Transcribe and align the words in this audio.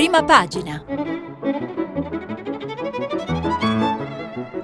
prima 0.00 0.24
pagina. 0.24 0.82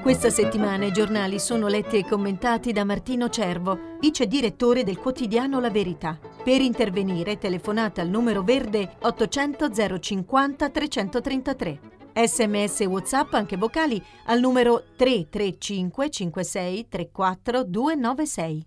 Questa 0.00 0.30
settimana 0.30 0.86
i 0.86 0.93
giornali 0.93 1.38
sono 1.38 1.66
letti 1.66 1.98
e 1.98 2.06
commentati 2.06 2.72
da 2.72 2.84
Martino 2.84 3.29
Cervo, 3.29 3.98
vice 4.00 4.27
direttore 4.27 4.82
del 4.82 4.96
quotidiano 4.96 5.61
La 5.61 5.68
Verità. 5.68 6.18
Per 6.43 6.62
intervenire 6.62 7.36
telefonate 7.36 8.00
al 8.00 8.09
numero 8.09 8.43
verde 8.43 8.96
800 8.98 9.98
050 10.00 10.70
333. 10.70 11.80
Sms 12.14 12.80
e 12.80 12.87
WhatsApp 12.87 13.34
anche 13.34 13.59
vocali 13.59 14.03
al 14.25 14.41
numero 14.41 14.84
335 14.96 16.09
56 16.09 16.89
34 16.89 17.62
296. 17.62 18.66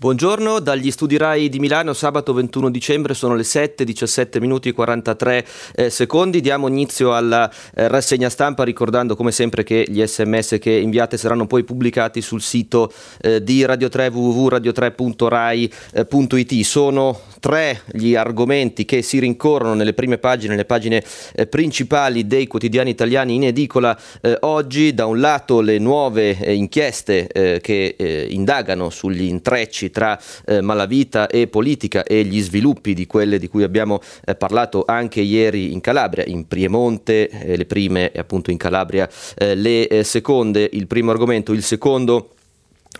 Buongiorno, 0.00 0.60
dagli 0.60 0.90
studi 0.90 1.18
RAI 1.18 1.50
di 1.50 1.58
Milano, 1.58 1.92
sabato 1.92 2.32
21 2.32 2.70
dicembre, 2.70 3.12
sono 3.12 3.34
le 3.34 3.44
7, 3.44 3.84
17 3.84 4.40
minuti 4.40 4.70
e 4.70 4.72
43 4.72 5.46
eh, 5.74 5.90
secondi. 5.90 6.40
Diamo 6.40 6.68
inizio 6.68 7.14
alla 7.14 7.52
eh, 7.74 7.86
rassegna 7.86 8.30
stampa 8.30 8.64
ricordando 8.64 9.14
come 9.14 9.30
sempre 9.30 9.62
che 9.62 9.84
gli 9.86 10.02
sms 10.02 10.56
che 10.58 10.70
inviate 10.70 11.18
saranno 11.18 11.46
poi 11.46 11.64
pubblicati 11.64 12.22
sul 12.22 12.40
sito 12.40 12.90
eh, 13.20 13.42
di 13.42 13.62
Radio 13.66 13.90
3 13.90 14.06
www.radio3.rai.it. 14.06 16.64
Sono 16.64 17.20
tre 17.38 17.82
gli 17.92 18.14
argomenti 18.14 18.86
che 18.86 19.02
si 19.02 19.18
rincorrono 19.18 19.74
nelle 19.74 19.92
prime 19.92 20.16
pagine, 20.16 20.52
nelle 20.52 20.64
pagine 20.64 21.04
eh, 21.34 21.46
principali 21.46 22.26
dei 22.26 22.46
quotidiani 22.46 22.88
italiani 22.88 23.34
in 23.34 23.44
edicola 23.44 23.94
eh, 24.22 24.38
oggi. 24.40 24.94
Da 24.94 25.04
un 25.04 25.20
lato 25.20 25.60
le 25.60 25.76
nuove 25.76 26.38
eh, 26.38 26.54
inchieste 26.54 27.58
che 27.60 28.28
indagano 28.30 28.88
sugli 28.90 29.24
intrecci 29.24 29.89
tra 29.90 30.18
eh, 30.46 30.60
malavita 30.60 31.26
e 31.26 31.46
politica 31.46 32.04
e 32.04 32.24
gli 32.24 32.40
sviluppi 32.40 32.94
di 32.94 33.06
quelle 33.06 33.38
di 33.38 33.48
cui 33.48 33.62
abbiamo 33.62 34.00
eh, 34.24 34.34
parlato 34.34 34.84
anche 34.86 35.20
ieri 35.20 35.72
in 35.72 35.80
Calabria, 35.80 36.24
in 36.24 36.46
Piemonte, 36.46 37.28
eh, 37.28 37.56
le 37.56 37.66
prime 37.66 38.12
e 38.12 38.18
appunto 38.18 38.50
in 38.50 38.56
Calabria 38.56 39.08
eh, 39.36 39.54
le 39.54 39.88
eh, 39.88 40.04
seconde, 40.04 40.68
il 40.72 40.86
primo 40.86 41.10
argomento, 41.10 41.52
il 41.52 41.62
secondo 41.62 42.34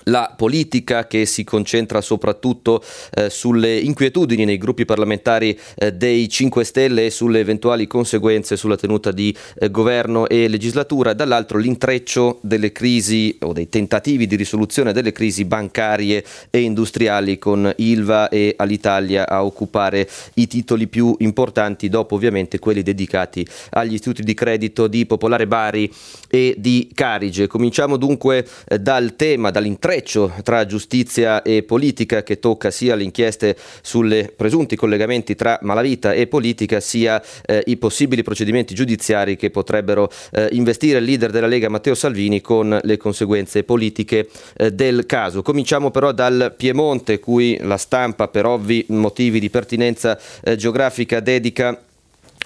la 0.05 0.33
politica 0.37 1.07
che 1.07 1.27
si 1.27 1.45
concentra 1.45 2.01
soprattutto 2.01 2.83
eh, 3.15 3.29
sulle 3.29 3.77
inquietudini 3.77 4.45
nei 4.45 4.59
gruppi 4.59 4.85
parlamentari 4.85 5.59
eh, 5.77 5.93
dei 5.93 6.29
5 6.29 6.65
Stelle 6.65 7.07
e 7.07 7.11
sulle 7.11 7.41
eventuali 7.41 7.87
conseguenze 7.87 8.57
sulla 8.57 8.77
tenuta 8.77 9.11
di 9.11 9.35
eh, 9.59 9.71
governo 9.71 10.29
e 10.29 10.49
legislatura, 10.49 11.13
dall'altro 11.13 11.59
l'intreccio 11.59 12.39
delle 12.43 12.73
crisi 12.73 13.37
o 13.41 13.53
dei 13.53 13.69
tentativi 13.69 14.27
di 14.27 14.37
risoluzione 14.37 14.93
delle 14.93 15.13
crisi 15.13 15.45
bancarie 15.45 16.25
e 16.51 16.61
industriali 16.61 17.39
con 17.39 17.71
Ilva 17.77 18.29
e 18.29 18.55
Alitalia 18.57 19.29
a 19.29 19.45
occupare 19.45 20.09
i 20.35 20.47
titoli 20.47 20.87
più 20.87 21.15
importanti 21.19 21.89
dopo 21.89 22.15
ovviamente 22.15 22.59
quelli 22.59 22.83
dedicati 22.83 23.47
agli 23.71 23.95
istituti 23.95 24.23
di 24.23 24.35
credito 24.35 24.87
di 24.87 25.07
Popolare 25.07 25.47
Bari 25.47 25.93
e 26.29 26.55
di 26.59 26.91
Carige. 26.95 27.47
Cominciamo 27.47 27.97
dunque 27.97 28.47
eh, 28.67 28.79
dal 28.79 29.17
tema, 29.17 29.51
dall'intreccio 29.51 29.90
intreccio 29.91 30.33
tra 30.45 30.67
giustizia 30.67 31.43
e 31.43 31.65
politica 31.65 32.23
che 32.23 32.39
tocca 32.39 32.71
sia 32.71 32.95
le 32.95 33.03
inchieste 33.03 33.57
sulle 33.83 34.33
presunti 34.35 34.77
collegamenti 34.77 35.35
tra 35.35 35.59
malavita 35.63 36.13
e 36.13 36.29
politica 36.29 36.79
sia 36.79 37.21
eh, 37.45 37.63
i 37.67 37.77
possibili 37.77 38.23
procedimenti 38.23 38.73
giudiziari 38.73 39.37
che 39.37 39.51
potrebbero 39.51 40.09
eh, 40.33 40.49
investire 40.53 40.99
il 40.99 41.05
leader 41.05 41.33
della 41.33 41.49
Lega 41.49 41.69
Matteo 41.69 41.97
Salvini 41.97 42.41
con 42.41 42.79
le 42.81 42.97
conseguenze 42.97 43.65
politiche 43.65 44.29
eh, 44.57 44.73
del 44.73 45.07
caso. 45.07 45.43
Cominciamo 45.43 45.91
però 45.91 46.13
dal 46.13 46.55
Piemonte 46.57 47.19
cui 47.19 47.59
la 47.61 47.77
stampa 47.77 48.29
per 48.29 48.47
ovvi 48.47 48.85
motivi 48.89 49.41
di 49.41 49.51
pertinenza 49.51 50.19
eh, 50.45 50.55
geografica 50.55 51.19
dedica 51.19 51.77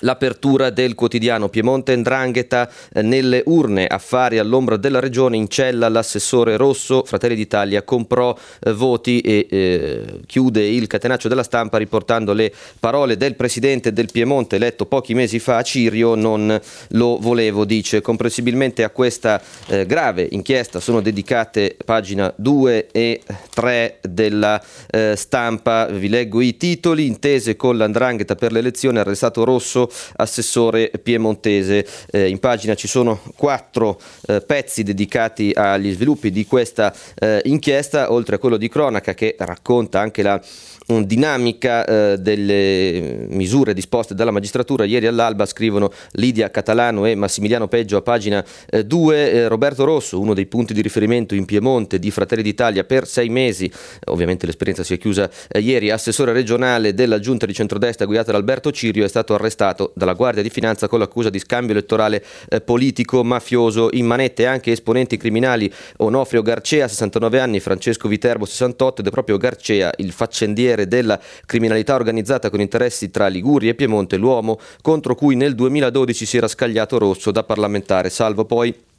L'apertura 0.01 0.71
del 0.71 0.97
quotidiano 0.97 1.49
Piemonte 1.49 1.95
Ndrangheta 1.95 2.69
eh, 2.93 3.03
nelle 3.03 3.43
urne, 3.47 3.87
affari 3.87 4.39
all'ombra 4.39 4.77
della 4.77 4.99
regione, 4.99 5.37
in 5.37 5.49
cella 5.49 5.89
l'assessore 5.89 6.57
Rosso, 6.57 7.05
Fratelli 7.05 7.37
d'Italia 7.37 7.83
comprò 7.83 8.37
eh, 8.61 8.73
voti 8.73 9.21
e 9.21 9.47
eh, 9.49 10.21
chiude 10.27 10.67
il 10.67 10.89
catenaccio 10.89 11.29
della 11.29 11.45
stampa 11.45 11.79
riportando 11.79 12.33
le 12.33 12.53
parole 12.81 13.17
del 13.17 13.37
presidente 13.37 13.93
del 13.93 14.11
Piemonte 14.11 14.57
eletto 14.57 14.87
pochi 14.87 15.15
mesi 15.15 15.39
fa 15.39 15.59
a 15.59 15.63
Cirio, 15.63 16.17
non 16.17 16.61
lo 16.89 17.19
volevo, 17.21 17.65
dice. 17.65 18.01
Comprensibilmente 18.01 18.83
a 18.83 18.91
questa 18.91 19.41
eh, 19.69 19.87
grave 19.87 20.27
inchiesta 20.29 20.81
sono 20.81 21.01
dedicate 21.01 21.77
pagina 21.85 22.33
2 22.35 22.89
e 22.91 23.23
3 23.55 24.01
della 24.03 24.61
eh, 24.91 25.15
stampa, 25.17 25.87
vi 25.87 26.09
leggo 26.09 26.41
i 26.41 26.57
titoli, 26.57 27.07
intese 27.07 27.55
con 27.55 27.77
l'Andrangheta 27.77 28.35
per 28.35 28.51
l'elezione, 28.51 28.99
arrestato 28.99 29.45
Rosso 29.45 29.83
assessore 30.17 30.91
piemontese. 31.03 31.87
Eh, 32.11 32.29
in 32.29 32.39
pagina 32.39 32.75
ci 32.75 32.89
sono 32.89 33.21
quattro 33.37 34.01
eh, 34.27 34.41
pezzi 34.41 34.83
dedicati 34.83 35.53
agli 35.55 35.93
sviluppi 35.93 36.31
di 36.31 36.47
questa 36.47 36.95
eh, 37.15 37.41
inchiesta, 37.45 38.13
oltre 38.13 38.37
a 38.37 38.39
quello 38.39 38.57
di 38.57 38.69
cronaca 38.69 39.15
che 39.15 39.37
racconta 39.39 40.01
anche 40.01 40.23
la 40.23 40.41
dinamica 40.87 41.85
eh, 41.85 42.19
delle 42.19 43.27
misure 43.29 43.73
disposte 43.73 44.15
dalla 44.15 44.31
magistratura. 44.31 44.85
Ieri 44.85 45.07
all'alba 45.07 45.47
scrivono 45.47 45.91
Lidia 46.13 46.51
Catalano 46.51 47.07
e 47.07 47.15
Massimiliano 47.15 47.69
Peggio 47.69 47.97
a 47.97 48.03
pagina 48.03 48.45
2. 48.85 49.17
Eh, 49.17 49.37
eh, 49.37 49.49
Roberto 49.49 49.85
Rosso, 49.85 50.21
uno 50.21 50.35
dei 50.35 50.47
punti 50.47 50.75
di 50.75 50.83
riferimento 50.83 51.35
in 51.35 51.45
Piemonte 51.45 51.99
di 51.99 52.11
Fratelli 52.11 52.43
d'Italia 52.43 52.85
per 52.85 53.07
sei 53.07 53.29
mesi, 53.29 53.71
ovviamente 54.07 54.47
l'esperienza 54.47 54.83
si 54.83 54.95
è 54.95 54.99
chiusa 54.99 55.31
ieri, 55.59 55.91
assessore 55.91 56.33
regionale 56.33 56.95
della 56.95 57.19
giunta 57.19 57.47
di 57.47 57.55
centrodestra 57.55 58.05
guidata 58.05 58.33
da 58.33 58.39
Alberto 58.39 58.71
Cirio, 58.71 59.05
è 59.05 59.09
stato 59.09 59.35
arrestato 59.35 59.74
dalla 59.95 60.15
Guardia 60.15 60.43
di 60.43 60.51
Finanza 60.51 60.89
con 60.89 60.99
l'accusa 60.99 61.31
di 61.31 61.39
scambio 61.39 61.73
elettorale 61.73 62.25
eh, 62.49 62.61
politico 62.61 63.23
mafioso 63.25 63.89
in 63.93 64.07
manette 64.07 64.47
anche 64.47 64.73
esponenti 64.73 65.17
criminali. 65.17 65.73
Onofrio 65.99 66.43
Garcea, 66.43 66.89
69 66.89 67.41
anni, 67.41 67.61
Francesco 67.61 68.09
Viterbo, 68.09 68.45
68 68.45 69.01
ed 69.01 69.07
è 69.07 69.11
proprio 69.11 69.37
Garcea 69.37 69.93
il 69.97 70.13
faccendiere 70.13 70.87
della 70.87 71.21
criminalità 71.47 71.95
organizzata 71.95 72.51
con 72.51 72.61
interessi 72.61 73.11
tra 73.11 73.27
Liguria 73.29 73.71
e 73.71 73.75
Piemonte, 73.75 74.17
l'uomo 74.17 74.59
contro 74.83 75.15
cui 75.15 75.37
nel 75.37 75.55
2012 75.55 76.27
si 76.27 76.37
era 76.37 76.49
scagliato 76.49 76.99
rosso 76.99 77.31
da 77.31 77.43
parlamentare, 77.43 78.11
salvo 78.11 78.45
poi 78.45 78.93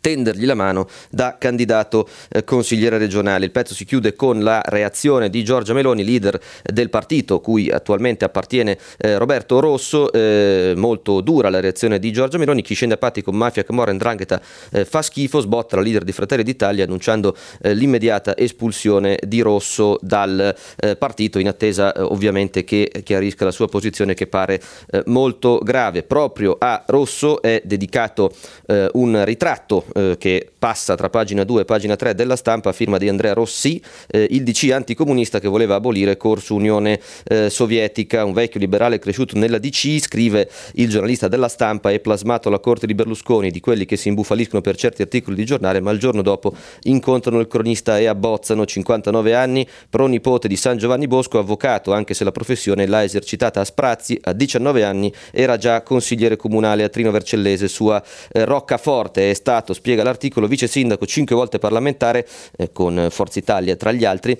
tendergli 0.00 0.46
la 0.46 0.54
mano 0.54 0.88
da 1.10 1.36
candidato 1.38 2.08
eh, 2.28 2.44
consigliere 2.44 2.98
regionale. 2.98 3.44
Il 3.44 3.50
pezzo 3.50 3.74
si 3.74 3.84
chiude 3.84 4.14
con 4.14 4.42
la 4.42 4.62
reazione 4.64 5.30
di 5.30 5.44
Giorgia 5.44 5.72
Meloni, 5.72 6.04
leader 6.04 6.40
del 6.62 6.90
partito 6.90 7.40
cui 7.40 7.70
attualmente 7.70 8.24
appartiene 8.24 8.78
eh, 8.98 9.18
Roberto 9.18 9.60
Rosso, 9.60 10.10
eh, 10.12 10.72
molto 10.76 11.20
dura 11.20 11.50
la 11.50 11.60
reazione 11.60 11.98
di 11.98 12.12
Giorgia 12.12 12.38
Meloni, 12.38 12.62
chi 12.62 12.74
scende 12.74 12.94
a 12.94 12.98
patti 12.98 13.22
con 13.22 13.36
mafia, 13.36 13.64
camorra 13.64 13.90
e 13.90 13.94
ndrangheta 13.94 14.40
eh, 14.72 14.84
fa 14.84 15.02
schifo, 15.02 15.40
sbotta 15.40 15.76
la 15.76 15.82
leader 15.82 16.04
di 16.04 16.12
Fratelli 16.12 16.42
d'Italia 16.42 16.84
annunciando 16.84 17.36
eh, 17.62 17.74
l'immediata 17.74 18.36
espulsione 18.36 19.18
di 19.22 19.40
Rosso 19.40 19.98
dal 20.00 20.54
eh, 20.76 20.96
partito 20.96 21.38
in 21.38 21.48
attesa 21.48 21.92
ovviamente 21.96 22.64
che 22.64 22.90
chiarisca 23.02 23.44
la 23.44 23.50
sua 23.50 23.68
posizione 23.68 24.14
che 24.14 24.26
pare 24.26 24.60
molto 25.06 25.58
grave. 25.62 26.02
Proprio 26.02 26.56
a 26.58 26.82
Rosso 26.86 27.42
è 27.42 27.62
dedicato 27.64 28.32
un 28.66 29.24
ritratto 29.24 29.73
fatto 29.74 29.84
eh, 29.94 30.16
che 30.18 30.50
passa 30.56 30.94
tra 30.94 31.10
pagina 31.10 31.44
2 31.44 31.62
e 31.62 31.64
pagina 31.64 31.96
3 31.96 32.14
della 32.14 32.36
stampa, 32.36 32.72
firma 32.72 32.98
di 32.98 33.08
Andrea 33.08 33.32
Rossi, 33.32 33.82
eh, 34.08 34.26
il 34.30 34.44
DC 34.44 34.70
anticomunista 34.72 35.40
che 35.40 35.48
voleva 35.48 35.74
abolire 35.74 36.16
Corso 36.16 36.54
Unione 36.54 37.00
eh, 37.24 37.50
Sovietica, 37.50 38.24
un 38.24 38.32
vecchio 38.32 38.60
liberale 38.60 38.98
cresciuto 38.98 39.36
nella 39.38 39.58
DC, 39.58 39.98
scrive 40.00 40.48
il 40.74 40.88
giornalista 40.88 41.28
della 41.28 41.48
stampa, 41.48 41.90
è 41.90 41.98
plasmato 42.00 42.48
alla 42.48 42.60
corte 42.60 42.86
di 42.86 42.94
Berlusconi, 42.94 43.50
di 43.50 43.60
quelli 43.60 43.84
che 43.84 43.96
si 43.96 44.08
imbufaliscono 44.08 44.60
per 44.60 44.76
certi 44.76 45.02
articoli 45.02 45.36
di 45.36 45.44
giornale, 45.44 45.80
ma 45.80 45.90
il 45.90 45.98
giorno 45.98 46.22
dopo 46.22 46.54
incontrano 46.82 47.40
il 47.40 47.48
cronista 47.48 47.98
e 47.98 48.06
abbozzano. 48.06 48.64
59 48.64 49.34
anni, 49.34 49.66
pronipote 49.88 50.48
di 50.48 50.56
San 50.56 50.76
Giovanni 50.76 51.06
Bosco, 51.06 51.38
avvocato, 51.38 51.92
anche 51.92 52.14
se 52.14 52.24
la 52.24 52.32
professione 52.32 52.86
l'ha 52.86 53.02
esercitata 53.02 53.60
a 53.60 53.64
sprazzi, 53.64 54.18
a 54.22 54.32
19 54.32 54.84
anni 54.84 55.12
era 55.30 55.56
già 55.56 55.82
consigliere 55.82 56.36
comunale 56.36 56.84
a 56.84 56.88
Trino 56.88 57.10
Vercellese, 57.10 57.68
sua 57.68 58.02
eh, 58.32 58.44
roccaforte, 58.44 59.30
è 59.30 59.34
stato 59.34 59.63
spiega 59.72 60.02
l'articolo, 60.02 60.46
vice 60.46 60.66
sindaco, 60.66 61.06
cinque 61.06 61.34
volte 61.34 61.58
parlamentare 61.58 62.26
eh, 62.56 62.72
con 62.72 63.08
Forza 63.10 63.38
Italia 63.38 63.76
tra 63.76 63.92
gli 63.92 64.04
altri 64.04 64.38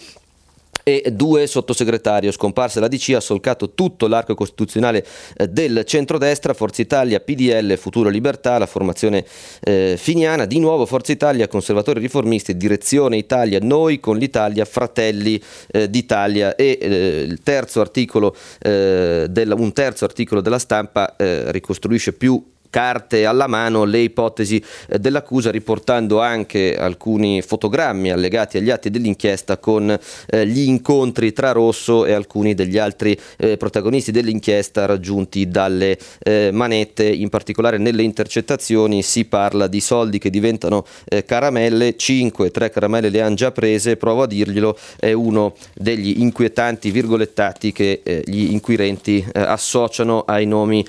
e 0.85 1.03
due 1.11 1.47
sottosegretari. 1.49 2.31
Scomparsa 2.31 2.79
la 2.79 2.89
DC 2.89 3.15
ha 3.17 3.21
solcato 3.21 3.73
tutto 3.73 4.07
l'arco 4.07 4.35
costituzionale 4.35 5.05
eh, 5.37 5.49
del 5.49 5.83
centrodestra, 5.85 6.55
Forza 6.55 6.83
Italia, 6.83 7.19
PDL, 7.19 7.77
Futuro 7.77 8.11
Libertà, 8.11 8.59
la 8.59 8.67
formazione 8.67 9.25
eh, 9.63 9.97
finiana, 9.99 10.45
di 10.45 10.61
nuovo 10.61 10.87
Forza 10.87 11.11
Italia, 11.11 11.49
conservatori 11.49 11.99
riformisti, 12.01 12.57
direzione 12.57 13.17
Italia, 13.17 13.59
noi 13.61 13.99
con 13.99 14.19
l'Italia, 14.19 14.65
fratelli 14.65 15.43
eh, 15.73 15.89
d'Italia 15.89 16.55
e 16.55 16.79
eh, 16.81 17.39
terzo 17.43 17.81
articolo, 17.81 18.37
eh, 18.61 19.27
del, 19.29 19.55
un 19.57 19.73
terzo 19.73 20.05
articolo 20.05 20.43
della 20.43 20.59
stampa 20.59 21.17
eh, 21.17 21.51
ricostruisce 21.51 22.13
più 22.13 22.53
carte 22.75 23.25
alla 23.25 23.47
mano 23.47 23.85
le 23.85 24.01
ipotesi 24.01 24.61
eh, 24.89 24.99
dell'accusa 24.99 25.53
riportando 25.53 26.21
anche 26.21 26.77
alcuni 26.77 27.41
fotogrammi 27.41 28.11
allegati 28.11 28.57
agli 28.57 28.69
atti 28.69 28.91
dell'inchiesta 28.91 29.59
con 29.59 29.97
eh, 30.27 30.45
gli 30.45 30.67
incontri 30.67 31.33
tra 31.33 31.53
Rosso 31.53 32.05
e 32.05 32.13
alcuni 32.13 32.53
degli 32.53 32.77
altri 32.77 33.17
eh, 33.37 33.57
protagonisti 33.57 34.11
dell'inchiesta 34.11 34.87
raggiunti 34.87 35.47
dalle 35.47 35.97
manette, 36.25 37.05
in 37.07 37.29
particolare 37.29 37.77
nelle 37.79 38.03
intercettazioni 38.03 39.03
si 39.03 39.27
parla 39.27 39.67
di 39.67 39.81
soldi 39.81 40.19
che 40.19 40.31
diventano 40.31 40.85
caramelle, 41.27 41.97
5, 41.97 42.51
3 42.51 42.71
caramelle 42.71 43.11
le 43.11 43.21
hanno 43.21 43.35
già 43.35 43.53
prese, 43.53 43.97
provo 43.97 44.23
a 44.23 44.27
dirglielo, 44.27 44.77
è 44.99 45.13
uno 45.13 45.55
degli 45.75 46.21
inquietanti 46.21 46.91
virgolettati 46.91 47.73
che 47.73 48.23
gli 48.25 48.53
inquirenti 48.53 49.25
associano 49.33 50.23
ai 50.23 50.47
nomi 50.47 50.85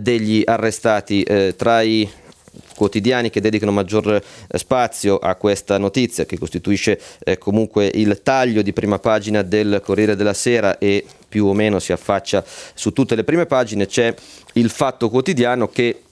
degli 0.00 0.42
arrestati 0.44 1.21
eh, 1.22 1.54
tra 1.56 1.82
i 1.82 2.08
quotidiani 2.74 3.30
che 3.30 3.40
dedicano 3.40 3.72
maggior 3.72 4.14
eh, 4.14 4.58
spazio 4.58 5.18
a 5.18 5.34
questa 5.36 5.78
notizia 5.78 6.26
che 6.26 6.38
costituisce 6.38 7.00
eh, 7.24 7.38
comunque 7.38 7.90
il 7.94 8.20
taglio 8.22 8.62
di 8.62 8.72
prima 8.72 8.98
pagina 8.98 9.42
del 9.42 9.80
Corriere 9.82 10.16
della 10.16 10.34
Sera 10.34 10.78
e 10.78 11.04
più 11.28 11.46
o 11.46 11.54
meno 11.54 11.78
si 11.78 11.92
affaccia 11.92 12.44
su 12.74 12.92
tutte 12.92 13.14
le 13.14 13.24
prime 13.24 13.46
pagine 13.46 13.86
c'è 13.86 14.14
il 14.54 14.68
fatto 14.68 15.08
quotidiano 15.08 15.68
che 15.68 16.02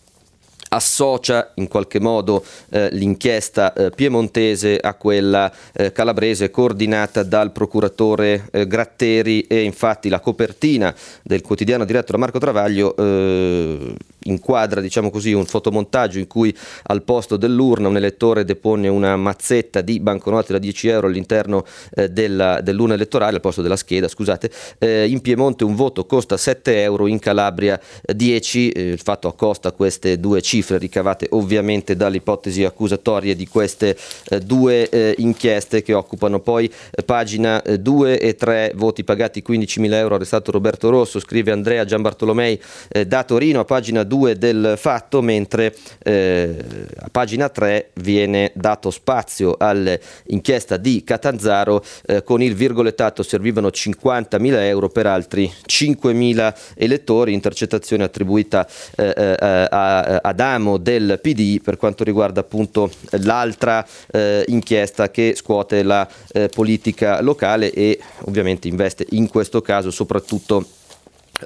associa 0.73 1.51
in 1.55 1.69
qualche 1.69 2.01
modo 2.01 2.45
eh, 2.71 2.89
l'inchiesta 2.93 3.73
eh, 3.73 3.91
piemontese 3.91 4.79
a 4.79 4.95
quella 4.95 5.53
eh, 5.73 5.91
calabrese 5.93 6.51
coordinata 6.51 7.23
dal 7.23 7.51
procuratore 7.53 8.49
eh, 8.53 8.67
Gratteri 8.67 9.43
e 9.43 9.63
infatti 9.63 10.09
la 10.09 10.21
copertina 10.21 10.95
del 11.23 11.43
quotidiano 11.43 11.85
diretto 11.85 12.13
da 12.13 12.19
Marco 12.19 12.39
Travaglio 12.39 12.95
eh, 12.97 13.95
inquadra 14.25 14.81
diciamo 14.81 15.11
così, 15.11 15.33
un 15.33 15.47
fotomontaggio 15.47 16.19
in 16.19 16.27
cui 16.27 16.57
al 16.85 17.03
posto 17.03 17.37
dell'urna 17.37 17.89
un 17.89 17.97
elettore 17.97 18.45
depone 18.45 18.87
una 18.87 19.17
mazzetta 19.17 19.81
di 19.81 19.99
banconote 19.99 20.53
da 20.53 20.59
10 20.59 20.89
euro 20.89 21.07
all'interno 21.09 21.65
eh, 21.95 22.11
dell'urna 22.11 22.95
elettorale, 22.95 23.37
al 23.37 23.41
posto 23.41 23.63
della 23.63 23.77
scheda, 23.77 24.09
scusate. 24.09 24.51
In 24.81 25.21
Piemonte 25.21 25.65
un 25.65 25.75
voto 25.75 26.05
costa 26.05 26.37
7 26.37 26.83
euro, 26.83 27.07
in 27.07 27.19
Calabria 27.19 27.81
10. 28.03 28.71
Eh, 28.71 28.83
il 28.91 29.01
fatto 29.01 29.29
accosta 29.29 29.73
queste 29.73 30.19
due 30.21 30.41
cifre 30.43 30.60
ricavate 30.69 31.27
ovviamente 31.31 31.97
dalle 31.97 32.17
ipotesi 32.17 32.65
accusatorie 32.65 33.35
di 33.35 33.47
queste 33.47 33.97
eh, 34.29 34.41
due 34.41 34.89
eh, 34.89 35.15
inchieste 35.19 35.83
che 35.83 35.93
occupano 35.93 36.41
poi 36.41 36.71
eh, 36.91 37.03
pagina 37.03 37.63
2 37.63 38.19
e 38.19 38.35
3, 38.35 38.73
voti 38.75 39.05
pagati 39.05 39.43
15.000 39.47 39.93
euro, 39.95 40.15
arrestato 40.15 40.51
Roberto 40.51 40.91
Rosso, 40.91 41.21
scrive 41.21 41.53
Andrea 41.53 41.85
Giambartolomei 41.85 42.61
da 43.07 43.25
Torino, 43.25 43.61
a 43.61 43.65
pagina 43.65 44.03
2 44.03 44.37
del 44.37 44.75
fatto, 44.77 45.23
mentre 45.23 45.75
a 46.05 47.09
pagina 47.11 47.49
3 47.49 47.91
viene 47.95 48.53
dato 48.55 48.91
spazio 48.91 49.57
all'inchiesta 49.59 50.77
di 50.77 51.03
Catanzaro 51.05 51.85
con 52.25 52.43
il 52.43 52.55
virgolettato 52.55 53.23
servivano 53.23 53.69
50.000 53.69 54.63
euro 54.63 54.89
per 54.89 55.07
altri 55.07 55.51
5.000 55.67 56.55
elettori, 56.75 57.33
intercettazione 57.33 58.05
attribuita 58.05 58.67
eh, 58.97 59.15
eh 59.17 59.69
a, 59.71 60.21
ad 60.23 60.41
Amo 60.55 60.79
del 60.79 61.19
PD 61.23 61.61
per 61.61 61.77
quanto 61.77 62.05
riguarda 62.05 62.41
appunto 62.41 62.91
l'altra 63.23 63.87
eh, 64.11 64.45
inchiesta 64.49 65.11
che 65.11 65.35
scuote 65.37 65.83
la 65.83 66.09
eh, 66.33 66.49
politica 66.49 67.21
locale 67.21 67.73
e 67.73 67.99
ovviamente 68.25 68.69
investe 68.69 69.07
in 69.11 69.29
questo 69.29 69.61
caso 69.61 69.91
soprattutto 69.91 70.65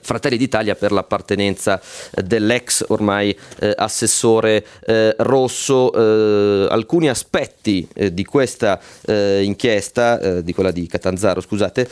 Fratelli 0.02 0.36
d'Italia 0.36 0.74
per 0.74 0.92
l'appartenenza 0.92 1.80
eh, 1.80 2.22
dell'ex 2.22 2.84
ormai 2.88 3.36
eh, 3.60 3.72
assessore 3.76 4.64
eh, 4.86 5.14
Rosso. 5.18 5.92
Eh, 5.92 6.66
alcuni 6.70 7.08
aspetti 7.08 7.86
eh, 7.94 8.12
di 8.12 8.24
questa 8.24 8.80
eh, 9.06 9.42
inchiesta, 9.42 10.40
di 10.40 10.52
quella 10.52 10.70
di 10.70 10.86
Catanzaro, 10.86 11.40
scusate, 11.40 11.88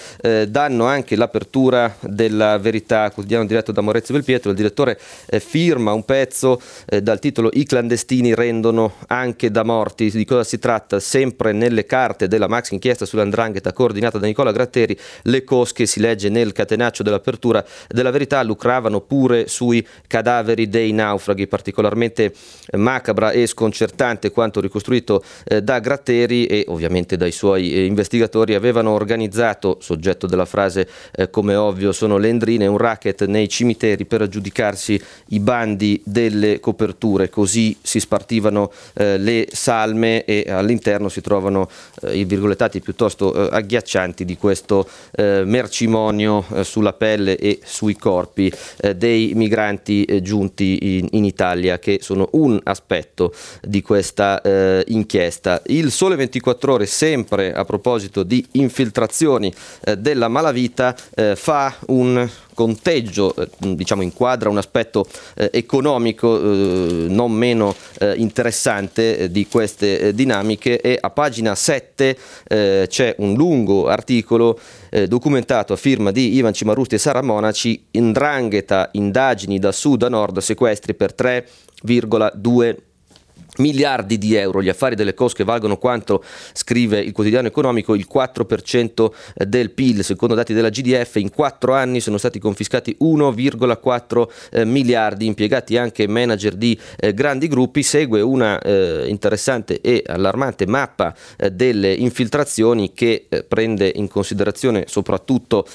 danno 0.49 0.85
anche 0.85 1.17
l'apertura 1.17 1.97
della 2.01 2.59
verità 2.59 3.11
quotidiano 3.11 3.47
diretto 3.47 3.73
da 3.73 3.81
Maurizio 3.81 4.15
Belpietro. 4.15 4.51
Il 4.51 4.57
direttore 4.57 4.99
firma 5.39 5.93
un 5.93 6.05
pezzo 6.05 6.61
dal 7.03 7.19
titolo 7.19 7.51
I 7.53 7.65
clandestini 7.65 8.35
rendono 8.35 8.95
anche 9.09 9.51
da 9.51 9.63
morti. 9.63 10.11
Di 10.11 10.25
cosa 10.25 10.45
si 10.45 10.59
tratta? 10.59 11.01
Sempre 11.01 11.53
nelle 11.53 11.85
carte 11.85 12.29
della 12.29 12.49
max 12.49 12.71
inchiesta 12.71 13.05
sull'andrangheta 13.05 13.73
coordinata 13.73 14.19
da 14.19 14.27
Nicola 14.27 14.53
Gratteri, 14.53 14.99
le 15.23 15.45
cosche 15.45 15.87
si 15.87 16.01
legge 16.01 16.29
nel 16.29 16.53
catenaccio 16.53 17.03
dell'apertura 17.03 17.65
della 17.93 18.11
verità 18.11 18.43
lucravano 18.43 19.01
pure 19.01 19.49
sui 19.49 19.87
cadaveri 20.07 20.69
dei 20.69 20.93
naufraghi, 20.93 21.47
particolarmente 21.47 22.33
macabra 22.77 23.31
e 23.31 23.47
sconcertante 23.47 24.31
quanto 24.31 24.61
ricostruito 24.61 25.23
eh, 25.45 25.63
da 25.63 25.79
Gratteri 25.79 26.47
e 26.47 26.65
ovviamente 26.69 27.17
dai 27.17 27.33
suoi 27.33 27.73
eh, 27.73 27.85
investigatori. 27.85 28.55
Avevano 28.55 28.91
organizzato, 28.91 29.79
soggetto 29.81 30.27
della 30.27 30.45
frase 30.45 30.89
eh, 31.13 31.31
come 31.31 31.55
ovvio 31.55 31.93
sono 31.93 32.17
le 32.17 32.29
endrine, 32.29 32.67
un 32.67 32.79
racket 32.79 33.27
nei 33.27 33.49
cimiteri 33.49 34.05
per 34.05 34.23
aggiudicarsi 34.23 35.01
i 35.29 35.41
bandi 35.41 36.01
delle 36.05 36.61
coperture, 36.61 37.29
così 37.29 37.77
si 37.83 38.01
spartivano 38.01 38.73
eh, 38.95 39.19
le 39.19 39.49
salme 39.51 40.25
e 40.25 40.47
all'interno 40.49 41.09
si 41.09 41.21
trovano 41.21 41.69
eh, 42.03 42.17
i 42.19 42.25
virgolettati 42.25 42.81
piuttosto 42.81 43.35
eh, 43.35 43.49
agghiaccianti 43.53 44.25
di 44.25 44.37
questo 44.37 44.89
mercimonio 45.15 46.45
sulla 46.63 46.93
pelle 46.93 47.37
e 47.37 47.61
su 47.65 47.82
sui 47.83 47.97
corpi 47.97 48.53
eh, 48.81 48.95
dei 48.95 49.33
migranti 49.35 50.05
eh, 50.05 50.23
giunti 50.23 50.99
in, 50.99 51.09
in, 51.11 51.25
Italia, 51.25 51.81
che 51.81 51.99
sono 52.01 52.29
un 52.33 52.61
aspetto 52.63 53.35
di 53.61 53.83
questa 53.83 54.41
eh, 54.41 54.85
inchiesta. 54.87 55.61
Il 55.67 55.91
Sole 55.91 56.15
24 56.15 56.75
Ore, 56.75 56.87
sempre 56.87 57.53
a 57.53 57.65
proposito 57.65 58.23
di 58.23 58.47
infiltrazioni 58.53 59.53
eh, 59.85 59.97
della 59.97 60.29
malavita, 60.29 60.95
eh, 61.17 61.35
fa 61.35 61.75
un 61.87 62.31
conteggio 62.55 63.35
eh, 63.35 63.49
diciamo, 63.59 64.03
inquadra 64.03 64.49
un 64.49 64.59
aspetto 64.59 65.07
eh, 65.35 65.51
economico 65.53 66.39
eh, 66.39 67.07
non 67.09 67.33
meno 67.33 67.75
interessante 68.17 69.31
di 69.31 69.47
queste 69.47 70.15
dinamiche. 70.15 70.81
E 70.81 70.99
a 71.01 71.11
pagina 71.11 71.55
7 71.55 72.17
c'è 72.47 73.15
un 73.19 73.35
lungo 73.35 73.89
articolo 73.89 74.59
documentato 75.07 75.73
a 75.73 75.77
firma 75.77 76.11
di 76.11 76.35
Ivan 76.35 76.53
Cimarusti 76.53 76.97
e 76.97 76.99
Sara 76.99 77.23
Monaci, 77.23 77.87
Indrangheta, 77.93 78.89
indagini 78.93 79.59
da 79.59 79.73
sud 79.73 80.03
a 80.03 80.09
nord, 80.09 80.39
sequestri 80.39 80.95
per 80.95 81.15
3,2 81.17 82.77
miliardi 83.59 84.19
di 84.19 84.35
euro. 84.35 84.63
Gli 84.63 84.69
affari 84.69 84.95
delle 84.95 85.15
cosche 85.15 85.45
valgono 85.45 85.77
quanto, 85.77 86.23
scrive 86.53 87.01
il 87.01 87.13
quotidiano 87.13 87.49
economico, 87.49 87.95
il 87.95 88.07
4% 88.13 89.11
del 89.35 89.71
PIL. 89.71 90.03
Secondo 90.05 90.35
dati 90.35 90.55
della 90.55 90.71
GDF, 90.71 91.17
in 91.17 91.31
quattro 91.31 91.75
anni 91.75 92.01
sono 92.01 92.17
stati 92.17 92.39
confiscati 92.39 92.97
1,4 93.01 94.29
eh, 94.51 94.65
miliardi, 94.65 95.27
impiegati 95.27 95.77
anche 95.77 96.09
manager 96.09 96.55
di 96.55 96.79
eh, 96.99 97.13
grandi 97.13 97.49
gruppi. 97.49 97.83
Segue 97.83 98.21
una 98.21 98.59
eh, 98.61 99.05
interessante 99.09 99.81
e 99.81 100.03
allarmante 100.07 100.67
mappa 100.67 101.15
delle 101.53 101.93
infiltrazioni 101.93 102.93
che 102.93 103.27
prende 103.49 103.91
in 103.95 104.09
considerazione 104.09 104.85
soprattutto 104.87 105.67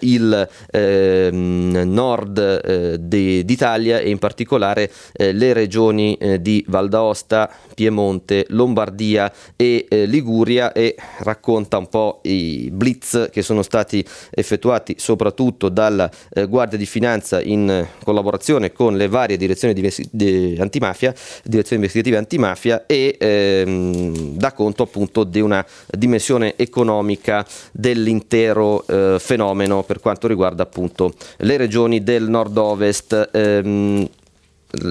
il 0.00 0.48
ehm, 0.70 1.82
nord 1.86 2.96
d'Italia 2.96 3.98
e 3.98 4.10
in 4.10 4.18
particolare 4.18 4.90
le 5.14 5.52
regioni 5.52 6.18
di 6.40 6.64
Val 6.68 6.88
d'Aosta 6.88 7.24
Aosta, 7.34 7.50
Piemonte, 7.74 8.46
Lombardia 8.50 9.32
e 9.56 9.86
eh, 9.88 10.06
Liguria 10.06 10.72
e 10.72 10.94
racconta 11.18 11.76
un 11.76 11.88
po' 11.88 12.20
i 12.22 12.70
blitz 12.72 13.28
che 13.32 13.42
sono 13.42 13.62
stati 13.62 14.04
effettuati 14.30 14.94
soprattutto 14.98 15.68
dalla 15.68 16.08
eh, 16.32 16.46
Guardia 16.46 16.78
di 16.78 16.86
Finanza 16.86 17.42
in 17.42 17.84
collaborazione 18.04 18.72
con 18.72 18.96
le 18.96 19.08
varie 19.08 19.36
direzioni 19.36 19.74
di, 19.74 19.92
di 20.10 20.56
antimafia, 20.60 21.12
direzioni 21.42 21.82
investigative 21.82 22.16
antimafia 22.16 22.86
e 22.86 23.16
ehm, 23.18 24.36
dà 24.36 24.52
conto 24.52 24.84
appunto 24.84 25.24
di 25.24 25.40
una 25.40 25.64
dimensione 25.90 26.54
economica 26.56 27.44
dell'intero 27.72 28.86
eh, 28.86 29.16
fenomeno 29.18 29.82
per 29.82 29.98
quanto 29.98 30.28
riguarda 30.28 30.62
appunto 30.62 31.12
le 31.38 31.56
regioni 31.56 32.02
del 32.04 32.28
nord-ovest. 32.28 33.30
Ehm, 33.32 34.08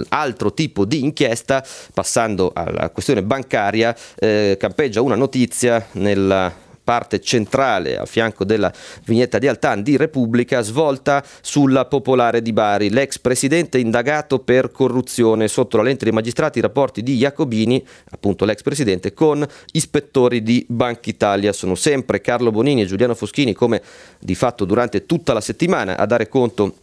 altro 0.10 0.54
tipo 0.54 0.86
di 0.86 1.04
inchiesta, 1.04 1.64
passando 1.94 2.52
alla 2.54 2.90
questione 2.90 3.24
bancaria, 3.24 3.96
eh, 4.16 4.58
campeggia 4.60 5.02
una 5.02 5.16
notizia 5.16 5.88
nella 5.94 6.64
parte 6.84 7.22
centrale 7.22 7.98
a 7.98 8.06
fianco 8.06 8.44
della 8.44 8.72
vignetta 9.06 9.40
di 9.40 9.48
Altan 9.48 9.82
di 9.82 9.96
Repubblica 9.96 10.62
svolta 10.62 11.24
sulla 11.42 11.86
Popolare 11.86 12.42
di 12.42 12.52
Bari. 12.52 12.90
L'ex 12.90 13.20
presidente 13.20 13.78
indagato 13.78 14.40
per 14.40 14.72
corruzione 14.72 15.48
sotto 15.48 15.78
la 15.78 15.84
lente 15.84 16.04
dei 16.04 16.14
magistrati 16.14 16.60
i 16.60 16.62
rapporti 16.62 17.02
di 17.02 17.16
Jacobini, 17.16 17.84
appunto 18.12 18.46
l'ex 18.46 18.62
presidente, 18.62 19.14
con 19.14 19.46
ispettori 19.72 20.44
di 20.44 20.66
Banca 20.68 21.10
Italia. 21.10 21.54
Sono 21.54 21.76
sempre 21.76 22.22
Carlo 22.22 22.52
Bonini 22.52 22.82
e 22.82 22.86
Giuliano 22.86 23.16
Foschini 23.16 23.54
come 23.54 23.82
di 24.20 24.36
fatto 24.36 24.66
durante 24.66 25.06
tutta 25.06 25.34
la 25.34 25.42
settimana 25.42 25.98
a 25.98 26.06
dare 26.06 26.28
conto 26.28 26.76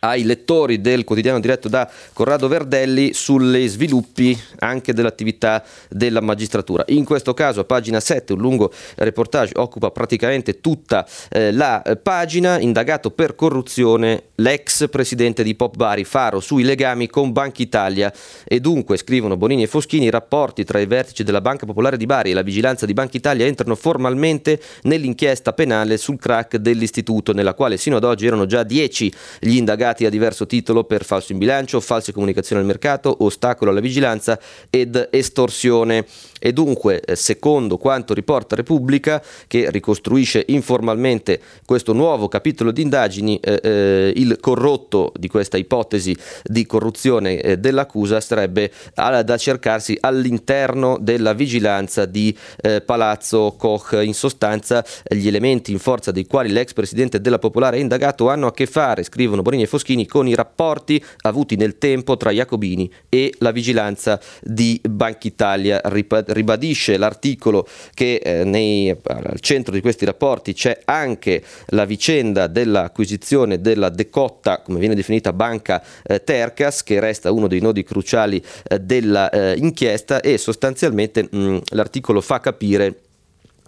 ai 0.00 0.24
lettori 0.24 0.80
del 0.80 1.04
quotidiano 1.04 1.40
diretto 1.40 1.68
da 1.68 1.90
Corrado 2.12 2.48
Verdelli 2.48 3.12
sulle 3.12 3.66
sviluppi 3.66 4.38
anche 4.60 4.92
dell'attività 4.92 5.62
della 5.88 6.20
magistratura. 6.20 6.84
In 6.88 7.04
questo 7.04 7.34
caso 7.34 7.60
a 7.60 7.64
pagina 7.64 8.00
7 8.00 8.32
un 8.32 8.40
lungo 8.40 8.72
reportage 8.96 9.52
occupa 9.56 9.90
praticamente 9.90 10.60
tutta 10.60 11.06
eh, 11.30 11.52
la 11.52 11.82
pagina, 12.02 12.58
indagato 12.58 13.10
per 13.10 13.34
corruzione 13.34 14.24
l'ex 14.36 14.88
presidente 14.88 15.42
di 15.42 15.54
Pop 15.54 15.76
Bari 15.76 16.04
Faro 16.04 16.40
sui 16.40 16.62
legami 16.62 17.08
con 17.08 17.32
Banca 17.32 17.62
Italia 17.62 18.12
e 18.44 18.60
dunque 18.60 18.96
scrivono 18.96 19.36
Bonini 19.36 19.64
e 19.64 19.66
Foschini 19.66 20.06
i 20.06 20.10
rapporti 20.10 20.64
tra 20.64 20.80
i 20.80 20.86
vertici 20.86 21.22
della 21.22 21.40
Banca 21.40 21.66
Popolare 21.66 21.96
di 21.96 22.06
Bari 22.06 22.30
e 22.30 22.34
la 22.34 22.42
vigilanza 22.42 22.86
di 22.86 22.94
Banca 22.94 23.16
Italia 23.16 23.46
entrano 23.46 23.74
formalmente 23.74 24.60
nell'inchiesta 24.82 25.52
penale 25.52 25.98
sul 25.98 26.18
crack 26.18 26.56
dell'istituto 26.56 27.32
nella 27.32 27.54
quale 27.54 27.76
sino 27.76 27.96
ad 27.96 28.04
oggi 28.04 28.26
erano 28.26 28.46
già 28.46 28.62
10 28.62 29.12
gli 29.40 29.56
indagati 29.56 29.89
indagati 29.90 30.06
a 30.06 30.10
diverso 30.10 30.46
titolo 30.46 30.84
per 30.84 31.04
falso 31.04 31.32
in 31.32 31.38
bilancio, 31.38 31.80
false 31.80 32.12
comunicazioni 32.12 32.60
al 32.60 32.66
mercato, 32.66 33.16
ostacolo 33.20 33.70
alla 33.70 33.80
vigilanza 33.80 34.38
ed 34.70 35.08
estorsione. 35.10 36.06
E 36.38 36.52
dunque, 36.52 37.00
eh, 37.00 37.16
secondo 37.16 37.76
quanto 37.76 38.14
riporta 38.14 38.54
Repubblica, 38.54 39.22
che 39.46 39.70
ricostruisce 39.70 40.44
informalmente 40.48 41.40
questo 41.66 41.92
nuovo 41.92 42.28
capitolo 42.28 42.70
di 42.70 42.82
indagini, 42.82 43.38
eh, 43.40 43.60
eh, 43.62 44.12
il 44.16 44.38
corrotto 44.40 45.12
di 45.16 45.28
questa 45.28 45.58
ipotesi 45.58 46.16
di 46.44 46.64
corruzione 46.66 47.40
eh, 47.40 47.58
dell'accusa 47.58 48.20
sarebbe 48.20 48.70
da 48.94 49.36
cercarsi 49.36 49.96
all'interno 50.00 50.98
della 51.00 51.32
vigilanza 51.32 52.06
di 52.06 52.36
eh, 52.62 52.80
Palazzo 52.80 53.54
Koch. 53.58 53.98
In 54.02 54.14
sostanza, 54.14 54.84
gli 55.08 55.26
elementi 55.26 55.72
in 55.72 55.78
forza 55.78 56.10
dei 56.10 56.26
quali 56.26 56.50
l'ex 56.50 56.72
presidente 56.72 57.20
della 57.20 57.38
Popolare 57.38 57.76
è 57.76 57.80
indagato 57.80 58.28
hanno 58.28 58.46
a 58.46 58.52
che 58.52 58.66
fare, 58.66 59.02
scrivono 59.02 59.42
Bonini 59.42 59.64
e 59.64 59.66
Foschini, 59.80 60.06
con 60.06 60.28
i 60.28 60.34
rapporti 60.34 61.02
avuti 61.22 61.56
nel 61.56 61.78
tempo 61.78 62.16
tra 62.16 62.30
Jacobini 62.30 62.90
e 63.08 63.34
la 63.38 63.50
vigilanza 63.50 64.20
di 64.42 64.80
Banca 64.88 65.26
Italia 65.26 65.80
ribadisce 65.84 66.96
l'articolo 66.96 67.66
che 67.94 68.16
eh, 68.16 68.44
nei, 68.44 68.90
al 68.90 69.40
centro 69.40 69.72
di 69.72 69.80
questi 69.80 70.04
rapporti 70.04 70.52
c'è 70.52 70.82
anche 70.84 71.42
la 71.68 71.84
vicenda 71.84 72.46
dell'acquisizione 72.46 73.60
della 73.60 73.88
decotta, 73.88 74.60
come 74.60 74.78
viene 74.78 74.94
definita 74.94 75.32
banca 75.32 75.82
eh, 76.02 76.22
Tercas, 76.22 76.82
che 76.82 77.00
resta 77.00 77.32
uno 77.32 77.48
dei 77.48 77.60
nodi 77.60 77.82
cruciali 77.82 78.42
eh, 78.68 78.78
dell'inchiesta 78.78 80.20
e 80.20 80.36
sostanzialmente 80.36 81.26
mh, 81.30 81.58
l'articolo 81.70 82.20
fa 82.20 82.40
capire 82.40 82.94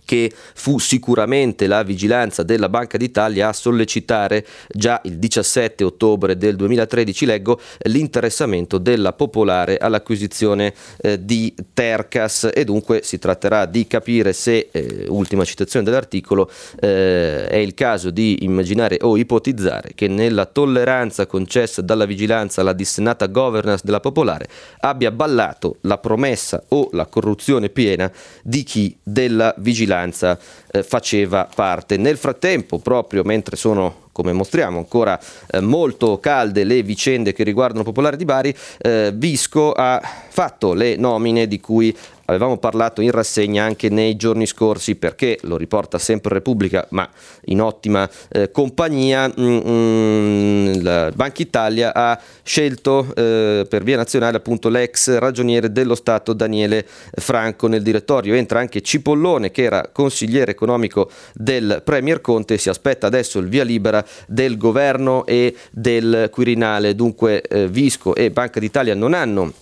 che 0.04 0.32
fu 0.54 0.78
sicuramente 0.78 1.66
la 1.66 1.82
vigilanza 1.82 2.42
della 2.42 2.68
Banca 2.68 2.96
d'Italia 2.96 3.48
a 3.48 3.52
sollecitare 3.52 4.44
già 4.68 5.00
il 5.04 5.18
17 5.18 5.84
ottobre 5.84 6.36
del 6.36 6.56
2013, 6.56 7.26
leggo, 7.26 7.60
l'interessamento 7.84 8.78
della 8.78 9.12
Popolare 9.12 9.78
all'acquisizione 9.78 10.74
eh, 11.00 11.24
di 11.24 11.54
Tercas. 11.72 12.50
E 12.52 12.64
dunque 12.64 13.00
si 13.02 13.18
tratterà 13.18 13.66
di 13.66 13.86
capire 13.86 14.32
se, 14.32 14.68
eh, 14.70 15.06
ultima 15.08 15.44
citazione 15.44 15.84
dell'articolo, 15.84 16.50
eh, 16.80 17.46
è 17.46 17.56
il 17.56 17.74
caso 17.74 18.10
di 18.10 18.44
immaginare 18.44 18.98
o 19.02 19.16
ipotizzare 19.16 19.92
che 19.94 20.08
nella 20.08 20.46
tolleranza 20.46 21.26
concessa 21.26 21.82
dalla 21.82 22.04
vigilanza 22.04 22.60
alla 22.60 22.72
dissennata 22.72 23.26
governance 23.26 23.82
della 23.84 24.00
Popolare 24.00 24.48
abbia 24.80 25.10
ballato 25.10 25.76
la 25.82 25.98
promessa 25.98 26.62
o 26.68 26.88
la 26.92 27.06
corruzione 27.06 27.68
piena 27.68 28.10
di 28.42 28.62
chi 28.62 28.96
della 29.02 29.54
vigilanza 29.58 30.00
vigilanza 30.02 30.38
eh, 30.70 30.82
faceva 30.82 31.48
parte. 31.52 31.96
Nel 31.96 32.16
frattempo, 32.16 32.78
proprio 32.78 33.22
mentre 33.24 33.56
sono 33.56 34.00
come 34.12 34.32
mostriamo 34.32 34.78
ancora 34.78 35.18
eh, 35.50 35.60
molto 35.60 36.18
calde 36.18 36.64
le 36.64 36.82
vicende 36.82 37.32
che 37.32 37.44
riguardano 37.44 37.82
Popolare 37.82 38.16
di 38.16 38.24
Bari, 38.24 38.54
eh, 38.78 39.10
Visco 39.14 39.72
ha 39.72 40.00
fatto 40.28 40.74
le 40.74 40.96
nomine 40.96 41.46
di 41.46 41.60
cui 41.60 41.96
avevamo 42.34 42.58
parlato 42.58 43.00
in 43.00 43.10
rassegna 43.10 43.64
anche 43.64 43.88
nei 43.88 44.16
giorni 44.16 44.46
scorsi 44.46 44.96
perché 44.96 45.38
lo 45.42 45.56
riporta 45.56 45.98
sempre 45.98 46.34
Repubblica 46.34 46.86
ma 46.90 47.08
in 47.46 47.60
ottima 47.60 48.08
eh, 48.30 48.50
compagnia 48.50 49.28
mm, 49.28 49.60
mm, 49.66 50.82
la 50.82 51.10
Banca 51.14 51.42
Italia 51.42 51.94
ha 51.94 52.20
scelto 52.42 53.06
eh, 53.14 53.66
per 53.68 53.82
via 53.82 53.96
nazionale 53.96 54.36
appunto 54.36 54.68
l'ex 54.68 55.18
ragioniere 55.18 55.72
dello 55.72 55.94
Stato 55.94 56.32
Daniele 56.32 56.86
Franco 57.14 57.68
nel 57.68 57.82
direttorio. 57.82 58.34
Entra 58.34 58.60
anche 58.60 58.82
Cipollone 58.82 59.50
che 59.50 59.62
era 59.62 59.88
consigliere 59.92 60.50
economico 60.50 61.10
del 61.34 61.82
Premier 61.84 62.20
Conte. 62.20 62.58
Si 62.58 62.68
aspetta 62.68 63.06
adesso 63.06 63.38
il 63.38 63.48
via 63.48 63.64
libera 63.64 64.04
del 64.26 64.56
governo 64.56 65.24
e 65.26 65.54
del 65.70 66.28
Quirinale. 66.30 66.94
Dunque 66.94 67.42
eh, 67.42 67.68
Visco 67.68 68.14
e 68.14 68.30
Banca 68.30 68.60
d'Italia 68.60 68.94
non 68.94 69.14
hanno 69.14 69.52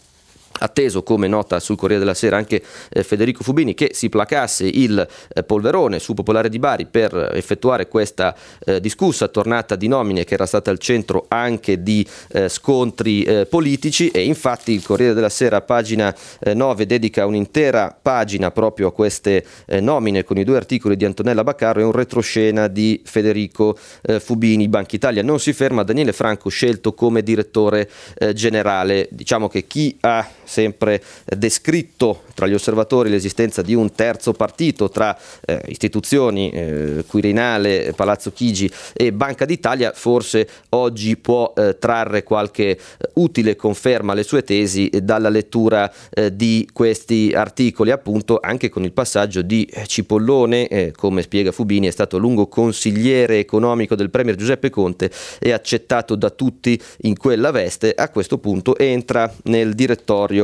atteso, 0.60 1.02
come 1.02 1.28
nota 1.28 1.60
sul 1.60 1.76
Corriere 1.76 2.00
della 2.00 2.14
Sera 2.14 2.36
anche 2.36 2.62
eh, 2.90 3.02
Federico 3.02 3.42
Fubini, 3.42 3.74
che 3.74 3.90
si 3.92 4.08
placasse 4.08 4.64
il 4.66 5.06
eh, 5.34 5.42
polverone 5.42 5.98
su 5.98 6.14
Popolare 6.14 6.48
di 6.48 6.58
Bari 6.58 6.86
per 6.86 7.32
effettuare 7.34 7.88
questa 7.88 8.34
eh, 8.64 8.80
discussa 8.80 9.28
tornata 9.28 9.76
di 9.76 9.88
nomine 9.88 10.24
che 10.24 10.34
era 10.34 10.46
stata 10.46 10.70
al 10.70 10.78
centro 10.78 11.26
anche 11.28 11.82
di 11.82 12.06
eh, 12.32 12.48
scontri 12.48 13.22
eh, 13.22 13.46
politici 13.46 14.10
e 14.10 14.24
infatti 14.24 14.72
il 14.72 14.84
Corriere 14.84 15.14
della 15.14 15.28
Sera, 15.28 15.60
pagina 15.60 16.14
9, 16.40 16.82
eh, 16.82 16.86
dedica 16.86 17.26
un'intera 17.26 17.96
pagina 18.00 18.50
proprio 18.50 18.88
a 18.88 18.92
queste 18.92 19.44
nomine 19.80 20.24
con 20.24 20.38
i 20.38 20.44
due 20.44 20.56
articoli 20.56 20.96
di 20.96 21.04
Antonella 21.04 21.44
Baccarro 21.44 21.80
e 21.80 21.84
un 21.84 21.92
retroscena 21.92 22.68
di 22.68 23.00
Federico 23.04 23.76
Fubini. 24.18 24.68
Banca 24.68 24.96
Italia 24.96 25.22
non 25.22 25.38
si 25.38 25.52
ferma, 25.52 25.82
Daniele 25.82 26.12
Franco 26.12 26.48
scelto 26.48 26.92
come 26.94 27.22
direttore 27.22 27.88
generale. 28.34 29.08
Diciamo 29.10 29.48
che 29.48 29.66
chi 29.66 29.96
ha 30.00 30.26
sempre 30.50 31.00
descritto 31.24 32.24
tra 32.34 32.48
gli 32.48 32.54
osservatori 32.54 33.08
l'esistenza 33.08 33.62
di 33.62 33.74
un 33.74 33.92
terzo 33.92 34.32
partito 34.32 34.88
tra 34.88 35.16
eh, 35.46 35.62
istituzioni, 35.66 36.50
eh, 36.50 37.04
Quirinale, 37.06 37.92
Palazzo 37.94 38.32
Chigi 38.32 38.70
e 38.92 39.12
Banca 39.12 39.44
d'Italia, 39.44 39.92
forse 39.94 40.48
oggi 40.70 41.16
può 41.16 41.52
eh, 41.56 41.76
trarre 41.78 42.24
qualche 42.24 42.70
eh, 42.70 42.78
utile 43.14 43.54
conferma 43.54 44.12
alle 44.12 44.24
sue 44.24 44.42
tesi 44.42 44.90
dalla 45.02 45.28
lettura 45.28 45.92
eh, 46.10 46.34
di 46.34 46.68
questi 46.72 47.32
articoli, 47.32 47.92
appunto 47.92 48.40
anche 48.42 48.68
con 48.68 48.82
il 48.82 48.92
passaggio 48.92 49.42
di 49.42 49.68
Cipollone, 49.86 50.66
eh, 50.66 50.92
come 50.96 51.22
spiega 51.22 51.52
Fubini, 51.52 51.86
è 51.86 51.92
stato 51.92 52.16
a 52.16 52.18
lungo 52.18 52.48
consigliere 52.48 53.38
economico 53.38 53.94
del 53.94 54.10
Premier 54.10 54.34
Giuseppe 54.34 54.70
Conte 54.70 55.10
e 55.38 55.52
accettato 55.52 56.16
da 56.16 56.30
tutti 56.30 56.80
in 57.02 57.16
quella 57.16 57.52
veste, 57.52 57.92
a 57.94 58.08
questo 58.08 58.38
punto 58.38 58.76
entra 58.76 59.32
nel 59.44 59.74
direttorio 59.74 60.39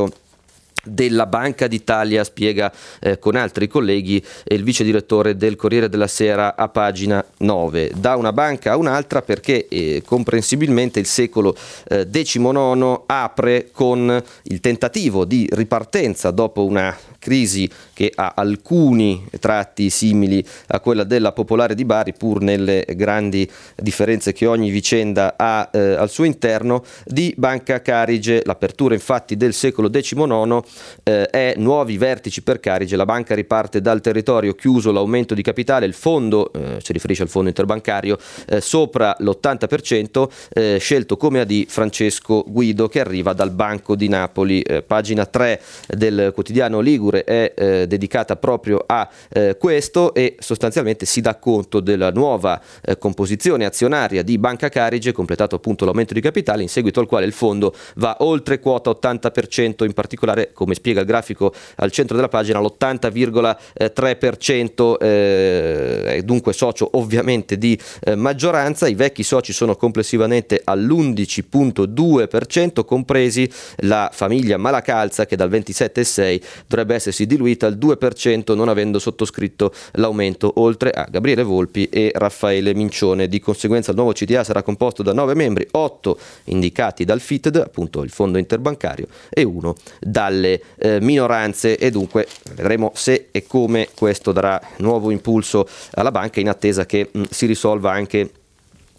della 0.87 1.26
Banca 1.26 1.67
d'Italia, 1.67 2.25
spiega 2.25 2.73
eh, 3.00 3.19
con 3.19 3.37
altri 3.37 3.69
colleghi 3.69 4.25
il 4.45 4.62
vice 4.62 4.85
direttore 4.85 5.37
del 5.37 5.57
Corriere 5.57 5.88
della 5.88 6.07
Sera 6.07 6.57
a 6.57 6.69
pagina 6.69 7.25
9. 7.38 7.93
Da 7.97 8.17
una 8.17 8.33
banca 8.33 8.73
a 8.73 8.76
un'altra 8.76 9.23
perché 9.23 9.67
eh, 9.69 10.03
comprensibilmente 10.05 11.00
il 11.00 11.07
secolo 11.07 11.57
eh, 11.88 12.07
XIX 12.09 13.03
apre 13.07 13.71
con 13.73 14.23
il 14.45 14.61
tentativo 14.61 15.25
di 15.25 15.49
ripartenza 15.50 16.31
dopo 16.31 16.65
una 16.65 16.97
crisi 17.19 17.69
che 17.97 18.12
ha 18.15 18.35
alcuni 18.37 19.26
tratti 19.41 19.88
simili 19.88 20.45
a 20.67 20.81
quella 20.81 21.03
della 21.03 21.33
Popolare 21.33 21.75
di 21.75 21.87
Bari, 21.87 22.12
pur 22.12 22.43
nelle 22.43 22.85
grandi 22.91 23.50
differenze 23.75 24.35
che 24.35 24.45
ogni 24.45 24.69
vicenda 24.69 25.33
ha 25.38 25.71
eh, 25.73 25.95
al 25.95 26.11
suo 26.11 26.25
interno, 26.25 26.85
di 27.07 27.33
Banca 27.38 27.81
Carige. 27.81 28.43
L'apertura 28.45 28.93
infatti 28.93 29.38
del 29.38 29.55
secolo 29.55 29.88
XIX 29.88 30.62
eh, 31.05 31.31
è 31.31 31.55
nuovi 31.57 31.97
vertici 31.97 32.43
per 32.43 32.61
Carige, 32.61 32.97
la 32.97 33.07
banca 33.07 33.35
riparte 33.35 33.81
dal 33.81 34.03
territorio 34.03 34.53
chiuso 34.53 34.93
l'aumento 34.93 35.33
di 35.33 35.41
capitale, 35.41 35.87
il 35.87 35.95
fondo, 35.95 36.53
eh, 36.53 36.79
si 36.83 36.93
riferisce 36.93 37.23
al 37.23 37.31
fondo 37.31 37.49
interbancario, 37.49 38.19
eh, 38.47 38.61
sopra 38.61 39.17
l'80%, 39.19 40.31
eh, 40.53 40.76
scelto 40.79 41.17
come 41.17 41.41
AD 41.41 41.65
Francesco 41.69 42.45
Guido 42.47 42.88
che 42.88 43.00
arriva 43.00 43.33
dal 43.33 43.53
Banco 43.53 43.97
di 43.97 44.09
Napoli. 44.09 44.61
Eh, 44.61 44.83
pagina 44.83 45.25
3 45.25 45.62
del 45.87 46.33
quotidiano 46.35 46.81
Ligure 46.81 47.25
è 47.25 47.85
eh, 47.87 47.88
dedicata 47.88 48.37
proprio 48.37 48.85
a 48.85 49.09
eh, 49.31 49.57
questo 49.59 50.12
e 50.12 50.37
sostanzialmente 50.38 51.07
si 51.07 51.21
dà 51.21 51.37
conto 51.37 51.81
della 51.81 52.11
nuova 52.11 52.61
eh, 52.83 52.99
composizione 52.99 53.64
azionaria 53.64 54.23
di 54.23 54.37
Banca 54.38 54.69
Carige, 54.69 55.12
completato 55.12 55.55
appunto 55.57 55.85
l'aumento 55.85 56.12
di 56.12 56.21
capitale, 56.21 56.62
in 56.62 56.69
seguito 56.69 57.00
al 57.00 57.07
quale 57.07 57.26
il 57.26 57.33
fondo 57.33 57.75
va 57.97 58.16
oltre 58.21 58.59
quota 58.59 58.90
80%, 58.90 59.85
in 59.85 59.93
particolare, 59.93 60.52
come 60.52 60.75
spiega 60.75 61.00
il 61.00 61.07
grafico 61.07 61.52
al 61.76 61.90
centro 61.90 62.16
della 62.16 62.28
pagina, 62.28 62.61
l'80,3%, 62.61 64.97
eh, 64.99 66.05
è 66.05 66.23
dunque 66.23 66.52
socio 66.52 66.90
ovviamente 66.93 67.57
di 67.57 67.78
eh, 68.05 68.14
maggioranza, 68.14 68.88
i 68.88 68.95
vecchi 68.95 69.23
soci 69.23 69.52
sono 69.52 69.76
complessivamente 69.76 70.61
all'11,2%, 70.64 72.85
compresi 72.85 73.50
la 73.78 74.11
famiglia 74.12 74.57
Malacalza 74.57 75.26
che 75.26 75.37
dal 75.37 75.50
27,6 75.50 76.40
dovrebbe 76.66 76.95
essersi 76.95 77.26
diluita 77.26 77.66
al 77.66 77.75
al 77.76 77.99
2% 77.99 78.54
non 78.54 78.68
avendo 78.68 78.99
sottoscritto 78.99 79.73
l'aumento, 79.92 80.52
oltre 80.56 80.90
a 80.90 81.06
Gabriele 81.11 81.42
Volpi 81.42 81.88
e 81.88 82.11
Raffaele 82.14 82.75
Mincione. 82.75 83.28
Di 83.28 83.38
conseguenza 83.40 83.90
il 83.90 83.97
nuovo 83.97 84.12
CDA 84.12 84.42
sarà 84.42 84.62
composto 84.62 85.02
da 85.02 85.12
9 85.12 85.35
membri, 85.35 85.66
8 85.71 86.18
indicati 86.45 87.04
dal 87.04 87.21
FITD, 87.21 87.56
appunto 87.56 88.02
il 88.02 88.11
fondo 88.11 88.38
interbancario, 88.38 89.06
e 89.28 89.42
uno 89.42 89.75
dalle 90.00 90.61
eh, 90.78 91.00
minoranze 91.00 91.76
e 91.76 91.90
dunque 91.90 92.26
vedremo 92.54 92.92
se 92.95 93.28
e 93.30 93.47
come 93.47 93.88
questo 93.95 94.33
darà 94.33 94.61
nuovo 94.78 95.11
impulso 95.11 95.68
alla 95.92 96.11
banca 96.11 96.40
in 96.40 96.49
attesa 96.49 96.87
che 96.87 97.09
mh, 97.11 97.23
si 97.30 97.47
risolva 97.47 97.92
anche 97.92 98.30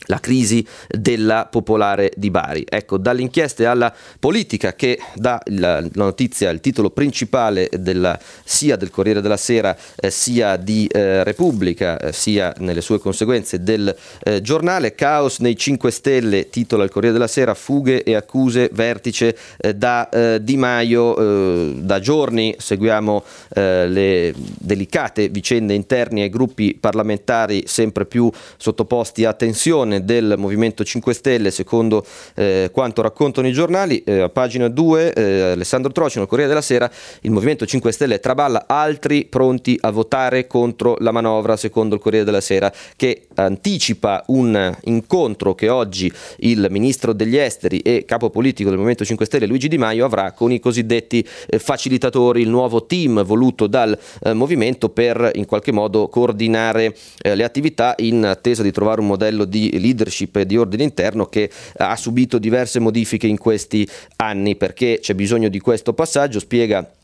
la 0.07 0.19
crisi 0.19 0.65
della 0.89 1.47
popolare 1.49 2.11
di 2.15 2.29
Bari. 2.29 2.65
Ecco, 2.67 2.97
dalle 2.97 3.21
inchieste 3.21 3.65
alla 3.65 3.93
politica 4.19 4.73
che 4.73 4.99
dà 5.15 5.41
la, 5.45 5.83
notizia, 5.93 6.49
il 6.49 6.59
titolo 6.59 6.89
principale 6.89 7.69
della, 7.71 8.19
sia 8.43 8.75
del 8.75 8.89
Corriere 8.89 9.21
della 9.21 9.37
Sera 9.37 9.75
eh, 9.95 10.09
sia 10.09 10.57
di 10.57 10.87
eh, 10.87 11.23
Repubblica, 11.23 11.99
eh, 11.99 12.13
sia 12.13 12.53
nelle 12.57 12.81
sue 12.81 12.99
conseguenze 12.99 13.63
del 13.63 13.95
eh, 14.23 14.41
giornale, 14.41 14.95
Caos 14.95 15.39
nei 15.39 15.55
5 15.55 15.91
Stelle, 15.91 16.49
titola 16.49 16.83
il 16.83 16.89
Corriere 16.89 17.13
della 17.13 17.27
Sera, 17.27 17.53
fughe 17.53 18.03
e 18.03 18.15
accuse, 18.15 18.69
vertice 18.73 19.37
eh, 19.57 19.73
da 19.75 20.09
eh, 20.09 20.39
Di 20.41 20.57
Maio, 20.57 21.75
da 21.77 21.99
giorni 21.99 22.55
seguiamo 22.57 23.23
le 23.49 24.33
delicate 24.35 25.29
vicende 25.29 25.73
interne 25.73 26.23
ai 26.23 26.29
gruppi 26.29 26.75
parlamentari 26.79 27.63
sempre 27.65 28.05
più 28.05 28.29
sottoposti 28.57 29.25
a 29.25 29.33
tensione 29.33 29.96
posizione 29.97 30.03
del 30.03 30.35
Movimento 30.37 30.83
5 30.83 31.13
Stelle 31.13 31.51
secondo 31.51 32.05
eh, 32.35 32.69
quanto 32.71 33.01
raccontano 33.01 33.47
i 33.47 33.51
giornali. 33.51 34.03
Eh, 34.03 34.21
a 34.21 34.29
pagina 34.29 34.67
2 34.67 35.13
eh, 35.13 35.41
Alessandro 35.51 35.91
Trocino, 35.91 36.27
Corriere 36.27 36.49
della 36.49 36.61
Sera, 36.61 36.89
il 37.21 37.31
Movimento 37.31 37.65
5 37.65 37.91
Stelle 37.91 38.19
traballa 38.19 38.65
altri 38.67 39.25
pronti 39.25 39.77
a 39.81 39.91
votare 39.91 40.47
contro 40.47 40.95
la 40.99 41.11
manovra 41.11 41.57
secondo 41.57 41.95
il 41.95 42.01
Corriere 42.01 42.25
della 42.25 42.41
Sera 42.41 42.71
che 42.95 43.27
anticipa 43.35 44.23
un 44.27 44.75
incontro 44.85 45.55
che 45.55 45.69
oggi 45.69 46.11
il 46.39 46.67
Ministro 46.69 47.13
degli 47.13 47.37
Esteri 47.37 47.79
e 47.79 48.05
capo 48.05 48.29
politico 48.29 48.69
del 48.69 48.77
Movimento 48.77 49.05
5 49.05 49.25
Stelle 49.25 49.45
Luigi 49.45 49.67
Di 49.67 49.77
Maio 49.77 50.05
avrà 50.05 50.31
con 50.31 50.51
i 50.51 50.59
cosiddetti 50.59 51.25
eh, 51.47 51.59
facilitatori, 51.59 52.41
il 52.41 52.49
nuovo 52.49 52.85
team 52.85 53.23
voluto 53.23 53.67
dal 53.67 53.97
eh, 54.23 54.33
Movimento 54.33 54.89
per 54.89 55.31
in 55.35 55.45
qualche 55.45 55.71
modo 55.71 56.07
coordinare 56.07 56.95
eh, 57.21 57.35
le 57.35 57.43
attività 57.43 57.95
in 57.97 58.25
attesa 58.25 58.63
di 58.63 58.71
trovare 58.71 59.01
un 59.01 59.07
modello 59.07 59.45
di 59.45 59.79
leadership 59.87 60.41
di 60.41 60.57
ordine 60.57 60.83
interno 60.83 61.25
che 61.25 61.49
ha 61.77 61.95
subito 61.95 62.37
diverse 62.37 62.79
modifiche 62.79 63.27
in 63.27 63.37
questi 63.37 63.87
anni 64.17 64.55
perché 64.55 64.99
c'è 65.01 65.13
bisogno 65.13 65.49
di 65.49 65.59
questo 65.59 65.93
passaggio, 65.93 66.39
spiega 66.39 66.96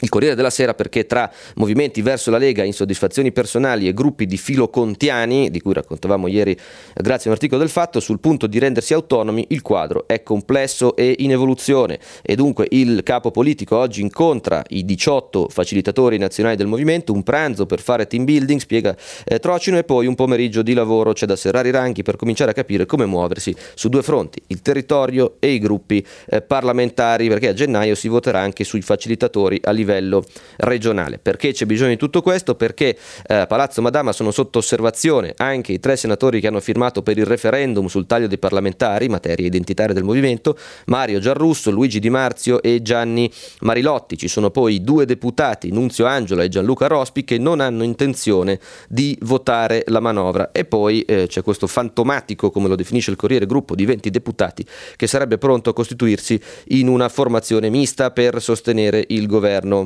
il 0.00 0.08
Corriere 0.08 0.34
della 0.34 0.50
Sera 0.50 0.74
perché 0.74 1.06
tra 1.06 1.30
movimenti 1.56 2.02
verso 2.02 2.30
la 2.30 2.38
Lega, 2.38 2.62
insoddisfazioni 2.62 3.32
personali 3.32 3.88
e 3.88 3.94
gruppi 3.94 4.26
di 4.26 4.36
filo 4.36 4.68
contiani, 4.68 5.50
di 5.50 5.60
cui 5.60 5.72
raccontavamo 5.72 6.28
ieri 6.28 6.56
grazie 6.94 7.24
a 7.24 7.28
un 7.28 7.32
articolo 7.32 7.60
del 7.60 7.70
Fatto, 7.70 8.00
sul 8.00 8.20
punto 8.20 8.46
di 8.46 8.58
rendersi 8.58 8.94
autonomi, 8.94 9.46
il 9.48 9.62
quadro 9.62 10.06
è 10.06 10.22
complesso 10.22 10.94
e 10.94 11.16
in 11.18 11.32
evoluzione. 11.32 11.98
E 12.22 12.36
dunque 12.36 12.66
il 12.70 13.02
capo 13.02 13.30
politico 13.30 13.76
oggi 13.76 14.00
incontra 14.00 14.62
i 14.68 14.84
18 14.84 15.48
facilitatori 15.48 16.18
nazionali 16.18 16.56
del 16.56 16.66
movimento, 16.66 17.12
un 17.12 17.22
pranzo 17.22 17.66
per 17.66 17.80
fare 17.80 18.06
team 18.06 18.24
building, 18.24 18.60
spiega 18.60 18.96
eh, 19.24 19.38
Trocino, 19.38 19.78
e 19.78 19.84
poi 19.84 20.06
un 20.06 20.14
pomeriggio 20.14 20.62
di 20.62 20.74
lavoro. 20.74 21.12
C'è 21.12 21.26
da 21.26 21.36
serrare 21.36 21.68
i 21.68 21.72
ranchi 21.72 22.02
per 22.02 22.16
cominciare 22.16 22.52
a 22.52 22.54
capire 22.54 22.86
come 22.86 23.06
muoversi 23.06 23.54
su 23.74 23.88
due 23.88 24.02
fronti, 24.02 24.40
il 24.48 24.62
territorio 24.62 25.36
e 25.40 25.50
i 25.50 25.58
gruppi 25.58 26.04
eh, 26.28 26.40
parlamentari, 26.40 27.28
perché 27.28 27.48
a 27.48 27.52
gennaio 27.52 27.94
si 27.94 28.08
voterà 28.08 28.40
anche 28.40 28.62
sui 28.64 28.82
facilitatori 28.82 29.60
a 29.64 29.70
livello 29.72 29.87
livello 29.88 30.24
regionale. 30.58 31.18
Perché 31.18 31.52
c'è 31.52 31.64
bisogno 31.64 31.90
di 31.90 31.96
tutto 31.96 32.20
questo? 32.20 32.54
Perché 32.54 32.96
eh, 33.26 33.46
Palazzo 33.48 33.80
Madama 33.80 34.12
sono 34.12 34.30
sotto 34.30 34.58
osservazione 34.58 35.32
anche 35.38 35.72
i 35.72 35.80
tre 35.80 35.96
senatori 35.96 36.40
che 36.40 36.46
hanno 36.46 36.60
firmato 36.60 37.02
per 37.02 37.16
il 37.16 37.24
referendum 37.24 37.86
sul 37.86 38.06
taglio 38.06 38.26
dei 38.26 38.38
parlamentari, 38.38 39.08
materia 39.08 39.46
identitaria 39.46 39.94
del 39.94 40.04
movimento, 40.04 40.56
Mario 40.86 41.18
Giarrusso, 41.18 41.70
Luigi 41.70 41.98
Di 41.98 42.10
Marzio 42.10 42.60
e 42.62 42.82
Gianni 42.82 43.30
Marilotti. 43.60 44.18
Ci 44.18 44.28
sono 44.28 44.50
poi 44.50 44.82
due 44.82 45.06
deputati, 45.06 45.72
Nunzio 45.72 46.04
Angela 46.04 46.42
e 46.42 46.48
Gianluca 46.48 46.86
Rospi, 46.86 47.24
che 47.24 47.38
non 47.38 47.60
hanno 47.60 47.82
intenzione 47.82 48.60
di 48.88 49.16
votare 49.22 49.84
la 49.86 50.00
manovra. 50.00 50.52
E 50.52 50.64
poi 50.64 51.02
eh, 51.02 51.26
c'è 51.26 51.42
questo 51.42 51.66
fantomatico, 51.66 52.50
come 52.50 52.68
lo 52.68 52.76
definisce 52.76 53.10
il 53.10 53.16
Corriere, 53.16 53.46
gruppo 53.46 53.74
di 53.74 53.86
20 53.86 54.10
deputati 54.10 54.64
che 54.96 55.06
sarebbe 55.06 55.38
pronto 55.38 55.70
a 55.70 55.72
costituirsi 55.72 56.40
in 56.68 56.88
una 56.88 57.08
formazione 57.08 57.70
mista 57.70 58.10
per 58.10 58.40
sostenere 58.42 59.04
il 59.08 59.26
governo 59.26 59.77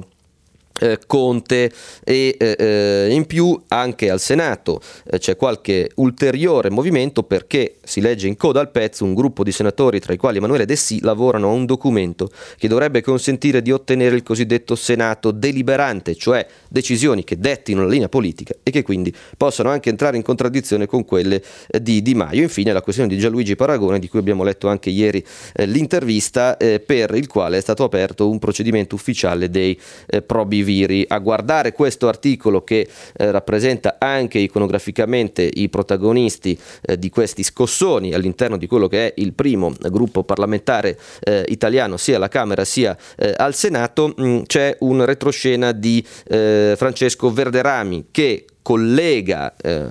eh, 0.81 0.99
Conte 1.07 1.71
e 2.05 2.37
eh, 2.39 2.57
eh, 2.59 3.09
in 3.11 3.27
più 3.27 3.61
anche 3.69 4.11
al 4.11 4.21
Senato 4.21 4.81
eh, 5.11 5.19
c'è 5.19 5.37
qualche 5.37 5.91
ulteriore 5.97 6.71
movimento 6.71 7.23
perché 7.23 7.77
si 7.85 8.01
legge 8.01 8.27
in 8.27 8.37
coda 8.37 8.61
al 8.61 8.71
pezzo 8.71 9.05
un 9.05 9.15
gruppo 9.15 9.43
di 9.43 9.53
senatori 9.53 10.01
tra 10.01 10.13
i 10.13 10.17
quali 10.17 10.39
Emanuele 10.39 10.65
Dessì 10.65 11.01
lavorano 11.03 11.49
a 11.49 11.53
un 11.53 11.67
documento 11.67 12.31
che 12.57 12.69
dovrebbe 12.69 13.03
consentire 13.03 13.63
di 13.63 13.73
ottenere 13.73 14.15
il 14.15 14.23
cosiddetto 14.23 14.75
Senato 14.75 15.31
deliberante, 15.31 16.15
cioè 16.15 16.47
decisioni 16.69 17.25
che 17.25 17.39
dettino 17.39 17.83
la 17.83 17.89
linea 17.89 18.09
politica 18.09 18.55
e 18.63 18.71
che 18.71 18.83
quindi 18.83 19.15
possano 19.37 19.71
anche 19.71 19.91
entrare 19.91 20.17
in 20.17 20.23
contraddizione 20.23 20.87
con 20.87 21.05
quelle 21.05 21.43
eh, 21.69 21.83
di 21.83 22.03
Di 22.03 22.15
Maio. 22.15 22.43
Infine 22.43 22.73
la 22.73 22.83
questione 22.83 23.09
di 23.09 23.19
Gianluigi 23.19 23.57
Paragone 23.57 23.99
di 23.99 24.09
cui 24.09 24.19
abbiamo 24.19 24.45
letto 24.45 24.69
anche 24.69 24.91
ieri 24.91 25.25
eh, 25.55 25.67
l'intervista 25.67 26.57
per 26.57 27.15
il 27.15 27.27
quale 27.27 27.59
è 27.59 27.61
stato 27.61 27.85
aperto 27.85 28.29
un 28.29 28.39
procedimento 28.39 28.95
ufficiale 28.95 29.51
dei 29.51 29.79
probi 30.27 30.62
Viri. 30.62 31.05
A 31.07 31.18
guardare 31.18 31.72
questo 31.72 32.09
articolo 32.09 32.62
che 32.62 32.88
eh, 33.16 33.31
rappresenta 33.31 33.96
anche 33.98 34.38
iconograficamente 34.38 35.48
i 35.53 35.68
protagonisti 35.68 36.59
eh, 36.83 36.98
di 36.98 37.11
questi 37.11 37.42
scossoni 37.42 38.12
all'interno 38.14 38.57
di 38.57 38.66
quello 38.66 38.88
che 38.88 39.09
è 39.09 39.12
il 39.16 39.33
primo 39.33 39.72
gruppo 39.90 40.25
parlamentare 40.25 40.98
eh, 41.20 41.44
italiano 41.48 41.96
sia 41.96 42.16
alla 42.16 42.29
Camera 42.29 42.64
sia 42.64 42.96
eh, 43.16 43.35
al 43.37 43.55
Senato, 43.55 44.14
mh, 44.16 44.25
mm, 44.25 44.42
c'è 44.42 44.77
un 44.81 45.05
retroscena 45.05 45.72
di 45.72 46.05
eh, 46.29 46.75
Francesco 46.77 47.31
Verderami 47.33 48.07
che 48.11 48.46
collega 48.62 49.55
eh, 49.61 49.87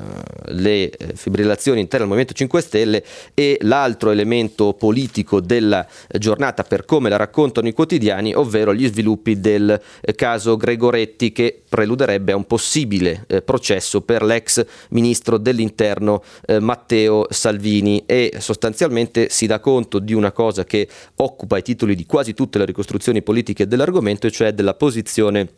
le 0.45 0.89
eh, 0.89 1.13
fibrillazioni 1.13 1.81
interne 1.81 2.03
al 2.05 2.09
Movimento 2.09 2.33
5 2.33 2.61
Stelle 2.61 3.03
e 3.33 3.57
l'altro 3.61 4.11
elemento 4.11 4.73
politico 4.73 5.41
della 5.41 5.85
giornata 6.17 6.63
per 6.63 6.85
come 6.85 7.09
la 7.09 7.17
raccontano 7.17 7.67
i 7.67 7.73
quotidiani, 7.73 8.33
ovvero 8.33 8.73
gli 8.73 8.87
sviluppi 8.87 9.39
del 9.39 9.79
eh, 10.01 10.15
caso 10.15 10.55
Gregoretti 10.55 11.31
che 11.31 11.61
preluderebbe 11.67 12.31
a 12.31 12.37
un 12.37 12.45
possibile 12.45 13.25
eh, 13.27 13.41
processo 13.41 14.01
per 14.01 14.23
l'ex 14.23 14.65
ministro 14.89 15.37
dell'interno 15.37 16.23
eh, 16.45 16.59
Matteo 16.59 17.27
Salvini. 17.29 18.03
E 18.05 18.35
sostanzialmente 18.39 19.29
si 19.29 19.47
dà 19.47 19.59
conto 19.59 19.99
di 19.99 20.13
una 20.13 20.31
cosa 20.31 20.63
che 20.63 20.87
occupa 21.15 21.57
i 21.57 21.61
titoli 21.61 21.95
di 21.95 22.05
quasi 22.05 22.33
tutte 22.33 22.57
le 22.57 22.65
ricostruzioni 22.65 23.21
politiche 23.21 23.67
dell'argomento, 23.67 24.27
e 24.27 24.31
cioè 24.31 24.53
della 24.53 24.73
posizione 24.73 25.49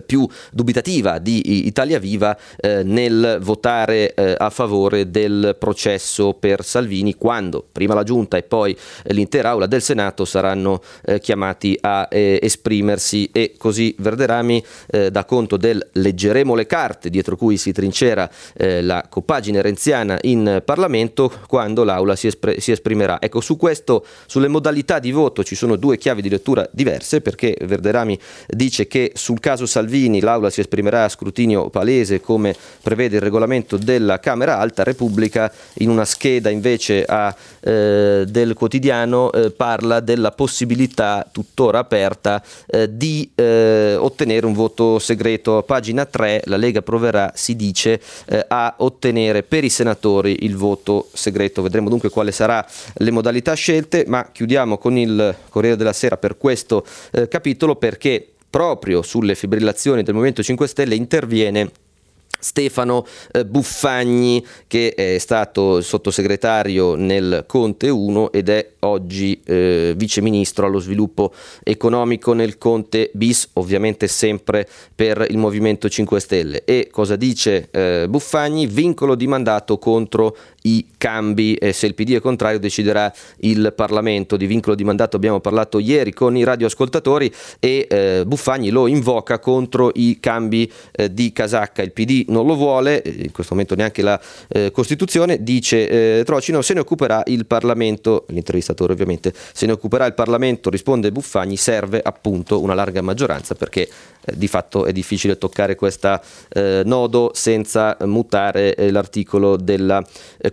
più 0.00 0.26
dubitativa 0.50 1.18
di 1.18 1.66
Italia 1.66 1.98
Viva 1.98 2.36
eh, 2.56 2.82
nel 2.82 3.38
votare 3.40 4.14
eh, 4.14 4.34
a 4.36 4.50
favore 4.50 5.10
del 5.10 5.56
processo 5.58 6.34
per 6.34 6.64
Salvini 6.64 7.14
quando 7.14 7.64
prima 7.70 7.94
la 7.94 8.02
Giunta 8.02 8.36
e 8.36 8.42
poi 8.42 8.76
l'intera 9.04 9.50
Aula 9.50 9.66
del 9.66 9.82
Senato 9.82 10.24
saranno 10.24 10.80
eh, 11.04 11.20
chiamati 11.20 11.76
a 11.80 12.08
eh, 12.10 12.38
esprimersi 12.42 13.28
e 13.32 13.54
così 13.58 13.94
Verderami 13.98 14.64
eh, 14.90 15.10
dà 15.10 15.24
conto 15.24 15.56
del 15.56 15.88
leggeremo 15.92 16.54
le 16.54 16.66
carte 16.66 17.10
dietro 17.10 17.36
cui 17.36 17.56
si 17.56 17.72
trincera 17.72 18.30
la 18.54 19.06
compagine 19.08 19.60
renziana 19.62 20.18
in 20.22 20.62
Parlamento 20.64 21.32
quando 21.46 21.84
l'Aula 21.84 22.16
si, 22.16 22.26
espr- 22.26 22.58
si 22.58 22.70
esprimerà. 22.70 23.20
Ecco, 23.20 23.40
su 23.40 23.56
questo, 23.56 24.04
sulle 24.26 24.48
modalità 24.48 24.98
di 24.98 25.10
voto 25.10 25.42
ci 25.42 25.54
sono 25.54 25.76
due 25.76 25.98
chiavi 25.98 26.22
di 26.22 26.28
lettura 26.28 26.68
diverse 26.72 27.20
perché 27.20 27.56
Verderami 27.62 28.18
dice 28.48 28.86
che 28.86 29.12
sul 29.14 29.40
caso 29.40 29.66
Salvini 29.66 29.81
Salvini 29.82 30.20
l'Aula 30.20 30.48
si 30.48 30.60
esprimerà 30.60 31.04
a 31.04 31.08
scrutinio 31.08 31.68
palese 31.68 32.20
come 32.20 32.54
prevede 32.82 33.16
il 33.16 33.22
regolamento 33.22 33.76
della 33.76 34.20
Camera 34.20 34.58
Alta, 34.58 34.84
Repubblica 34.84 35.52
in 35.78 35.90
una 35.90 36.04
scheda 36.04 36.50
invece 36.50 37.04
a, 37.04 37.34
eh, 37.60 38.24
del 38.28 38.54
quotidiano 38.54 39.32
eh, 39.32 39.50
parla 39.50 39.98
della 39.98 40.30
possibilità 40.30 41.28
tuttora 41.32 41.80
aperta 41.80 42.40
eh, 42.66 42.96
di 42.96 43.28
eh, 43.34 43.96
ottenere 43.98 44.46
un 44.46 44.52
voto 44.52 45.00
segreto. 45.00 45.64
Pagina 45.66 46.04
3 46.04 46.42
la 46.44 46.56
Lega 46.56 46.80
proverà, 46.80 47.32
si 47.34 47.56
dice, 47.56 48.00
eh, 48.26 48.44
a 48.46 48.74
ottenere 48.78 49.42
per 49.42 49.64
i 49.64 49.68
senatori 49.68 50.44
il 50.44 50.56
voto 50.56 51.08
segreto. 51.12 51.60
Vedremo 51.60 51.88
dunque 51.88 52.08
quale 52.08 52.30
sarà 52.30 52.64
le 52.94 53.10
modalità 53.10 53.54
scelte, 53.54 54.04
ma 54.06 54.28
chiudiamo 54.30 54.78
con 54.78 54.96
il 54.96 55.34
Corriere 55.48 55.76
della 55.76 55.92
Sera 55.92 56.16
per 56.16 56.38
questo 56.38 56.86
eh, 57.10 57.26
capitolo 57.26 57.74
perché 57.74 58.28
proprio 58.52 59.00
sulle 59.00 59.34
fibrillazioni 59.34 60.02
del 60.02 60.12
Movimento 60.12 60.42
5 60.42 60.66
Stelle 60.66 60.94
interviene 60.94 61.70
Stefano 62.42 63.06
eh, 63.30 63.44
Buffagni 63.46 64.44
che 64.66 64.94
è 64.94 65.18
stato 65.18 65.80
sottosegretario 65.80 66.96
nel 66.96 67.44
Conte 67.46 67.88
1 67.88 68.32
ed 68.32 68.48
è 68.48 68.72
oggi 68.80 69.40
eh, 69.44 69.94
vice 69.96 70.20
ministro 70.20 70.66
allo 70.66 70.80
sviluppo 70.80 71.32
economico 71.62 72.32
nel 72.32 72.58
Conte 72.58 73.10
bis, 73.14 73.50
ovviamente 73.54 74.08
sempre 74.08 74.68
per 74.94 75.24
il 75.28 75.38
Movimento 75.38 75.88
5 75.88 76.20
Stelle. 76.20 76.64
E 76.64 76.88
cosa 76.90 77.16
dice 77.16 77.68
eh, 77.70 78.06
Buffagni? 78.08 78.66
Vincolo 78.66 79.14
di 79.14 79.26
mandato 79.26 79.78
contro 79.78 80.36
i 80.62 80.86
cambi 80.96 81.54
e 81.54 81.72
se 81.72 81.86
il 81.86 81.94
PD 81.94 82.14
è 82.14 82.20
contrario 82.20 82.58
deciderà 82.58 83.12
il 83.38 83.72
Parlamento. 83.74 84.36
Di 84.36 84.46
vincolo 84.46 84.74
di 84.74 84.84
mandato 84.84 85.16
abbiamo 85.16 85.40
parlato 85.40 85.78
ieri 85.78 86.12
con 86.12 86.36
i 86.36 86.44
radioascoltatori 86.44 87.32
e 87.58 87.86
eh, 87.88 88.24
Buffagni 88.26 88.70
lo 88.70 88.86
invoca 88.86 89.38
contro 89.38 89.90
i 89.94 90.18
cambi 90.20 90.70
eh, 90.92 91.12
di 91.12 91.32
casacca. 91.32 91.82
Il 91.82 91.92
PD 91.92 92.24
non 92.32 92.46
lo 92.46 92.56
vuole, 92.56 93.02
in 93.04 93.30
questo 93.30 93.52
momento 93.54 93.74
neanche 93.74 94.02
la 94.02 94.20
eh, 94.48 94.70
Costituzione, 94.72 95.42
dice 95.42 96.18
eh, 96.18 96.24
Trocino, 96.24 96.62
se 96.62 96.74
ne 96.74 96.80
occuperà 96.80 97.22
il 97.26 97.46
Parlamento, 97.46 98.24
l'intervistatore 98.28 98.92
ovviamente, 98.92 99.32
se 99.52 99.66
ne 99.66 99.72
occuperà 99.72 100.06
il 100.06 100.14
Parlamento, 100.14 100.70
risponde 100.70 101.12
Buffagni, 101.12 101.56
serve 101.56 102.00
appunto 102.02 102.60
una 102.60 102.74
larga 102.74 103.02
maggioranza 103.02 103.54
perché 103.54 103.82
eh, 103.82 104.36
di 104.36 104.48
fatto 104.48 104.86
è 104.86 104.92
difficile 104.92 105.38
toccare 105.38 105.76
questo 105.76 106.20
eh, 106.54 106.82
nodo 106.84 107.30
senza 107.34 107.96
mutare 108.04 108.74
l'articolo 108.90 109.56
della 109.56 110.02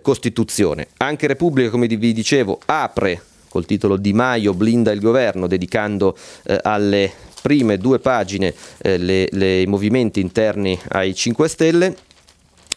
Costituzione. 0.01 0.89
Anche 0.97 1.25
Repubblica, 1.27 1.69
come 1.69 1.87
vi 1.87 2.13
dicevo, 2.13 2.59
apre 2.65 3.21
col 3.49 3.65
titolo 3.65 3.97
Di 3.97 4.13
Maio 4.13 4.53
blinda 4.53 4.91
il 4.91 5.01
governo, 5.01 5.47
dedicando 5.47 6.15
eh, 6.43 6.57
alle 6.61 7.11
prime 7.41 7.77
due 7.77 7.99
pagine 7.99 8.53
eh, 8.81 8.97
le, 8.97 9.27
le, 9.31 9.61
i 9.61 9.67
movimenti 9.67 10.19
interni 10.19 10.79
ai 10.89 11.15
5 11.15 11.47
Stelle 11.47 11.95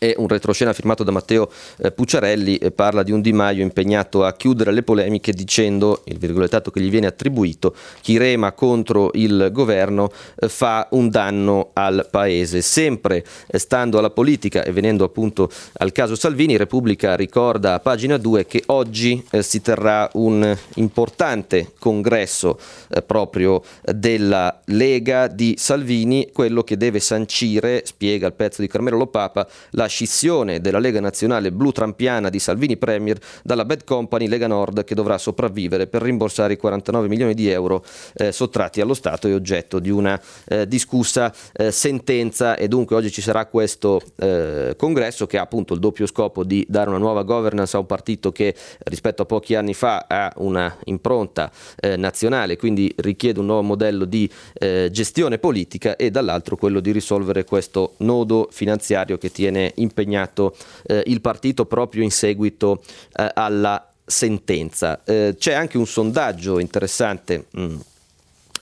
e 0.02 0.16
un 0.18 0.26
retroscena 0.26 0.72
firmato 0.72 1.04
da 1.04 1.12
Matteo 1.12 1.48
eh, 1.78 1.92
Pucciarelli 1.92 2.56
eh, 2.56 2.72
parla 2.72 3.04
di 3.04 3.12
un 3.12 3.20
Di 3.20 3.32
Maio 3.32 3.62
impegnato 3.62 4.24
a 4.24 4.32
chiudere 4.32 4.72
le 4.72 4.82
polemiche 4.82 5.32
dicendo, 5.32 6.02
il 6.06 6.18
virgolettato 6.18 6.72
che 6.72 6.80
gli 6.80 6.90
viene 6.90 7.06
attribuito, 7.06 7.72
chi 8.00 8.16
rema 8.16 8.50
contro 8.50 9.10
il 9.14 9.50
governo 9.52 10.10
eh, 10.40 10.48
fa 10.48 10.88
un 10.90 11.08
danno 11.08 11.70
al 11.74 12.08
paese. 12.10 12.62
Sempre 12.62 13.24
stando 13.52 13.98
alla 13.98 14.10
politica 14.10 14.64
e 14.64 14.72
venendo 14.72 15.04
appunto 15.04 15.48
al 15.74 15.92
caso 15.92 16.16
Salvini, 16.16 16.56
Repubblica 16.56 17.14
ricorda 17.14 17.74
a 17.74 17.78
pagina 17.78 18.16
2 18.16 18.46
che 18.46 18.64
oggi 18.66 19.24
si 19.38 19.60
terrà 19.60 20.10
un 20.14 20.56
importante 20.76 21.72
congresso 21.78 22.58
proprio 23.06 23.62
della 23.84 24.60
Lega 24.66 25.28
di 25.28 25.54
Salvini, 25.56 26.30
quello 26.32 26.64
che 26.64 26.76
deve 26.76 26.98
sancire, 26.98 27.82
spiega 27.84 28.26
il 28.26 28.32
pezzo 28.32 28.62
di 28.62 28.68
Carmelo 28.68 28.96
Lopapa, 28.96 29.46
la 29.70 29.90
scissione 29.92 30.60
della 30.60 30.78
Lega 30.78 31.00
Nazionale 31.00 31.52
Blu 31.52 31.70
Trampiana 31.70 32.30
di 32.30 32.38
Salvini 32.38 32.78
Premier 32.78 33.18
dalla 33.44 33.66
Bad 33.66 33.84
Company 33.84 34.26
Lega 34.26 34.46
Nord 34.46 34.84
che 34.84 34.94
dovrà 34.94 35.18
sopravvivere 35.18 35.86
per 35.86 36.00
rimborsare 36.00 36.54
i 36.54 36.56
49 36.56 37.08
milioni 37.08 37.34
di 37.34 37.48
euro 37.48 37.84
eh, 38.14 38.32
sottratti 38.32 38.80
allo 38.80 38.94
Stato 38.94 39.28
e 39.28 39.34
oggetto 39.34 39.78
di 39.78 39.90
una 39.90 40.18
eh, 40.46 40.66
discussa 40.66 41.32
eh, 41.52 41.70
sentenza. 41.70 42.56
E 42.56 42.68
dunque 42.68 42.96
oggi 42.96 43.10
ci 43.10 43.20
sarà 43.20 43.44
questo 43.44 44.00
eh, 44.16 44.74
congresso 44.78 45.26
che 45.26 45.36
ha 45.36 45.42
appunto 45.42 45.74
il 45.74 45.80
doppio 45.80 46.06
scopo 46.06 46.42
di 46.42 46.64
dare 46.66 46.88
una 46.88 46.98
nuova 46.98 47.22
governance 47.22 47.76
a 47.76 47.80
un 47.80 47.86
partito 47.86 48.32
che 48.32 48.54
rispetto 48.84 49.22
a 49.22 49.26
pochi 49.26 49.54
anni 49.54 49.74
fa 49.74 50.06
ha 50.08 50.32
una 50.36 50.74
impronta 50.84 51.50
eh, 51.76 51.96
nazionale, 51.96 52.56
quindi 52.56 52.90
richiede 52.96 53.40
un 53.40 53.46
nuovo 53.46 53.62
modello 53.62 54.06
di 54.06 54.28
eh, 54.54 54.88
gestione 54.90 55.38
politica 55.38 55.96
e 55.96 56.10
dall'altro 56.10 56.56
quello 56.56 56.80
di 56.80 56.92
risolvere 56.92 57.44
questo 57.44 57.94
nodo 57.98 58.48
finanziario 58.50 59.18
che 59.18 59.30
tiene 59.30 59.72
impegnato 59.82 60.56
eh, 60.84 61.02
il 61.06 61.20
partito 61.20 61.66
proprio 61.66 62.02
in 62.02 62.10
seguito 62.10 62.82
eh, 63.14 63.30
alla 63.34 63.86
sentenza. 64.04 65.02
Eh, 65.04 65.34
c'è 65.38 65.52
anche 65.52 65.78
un 65.78 65.86
sondaggio 65.86 66.58
interessante. 66.58 67.46
Mh, 67.50 67.62
mm, 67.62 67.78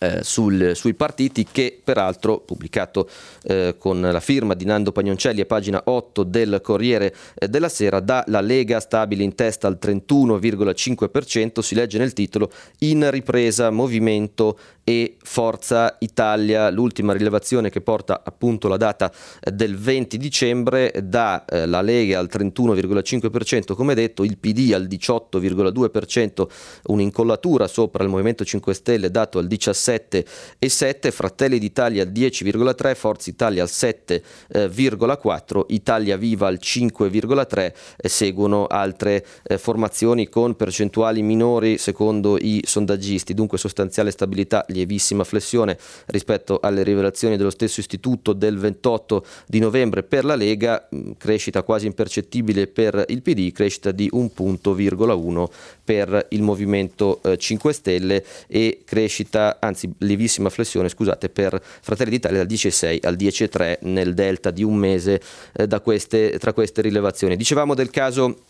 eh, 0.03 0.21
sul, 0.23 0.73
sui 0.75 0.95
partiti 0.95 1.47
che 1.51 1.79
peraltro 1.85 2.39
pubblicato 2.39 3.07
eh, 3.43 3.75
con 3.79 4.01
la 4.01 4.21
firma 4.21 4.55
di 4.55 4.65
Nando 4.65 4.93
Pagnoncelli 4.93 5.43
a 5.43 5.45
pagina 5.45 5.83
8 5.85 6.23
del 6.23 6.61
Corriere 6.63 7.15
eh, 7.35 7.49
della 7.49 7.69
Sera 7.69 8.01
dà 8.01 8.25
la 8.29 8.41
Lega 8.41 8.81
stabile 8.81 9.23
in 9.23 9.35
testa 9.35 9.67
al 9.67 9.79
31,5% 9.81 11.59
si 11.61 11.75
legge 11.75 11.99
nel 11.99 12.15
titolo 12.15 12.51
in 12.79 13.11
ripresa 13.11 13.69
movimento 13.71 14.59
e 14.91 15.17
Forza 15.23 15.97
Italia. 16.01 16.71
L'ultima 16.71 17.13
rilevazione 17.13 17.71
che 17.71 17.81
porta 17.81 18.23
appunto 18.25 18.67
la 18.67 18.77
data 18.77 19.13
eh, 19.41 19.53
del 19.53 19.77
20 19.77 20.17
dicembre 20.17 20.93
dà 21.03 21.45
eh, 21.45 21.67
la 21.67 21.81
Lega 21.81 22.19
al 22.19 22.29
31,5% 22.31 23.75
come 23.75 23.95
detto, 23.95 24.25
il 24.25 24.39
PD 24.39 24.73
al 24.73 24.87
18,2%, 24.87 26.47
un'incollatura 26.87 27.67
sopra 27.69 28.03
il 28.03 28.11
Movimento 28.11 28.45
5 28.45 28.75
Stelle 28.75 29.11
dato 29.11 29.39
al 29.39 29.47
17,7%, 29.91 31.11
Fratelli 31.11 31.59
d'Italia 31.59 32.03
al 32.03 32.11
10,3%, 32.11 32.95
Forza 32.95 33.31
Italia 33.31 33.63
al 33.63 33.69
7,4%, 33.71 35.65
Italia 35.69 36.17
Viva 36.17 36.47
al 36.47 36.59
5,3% 36.63 37.73
e 37.97 38.09
seguono 38.09 38.67
altre 38.67 39.25
eh, 39.43 39.59
formazioni 39.59 40.29
con 40.29 40.55
percentuali 40.57 41.23
minori 41.23 41.79
secondo 41.79 42.37
i 42.39 42.63
sondaggisti, 42.65 43.35
dunque 43.35 43.59
sostanziale 43.59 44.11
stabilità 44.11 44.65
lievissima 44.69 45.25
flessione 45.25 45.79
rispetto 46.07 46.61
alle 46.61 46.83
rivelazioni 46.83 47.37
dello 47.37 47.51
stesso 47.51 47.81
istituto 47.81 48.33
del 48.33 48.59
28 48.59 49.25
di 49.47 49.59
novembre 49.59 50.03
per 50.03 50.25
la 50.25 50.35
Lega, 50.35 50.89
mm, 50.95 51.13
crescita 51.19 51.63
quasi 51.63 51.87
impercettibile 51.87 52.67
per 52.67 53.05
il 53.09 53.23
PD, 53.23 53.53
crescita 53.53 53.91
di 53.91 54.09
un 54.13 54.33
punto, 54.33 54.75
per 55.85 56.27
il 56.31 56.43
Movimento 56.43 57.21
5 57.37 57.71
eh, 57.71 57.75
Stelle 57.75 58.25
e 58.47 58.83
crescita, 58.85 59.59
anzi 59.61 59.80
lievissima 59.99 60.51
flessione, 60.51 60.89
scusate, 60.89 61.29
per 61.29 61.61
Fratelli 61.63 62.11
d'Italia 62.11 62.45
dal 62.45 62.47
10,6 62.47 62.99
al 63.03 63.17
10,3 63.17 63.79
nel 63.83 64.15
delta 64.15 64.51
di 64.51 64.63
un 64.63 64.75
mese 64.75 65.21
eh, 65.53 65.67
queste, 65.81 66.39
tra 66.39 66.53
queste 66.53 66.83
rilevazioni. 66.83 67.37
Dicevamo 67.37 67.75
del 67.75 67.91
caso 67.91 68.45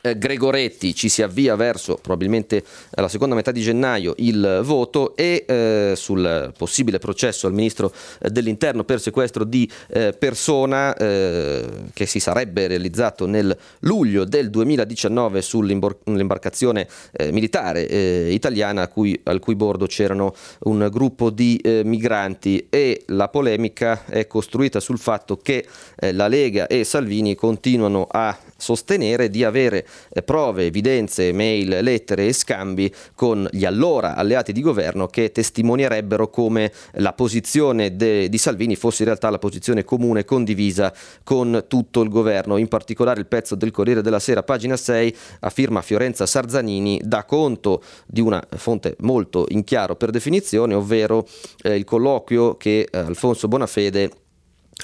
Gregoretti 0.00 0.94
ci 0.94 1.08
si 1.10 1.22
avvia 1.22 1.56
verso 1.56 1.96
probabilmente 1.96 2.64
la 2.92 3.08
seconda 3.08 3.34
metà 3.34 3.50
di 3.50 3.60
gennaio 3.60 4.14
il 4.18 4.60
voto 4.62 5.14
e 5.14 5.44
eh, 5.46 5.92
sul 5.94 6.52
possibile 6.56 6.98
processo 6.98 7.46
al 7.46 7.52
ministro 7.52 7.92
eh, 8.20 8.30
dell'interno 8.30 8.84
per 8.84 9.00
sequestro 9.00 9.44
di 9.44 9.70
eh, 9.88 10.14
persona 10.18 10.96
eh, 10.96 11.64
che 11.92 12.06
si 12.06 12.18
sarebbe 12.18 12.66
realizzato 12.66 13.26
nel 13.26 13.56
luglio 13.80 14.24
del 14.24 14.48
2019 14.48 15.42
sull'imbarcazione 15.42 16.88
eh, 17.12 17.30
militare 17.32 17.82
italiana 18.30 18.88
cui, 18.88 19.18
al 19.24 19.38
cui 19.38 19.54
bordo 19.54 19.86
c'erano 19.86 20.34
un 20.60 20.88
gruppo 20.90 21.30
di 21.30 21.60
migranti. 21.84 22.66
E 22.70 23.02
la 23.06 23.28
polemica 23.28 24.04
è 24.06 24.26
costruita 24.26 24.80
sul 24.80 24.98
fatto 24.98 25.36
che 25.36 25.66
la 26.12 26.28
Lega 26.28 26.66
e 26.66 26.84
Salvini 26.84 27.34
continuano 27.34 28.06
a 28.10 28.36
sostenere 28.60 29.30
di 29.30 29.42
avere 29.42 29.86
eh, 30.12 30.22
prove, 30.22 30.66
evidenze, 30.66 31.32
mail, 31.32 31.78
lettere 31.82 32.26
e 32.26 32.32
scambi 32.32 32.92
con 33.14 33.48
gli 33.50 33.64
allora 33.64 34.14
alleati 34.14 34.52
di 34.52 34.60
governo 34.60 35.06
che 35.06 35.32
testimonierebbero 35.32 36.28
come 36.28 36.72
la 36.94 37.12
posizione 37.12 37.96
de, 37.96 38.28
di 38.28 38.38
Salvini 38.38 38.76
fosse 38.76 39.02
in 39.02 39.08
realtà 39.08 39.30
la 39.30 39.38
posizione 39.38 39.84
comune 39.84 40.24
condivisa 40.24 40.92
con 41.24 41.64
tutto 41.66 42.02
il 42.02 42.08
governo. 42.08 42.56
In 42.56 42.68
particolare 42.68 43.20
il 43.20 43.26
pezzo 43.26 43.54
del 43.54 43.70
Corriere 43.70 44.02
della 44.02 44.18
Sera, 44.18 44.42
pagina 44.42 44.76
6, 44.76 45.16
a 45.40 45.50
firma 45.50 45.82
Fiorenza 45.82 46.26
Sarzanini, 46.26 47.00
dà 47.02 47.24
conto 47.24 47.82
di 48.06 48.20
una 48.20 48.42
fonte 48.56 48.96
molto 49.00 49.46
in 49.48 49.64
chiaro 49.64 49.96
per 49.96 50.10
definizione, 50.10 50.74
ovvero 50.74 51.26
eh, 51.62 51.76
il 51.76 51.84
colloquio 51.84 52.56
che 52.56 52.88
eh, 52.90 52.98
Alfonso 52.98 53.48
Bonafede 53.48 54.10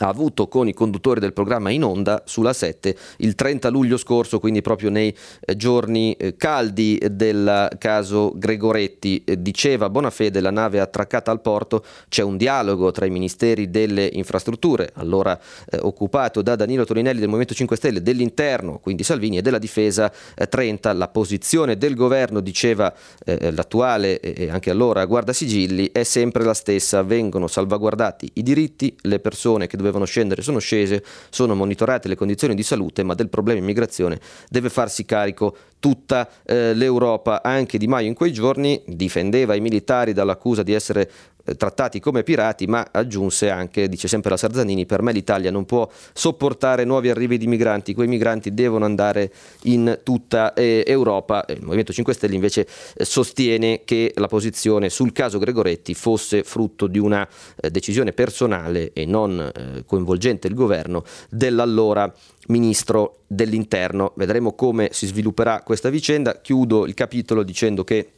ha 0.05 0.09
avuto 0.09 0.49
con 0.49 0.69
i 0.69 0.75
conduttori 0.75 1.21
del 1.21 1.33
programma 1.33 1.71
in 1.71 1.85
onda 1.85 2.23
sulla 2.27 2.53
7 2.53 2.97
il 3.19 3.35
30 3.35 3.69
luglio 3.69 3.97
scorso, 3.97 4.39
quindi 4.39 4.63
proprio 4.63 4.91
nei 4.91 5.15
eh, 5.41 5.57
giorni 5.57 6.13
eh, 6.15 6.37
caldi 6.37 7.01
del 7.11 7.69
caso 7.79 8.33
Gregoretti. 8.37 9.23
Eh, 9.25 9.41
diceva 9.41 9.91
Bonafede, 9.91 10.41
la 10.41 10.51
nave 10.51 10.81
attraccata 10.81 11.31
al 11.31 11.41
porto, 11.41 11.85
c'è 12.09 12.23
un 12.23 12.37
dialogo 12.37 12.91
tra 12.91 13.07
i 13.07 13.11
ministeri 13.11 13.71
delle 13.71 14.09
infrastrutture, 14.13 14.91
allora 14.95 15.39
eh, 15.71 15.79
occupato 15.81 16.43
da 16.43 16.57
Danilo 16.57 16.85
Torinelli 16.85 17.19
del 17.19 17.29
Movimento 17.29 17.55
5 17.55 17.77
Stelle, 17.77 18.03
dell'interno, 18.03 18.79
quindi 18.79 19.03
Salvini, 19.03 19.39
e 19.39 19.43
della 19.43 19.59
difesa 19.59 20.13
eh, 20.35 20.47
30. 20.47 20.93
La 20.93 21.09
posizione 21.09 21.77
del 21.77 21.95
governo, 21.95 22.41
diceva 22.41 22.93
eh, 23.25 23.51
l'attuale 23.51 24.21
e 24.21 24.51
anche 24.51 24.71
allora 24.71 25.05
guardasigilli, 25.05 25.91
è 25.93 26.03
sempre 26.03 26.45
la 26.45 26.55
stessa, 26.55 27.03
vengono 27.03 27.47
salvaguardati 27.47 28.31
i 28.35 28.43
diritti, 28.43 28.97
le 29.03 29.19
persone 29.19 29.67
che 29.67 29.77
dovevano 29.77 29.86
scendere 30.05 30.43
sono 30.43 30.59
scese, 30.59 31.05
sono 31.31 31.55
monitorate 31.55 32.09
le 32.09 32.17
condizioni 32.17 32.55
di 32.55 32.63
salute, 32.63 33.03
ma 33.03 33.15
del 33.15 33.29
problema 33.29 33.61
immigrazione 33.61 34.21
deve 34.49 34.69
farsi 34.69 35.05
carico 35.05 35.57
tutta 35.79 36.29
eh, 36.45 36.75
l'Europa. 36.75 37.43
Anche 37.43 37.79
Di 37.79 37.87
Maio 37.87 38.09
in 38.09 38.15
quei 38.15 38.33
giorni 38.33 38.83
difendeva 38.87 39.55
i 39.55 39.61
militari 39.61 40.13
dall'accusa 40.13 40.63
di 40.63 40.73
essere 40.73 41.11
trattati 41.57 42.01
come 42.01 42.23
pirati, 42.23 42.67
ma 42.67 42.89
aggiunse 42.91 43.51
anche, 43.51 43.89
dice 43.89 44.09
sempre 44.09 44.31
la 44.31 44.37
Sarzanini, 44.37 44.87
per 44.87 45.03
me 45.03 45.13
l'Italia 45.13 45.51
non 45.51 45.65
può 45.65 45.89
sopportare 46.13 46.85
nuovi 46.85 47.11
arrivi 47.11 47.39
di 47.39 47.47
migranti, 47.47 47.95
quei 47.95 48.09
migranti 48.09 48.55
devono 48.55 48.85
andare 48.85 49.33
in 49.63 50.01
tutta 50.03 50.55
eh, 50.55 50.83
Europa. 50.87 51.45
Il 51.49 51.63
Movimento 51.63 51.93
5 51.93 52.15
Stelle 52.15 52.35
invece 52.35 52.67
eh, 52.95 53.05
sostiene 53.05 53.83
che 53.85 54.13
la 54.17 54.29
posizione 54.29 54.89
sul 54.89 55.13
caso 55.13 55.39
Gregoretti 55.39 55.95
fosse 55.95 56.43
frutto 56.43 56.87
di 56.87 56.99
una 56.99 57.27
eh, 57.61 57.71
decisione 57.71 58.13
personale 58.13 58.93
e 58.93 59.05
non 59.05 59.39
eh, 59.39 59.85
coinvolgente 59.85 60.49
il 60.49 60.55
governo 60.55 61.05
dell'allora 61.31 62.13
ministro 62.49 63.21
dell'interno. 63.27 64.13
Vedremo 64.17 64.53
come 64.55 64.89
si 64.93 65.07
svilupperà 65.07 65.63
questa 65.63 65.91
vicenda. 65.91 66.41
Chiudo 66.41 66.87
il 66.87 66.95
capitolo 66.95 67.43
dicendo 67.43 67.85
che 67.85 68.13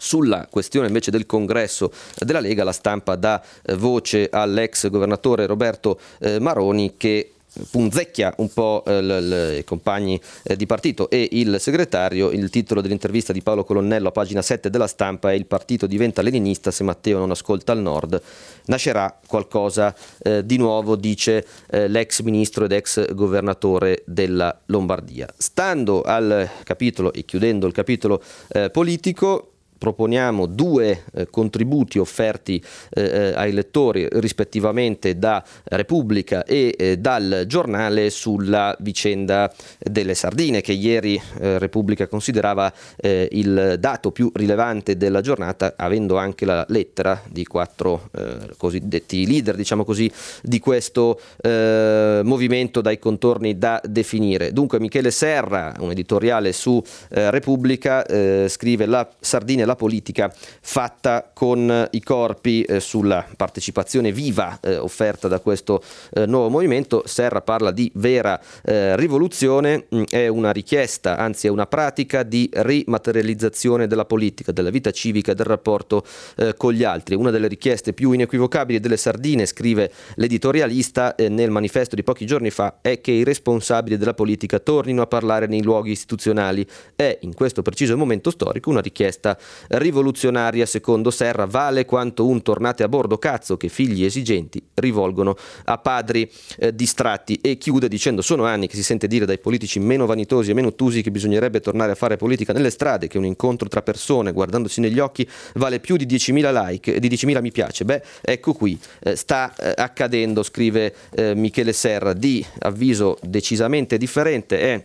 sulla 0.00 0.48
questione 0.50 0.86
invece 0.86 1.10
del 1.10 1.26
congresso 1.26 1.92
della 2.16 2.40
Lega 2.40 2.64
la 2.64 2.72
stampa 2.72 3.16
dà 3.16 3.42
eh, 3.62 3.74
voce 3.74 4.28
all'ex 4.30 4.88
governatore 4.88 5.44
Roberto 5.44 6.00
eh, 6.20 6.38
Maroni 6.40 6.94
che 6.96 7.32
punzecchia 7.70 8.34
un 8.38 8.52
po' 8.52 8.84
eh, 8.86 9.58
i 9.58 9.64
compagni 9.64 10.20
eh, 10.44 10.56
di 10.56 10.66
partito 10.66 11.10
e 11.10 11.28
il 11.32 11.56
segretario. 11.58 12.30
Il 12.30 12.50
titolo 12.50 12.80
dell'intervista 12.80 13.32
di 13.32 13.42
Paolo 13.42 13.64
Colonnello 13.64 14.08
a 14.08 14.12
pagina 14.12 14.42
7 14.42 14.70
della 14.70 14.86
stampa 14.86 15.32
è 15.32 15.34
Il 15.34 15.46
partito 15.46 15.86
diventa 15.86 16.22
leninista 16.22 16.70
se 16.70 16.84
Matteo 16.84 17.18
non 17.18 17.30
ascolta 17.30 17.72
il 17.72 17.80
nord. 17.80 18.20
Nascerà 18.66 19.18
qualcosa 19.26 19.94
eh, 20.22 20.44
di 20.44 20.56
nuovo, 20.56 20.96
dice 20.96 21.44
eh, 21.70 21.88
l'ex 21.88 22.20
ministro 22.22 22.64
ed 22.64 22.72
ex 22.72 23.12
governatore 23.12 24.02
della 24.06 24.56
Lombardia. 24.66 25.28
Stando 25.36 26.02
al 26.02 26.48
capitolo 26.62 27.12
e 27.12 27.24
chiudendo 27.24 27.66
il 27.66 27.72
capitolo 27.72 28.22
eh, 28.48 28.70
politico, 28.70 29.50
proponiamo 29.80 30.44
due 30.44 31.04
eh, 31.14 31.30
contributi 31.30 31.98
offerti 31.98 32.62
eh, 32.90 33.02
eh, 33.02 33.32
ai 33.34 33.50
lettori 33.52 34.06
rispettivamente 34.10 35.18
da 35.18 35.42
Repubblica 35.64 36.44
e 36.44 36.74
eh, 36.76 36.98
dal 36.98 37.44
giornale 37.46 38.10
sulla 38.10 38.76
vicenda 38.80 39.50
delle 39.78 40.14
sardine 40.14 40.60
che 40.60 40.72
ieri 40.72 41.14
eh, 41.40 41.58
Repubblica 41.58 42.08
considerava 42.08 42.70
eh, 42.96 43.26
il 43.32 43.76
dato 43.78 44.10
più 44.10 44.30
rilevante 44.34 44.98
della 44.98 45.22
giornata 45.22 45.72
avendo 45.78 46.18
anche 46.18 46.44
la 46.44 46.62
lettera 46.68 47.22
di 47.26 47.46
quattro 47.46 48.10
cosiddetti 48.58 49.26
leader 49.26 49.54
diciamo 49.54 49.84
così 49.84 50.10
di 50.42 50.58
questo 50.58 51.18
movimento 51.42 52.80
dai 52.80 52.98
contorni 52.98 53.56
da 53.56 53.80
definire. 53.84 54.52
Dunque 54.52 54.78
Michele 54.80 55.10
Serra, 55.10 55.74
un 55.78 55.90
editoriale 55.90 56.52
su 56.52 56.82
Repubblica, 57.08 58.04
scrive 58.48 58.86
la 58.86 59.08
Sardina 59.20 59.64
la 59.70 59.76
politica 59.76 60.32
fatta 60.60 61.30
con 61.32 61.88
i 61.92 62.02
corpi 62.02 62.62
eh, 62.62 62.80
sulla 62.80 63.24
partecipazione 63.36 64.10
viva 64.10 64.58
eh, 64.60 64.76
offerta 64.76 65.28
da 65.28 65.38
questo 65.38 65.82
eh, 66.12 66.26
nuovo 66.26 66.48
movimento. 66.48 67.02
Serra 67.06 67.40
parla 67.40 67.70
di 67.70 67.90
vera 67.94 68.40
eh, 68.64 68.96
rivoluzione, 68.96 69.86
mm, 69.94 70.02
è 70.10 70.26
una 70.26 70.50
richiesta, 70.50 71.16
anzi 71.16 71.46
è 71.46 71.50
una 71.50 71.66
pratica 71.66 72.24
di 72.24 72.50
rimaterializzazione 72.52 73.86
della 73.86 74.04
politica, 74.04 74.50
della 74.50 74.70
vita 74.70 74.90
civica, 74.90 75.34
del 75.34 75.46
rapporto 75.46 76.04
eh, 76.36 76.54
con 76.56 76.72
gli 76.72 76.82
altri. 76.82 77.14
Una 77.14 77.30
delle 77.30 77.46
richieste 77.46 77.92
più 77.92 78.10
inequivocabili 78.10 78.80
delle 78.80 78.96
sardine, 78.96 79.46
scrive 79.46 79.92
l'editorialista 80.16 81.14
eh, 81.14 81.28
nel 81.28 81.50
manifesto 81.50 81.94
di 81.94 82.02
pochi 82.02 82.26
giorni 82.26 82.50
fa, 82.50 82.78
è 82.80 83.00
che 83.00 83.12
i 83.12 83.22
responsabili 83.22 83.96
della 83.96 84.14
politica 84.14 84.58
tornino 84.58 85.02
a 85.02 85.06
parlare 85.06 85.46
nei 85.46 85.62
luoghi 85.62 85.92
istituzionali. 85.92 86.66
È 86.96 87.18
in 87.20 87.34
questo 87.34 87.62
preciso 87.62 87.96
momento 87.96 88.30
storico 88.30 88.70
una 88.70 88.80
richiesta 88.80 89.38
rivoluzionaria 89.68 90.66
secondo 90.66 91.10
Serra. 91.10 91.46
Vale 91.46 91.84
quanto 91.84 92.26
un 92.26 92.42
tornate 92.42 92.82
a 92.82 92.88
bordo 92.88 93.18
cazzo 93.18 93.56
che 93.56 93.68
figli 93.68 94.04
esigenti 94.04 94.62
rivolgono 94.74 95.36
a 95.64 95.78
padri 95.78 96.30
eh, 96.58 96.74
distratti. 96.74 97.38
E 97.42 97.58
chiude 97.58 97.88
dicendo 97.88 98.22
sono 98.22 98.44
anni 98.44 98.66
che 98.66 98.76
si 98.76 98.82
sente 98.82 99.06
dire 99.06 99.26
dai 99.26 99.38
politici 99.38 99.78
meno 99.80 100.06
vanitosi 100.06 100.50
e 100.50 100.54
meno 100.54 100.68
ottusi 100.68 101.02
che 101.02 101.10
bisognerebbe 101.10 101.60
tornare 101.60 101.92
a 101.92 101.94
fare 101.94 102.16
politica 102.16 102.52
nelle 102.52 102.70
strade, 102.70 103.08
che 103.08 103.18
un 103.18 103.24
incontro 103.24 103.68
tra 103.68 103.82
persone 103.82 104.32
guardandosi 104.32 104.80
negli 104.80 104.98
occhi 104.98 105.28
vale 105.54 105.80
più 105.80 105.96
di 105.96 106.06
10.000 106.06 106.66
like, 106.66 106.98
di 106.98 107.08
10.000 107.08 107.40
mi 107.40 107.52
piace. 107.52 107.84
Beh, 107.84 108.02
ecco 108.20 108.52
qui, 108.52 108.78
eh, 109.00 109.16
sta 109.16 109.54
eh, 109.56 109.74
accadendo, 109.76 110.42
scrive 110.42 110.94
eh, 111.14 111.34
Michele 111.34 111.72
Serra, 111.72 112.12
di 112.12 112.44
avviso 112.60 113.18
decisamente 113.22 113.98
differente 113.98 114.58
è 114.58 114.84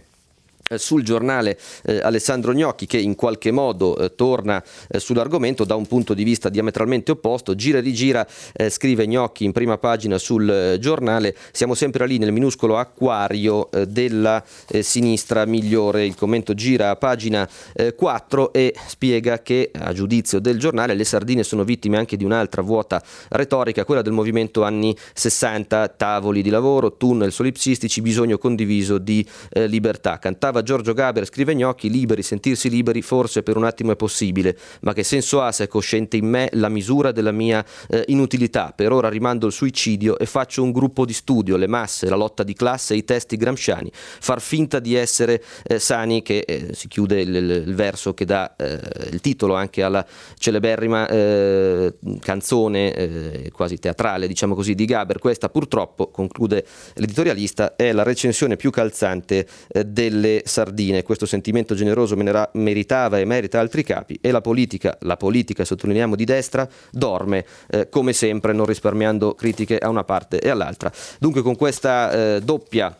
sul 0.74 1.04
giornale 1.04 1.60
eh, 1.84 2.00
Alessandro 2.00 2.52
Gnocchi 2.52 2.88
che 2.88 2.98
in 2.98 3.14
qualche 3.14 3.52
modo 3.52 3.96
eh, 3.98 4.16
torna 4.16 4.64
eh, 4.90 5.00
sull'argomento 5.00 5.64
da 5.64 5.76
un 5.76 5.86
punto 5.86 6.16
di 6.16 6.24
vista 6.24 6.50
diametralmente 6.50 7.12
opposto, 7.12 7.54
gira 7.54 7.78
e 7.78 7.82
rigira, 7.82 8.28
eh, 8.52 8.72
scrive 8.72 9.08
Gnocchi 9.08 9.44
in 9.44 9.52
prima 9.52 9.78
pagina 9.78 10.18
sul 10.18 10.50
eh, 10.50 10.80
giornale, 10.80 11.36
siamo 11.52 11.76
sempre 11.76 12.08
lì 12.08 12.18
nel 12.18 12.32
minuscolo 12.32 12.78
acquario 12.78 13.70
della 13.88 14.44
sinistra 14.80 15.46
migliore, 15.46 16.06
il 16.06 16.16
commento 16.16 16.54
gira 16.54 16.90
a 16.90 16.96
pagina 16.96 17.48
4 17.96 18.54
e 18.54 18.74
spiega 18.88 19.42
che 19.42 19.72
a 19.74 19.94
giudizio 19.94 20.40
del 20.40 20.58
giornale 20.58 20.94
le 20.94 21.04
sardine 21.04 21.44
sono 21.44 21.64
vittime 21.64 21.98
anche 21.98 22.18
di 22.18 22.24
un'altra 22.24 22.62
vuota 22.62 23.02
retorica, 23.30 23.86
quella 23.86 24.02
del 24.02 24.14
movimento 24.14 24.64
anni 24.64 24.96
60, 25.14 25.88
tavoli 25.90 26.42
di 26.42 26.50
lavoro, 26.50 26.96
tunnel 26.98 27.32
solipsistici, 27.32 28.02
bisogno 28.02 28.38
condiviso 28.38 28.98
di 28.98 29.26
libertà. 29.52 30.20
Cantava 30.20 30.55
citava 30.56 30.62
Giorgio 30.62 30.94
Gaber, 30.94 31.26
scrive 31.26 31.56
Gnocchi, 31.56 31.90
liberi, 31.90 32.22
sentirsi 32.22 32.70
liberi 32.70 33.02
forse 33.02 33.44
per 33.44 33.58
un 33.58 33.66
attimo 33.66 33.92
è 33.92 33.96
possibile, 33.96 34.58
ma 34.82 34.94
che 34.94 35.04
senso 35.04 35.42
ha 35.42 35.52
se 35.52 35.66
è 35.66 35.68
cosciente 35.68 36.18
in 36.18 36.28
me 36.28 36.50
la 36.54 36.70
misura 36.70 37.12
della 37.12 37.32
mia 37.32 37.66
eh, 37.90 38.04
inutilità? 38.08 38.72
Per 38.76 38.92
ora 38.92 39.10
rimando 39.10 39.48
il 39.48 39.52
suicidio 39.52 40.18
e 40.18 40.26
faccio 40.26 40.64
un 40.64 40.72
gruppo 40.72 41.06
di 41.06 41.14
studio, 41.14 41.58
le 41.58 41.68
masse, 41.68 42.08
la 42.08 42.16
lotta 42.16 42.44
di 42.44 42.54
classe, 42.54 42.96
i 42.96 43.04
testi 43.04 43.36
gramsciani, 43.36 43.92
far 43.94 44.42
finta 44.42 44.80
di 44.80 44.96
essere 44.96 45.44
eh, 45.64 45.80
sani, 45.80 46.22
che 46.22 46.40
eh, 46.40 46.70
si 46.74 46.88
chiude 46.88 47.22
il, 47.22 47.36
il, 47.36 47.76
verso 47.76 48.14
che 48.14 48.26
dà 48.26 48.56
eh, 48.56 48.80
il 49.12 49.22
titolo 49.22 49.56
anche 49.56 49.84
alla 49.84 50.06
celeberrima 50.38 51.08
eh, 51.08 51.94
canzone 52.20 52.94
eh, 52.94 53.52
quasi 53.52 53.78
teatrale, 53.78 54.28
diciamo 54.28 54.56
così, 54.56 54.76
di 54.76 54.86
Gaber. 54.86 55.20
Questa 55.20 55.50
purtroppo, 55.50 56.10
conclude 56.10 56.66
l'editorialista, 56.96 57.76
è 57.76 57.92
la 57.92 58.04
recensione 58.04 58.56
più 58.56 58.70
calzante 58.72 59.48
delle 59.86 60.44
sardine. 60.46 61.04
Questo 61.04 61.26
sentimento 61.26 61.74
generoso 61.74 62.16
meritava 62.54 63.20
e 63.20 63.26
merita 63.26 63.60
altri 63.60 63.84
capi 63.84 64.18
e 64.22 64.32
la 64.32 64.42
politica, 64.42 64.96
la 65.02 65.18
politica 65.18 65.66
sottolineiamo 65.66 66.16
di 66.16 66.24
destra, 66.24 66.70
dorme 66.92 67.46
eh, 67.70 67.90
come 67.90 68.14
sempre 68.14 68.54
non 68.54 68.66
risparmiando 68.66 69.34
critiche 69.34 69.78
a 69.78 69.90
una 69.90 70.04
parte 70.04 70.40
e 70.40 70.50
all'altra. 70.50 70.92
Dunque 71.20 71.42
con 71.42 71.56
questa 71.56 72.12
eh, 72.36 72.42
doppia 72.42 72.96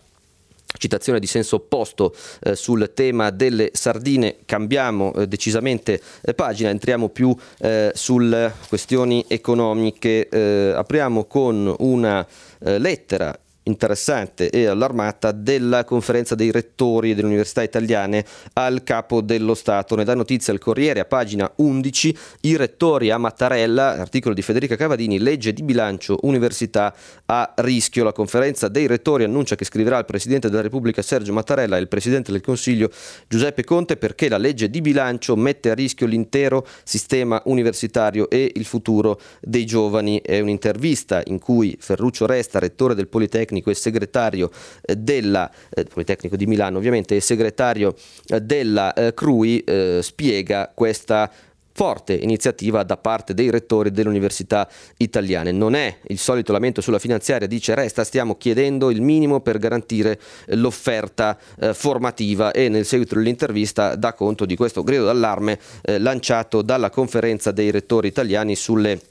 citazione 0.78 1.20
di 1.20 1.28
senso 1.28 1.58
opposto 1.58 2.14
eh, 2.42 2.56
sul 2.56 2.92
tema 2.94 3.30
delle 3.30 3.70
sardine, 3.74 4.38
cambiamo 4.46 5.14
eh, 5.14 5.28
decisamente 5.28 6.02
eh, 6.22 6.34
pagina, 6.34 6.70
entriamo 6.70 7.10
più 7.10 7.36
eh, 7.60 7.92
sulle 7.94 8.54
questioni 8.68 9.24
economiche, 9.28 10.28
eh, 10.28 10.74
apriamo 10.76 11.26
con 11.26 11.74
una 11.80 12.26
eh, 12.60 12.78
lettera 12.78 13.38
interessante 13.66 14.50
e 14.50 14.66
allarmata 14.66 15.32
della 15.32 15.84
conferenza 15.84 16.36
dei 16.36 16.52
rettori 16.52 17.14
delle 17.14 17.28
università 17.28 17.64
italiane 17.64 18.26
al 18.54 18.84
capo 18.84 19.22
dello 19.22 19.54
Stato. 19.54 19.96
Ne 19.96 20.04
dà 20.04 20.14
notizia 20.16 20.54
il 20.54 20.60
Corriere 20.60 21.00
a 21.00 21.06
pagina 21.06 21.52
11, 21.56 22.18
i 22.42 22.56
rettori 22.56 23.10
a 23.12 23.18
Mattarella, 23.18 24.00
articolo 24.00 24.34
di 24.34 24.42
Federica 24.42 24.76
Cavadini, 24.76 25.20
legge 25.20 25.54
di 25.54 25.64
bilancio 25.64 26.18
università 26.22 26.94
a 27.26 27.54
rischio. 27.58 28.04
La 28.04 28.12
conferenza 28.12 28.68
dei 28.68 28.88
rettori 28.88 29.24
annuncia 29.24 29.56
che 29.56 29.66
scriverà 29.66 29.98
il 29.98 30.06
Presidente 30.06 30.50
della 30.50 30.62
Repubblica 30.62 31.02
Sergio 31.02 31.34
Mattarella 31.34 31.78
e 31.78 31.82
il 31.82 31.88
Presidente 31.88 32.32
del 32.32 32.42
Consiglio 32.42 32.90
Giuseppe 33.28 33.64
Conte 33.64 33.98
perché 33.98 34.30
la 34.30 34.38
legge 34.38 34.70
di 34.70 34.82
bilancio 34.82 35.36
mette 35.36 35.72
a 35.72 35.74
rischio 35.74 36.06
l'intero 36.08 36.66
sistema 36.84 37.42
universitario 37.46 38.30
e 38.30 38.52
il 38.54 38.66
futuro 38.66 39.20
dei 39.42 39.66
giovani. 39.66 40.22
È 40.22 40.40
un'intervista 40.40 41.22
in 41.26 41.40
cui 41.40 41.76
Ferruccio 41.80 42.26
Resta, 42.26 42.60
rettore 42.60 42.94
del 42.94 43.08
Politecnico, 43.08 43.55
Politecnico 43.56 43.70
e 43.70 43.74
segretario 43.76 44.52
eh, 44.82 44.96
della 44.96 45.50
eh, 45.70 45.84
Politecnico 45.86 46.36
di 46.36 46.46
Milano 46.46 46.78
ovviamente 46.78 47.16
e 47.16 47.22
segretario 47.22 47.96
eh, 48.28 48.42
della 48.42 48.94
eh, 48.94 49.14
CRUI 49.14 49.60
eh, 49.60 50.00
spiega 50.02 50.72
questa 50.74 51.32
forte 51.78 52.14
iniziativa 52.14 52.84
da 52.84 52.96
parte 52.96 53.34
dei 53.34 53.50
rettori 53.50 53.92
delle 53.92 54.08
università 54.08 54.66
italiane. 54.96 55.52
Non 55.52 55.76
è 55.76 55.98
il 56.08 56.18
solito 56.18 56.54
lamento 56.54 56.80
sulla 56.80 57.00
finanziaria, 57.00 57.48
dice 57.48 57.76
Resta, 57.76 58.06
stiamo 58.06 58.38
chiedendo 58.38 58.90
il 58.90 59.02
minimo 59.02 59.42
per 59.42 59.58
garantire 59.58 60.18
l'offerta 60.48 61.38
eh, 61.60 61.74
formativa 61.74 62.52
e 62.52 62.70
nel 62.70 62.86
seguito 62.86 63.16
dell'intervista 63.16 63.96
dà 63.96 64.14
conto 64.14 64.46
di 64.46 64.56
questo 64.56 64.84
grido 64.84 65.04
d'allarme 65.04 65.60
eh, 65.82 66.00
lanciato 66.00 66.62
dalla 66.62 66.90
conferenza 66.90 67.52
dei 67.52 67.72
rettori 67.72 68.08
italiani 68.08 68.56
sulle 68.56 69.02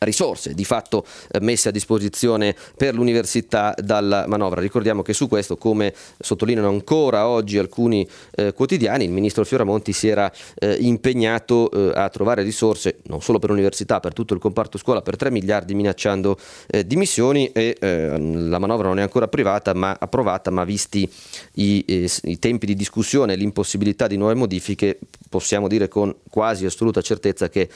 risorse 0.00 0.54
di 0.54 0.64
fatto 0.64 1.04
eh, 1.30 1.40
messe 1.40 1.68
a 1.68 1.72
disposizione 1.72 2.54
per 2.76 2.94
l'università 2.94 3.74
dalla 3.76 4.26
manovra. 4.26 4.60
Ricordiamo 4.60 5.02
che 5.02 5.12
su 5.12 5.28
questo, 5.28 5.56
come 5.56 5.94
sottolineano 6.18 6.68
ancora 6.68 7.28
oggi 7.28 7.58
alcuni 7.58 8.06
eh, 8.34 8.52
quotidiani, 8.52 9.04
il 9.04 9.10
ministro 9.10 9.44
Fioramonti 9.44 9.92
si 9.92 10.08
era 10.08 10.30
eh, 10.58 10.76
impegnato 10.80 11.70
eh, 11.70 11.92
a 11.94 12.08
trovare 12.08 12.42
risorse 12.42 12.98
non 13.04 13.22
solo 13.22 13.38
per 13.38 13.50
l'università, 13.50 14.00
per 14.00 14.12
tutto 14.12 14.34
il 14.34 14.40
comparto 14.40 14.78
scuola, 14.78 15.02
per 15.02 15.16
3 15.16 15.30
miliardi 15.30 15.74
minacciando 15.74 16.38
eh, 16.66 16.86
dimissioni 16.86 17.50
e 17.52 17.76
eh, 17.78 18.18
la 18.18 18.58
manovra 18.58 18.88
non 18.88 18.98
è 18.98 19.02
ancora 19.02 19.28
privata, 19.28 19.74
ma 19.74 19.96
approvata, 19.98 20.50
ma 20.50 20.64
visti 20.64 21.08
i, 21.54 22.08
i 22.22 22.38
tempi 22.38 22.66
di 22.66 22.74
discussione 22.74 23.32
e 23.32 23.36
l'impossibilità 23.36 24.06
di 24.06 24.16
nuove 24.16 24.34
modifiche, 24.34 24.98
possiamo 25.28 25.68
dire 25.68 25.88
con 25.88 26.14
quasi 26.28 26.64
assoluta 26.66 27.00
certezza 27.00 27.48
che 27.48 27.68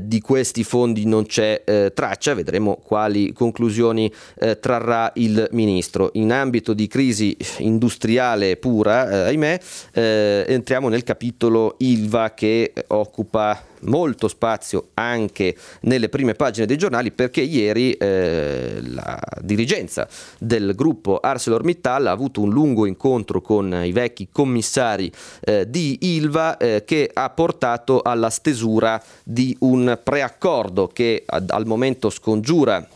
di 0.00 0.20
questi 0.20 0.64
fondi 0.64 1.04
non 1.04 1.26
c'è 1.26 1.51
eh, 1.64 1.92
traccia, 1.94 2.34
vedremo 2.34 2.76
quali 2.82 3.32
conclusioni 3.32 4.10
eh, 4.38 4.58
trarrà 4.58 5.12
il 5.16 5.48
ministro. 5.52 6.10
In 6.14 6.32
ambito 6.32 6.72
di 6.72 6.86
crisi 6.86 7.36
industriale 7.58 8.56
pura, 8.56 9.08
eh, 9.08 9.28
ahimè, 9.28 9.60
eh, 9.92 10.44
entriamo 10.48 10.88
nel 10.88 11.04
capitolo 11.04 11.74
Ilva 11.78 12.32
che 12.34 12.72
occupa 12.88 13.70
molto 13.82 14.28
spazio 14.28 14.88
anche 14.94 15.56
nelle 15.82 16.08
prime 16.08 16.34
pagine 16.34 16.66
dei 16.66 16.76
giornali 16.76 17.10
perché 17.10 17.40
ieri 17.40 17.92
eh, 17.92 18.80
la 18.82 19.18
dirigenza 19.40 20.08
del 20.38 20.74
gruppo 20.74 21.18
ArcelorMittal 21.18 22.06
ha 22.06 22.10
avuto 22.10 22.40
un 22.40 22.50
lungo 22.50 22.86
incontro 22.86 23.40
con 23.40 23.82
i 23.84 23.92
vecchi 23.92 24.28
commissari 24.30 25.10
eh, 25.40 25.68
di 25.68 25.98
Ilva 26.16 26.56
eh, 26.56 26.84
che 26.84 27.10
ha 27.12 27.30
portato 27.30 28.02
alla 28.02 28.30
stesura 28.30 29.02
di 29.22 29.56
un 29.60 29.98
preaccordo 30.02 30.88
che 30.88 31.22
ad, 31.26 31.50
al 31.50 31.66
momento 31.66 32.10
scongiura 32.10 32.86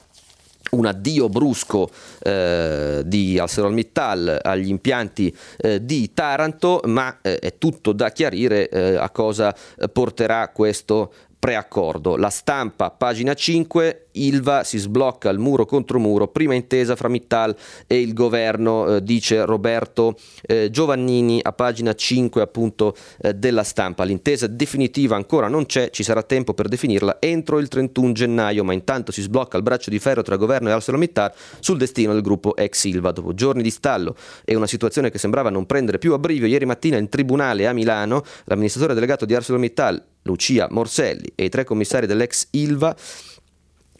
un 0.70 0.86
addio 0.86 1.28
brusco 1.28 1.88
eh, 2.22 3.02
di 3.04 3.38
ArcelorMittal 3.38 4.40
agli 4.42 4.68
impianti 4.68 5.34
eh, 5.58 5.84
di 5.84 6.12
Taranto, 6.12 6.80
ma 6.84 7.18
eh, 7.22 7.38
è 7.38 7.58
tutto 7.58 7.92
da 7.92 8.10
chiarire 8.10 8.68
eh, 8.68 8.96
a 8.96 9.10
cosa 9.10 9.54
porterà 9.92 10.48
questo 10.48 11.12
preaccordo. 11.38 12.16
La 12.16 12.30
stampa, 12.30 12.90
pagina 12.90 13.34
5, 13.34 14.05
Ilva 14.24 14.64
si 14.64 14.78
sblocca 14.78 15.28
il 15.30 15.38
muro 15.38 15.64
contro 15.64 15.98
muro, 15.98 16.28
prima 16.28 16.54
intesa 16.54 16.96
fra 16.96 17.08
Mittal 17.08 17.54
e 17.86 18.00
il 18.00 18.12
governo, 18.12 18.96
eh, 18.96 19.02
dice 19.02 19.44
Roberto 19.44 20.16
eh, 20.42 20.70
Giovannini 20.70 21.40
a 21.42 21.52
pagina 21.52 21.94
5 21.94 22.40
appunto 22.42 22.94
eh, 23.20 23.34
della 23.34 23.62
stampa. 23.62 24.04
L'intesa 24.04 24.46
definitiva 24.46 25.16
ancora 25.16 25.48
non 25.48 25.66
c'è, 25.66 25.90
ci 25.90 26.02
sarà 26.02 26.22
tempo 26.22 26.54
per 26.54 26.68
definirla 26.68 27.16
entro 27.20 27.58
il 27.58 27.68
31 27.68 28.12
gennaio, 28.12 28.64
ma 28.64 28.72
intanto 28.72 29.12
si 29.12 29.22
sblocca 29.22 29.56
il 29.56 29.62
braccio 29.62 29.90
di 29.90 29.98
ferro 29.98 30.22
tra 30.22 30.36
governo 30.36 30.68
e 30.68 30.72
ArcelorMittal 30.72 31.32
sul 31.60 31.78
destino 31.78 32.12
del 32.12 32.22
gruppo 32.22 32.56
ex 32.56 32.84
Ilva. 32.84 33.12
Dopo 33.12 33.34
giorni 33.34 33.62
di 33.62 33.70
stallo 33.70 34.16
e 34.44 34.54
una 34.54 34.66
situazione 34.66 35.10
che 35.10 35.18
sembrava 35.18 35.50
non 35.50 35.66
prendere 35.66 35.98
più 35.98 36.12
a 36.12 36.18
brivio, 36.18 36.46
ieri 36.46 36.64
mattina 36.64 36.96
in 36.96 37.08
tribunale 37.08 37.66
a 37.66 37.72
Milano 37.72 38.22
l'amministratore 38.44 38.94
delegato 38.94 39.24
di 39.24 39.34
ArcelorMittal 39.34 40.04
Lucia 40.22 40.66
Morselli 40.70 41.32
e 41.34 41.44
i 41.44 41.48
tre 41.48 41.64
commissari 41.64 42.06
dell'ex 42.06 42.48
Ilva 42.50 42.94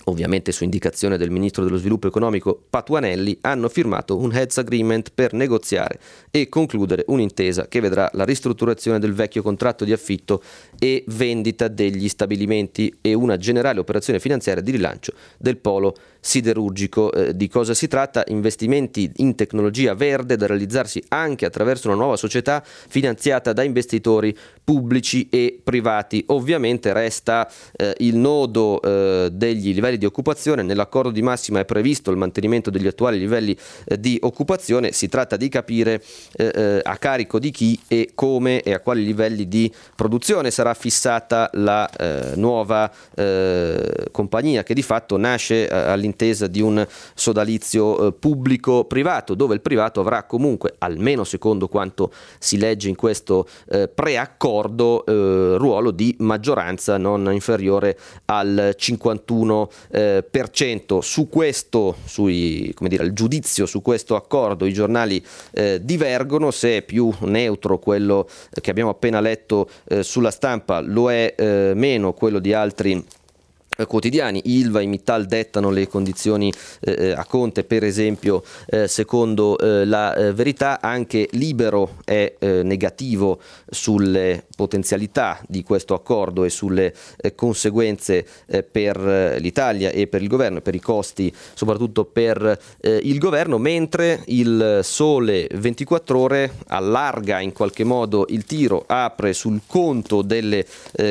ovviamente 0.08 0.52
su 0.52 0.64
indicazione 0.64 1.16
del 1.16 1.30
ministro 1.30 1.64
dello 1.64 1.76
sviluppo 1.76 2.06
economico 2.06 2.60
Patuanelli, 2.68 3.38
hanno 3.42 3.68
firmato 3.68 4.16
un 4.16 4.32
heads 4.32 4.58
agreement 4.58 5.10
per 5.14 5.32
negoziare 5.32 5.98
e 6.36 6.50
concludere 6.50 7.04
un'intesa 7.06 7.66
che 7.66 7.80
vedrà 7.80 8.10
la 8.12 8.24
ristrutturazione 8.24 8.98
del 8.98 9.14
vecchio 9.14 9.40
contratto 9.40 9.86
di 9.86 9.92
affitto 9.92 10.42
e 10.78 11.02
vendita 11.06 11.66
degli 11.68 12.10
stabilimenti 12.10 12.94
e 13.00 13.14
una 13.14 13.38
generale 13.38 13.80
operazione 13.80 14.20
finanziaria 14.20 14.62
di 14.62 14.70
rilancio 14.70 15.14
del 15.38 15.56
polo 15.56 15.96
siderurgico. 16.20 17.12
Eh, 17.12 17.36
di 17.36 17.48
cosa 17.48 17.72
si 17.72 17.88
tratta? 17.88 18.22
Investimenti 18.26 19.10
in 19.16 19.34
tecnologia 19.34 19.94
verde 19.94 20.36
da 20.36 20.46
realizzarsi 20.46 21.02
anche 21.08 21.46
attraverso 21.46 21.88
una 21.88 21.96
nuova 21.96 22.16
società 22.16 22.62
finanziata 22.64 23.54
da 23.54 23.62
investitori 23.62 24.36
pubblici 24.62 25.28
e 25.30 25.58
privati. 25.62 26.24
Ovviamente 26.26 26.92
resta 26.92 27.48
eh, 27.76 27.94
il 27.98 28.16
nodo 28.16 28.82
eh, 28.82 29.30
degli 29.32 29.72
livelli 29.72 29.96
di 29.96 30.04
occupazione. 30.04 30.62
Nell'accordo 30.62 31.12
di 31.12 31.22
massima 31.22 31.60
è 31.60 31.64
previsto 31.64 32.10
il 32.10 32.16
mantenimento 32.16 32.68
degli 32.68 32.88
attuali 32.88 33.18
livelli 33.18 33.56
eh, 33.84 33.98
di 33.98 34.18
occupazione. 34.20 34.90
Si 34.92 35.08
tratta 35.08 35.36
di 35.36 35.48
capire 35.48 36.02
eh, 36.32 36.50
eh, 36.54 36.80
a 36.82 36.96
carico 36.96 37.38
di 37.38 37.50
chi 37.50 37.78
e 37.86 38.10
come 38.14 38.62
e 38.62 38.72
a 38.72 38.80
quali 38.80 39.04
livelli 39.04 39.48
di 39.48 39.72
produzione 39.94 40.50
sarà 40.50 40.74
fissata 40.74 41.50
la 41.54 41.88
nuova 42.34 42.90
compagnia 44.10 44.62
che 44.62 44.74
di 44.74 44.82
fatto 44.82 45.16
nasce 45.16 45.68
all'interno 45.68 46.06
all'intesa 46.06 46.46
di 46.46 46.60
un 46.60 46.86
sodalizio 47.14 48.06
eh, 48.06 48.12
pubblico-privato, 48.12 49.34
dove 49.34 49.54
il 49.54 49.60
privato 49.60 50.00
avrà 50.00 50.24
comunque, 50.24 50.74
almeno 50.78 51.24
secondo 51.24 51.68
quanto 51.68 52.12
si 52.38 52.56
legge 52.56 52.88
in 52.88 52.94
questo 52.94 53.46
eh, 53.68 53.88
preaccordo, 53.88 55.04
eh, 55.04 55.56
ruolo 55.58 55.90
di 55.90 56.14
maggioranza 56.20 56.96
non 56.96 57.30
inferiore 57.32 57.98
al 58.26 58.74
51%. 58.78 59.68
Eh, 59.90 60.24
per 60.28 60.50
cento. 60.50 61.00
Su 61.00 61.28
questo, 61.28 61.96
sui, 62.04 62.72
come 62.74 62.88
dire, 62.88 63.04
il 63.04 63.12
giudizio 63.12 63.66
su 63.66 63.82
questo 63.82 64.14
accordo, 64.14 64.66
i 64.66 64.72
giornali 64.72 65.24
eh, 65.52 65.80
divergono, 66.16 66.50
se 66.50 66.78
è 66.78 66.82
più 66.82 67.12
neutro 67.20 67.78
quello 67.78 68.28
che 68.60 68.70
abbiamo 68.70 68.90
appena 68.90 69.20
letto 69.20 69.68
eh, 69.88 70.02
sulla 70.02 70.30
stampa, 70.30 70.80
lo 70.80 71.10
è 71.10 71.34
meno 71.74 72.12
quello 72.12 72.38
di 72.38 72.52
altri 72.52 73.04
eh, 73.78 73.84
quotidiani. 73.84 74.40
Ilva 74.44 74.80
e 74.80 74.86
Mittal 74.86 75.26
dettano 75.26 75.70
le 75.70 75.86
condizioni 75.86 76.52
eh, 76.80 76.96
eh, 76.98 77.10
a 77.12 77.24
Conte, 77.26 77.64
per 77.64 77.84
esempio, 77.84 78.42
eh, 78.66 78.88
secondo 78.88 79.58
eh, 79.58 79.84
la 79.84 80.14
eh, 80.14 80.32
verità, 80.32 80.80
anche 80.80 81.28
Libero 81.32 81.96
è 82.04 82.34
negativo 82.62 83.40
sulle 83.68 84.45
potenzialità 84.56 85.40
di 85.46 85.62
questo 85.62 85.94
accordo 85.94 86.44
e 86.44 86.50
sulle 86.50 86.92
conseguenze 87.34 88.26
per 88.70 89.36
l'Italia 89.38 89.90
e 89.90 90.06
per 90.06 90.22
il 90.22 90.28
governo, 90.28 90.60
per 90.60 90.74
i 90.74 90.80
costi 90.80 91.32
soprattutto 91.54 92.04
per 92.04 92.58
il 92.80 93.18
governo, 93.18 93.58
mentre 93.58 94.22
il 94.26 94.80
Sole 94.82 95.48
24 95.52 96.18
ore 96.18 96.52
allarga 96.68 97.40
in 97.40 97.52
qualche 97.52 97.84
modo 97.84 98.26
il 98.30 98.44
tiro, 98.44 98.84
apre 98.86 99.32
sul 99.32 99.60
conto 99.66 100.22
delle 100.22 100.64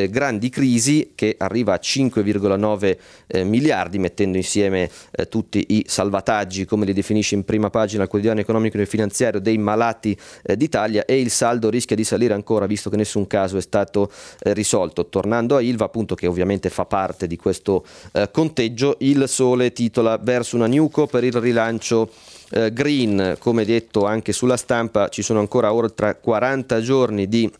grandi 0.09 0.49
crisi 0.49 1.11
che 1.15 1.35
arriva 1.37 1.73
a 1.73 1.79
5,9 1.81 2.65
1,9 2.65 2.97
eh, 3.27 3.43
miliardi, 3.43 3.99
mettendo 3.99 4.37
insieme 4.37 4.89
eh, 5.11 5.27
tutti 5.27 5.65
i 5.69 5.85
salvataggi, 5.87 6.65
come 6.65 6.85
li 6.85 6.93
definisce 6.93 7.35
in 7.35 7.43
prima 7.43 7.69
pagina 7.69 8.03
il 8.03 8.09
quotidiano 8.09 8.39
economico 8.39 8.77
e 8.77 8.85
finanziario, 8.85 9.39
dei 9.39 9.57
malati 9.57 10.17
eh, 10.43 10.57
d'Italia 10.57 11.05
e 11.05 11.19
il 11.19 11.29
saldo 11.29 11.69
rischia 11.69 11.95
di 11.95 12.03
salire 12.03 12.33
ancora, 12.33 12.65
visto 12.65 12.89
che 12.89 12.97
nessun 12.97 13.27
caso 13.35 13.57
è 13.57 13.61
stato 13.61 14.09
eh, 14.39 14.53
risolto. 14.53 15.07
Tornando 15.07 15.57
a 15.57 15.61
Ilva, 15.61 15.85
appunto, 15.85 16.15
che 16.15 16.27
ovviamente 16.27 16.69
fa 16.69 16.85
parte 16.85 17.27
di 17.27 17.35
questo 17.35 17.85
eh, 18.13 18.29
conteggio, 18.31 18.95
il 18.99 19.27
Sole 19.27 19.73
titola 19.73 20.17
verso 20.17 20.55
una 20.55 20.67
Nuco 20.67 21.05
per 21.05 21.23
il 21.23 21.33
rilancio 21.33 22.09
eh, 22.51 22.71
green, 22.71 23.35
come 23.39 23.65
detto 23.65 24.05
anche 24.05 24.31
sulla 24.31 24.57
stampa, 24.57 25.09
ci 25.09 25.21
sono 25.21 25.39
ancora 25.39 25.73
oltre 25.73 26.19
40 26.21 26.81
giorni 26.81 27.27
di 27.27 27.51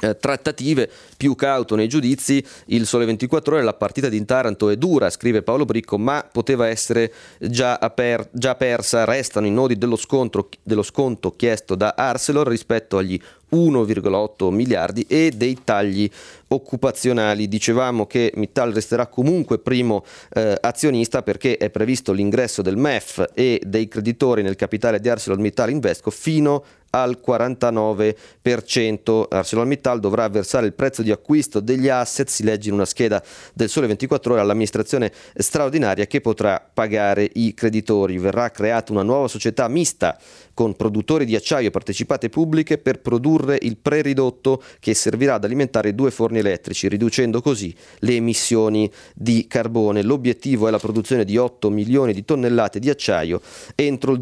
eh, 0.00 0.16
trattative, 0.16 0.88
più 1.16 1.34
cauto 1.34 1.74
nei 1.74 1.88
giudizi, 1.88 2.44
il 2.66 2.86
Sole 2.86 3.04
24 3.04 3.56
ore, 3.56 3.64
la 3.64 3.74
partita 3.74 4.08
di 4.08 4.24
Taranto 4.24 4.70
è 4.70 4.76
dura, 4.76 5.10
scrive 5.10 5.42
Paolo 5.42 5.64
Bricco, 5.64 5.98
ma 5.98 6.26
poteva 6.30 6.68
essere 6.68 7.12
già, 7.38 7.78
aper- 7.78 8.28
già 8.32 8.54
persa, 8.54 9.04
restano 9.04 9.46
i 9.46 9.50
nodi 9.50 9.76
dello, 9.76 9.96
scontro, 9.96 10.48
dello 10.62 10.82
sconto 10.82 11.34
chiesto 11.36 11.74
da 11.74 11.94
Arcelor 11.96 12.46
rispetto 12.48 12.96
agli 12.98 13.20
1,8 13.52 14.50
miliardi 14.50 15.04
e 15.08 15.32
dei 15.34 15.58
tagli 15.64 16.08
occupazionali. 16.48 17.48
Dicevamo 17.48 18.06
che 18.06 18.32
Mittal 18.36 18.72
resterà 18.72 19.06
comunque 19.06 19.58
primo 19.58 20.04
eh, 20.32 20.56
azionista 20.60 21.22
perché 21.22 21.56
è 21.56 21.70
previsto 21.70 22.12
l'ingresso 22.12 22.62
del 22.62 22.76
MEF 22.76 23.30
e 23.34 23.60
dei 23.64 23.88
creditori 23.88 24.42
nel 24.42 24.56
capitale 24.56 25.00
di 25.00 25.08
ArcelorMittal 25.08 25.70
Invesco 25.70 26.10
fino 26.10 26.64
al 26.90 27.20
49%. 27.24 29.26
ArcelorMittal 29.28 30.00
dovrà 30.00 30.28
versare 30.28 30.66
il 30.66 30.74
prezzo 30.74 31.02
di 31.02 31.10
acquisto 31.10 31.60
degli 31.60 31.88
asset, 31.88 32.28
si 32.28 32.42
legge 32.42 32.68
in 32.68 32.74
una 32.74 32.84
scheda 32.84 33.22
del 33.54 33.68
Sole 33.68 33.86
24 33.86 34.32
ore, 34.32 34.42
all'amministrazione 34.42 35.12
straordinaria 35.34 36.06
che 36.06 36.20
potrà 36.20 36.64
pagare 36.72 37.28
i 37.34 37.54
creditori. 37.54 38.18
Verrà 38.18 38.50
creata 38.50 38.92
una 38.92 39.02
nuova 39.02 39.28
società 39.28 39.68
mista 39.68 40.18
con 40.54 40.76
produttori 40.76 41.24
di 41.24 41.36
acciaio 41.36 41.68
e 41.68 41.70
partecipate 41.70 42.28
pubbliche 42.28 42.78
per 42.78 43.00
produrre 43.00 43.58
il 43.62 43.78
preridotto 43.78 44.62
che 44.78 44.94
servirà 44.94 45.34
ad 45.34 45.44
alimentare 45.44 45.94
due 45.94 46.10
forni 46.10 46.38
elettrici, 46.38 46.88
riducendo 46.88 47.40
così 47.40 47.74
le 48.00 48.14
emissioni 48.14 48.90
di 49.14 49.46
carbone. 49.46 50.02
L'obiettivo 50.02 50.68
è 50.68 50.70
la 50.70 50.78
produzione 50.78 51.24
di 51.24 51.36
8 51.36 51.70
milioni 51.70 52.12
di 52.12 52.24
tonnellate 52.24 52.78
di 52.78 52.90
acciaio 52.90 53.40
entro 53.74 54.12
il 54.12 54.18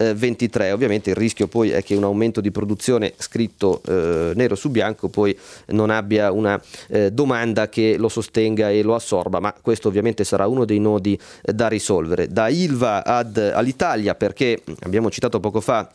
2023. 0.00 0.72
Ovviamente 0.72 1.10
il 1.10 1.16
rischio 1.16 1.46
poi 1.46 1.70
è 1.70 1.82
che 1.82 1.94
un 1.94 2.04
aumento 2.04 2.40
di 2.40 2.50
produzione 2.50 3.12
scritto 3.16 3.82
eh, 3.86 4.32
nero 4.34 4.54
su 4.54 4.70
bianco 4.70 5.08
poi 5.08 5.36
non 5.68 5.90
abbia 5.90 6.32
una 6.32 6.60
eh, 6.88 7.10
domanda 7.10 7.68
che 7.68 7.96
lo 7.98 8.08
sostenga 8.08 8.70
e 8.70 8.82
lo 8.82 8.94
assorba, 8.94 9.40
ma 9.40 9.54
questo 9.60 9.88
ovviamente 9.88 10.24
sarà 10.24 10.46
uno 10.46 10.64
dei 10.64 10.78
nodi 10.78 11.18
eh, 11.42 11.52
da 11.52 11.68
risolvere. 11.68 12.28
Da 12.28 12.48
Ilva 12.48 13.04
ad, 13.04 13.36
all'Italia 13.36 14.14
perché 14.14 14.62
abbiamo 14.80 15.10
citato 15.10 15.40
poco 15.40 15.60
fa 15.60 15.90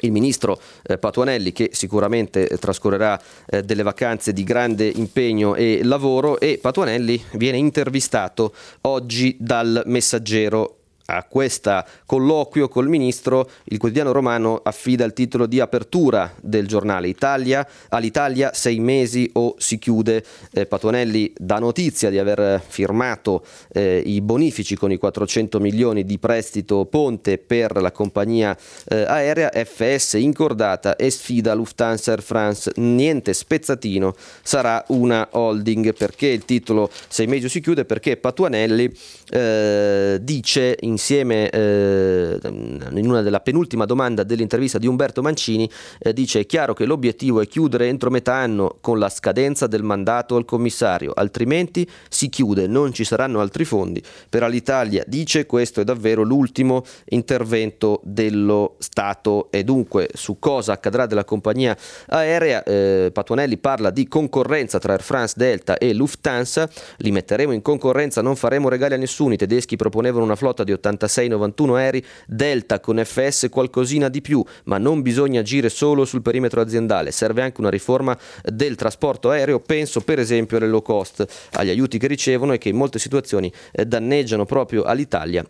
il 0.00 0.10
ministro 0.10 0.60
eh, 0.82 0.98
Patuanelli 0.98 1.52
che 1.52 1.70
sicuramente 1.72 2.48
eh, 2.48 2.58
trascorrerà 2.58 3.20
eh, 3.46 3.62
delle 3.62 3.82
vacanze 3.82 4.32
di 4.32 4.42
grande 4.42 4.86
impegno 4.86 5.54
e 5.54 5.80
lavoro 5.82 6.40
e 6.40 6.58
Patuanelli 6.60 7.22
viene 7.34 7.58
intervistato 7.58 8.52
oggi 8.82 9.36
dal 9.38 9.82
messaggero 9.86 10.78
a 11.06 11.24
questo 11.24 11.84
colloquio 12.06 12.68
col 12.68 12.88
ministro, 12.88 13.48
il 13.64 13.78
quotidiano 13.78 14.12
romano 14.12 14.60
affida 14.62 15.04
il 15.04 15.12
titolo 15.12 15.46
di 15.46 15.60
apertura 15.60 16.32
del 16.40 16.66
giornale. 16.66 17.08
Italia, 17.08 17.66
all'Italia 17.88 18.52
sei 18.54 18.78
mesi 18.80 19.28
o 19.34 19.54
si 19.58 19.78
chiude. 19.78 20.24
Eh, 20.52 20.66
Patuanelli 20.66 21.32
dà 21.36 21.58
notizia 21.58 22.10
di 22.10 22.18
aver 22.18 22.62
firmato 22.66 23.44
eh, 23.72 24.02
i 24.04 24.20
bonifici 24.20 24.76
con 24.76 24.92
i 24.92 24.96
400 24.96 25.60
milioni 25.60 26.04
di 26.04 26.18
prestito 26.18 26.86
ponte 26.86 27.38
per 27.38 27.80
la 27.80 27.92
compagnia 27.92 28.56
eh, 28.88 29.04
aerea, 29.06 29.50
FS 29.52 30.14
incordata 30.14 30.96
e 30.96 31.10
sfida 31.10 31.54
Lufthansa 31.54 32.12
Air 32.12 32.22
France, 32.22 32.72
niente 32.76 33.32
spezzatino, 33.32 34.14
sarà 34.42 34.82
una 34.88 35.28
holding. 35.32 35.92
Perché 35.94 36.28
il 36.28 36.44
titolo 36.44 36.90
sei 37.08 37.26
mesi 37.26 37.46
o 37.46 37.48
si 37.48 37.60
chiude? 37.60 37.84
Perché 37.84 38.16
Patuanelli 38.16 38.92
eh, 39.30 40.18
dice 40.20 40.76
in 40.80 40.93
insieme 40.94 41.50
eh, 41.50 42.38
in 42.42 43.08
una 43.08 43.20
della 43.20 43.40
penultima 43.40 43.84
domanda 43.84 44.22
dell'intervista 44.22 44.78
di 44.78 44.86
Umberto 44.86 45.22
Mancini, 45.22 45.68
eh, 45.98 46.12
dice 46.12 46.40
è 46.40 46.46
chiaro 46.46 46.72
che 46.74 46.84
l'obiettivo 46.84 47.40
è 47.40 47.46
chiudere 47.46 47.88
entro 47.88 48.10
metà 48.10 48.34
anno 48.34 48.76
con 48.80 48.98
la 48.98 49.08
scadenza 49.08 49.66
del 49.66 49.82
mandato 49.82 50.36
al 50.36 50.44
commissario, 50.44 51.12
altrimenti 51.14 51.88
si 52.08 52.28
chiude, 52.28 52.66
non 52.66 52.92
ci 52.92 53.04
saranno 53.04 53.40
altri 53.40 53.64
fondi. 53.64 54.02
Per 54.28 54.42
l'Italia 54.48 55.04
dice 55.06 55.46
questo 55.46 55.80
è 55.80 55.84
davvero 55.84 56.22
l'ultimo 56.22 56.84
intervento 57.06 58.00
dello 58.04 58.76
Stato. 58.78 59.50
E 59.50 59.64
dunque 59.64 60.08
su 60.12 60.38
cosa 60.38 60.72
accadrà 60.72 61.06
della 61.06 61.24
compagnia 61.24 61.76
aerea, 62.08 62.62
eh, 62.62 63.10
Patuanelli 63.12 63.58
parla 63.58 63.90
di 63.90 64.06
concorrenza 64.06 64.78
tra 64.78 64.92
Air 64.92 65.02
France, 65.02 65.34
Delta 65.36 65.78
e 65.78 65.92
Lufthansa, 65.94 66.68
li 66.98 67.10
metteremo 67.10 67.52
in 67.52 67.62
concorrenza, 67.62 68.22
non 68.22 68.36
faremo 68.36 68.68
regali 68.68 68.94
a 68.94 68.98
nessuno, 68.98 69.34
i 69.34 69.36
tedeschi 69.36 69.76
proponevano 69.76 70.24
una 70.24 70.36
flotta 70.36 70.64
di 70.64 70.72
86-91 70.90 71.76
aerei, 71.76 72.04
Delta 72.26 72.80
con 72.80 73.02
FS 73.02 73.48
qualcosina 73.50 74.08
di 74.08 74.20
più, 74.20 74.44
ma 74.64 74.78
non 74.78 75.02
bisogna 75.02 75.40
agire 75.40 75.68
solo 75.68 76.04
sul 76.04 76.22
perimetro 76.22 76.60
aziendale, 76.60 77.10
serve 77.10 77.42
anche 77.42 77.60
una 77.60 77.70
riforma 77.70 78.16
del 78.42 78.76
trasporto 78.76 79.30
aereo, 79.30 79.60
penso 79.60 80.00
per 80.00 80.18
esempio 80.18 80.56
alle 80.56 80.68
low 80.68 80.82
cost, 80.82 81.26
agli 81.52 81.70
aiuti 81.70 81.98
che 81.98 82.06
ricevono 82.06 82.52
e 82.52 82.58
che 82.58 82.68
in 82.68 82.76
molte 82.76 82.98
situazioni 82.98 83.52
eh, 83.72 83.86
danneggiano 83.86 84.44
proprio 84.44 84.82
all'Italia 84.82 85.44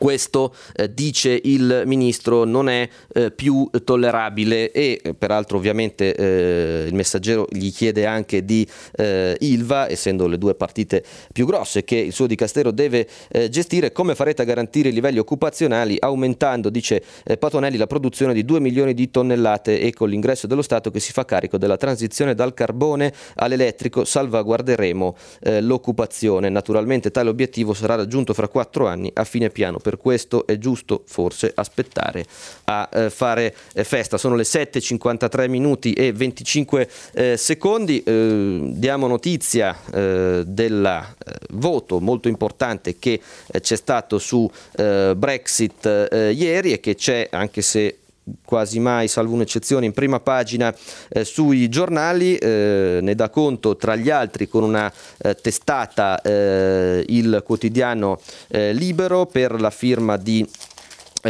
questo, 0.00 0.54
eh, 0.76 0.94
dice 0.94 1.38
il 1.44 1.82
ministro, 1.84 2.44
non 2.44 2.70
è 2.70 2.88
eh, 3.12 3.30
più 3.30 3.68
tollerabile 3.84 4.72
e 4.72 4.98
eh, 5.02 5.12
peraltro 5.12 5.58
ovviamente 5.58 6.14
eh, 6.14 6.86
il 6.88 6.94
messaggero 6.94 7.46
gli 7.50 7.70
chiede 7.70 8.06
anche 8.06 8.42
di 8.42 8.66
eh, 8.96 9.36
Ilva, 9.40 9.90
essendo 9.90 10.26
le 10.26 10.38
due 10.38 10.54
partite 10.54 11.04
più 11.34 11.44
grosse 11.44 11.84
che 11.84 11.96
il 11.96 12.14
suo 12.14 12.26
dicastero 12.26 12.70
deve 12.70 13.06
eh, 13.28 13.50
gestire, 13.50 13.92
come 13.92 14.14
farete 14.14 14.40
a 14.40 14.46
garantire 14.46 14.88
i 14.88 14.92
livelli 14.92 15.18
occupazionali? 15.18 15.98
Aumentando, 16.00 16.70
dice 16.70 17.02
Patonelli, 17.38 17.76
la 17.76 17.86
produzione 17.86 18.32
di 18.32 18.46
2 18.46 18.58
milioni 18.58 18.94
di 18.94 19.10
tonnellate 19.10 19.80
e 19.80 19.92
con 19.92 20.08
l'ingresso 20.08 20.46
dello 20.46 20.62
Stato 20.62 20.90
che 20.90 20.98
si 20.98 21.12
fa 21.12 21.26
carico 21.26 21.58
della 21.58 21.76
transizione 21.76 22.34
dal 22.34 22.54
carbone 22.54 23.12
all'elettrico 23.34 24.06
salvaguarderemo 24.06 25.16
l'occupazione. 25.60 26.48
Naturalmente 26.48 27.10
tale 27.10 27.28
obiettivo 27.28 27.74
sarà 27.74 27.96
raggiunto 27.96 28.32
fra 28.32 28.48
quattro 28.48 28.86
anni 28.86 29.10
a 29.12 29.24
fine 29.24 29.50
piano. 29.50 29.78
Per 29.78 29.89
questo 29.96 30.46
è 30.46 30.58
giusto 30.58 31.02
forse 31.06 31.52
aspettare 31.54 32.24
a 32.64 32.88
eh, 32.92 33.10
fare 33.10 33.54
eh, 33.72 33.84
festa. 33.84 34.18
Sono 34.18 34.34
le 34.34 34.44
7.53 34.44 35.48
minuti 35.48 35.92
e 35.92 36.12
25 36.12 36.90
eh, 37.12 37.36
secondi, 37.36 38.02
eh, 38.02 38.60
diamo 38.72 39.06
notizia 39.06 39.76
eh, 39.92 40.42
del 40.46 41.08
voto 41.50 42.00
molto 42.00 42.28
importante 42.28 42.98
che 42.98 43.20
c'è 43.60 43.76
stato 43.76 44.18
su 44.18 44.50
Brexit 44.72 46.08
ieri 46.32 46.72
e 46.72 46.80
che 46.80 46.94
c'è 46.94 47.28
anche 47.30 47.62
se 47.62 47.98
quasi 48.44 48.80
mai, 48.80 49.08
salvo 49.08 49.34
un'eccezione, 49.34 49.86
in 49.86 49.92
prima 49.92 50.20
pagina 50.20 50.74
eh, 51.08 51.24
sui 51.24 51.68
giornali, 51.68 52.36
eh, 52.36 52.98
ne 53.02 53.14
dà 53.14 53.28
conto 53.28 53.76
tra 53.76 53.96
gli 53.96 54.10
altri 54.10 54.48
con 54.48 54.62
una 54.62 54.92
eh, 55.18 55.34
testata 55.34 56.20
eh, 56.20 57.04
il 57.08 57.42
quotidiano 57.44 58.20
eh, 58.48 58.72
Libero 58.72 59.26
per 59.26 59.60
la 59.60 59.70
firma 59.70 60.16
di 60.16 60.46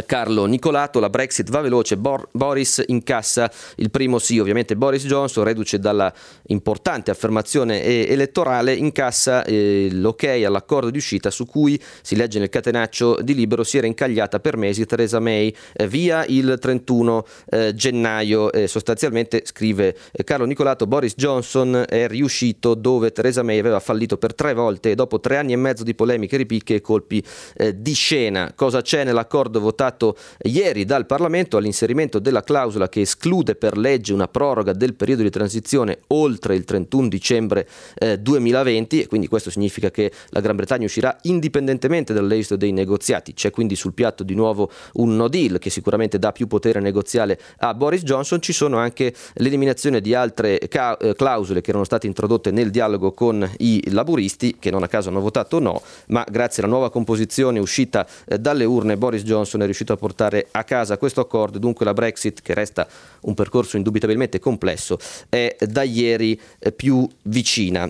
Carlo 0.05 0.45
Nicolato, 0.45 0.99
la 0.99 1.09
Brexit 1.09 1.49
va 1.49 1.59
veloce, 1.59 1.97
Bor- 1.97 2.29
Boris 2.31 2.81
incassa 2.87 3.51
il 3.75 3.91
primo 3.91 4.19
sì, 4.19 4.39
ovviamente 4.39 4.77
Boris 4.77 5.05
Johnson, 5.05 5.43
reduce 5.43 5.79
dalla 5.79 6.11
importante 6.47 7.11
affermazione 7.11 7.83
elettorale, 8.07 8.73
incassa 8.73 9.43
eh, 9.43 9.89
l'ok 9.91 10.23
all'accordo 10.45 10.89
di 10.89 10.97
uscita 10.97 11.29
su 11.29 11.45
cui 11.45 11.81
si 12.01 12.15
legge 12.15 12.39
nel 12.39 12.49
catenaccio 12.49 13.19
di 13.21 13.35
Libero 13.35 13.63
si 13.63 13.77
era 13.77 13.87
incagliata 13.87 14.39
per 14.39 14.55
mesi 14.55 14.85
Theresa 14.85 15.19
May 15.19 15.53
eh, 15.73 15.87
via 15.87 16.23
il 16.25 16.57
31 16.59 17.25
eh, 17.49 17.73
gennaio, 17.75 18.49
sostanzialmente 18.67 19.41
scrive 19.43 19.95
eh, 20.11 20.23
Carlo 20.23 20.45
Nicolato, 20.45 20.87
Boris 20.87 21.15
Johnson 21.15 21.83
è 21.87 22.07
riuscito 22.07 22.75
dove 22.75 23.11
Theresa 23.11 23.43
May 23.43 23.59
aveva 23.59 23.79
fallito 23.79 24.17
per 24.17 24.33
tre 24.33 24.53
volte 24.53 24.95
dopo 24.95 25.19
tre 25.19 25.37
anni 25.37 25.51
e 25.51 25.57
mezzo 25.57 25.83
di 25.83 25.93
polemiche, 25.93 26.37
ripicche 26.37 26.75
e 26.75 26.81
colpi 26.81 27.21
eh, 27.55 27.81
di 27.81 27.93
scena. 27.93 28.53
Cosa 28.55 28.81
c'è 28.81 29.03
nell'accordo 29.03 29.59
votato? 29.59 29.79
Votato 29.81 30.15
ieri 30.43 30.85
dal 30.85 31.07
Parlamento 31.07 31.57
all'inserimento 31.57 32.19
della 32.19 32.43
clausola 32.43 32.87
che 32.87 33.01
esclude 33.01 33.55
per 33.55 33.77
legge 33.77 34.13
una 34.13 34.27
proroga 34.27 34.73
del 34.73 34.93
periodo 34.93 35.23
di 35.23 35.31
transizione 35.31 36.01
oltre 36.07 36.55
il 36.55 36.65
31 36.65 37.07
dicembre 37.07 37.67
eh, 37.95 38.19
2020 38.19 39.01
e 39.01 39.07
quindi 39.07 39.27
questo 39.27 39.49
significa 39.49 39.89
che 39.89 40.11
la 40.29 40.39
Gran 40.39 40.55
Bretagna 40.55 40.85
uscirà 40.85 41.17
indipendentemente 41.23 42.13
dall'esito 42.13 42.55
dei 42.57 42.71
negoziati. 42.71 43.33
C'è 43.33 43.49
quindi 43.49 43.75
sul 43.75 43.93
piatto 43.93 44.23
di 44.23 44.35
nuovo 44.35 44.69
un 44.93 45.15
no 45.15 45.27
deal 45.27 45.57
che 45.57 45.71
sicuramente 45.71 46.19
dà 46.19 46.31
più 46.31 46.45
potere 46.45 46.79
negoziale 46.79 47.39
a 47.57 47.73
Boris 47.73 48.03
Johnson. 48.03 48.39
Ci 48.39 48.53
sono 48.53 48.77
anche 48.77 49.13
l'eliminazione 49.35 49.99
di 49.99 50.13
altre 50.13 50.59
ca- 50.69 50.97
eh, 50.97 51.15
clausole 51.15 51.61
che 51.61 51.71
erano 51.71 51.85
state 51.85 52.05
introdotte 52.05 52.51
nel 52.51 52.69
dialogo 52.69 53.13
con 53.13 53.49
i 53.57 53.81
laburisti 53.89 54.57
che 54.59 54.69
non 54.69 54.83
a 54.83 54.87
caso 54.87 55.09
hanno 55.09 55.21
votato 55.21 55.57
no, 55.59 55.81
ma 56.07 56.23
grazie 56.29 56.61
alla 56.61 56.71
nuova 56.71 56.91
composizione 56.91 57.57
uscita 57.57 58.05
eh, 58.27 58.37
dalle 58.37 58.65
urne 58.65 58.95
Boris 58.95 59.23
Johnson 59.23 59.63
è 59.63 59.70
riuscito 59.71 59.93
a 59.93 59.97
portare 59.97 60.47
a 60.51 60.63
casa 60.63 60.97
questo 60.97 61.21
accordo, 61.21 61.57
dunque 61.57 61.85
la 61.85 61.93
Brexit, 61.93 62.41
che 62.41 62.53
resta 62.53 62.87
un 63.21 63.33
percorso 63.33 63.77
indubitabilmente 63.77 64.39
complesso, 64.39 64.97
è 65.29 65.55
da 65.59 65.83
ieri 65.83 66.39
eh, 66.59 66.71
più 66.71 67.07
vicina. 67.23 67.89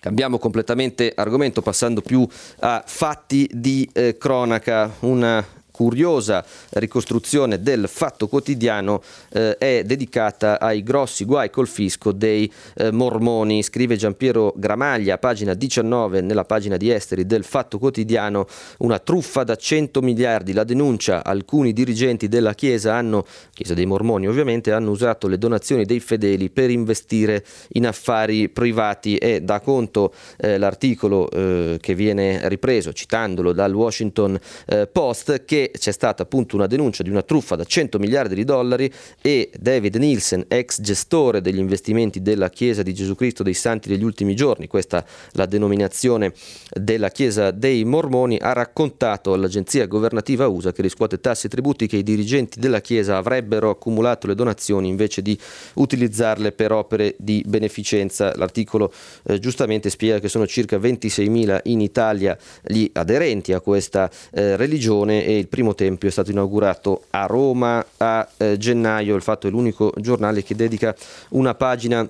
Cambiamo 0.00 0.38
completamente 0.38 1.12
argomento 1.14 1.62
passando 1.62 2.00
più 2.00 2.26
a 2.60 2.82
fatti 2.86 3.48
di 3.52 3.88
eh, 3.92 4.16
cronaca, 4.16 4.94
una 5.00 5.44
curiosa 5.76 6.42
ricostruzione 6.70 7.60
del 7.60 7.86
fatto 7.86 8.28
quotidiano 8.28 9.02
eh, 9.30 9.58
è 9.58 9.82
dedicata 9.84 10.58
ai 10.58 10.82
grossi 10.82 11.26
guai 11.26 11.50
col 11.50 11.68
fisco 11.68 12.12
dei 12.12 12.50
eh, 12.76 12.90
mormoni, 12.90 13.62
scrive 13.62 13.96
Giampiero 13.96 14.54
Gramaglia, 14.56 15.18
pagina 15.18 15.52
19 15.52 16.22
nella 16.22 16.46
pagina 16.46 16.78
di 16.78 16.90
esteri 16.90 17.26
del 17.26 17.44
fatto 17.44 17.78
quotidiano, 17.78 18.46
una 18.78 18.98
truffa 18.98 19.44
da 19.44 19.54
100 19.54 20.00
miliardi, 20.00 20.54
la 20.54 20.64
denuncia, 20.64 21.22
alcuni 21.22 21.74
dirigenti 21.74 22.26
della 22.26 22.54
Chiesa 22.54 22.94
hanno, 22.94 23.26
Chiesa 23.52 23.74
dei 23.74 23.84
Mormoni 23.84 24.28
ovviamente, 24.28 24.72
hanno 24.72 24.92
usato 24.92 25.28
le 25.28 25.36
donazioni 25.36 25.84
dei 25.84 26.00
fedeli 26.00 26.48
per 26.48 26.70
investire 26.70 27.44
in 27.72 27.86
affari 27.86 28.48
privati. 28.48 29.18
E 29.18 29.42
da 29.42 29.60
conto 29.60 30.14
eh, 30.38 30.56
l'articolo 30.56 31.28
eh, 31.28 31.76
che 31.82 31.94
viene 31.94 32.48
ripreso 32.48 32.94
citandolo 32.94 33.52
dal 33.52 33.74
Washington 33.74 34.38
eh, 34.66 34.86
Post 34.86 35.44
che 35.44 35.64
c'è 35.76 35.92
stata 35.92 36.22
appunto 36.22 36.56
una 36.56 36.66
denuncia 36.66 37.02
di 37.02 37.10
una 37.10 37.22
truffa 37.22 37.56
da 37.56 37.64
100 37.64 37.98
miliardi 37.98 38.34
di 38.34 38.44
dollari 38.44 38.92
e 39.20 39.50
David 39.58 39.96
Nielsen, 39.96 40.44
ex 40.48 40.80
gestore 40.80 41.40
degli 41.40 41.58
investimenti 41.58 42.22
della 42.22 42.50
Chiesa 42.50 42.82
di 42.82 42.94
Gesù 42.94 43.14
Cristo 43.14 43.42
dei 43.42 43.54
Santi 43.54 43.88
degli 43.88 44.04
ultimi 44.04 44.34
giorni, 44.34 44.66
questa 44.66 45.04
la 45.32 45.46
denominazione 45.46 46.32
della 46.72 47.10
Chiesa 47.10 47.50
dei 47.50 47.84
Mormoni, 47.84 48.38
ha 48.38 48.52
raccontato 48.52 49.32
all'agenzia 49.32 49.86
governativa 49.86 50.46
USA 50.46 50.72
che 50.72 50.82
riscuote 50.82 51.20
tasse 51.20 51.46
e 51.46 51.50
tributi 51.50 51.86
che 51.86 51.96
i 51.96 52.02
dirigenti 52.02 52.60
della 52.60 52.80
Chiesa 52.80 53.16
avrebbero 53.16 53.70
accumulato 53.70 54.26
le 54.26 54.34
donazioni 54.34 54.88
invece 54.88 55.22
di 55.22 55.38
utilizzarle 55.74 56.52
per 56.52 56.72
opere 56.72 57.14
di 57.18 57.42
beneficenza. 57.46 58.32
L'articolo 58.36 58.92
eh, 59.24 59.38
giustamente 59.38 59.90
spiega 59.90 60.18
che 60.18 60.28
sono 60.28 60.46
circa 60.46 60.76
26.000 60.78 61.60
in 61.64 61.80
Italia 61.80 62.36
gli 62.62 62.88
aderenti 62.92 63.52
a 63.52 63.60
questa 63.60 64.10
eh, 64.32 64.56
religione 64.56 65.24
e 65.24 65.38
il 65.38 65.48
primo 65.56 65.74
tempio 65.74 66.08
è 66.08 66.12
stato 66.12 66.30
inaugurato 66.30 67.04
a 67.10 67.24
Roma 67.24 67.82
a 67.96 68.28
eh, 68.36 68.58
gennaio. 68.58 69.16
Il 69.16 69.22
fatto 69.22 69.46
è 69.46 69.50
l'unico 69.50 69.90
giornale 69.96 70.42
che 70.42 70.54
dedica 70.54 70.94
una 71.30 71.54
pagina 71.54 72.06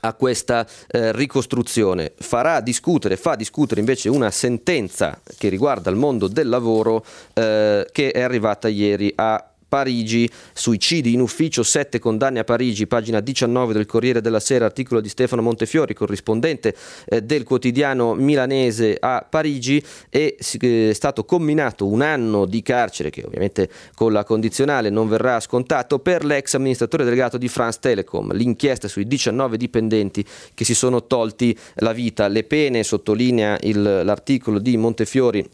a 0.00 0.12
questa 0.14 0.66
eh, 0.88 1.12
ricostruzione. 1.12 2.14
Farà 2.16 2.60
discutere, 2.60 3.16
fa 3.16 3.36
discutere 3.36 3.78
invece 3.78 4.08
una 4.08 4.32
sentenza 4.32 5.20
che 5.38 5.48
riguarda 5.48 5.88
il 5.88 5.96
mondo 5.96 6.26
del 6.26 6.48
lavoro 6.48 7.04
eh, 7.32 7.86
che 7.92 8.10
è 8.10 8.20
arrivata 8.20 8.66
ieri 8.66 9.12
a 9.14 9.53
Parigi, 9.74 10.30
suicidi 10.52 11.14
in 11.14 11.20
ufficio, 11.20 11.64
sette 11.64 11.98
condanne 11.98 12.38
a 12.38 12.44
Parigi, 12.44 12.86
pagina 12.86 13.18
19 13.18 13.72
del 13.72 13.86
Corriere 13.86 14.20
della 14.20 14.38
Sera, 14.38 14.66
articolo 14.66 15.00
di 15.00 15.08
Stefano 15.08 15.42
Montefiori, 15.42 15.94
corrispondente 15.94 16.76
eh, 17.06 17.22
del 17.22 17.42
quotidiano 17.42 18.14
milanese 18.14 18.96
a 19.00 19.26
Parigi, 19.28 19.84
eh, 20.10 20.36
è 20.38 20.92
stato 20.92 21.24
comminato 21.24 21.88
un 21.88 22.02
anno 22.02 22.44
di 22.44 22.62
carcere, 22.62 23.10
che 23.10 23.24
ovviamente 23.26 23.68
con 23.96 24.12
la 24.12 24.22
condizionale 24.22 24.90
non 24.90 25.08
verrà 25.08 25.40
scontato, 25.40 25.98
per 25.98 26.24
l'ex 26.24 26.54
amministratore 26.54 27.02
delegato 27.02 27.36
di 27.36 27.48
France 27.48 27.80
Telecom. 27.80 28.32
L'inchiesta 28.32 28.86
sui 28.86 29.08
19 29.08 29.56
dipendenti 29.56 30.24
che 30.54 30.64
si 30.64 30.76
sono 30.76 31.08
tolti 31.08 31.58
la 31.78 31.92
vita. 31.92 32.28
Le 32.28 32.44
pene, 32.44 32.84
sottolinea 32.84 33.58
l'articolo 34.04 34.60
di 34.60 34.76
Montefiori, 34.76 35.44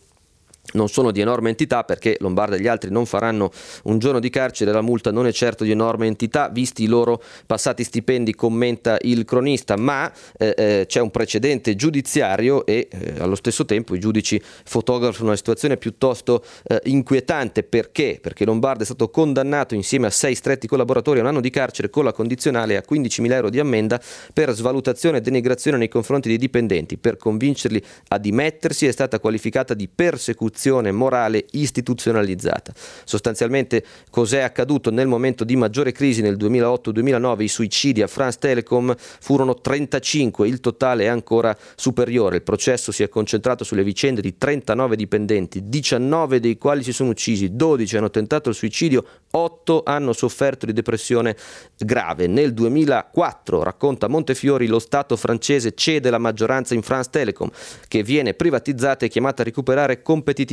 non 0.73 0.89
sono 0.89 1.11
di 1.11 1.21
enorme 1.21 1.49
entità 1.51 1.85
perché 1.85 2.17
Lombarda 2.21 2.57
e 2.57 2.61
gli 2.61 2.67
altri 2.67 2.91
non 2.91 3.07
faranno 3.07 3.51
un 3.85 3.99
giorno 3.99 4.21
di 4.21 4.31
carcere, 4.31 4.73
la 4.73 4.81
multa 4.81 5.11
non 5.11 5.27
è 5.27 5.33
certo 5.33 5.65
di 5.65 5.71
enorme 5.71 6.07
entità, 6.07 6.49
visti 6.49 6.85
i 6.85 6.87
loro 6.87 7.23
passati 7.47 7.85
stipendi, 7.85 8.35
commenta 8.35 8.99
il 9.03 9.25
cronista, 9.25 9.77
ma 9.77 10.11
eh, 10.39 10.55
eh, 10.57 10.85
c'è 10.87 11.01
un 11.01 11.11
precedente 11.11 11.75
giudiziario 11.75 12.65
e 12.67 12.89
eh, 12.91 13.15
allo 13.19 13.35
stesso 13.35 13.65
tempo 13.65 13.95
i 13.95 13.99
giudici 13.99 14.41
fotografano 14.43 15.27
una 15.27 15.37
situazione 15.37 15.77
piuttosto 15.77 16.45
eh, 16.65 16.81
inquietante 16.85 17.63
perché? 17.63 18.19
Perché 18.21 18.45
Lombarda 18.45 18.83
è 18.83 18.87
stato 18.87 19.09
condannato 19.11 19.75
insieme 19.75 20.07
a 20.07 20.11
sei 20.11 20.35
stretti 20.35 20.67
collaboratori 20.67 21.19
a 21.19 21.23
un 21.23 21.29
anno 21.29 21.41
di 21.41 21.51
carcere 21.51 21.91
con 21.91 22.05
la 22.05 22.13
condizionale 22.13 22.77
a 22.77 22.85
15.000 22.89 23.33
euro 23.33 23.51
di 23.51 23.59
ammenda 23.59 24.01
per 24.33 24.53
svalutazione 24.53 25.19
e 25.19 25.21
denigrazione 25.21 25.77
nei 25.77 25.89
confronti 25.89 26.29
dei 26.29 26.39
dipendenti. 26.39 26.97
Per 26.97 27.17
convincerli 27.17 27.83
a 28.09 28.19
dimettersi 28.19 28.87
è 28.87 28.93
stata 28.93 29.19
qualificata 29.19 29.75
di 29.75 29.89
persecuzione 29.89 30.60
corruzione 30.61 30.93
morale 30.93 31.47
istituzionalizzata. 31.53 32.73
Sostanzialmente 33.05 33.83
cos'è 34.11 34.41
accaduto 34.41 34.91
nel 34.91 35.07
momento 35.07 35.45
di 35.45 35.57
maggiore 35.57 35.93
crisi 35.93 36.21
nel 36.21 36.37
2008-2009? 36.37 37.41
I 37.41 37.49
suicidi 37.49 38.03
a 38.03 38.07
France 38.07 38.39
Telecom 38.39 38.95
furono 38.97 39.55
35, 39.55 40.47
il 40.47 40.61
totale 40.61 41.05
è 41.05 41.07
ancora 41.07 41.57
superiore. 41.75 42.37
Il 42.37 42.43
processo 42.43 42.93
si 42.93 43.03
è 43.03 43.09
concentrato 43.09 43.65
sulle 43.65 43.83
vicende 43.83 44.21
di 44.21 44.37
39 44.37 44.97
dipendenti, 44.97 45.69
19 45.69 46.41
dei 46.41 46.59
quali 46.59 46.83
si 46.83 46.93
sono 46.93 47.11
uccisi, 47.11 47.57
12 47.57 47.97
hanno 47.97 48.11
tentato 48.11 48.51
il 48.51 48.55
suicidio, 48.55 49.05
8 49.31 49.83
hanno 49.85 50.13
sofferto 50.13 50.67
di 50.67 50.73
depressione 50.73 51.37
grave. 51.79 52.27
Nel 52.27 52.53
2004, 52.53 53.63
racconta 53.63 54.09
Montefiori, 54.09 54.67
lo 54.67 54.79
Stato 54.79 55.17
francese 55.17 55.75
cede 55.75 56.11
la 56.11 56.19
maggioranza 56.19 56.75
in 56.75 56.83
France 56.83 57.11
Telecom, 57.11 57.49
che 57.89 58.03
viene 58.03 58.35
privatizzata 58.35 59.07
e 59.07 59.09
chiamata 59.09 59.43
a 59.43 59.45
recuperare 59.45 60.03
competitività. 60.03 60.49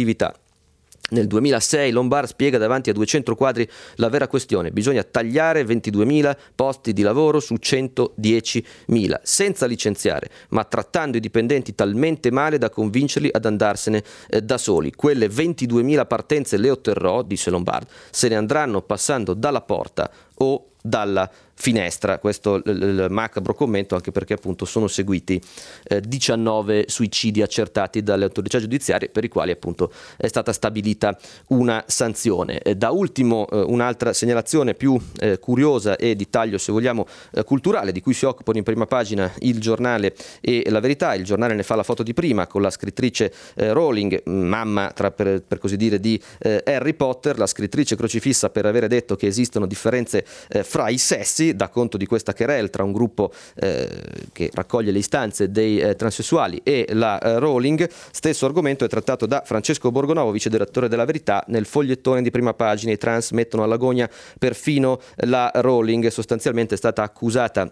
Nel 1.09 1.27
2006 1.27 1.91
Lombard 1.91 2.27
spiega 2.27 2.57
davanti 2.57 2.89
a 2.89 2.93
200 2.93 3.33
quadri 3.35 3.69
la 3.95 4.09
vera 4.09 4.27
questione, 4.27 4.71
bisogna 4.71 5.03
tagliare 5.03 5.63
22.000 5.63 6.35
posti 6.53 6.91
di 6.91 7.01
lavoro 7.01 7.39
su 7.39 7.53
110.000, 7.53 9.19
senza 9.23 9.65
licenziare, 9.67 10.29
ma 10.49 10.65
trattando 10.65 11.15
i 11.15 11.21
dipendenti 11.21 11.75
talmente 11.75 12.29
male 12.29 12.57
da 12.57 12.69
convincerli 12.69 13.29
ad 13.31 13.45
andarsene 13.45 14.03
eh, 14.27 14.41
da 14.41 14.57
soli. 14.57 14.91
Quelle 14.91 15.27
22.000 15.27 16.05
partenze 16.07 16.57
le 16.57 16.71
otterrò, 16.71 17.21
disse 17.21 17.51
Lombard, 17.51 17.87
se 18.09 18.27
ne 18.27 18.35
andranno 18.35 18.81
passando 18.81 19.33
dalla 19.33 19.61
porta 19.61 20.11
o 20.39 20.71
dalla 20.81 21.29
finestra, 21.59 22.19
questo 22.19 22.61
il, 22.65 23.07
macabro 23.09 23.55
commento 23.55 23.95
anche 23.95 24.11
perché 24.11 24.33
appunto 24.33 24.63
sono 24.63 24.87
seguiti 24.87 25.41
eh, 25.85 26.01
19 26.01 26.85
suicidi 26.87 27.41
accertati 27.41 28.03
dalle 28.03 28.25
autorità 28.25 28.59
giudiziarie 28.59 29.09
per 29.09 29.23
i 29.23 29.27
quali 29.27 29.51
appunto 29.51 29.91
è 30.17 30.27
stata 30.27 30.53
stabilita 30.53 31.17
una 31.47 31.83
sanzione. 31.87 32.61
Da 32.75 32.91
ultimo 32.91 33.47
eh, 33.49 33.59
un'altra 33.59 34.13
segnalazione 34.13 34.75
più 34.75 34.99
eh, 35.19 35.39
curiosa 35.39 35.95
e 35.95 36.15
di 36.15 36.29
taglio 36.29 36.59
se 36.59 36.71
vogliamo 36.71 37.07
eh, 37.33 37.43
culturale 37.43 37.91
di 37.91 38.01
cui 38.01 38.13
si 38.13 38.25
occupano 38.25 38.59
in 38.59 38.63
prima 38.63 38.85
pagina 38.85 39.31
il 39.39 39.59
giornale 39.59 40.15
e 40.41 40.63
la 40.69 40.79
verità, 40.79 41.15
il 41.15 41.23
giornale 41.23 41.55
ne 41.55 41.63
fa 41.63 41.75
la 41.75 41.83
foto 41.83 42.03
di 42.03 42.13
prima 42.13 42.45
con 42.45 42.61
la 42.61 42.69
scrittrice 42.69 43.33
eh, 43.55 43.73
Rowling, 43.73 44.27
mamma 44.27 44.91
tra, 44.91 45.09
per, 45.09 45.41
per, 45.41 45.57
così 45.57 45.75
dire 45.75 45.99
di 45.99 46.21
Harry 46.63 46.93
Potter, 46.93 47.37
la 47.37 47.47
scrittrice 47.47 47.95
crocifissa 47.95 48.49
per 48.49 48.65
avere 48.65 48.87
detto 48.87 49.15
che 49.15 49.27
esistono 49.27 49.65
differenze 49.65 50.23
fra 50.63 50.89
i 50.89 50.97
sessi 50.97 51.46
dà 51.55 51.69
conto 51.69 51.97
di 51.97 52.05
questa 52.05 52.33
querel 52.33 52.69
tra 52.69 52.83
un 52.83 52.91
gruppo 52.91 53.31
eh, 53.55 53.89
che 54.31 54.49
raccoglie 54.53 54.91
le 54.91 54.99
istanze 54.99 55.51
dei 55.51 55.79
eh, 55.79 55.95
transessuali 55.95 56.61
e 56.63 56.87
la 56.91 57.19
eh, 57.19 57.39
Rowling. 57.39 57.89
Stesso 58.11 58.45
argomento 58.45 58.85
è 58.85 58.87
trattato 58.87 59.25
da 59.25 59.41
Francesco 59.45 59.91
Borgonovo, 59.91 60.31
vice 60.31 60.49
direttore 60.49 60.87
della 60.87 61.05
Verità, 61.05 61.43
nel 61.47 61.65
fogliettone 61.65 62.21
di 62.21 62.31
prima 62.31 62.53
pagina. 62.53 62.91
I 62.91 62.97
trans 62.97 63.31
mettono 63.31 63.63
all'agonia 63.63 64.09
perfino 64.37 64.99
la 65.25 65.51
Rowling, 65.53 66.07
sostanzialmente 66.07 66.75
è 66.75 66.77
stata 66.77 67.03
accusata 67.03 67.71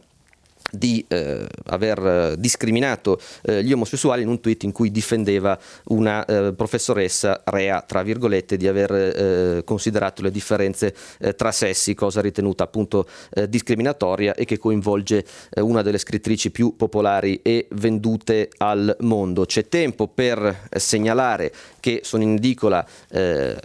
di 0.72 1.06
eh, 1.08 1.46
aver 1.66 2.06
eh, 2.06 2.36
discriminato 2.38 3.20
eh, 3.44 3.64
gli 3.64 3.72
omosessuali 3.72 4.24
in 4.24 4.28
un 4.28 4.40
tweet 4.40 4.64
in 4.64 4.72
cui 4.72 4.92
difendeva 4.92 5.58
una 5.86 6.26
eh, 6.26 6.54
professoressa 6.54 7.42
rea, 7.46 7.82
tra 7.82 8.02
virgolette, 8.04 8.58
di 8.58 8.68
aver 8.68 8.92
eh, 8.92 9.64
considerato 9.64 10.22
le 10.22 10.32
differenze 10.32 10.94
eh, 11.20 11.36
tra 11.36 11.52
sessi, 11.52 11.94
cosa 11.94 12.22
ritenuta 12.22 12.64
appunto 12.64 13.08
discriminatoria 13.48 14.34
e 14.34 14.46
che 14.46 14.58
coinvolge 14.58 15.24
una 15.58 15.82
delle 15.82 15.98
scrittrici 15.98 16.52
più 16.52 16.76
popolari 16.76 17.40
e 17.42 17.68
vendute 17.72 18.50
al 18.58 18.96
mondo. 19.02 19.46
C'è 19.46 19.68
tempo 19.68 20.08
per 20.08 20.68
segnalare 20.72 21.52
che 21.86 22.00
sono 22.02 22.24
in 22.24 22.36
edicola 22.38 22.84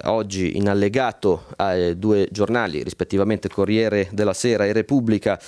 oggi 0.04 0.58
in 0.58 0.68
allegato 0.68 1.46
ai 1.56 1.98
due 1.98 2.28
giornali, 2.30 2.82
rispettivamente 2.82 3.48
Corriere 3.48 4.08
della 4.12 4.34
Sera 4.34 4.66
e 4.66 4.72
Repubblica, 4.72 5.40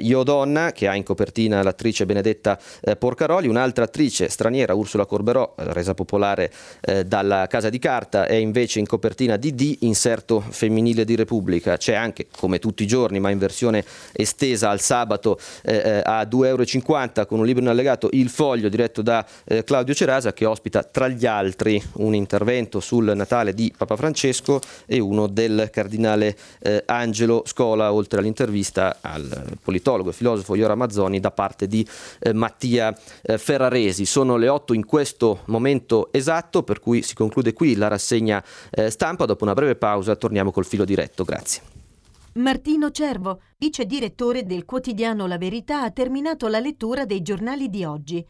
Io 0.00 0.22
Donna, 0.22 0.72
che 0.72 0.86
ha 0.86 0.94
in 0.94 1.02
copertina 1.02 1.62
l'attrice 1.62 2.04
Benedetta 2.04 2.58
eh, 2.82 2.96
Porcaroli, 2.96 3.48
un'altra 3.48 3.84
attrice 3.84 4.28
straniera, 4.28 4.74
Ursula 4.74 5.06
Corberò, 5.06 5.54
eh, 5.56 5.72
resa 5.72 5.94
popolare 5.94 6.52
eh, 6.80 7.04
dalla 7.04 7.46
Casa 7.46 7.70
di 7.70 7.78
Carta, 7.78 8.26
è 8.26 8.34
invece 8.34 8.78
in 8.78 8.86
copertina 8.86 9.36
di 9.36 9.54
D, 9.54 9.78
inserto 9.80 10.40
femminile 10.40 11.04
di 11.04 11.16
Repubblica. 11.16 11.76
C'è 11.76 11.94
anche, 11.94 12.26
come 12.36 12.58
tutti 12.58 12.82
i 12.82 12.86
giorni, 12.86 13.20
ma 13.20 13.30
in 13.30 13.38
versione 13.38 13.84
estesa 14.12 14.70
al 14.70 14.80
sabato 14.80 15.38
eh, 15.62 15.74
eh 15.74 16.02
a 16.04 16.22
2,50 16.22 16.46
euro 16.46 17.26
con 17.26 17.38
un 17.38 17.46
libro 17.46 17.62
in 17.62 17.68
allegato, 17.68 18.08
Il 18.12 18.28
Foglio, 18.28 18.68
diretto 18.68 19.02
da 19.02 19.24
eh, 19.44 19.64
Claudio 19.64 19.94
Cerasa, 19.94 20.32
che 20.32 20.44
ospita 20.44 20.82
tra 20.82 21.08
gli 21.08 21.26
altri 21.26 21.82
un 21.94 22.09
intervento 22.14 22.80
sul 22.80 23.12
Natale 23.14 23.54
di 23.54 23.72
Papa 23.76 23.96
Francesco 23.96 24.60
e 24.86 24.98
uno 24.98 25.26
del 25.28 25.68
cardinale 25.72 26.36
Angelo 26.86 27.42
Scola, 27.46 27.92
oltre 27.92 28.18
all'intervista 28.18 28.98
al 29.00 29.56
politologo 29.62 30.10
e 30.10 30.12
filosofo 30.12 30.54
Ioram 30.54 30.80
Amazzoni 30.80 31.20
da 31.20 31.30
parte 31.30 31.66
di 31.66 31.86
eh, 32.20 32.32
Mattia 32.32 32.96
eh, 33.22 33.36
Ferraresi. 33.36 34.06
Sono 34.06 34.36
le 34.36 34.48
8 34.48 34.72
in 34.72 34.86
questo 34.86 35.40
momento 35.46 36.08
esatto, 36.12 36.62
per 36.62 36.80
cui 36.80 37.02
si 37.02 37.14
conclude 37.14 37.52
qui 37.52 37.76
la 37.76 37.88
rassegna 37.88 38.42
eh, 38.70 38.90
stampa. 38.90 39.26
Dopo 39.26 39.44
una 39.44 39.54
breve 39.54 39.76
pausa 39.76 40.16
torniamo 40.16 40.50
col 40.50 40.64
filo 40.64 40.84
diretto. 40.84 41.24
Grazie. 41.24 41.62
Martino 42.32 42.90
Cervo, 42.90 43.40
vice 43.58 43.84
direttore 43.84 44.46
del 44.46 44.64
quotidiano 44.64 45.26
La 45.26 45.36
Verità, 45.36 45.82
ha 45.82 45.90
terminato 45.90 46.46
la 46.46 46.60
lettura 46.60 47.04
dei 47.04 47.22
giornali 47.22 47.68
di 47.68 47.84
oggi. 47.84 48.24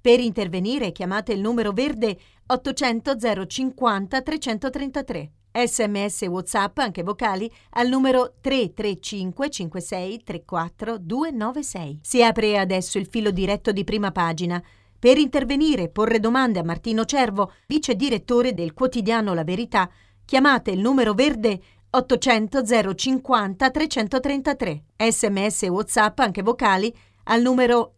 Per 0.00 0.20
intervenire 0.20 0.92
chiamate 0.92 1.32
il 1.32 1.40
numero 1.40 1.72
verde 1.72 2.16
800 2.46 3.16
050 3.46 4.22
333. 4.22 5.30
Sms 5.50 6.22
WhatsApp, 6.22 6.78
anche 6.78 7.02
vocali, 7.02 7.50
al 7.70 7.88
numero 7.88 8.34
335 8.40 9.50
56 9.50 10.22
34 10.22 10.98
296. 10.98 11.98
Si 12.02 12.22
apre 12.22 12.58
adesso 12.58 12.98
il 12.98 13.06
filo 13.06 13.30
diretto 13.30 13.72
di 13.72 13.82
prima 13.84 14.12
pagina. 14.12 14.62
Per 14.98 15.18
intervenire 15.18 15.84
e 15.84 15.88
porre 15.88 16.20
domande 16.20 16.58
a 16.60 16.64
Martino 16.64 17.04
Cervo, 17.04 17.52
vice 17.66 17.94
direttore 17.94 18.54
del 18.54 18.74
quotidiano 18.74 19.34
La 19.34 19.44
Verità, 19.44 19.90
chiamate 20.24 20.70
il 20.70 20.80
numero 20.80 21.12
verde 21.14 21.60
800 21.90 22.94
050 22.94 23.70
333. 23.70 24.84
Sms 24.96 25.62
WhatsApp 25.62 26.18
anche 26.20 26.42
vocali 26.42 26.94
al 27.24 27.42
numero 27.42 27.94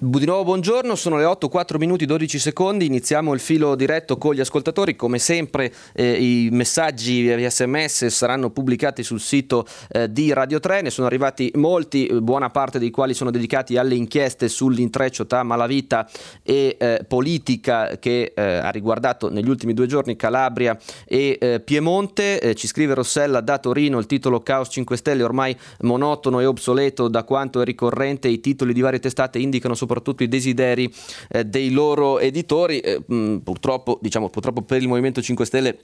Di 0.00 0.26
nuovo 0.26 0.44
buongiorno, 0.44 0.94
sono 0.94 1.16
le 1.16 1.24
8, 1.24 1.48
4 1.48 1.76
minuti 1.76 2.06
12 2.06 2.38
secondi, 2.38 2.86
iniziamo 2.86 3.34
il 3.34 3.40
filo 3.40 3.74
diretto 3.74 4.16
con 4.16 4.32
gli 4.32 4.38
ascoltatori, 4.38 4.94
come 4.94 5.18
sempre 5.18 5.72
eh, 5.92 6.12
i 6.12 6.50
messaggi 6.52 7.22
via 7.22 7.50
sms 7.50 8.06
saranno 8.06 8.50
pubblicati 8.50 9.02
sul 9.02 9.18
sito 9.18 9.66
eh, 9.88 10.08
di 10.08 10.32
Radio 10.32 10.60
3, 10.60 10.82
ne 10.82 10.90
sono 10.90 11.08
arrivati 11.08 11.50
molti, 11.56 12.08
buona 12.22 12.48
parte 12.48 12.78
dei 12.78 12.90
quali 12.90 13.12
sono 13.12 13.32
dedicati 13.32 13.76
alle 13.76 13.96
inchieste 13.96 14.48
sull'intreccio 14.48 15.26
tra 15.26 15.42
malavita 15.42 16.08
e 16.44 16.76
eh, 16.78 17.04
politica 17.08 17.98
che 17.98 18.32
eh, 18.36 18.40
ha 18.40 18.70
riguardato 18.70 19.28
negli 19.30 19.48
ultimi 19.48 19.74
due 19.74 19.88
giorni 19.88 20.14
Calabria 20.14 20.78
e 21.06 21.38
eh, 21.40 21.58
Piemonte, 21.58 22.40
eh, 22.40 22.54
ci 22.54 22.68
scrive 22.68 22.94
Rossella 22.94 23.40
da 23.40 23.58
Torino 23.58 23.98
il 23.98 24.06
titolo 24.06 24.42
Caos 24.42 24.68
5 24.70 24.96
Stelle 24.96 25.24
ormai 25.24 25.58
monotono 25.80 26.38
e 26.38 26.46
obsoleto 26.46 27.08
da 27.08 27.24
quanto 27.24 27.60
è 27.60 27.64
ricorrente, 27.64 28.28
i 28.28 28.38
titoli 28.38 28.72
di 28.72 28.80
varie 28.80 29.00
testate 29.00 29.40
indicano 29.40 29.74
soprattutto 29.74 29.86
soprattutto 29.88 30.22
i 30.22 30.28
desideri 30.28 30.92
eh, 31.30 31.44
dei 31.44 31.70
loro 31.70 32.20
editori. 32.20 32.80
Eh, 32.80 33.00
mh, 33.04 33.38
purtroppo, 33.38 33.98
diciamo, 34.02 34.28
purtroppo 34.28 34.62
per 34.62 34.82
il 34.82 34.88
Movimento 34.88 35.22
5 35.22 35.44
Stelle 35.46 35.78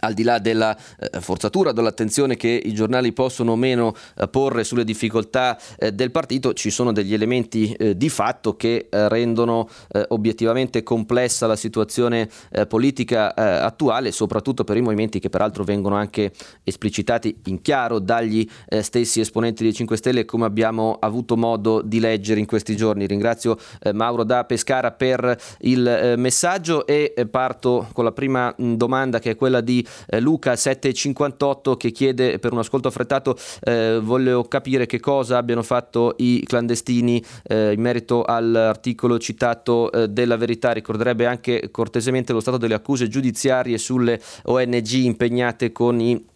al 0.00 0.14
di 0.14 0.22
là 0.22 0.38
della 0.38 0.76
eh, 0.76 1.20
forzatura, 1.20 1.72
dell'attenzione 1.72 2.36
che 2.36 2.48
i 2.48 2.72
giornali 2.72 3.12
possono 3.12 3.52
o 3.52 3.56
meno 3.56 3.94
eh, 4.16 4.28
porre 4.28 4.64
sulle 4.64 4.84
difficoltà 4.84 5.58
eh, 5.78 5.92
del 5.92 6.10
partito, 6.10 6.52
ci 6.52 6.70
sono 6.70 6.92
degli 6.92 7.14
elementi 7.14 7.76
di 7.94 8.08
fatto 8.08 8.56
che 8.56 8.88
rendono 8.90 9.68
obiettivamente 10.08 10.82
complessa 10.82 11.46
la 11.46 11.56
situazione 11.56 12.28
politica 12.68 13.34
attuale, 13.34 14.12
soprattutto 14.12 14.64
per 14.64 14.76
i 14.76 14.80
movimenti 14.80 15.18
che 15.18 15.28
peraltro 15.28 15.64
vengono 15.64 15.96
anche 15.96 16.32
esplicitati 16.64 17.40
in 17.46 17.60
chiaro 17.62 17.98
dagli 17.98 18.48
stessi 18.80 19.20
esponenti 19.20 19.62
dei 19.62 19.72
5 19.72 19.96
Stelle, 19.96 20.24
come 20.24 20.46
abbiamo 20.46 20.96
avuto 21.00 21.36
modo 21.36 21.82
di 21.82 22.00
leggere 22.00 22.40
in 22.40 22.46
questi 22.46 22.76
giorni. 22.76 23.06
Ringrazio 23.06 23.56
Mauro 23.92 24.24
da 24.24 24.44
Pescara 24.44 24.92
per 24.92 25.36
il 25.60 26.14
messaggio 26.16 26.86
e 26.86 27.14
parto 27.30 27.88
con 27.92 28.04
la 28.04 28.12
prima 28.12 28.54
domanda 28.56 29.18
che 29.18 29.30
è 29.30 29.36
quella 29.36 29.60
di 29.60 29.86
eh, 30.06 30.20
Luca 30.20 30.56
758 30.56 31.76
che 31.76 31.90
chiede 31.90 32.38
per 32.38 32.52
un 32.52 32.58
ascolto 32.58 32.88
affrettato 32.88 33.36
eh, 33.62 33.98
voglio 34.02 34.44
capire 34.44 34.86
che 34.86 35.00
cosa 35.00 35.36
abbiano 35.36 35.62
fatto 35.62 36.14
i 36.18 36.42
clandestini 36.46 37.22
eh, 37.44 37.72
in 37.72 37.80
merito 37.80 38.24
all'articolo 38.24 39.18
citato 39.18 39.90
eh, 39.92 40.08
della 40.08 40.36
verità. 40.36 40.72
Ricorderebbe 40.72 41.26
anche 41.26 41.70
cortesemente 41.70 42.32
lo 42.32 42.40
stato 42.40 42.56
delle 42.56 42.74
accuse 42.74 43.08
giudiziarie 43.08 43.78
sulle 43.78 44.20
ONG 44.44 44.92
impegnate 44.92 45.72
con 45.72 46.00
i 46.00 46.29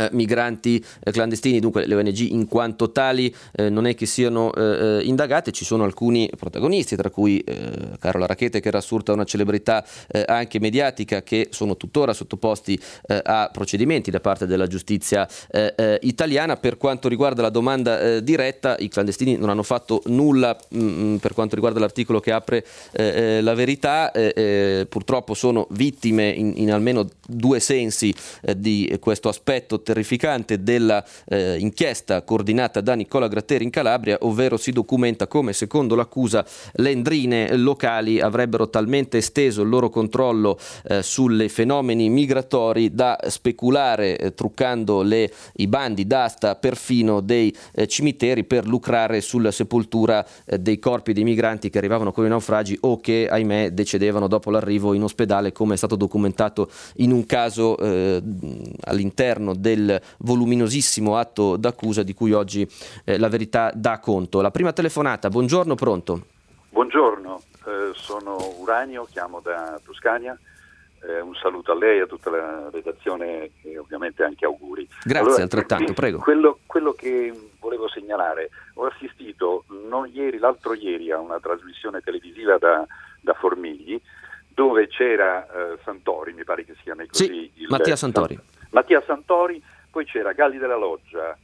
eh, 0.00 0.10
migranti 0.12 0.84
eh, 1.00 1.10
clandestini, 1.10 1.58
dunque 1.58 1.84
le 1.84 1.96
ONG 1.96 2.18
in 2.30 2.46
quanto 2.46 2.92
tali 2.92 3.34
eh, 3.52 3.68
non 3.68 3.84
è 3.84 3.96
che 3.96 4.06
siano 4.06 4.54
eh, 4.54 5.00
indagate, 5.02 5.50
ci 5.50 5.64
sono 5.64 5.82
alcuni 5.82 6.30
protagonisti, 6.36 6.94
tra 6.94 7.10
cui 7.10 7.44
Carola 7.98 8.26
Rachete 8.26 8.60
che 8.60 8.68
era 8.68 8.78
assurta 8.78 9.12
una 9.12 9.24
celebrità 9.24 9.84
anche 10.26 10.60
mediatica, 10.60 11.22
che 11.22 11.48
sono 11.50 11.76
tuttora 11.76 12.12
sottoposti 12.12 12.78
a 13.22 13.50
procedimenti 13.52 14.10
da 14.10 14.20
parte 14.20 14.46
della 14.46 14.66
giustizia 14.66 15.26
italiana. 16.00 16.56
Per 16.56 16.76
quanto 16.76 17.08
riguarda 17.08 17.42
la 17.42 17.50
domanda 17.50 18.20
diretta, 18.20 18.76
i 18.78 18.88
clandestini 18.88 19.36
non 19.36 19.48
hanno 19.48 19.62
fatto 19.62 20.02
nulla 20.06 20.56
mh, 20.68 20.78
mm, 20.78 21.16
per 21.16 21.32
quanto 21.34 21.54
riguarda 21.54 21.80
l'articolo 21.80 22.20
che 22.20 22.32
apre 22.32 22.64
la 22.92 23.54
verità, 23.54 24.12
purtroppo 24.88 25.34
sono 25.34 25.66
vittime 25.70 26.28
in, 26.28 26.52
in 26.56 26.72
almeno 26.72 27.08
due 27.26 27.60
sensi 27.60 28.14
di 28.56 28.96
questo 29.00 29.28
aspetto 29.28 29.80
terrificante 29.88 30.62
della 30.62 31.02
eh, 31.26 31.72
coordinata 32.26 32.82
da 32.82 32.92
Nicola 32.92 33.26
Gratteri 33.26 33.64
in 33.64 33.70
Calabria, 33.70 34.18
ovvero 34.20 34.58
si 34.58 34.70
documenta 34.70 35.26
come 35.26 35.54
secondo 35.54 35.94
l'accusa 35.94 36.44
le 36.74 36.90
endrine 36.90 37.56
locali 37.56 38.20
avrebbero 38.20 38.68
talmente 38.68 39.16
esteso 39.16 39.62
il 39.62 39.70
loro 39.70 39.88
controllo 39.88 40.58
eh, 40.84 41.02
sulle 41.02 41.48
fenomeni 41.48 42.10
migratori 42.10 42.92
da 42.94 43.18
speculare 43.28 44.18
eh, 44.18 44.34
truccando 44.34 45.00
le, 45.00 45.32
i 45.54 45.66
bandi 45.66 46.06
d'asta 46.06 46.56
perfino 46.56 47.20
dei 47.20 47.54
eh, 47.72 47.86
cimiteri 47.86 48.44
per 48.44 48.66
lucrare 48.66 49.22
sulla 49.22 49.50
sepoltura 49.50 50.26
eh, 50.44 50.58
dei 50.58 50.78
corpi 50.78 51.14
dei 51.14 51.24
migranti 51.24 51.70
che 51.70 51.78
arrivavano 51.78 52.12
con 52.12 52.26
i 52.26 52.28
naufragi 52.28 52.76
o 52.82 53.00
che 53.00 53.26
ahimè 53.30 53.70
decedevano 53.70 54.28
dopo 54.28 54.50
l'arrivo 54.50 54.92
in 54.92 55.02
ospedale 55.02 55.52
come 55.52 55.74
è 55.74 55.76
stato 55.78 55.96
documentato 55.96 56.70
in 56.96 57.12
un 57.12 57.24
caso 57.24 57.78
eh, 57.78 58.22
all'interno 58.80 59.54
del 59.54 59.77
del 59.78 60.00
voluminosissimo 60.18 61.16
atto 61.16 61.56
d'accusa 61.56 62.02
di 62.02 62.14
cui 62.14 62.32
oggi 62.32 62.68
eh, 63.04 63.18
la 63.18 63.28
verità 63.28 63.70
dà 63.74 63.98
conto. 64.00 64.40
La 64.40 64.50
prima 64.50 64.72
telefonata, 64.72 65.28
buongiorno, 65.28 65.74
pronto? 65.74 66.26
Buongiorno, 66.70 67.40
eh, 67.66 67.90
sono 67.94 68.36
Uranio, 68.58 69.06
chiamo 69.10 69.40
da 69.40 69.80
Toscania. 69.84 70.38
Eh, 71.00 71.20
un 71.20 71.34
saluto 71.36 71.70
a 71.70 71.76
lei, 71.76 72.00
a 72.00 72.06
tutta 72.06 72.28
la 72.28 72.68
redazione 72.72 73.50
e 73.62 73.78
ovviamente 73.78 74.24
anche 74.24 74.44
auguri. 74.44 74.86
Grazie, 75.04 75.28
allora, 75.28 75.42
altrettanto, 75.44 75.92
prego. 75.92 76.18
Quello, 76.18 76.58
quello, 76.66 76.92
che 76.92 77.32
volevo 77.60 77.88
segnalare, 77.88 78.50
ho 78.74 78.86
assistito 78.86 79.64
non 79.88 80.10
ieri, 80.12 80.38
l'altro 80.38 80.74
ieri 80.74 81.12
a 81.12 81.20
una 81.20 81.38
trasmissione 81.38 82.00
televisiva 82.00 82.58
da, 82.58 82.84
da 83.20 83.32
Formigli 83.34 84.00
dove 84.48 84.88
c'era 84.88 85.46
eh, 85.46 85.78
Santori, 85.84 86.32
mi 86.32 86.42
pare 86.42 86.64
che 86.64 86.74
si 86.74 86.82
chiami 86.82 87.06
così. 87.06 87.26
Sì, 87.26 87.50
il, 87.62 87.68
Mattia 87.68 87.94
Santori. 87.94 88.36
Mattia 88.70 89.02
Santori, 89.06 89.62
poi 89.90 90.04
c'era 90.04 90.32
Galli 90.32 90.58
della 90.58 90.76
Loggia, 90.76 91.36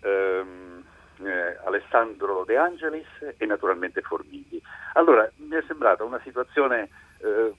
ehm, 0.00 0.84
eh, 1.22 1.58
Alessandro 1.64 2.44
De 2.44 2.56
Angelis 2.56 3.34
e 3.36 3.46
naturalmente 3.46 4.02
Formigli. 4.02 4.60
Allora 4.94 5.28
mi 5.36 5.56
è 5.56 5.62
sembrata 5.66 6.04
una 6.04 6.20
situazione 6.22 6.88
eh, 7.22 7.52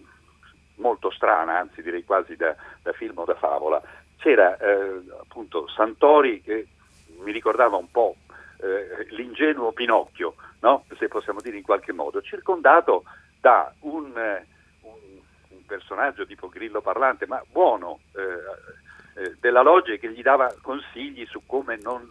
molto 0.75 1.09
strana, 1.09 1.57
anzi 1.57 1.81
direi 1.81 2.03
quasi 2.03 2.35
da, 2.35 2.55
da 2.81 2.91
film 2.93 3.17
o 3.17 3.25
da 3.25 3.35
favola. 3.35 3.81
C'era 4.17 4.57
eh, 4.57 5.01
appunto 5.19 5.67
Santori 5.69 6.41
che 6.41 6.67
mi 7.19 7.31
ricordava 7.31 7.77
un 7.77 7.89
po' 7.89 8.15
eh, 8.61 9.07
l'ingenuo 9.11 9.71
Pinocchio, 9.71 10.35
no? 10.59 10.85
se 10.97 11.07
possiamo 11.07 11.41
dire 11.41 11.57
in 11.57 11.63
qualche 11.63 11.93
modo, 11.93 12.21
circondato 12.21 13.03
da 13.39 13.71
un, 13.81 14.11
un, 14.81 14.91
un 15.49 15.65
personaggio 15.65 16.25
tipo 16.25 16.49
grillo 16.49 16.81
parlante, 16.81 17.27
ma 17.27 17.41
buono, 17.51 17.99
eh, 18.13 18.85
eh, 19.17 19.35
della 19.39 19.61
Loggia 19.61 19.95
che 19.95 20.11
gli 20.11 20.21
dava 20.21 20.53
consigli 20.61 21.25
su 21.25 21.41
come 21.45 21.77
non, 21.81 22.07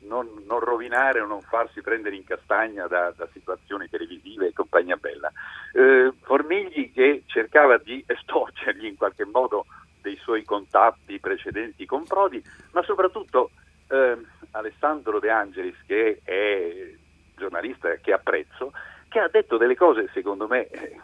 non, 0.00 0.28
non, 0.46 0.58
rovinare 0.58 1.20
o 1.20 1.26
non 1.26 1.40
farsi 1.42 1.80
prendere 1.80 2.16
in 2.16 2.24
castagna 2.24 2.88
da, 2.88 3.12
da 3.16 3.28
situazioni 3.32 3.88
televisive 3.88 4.48
e 4.48 4.52
compagnia 4.52 4.96
bella. 4.96 5.30
Eh, 5.72 6.12
Formigli 6.22 6.92
che 6.92 7.22
cercava 7.26 7.78
di 7.78 8.02
estorcergli 8.04 8.86
in 8.86 8.96
qualche 8.96 9.24
modo 9.24 9.66
dei 10.00 10.16
suoi 10.16 10.44
contatti 10.44 11.20
precedenti 11.20 11.86
con 11.86 12.04
Prodi, 12.04 12.42
ma 12.72 12.82
soprattutto 12.82 13.50
eh, 13.88 14.16
Alessandro 14.50 15.20
De 15.20 15.30
Angelis, 15.30 15.76
che 15.86 16.20
è 16.24 16.92
giornalista 17.36 17.94
che 17.96 18.12
apprezzo, 18.12 18.72
che 19.08 19.20
ha 19.20 19.28
detto 19.28 19.56
delle 19.56 19.76
cose 19.76 20.08
secondo 20.12 20.48
me 20.48 20.66
eh, 20.66 20.98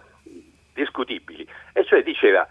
discutibili, 0.74 1.46
e 1.72 1.84
cioè 1.84 2.02
diceva 2.02 2.46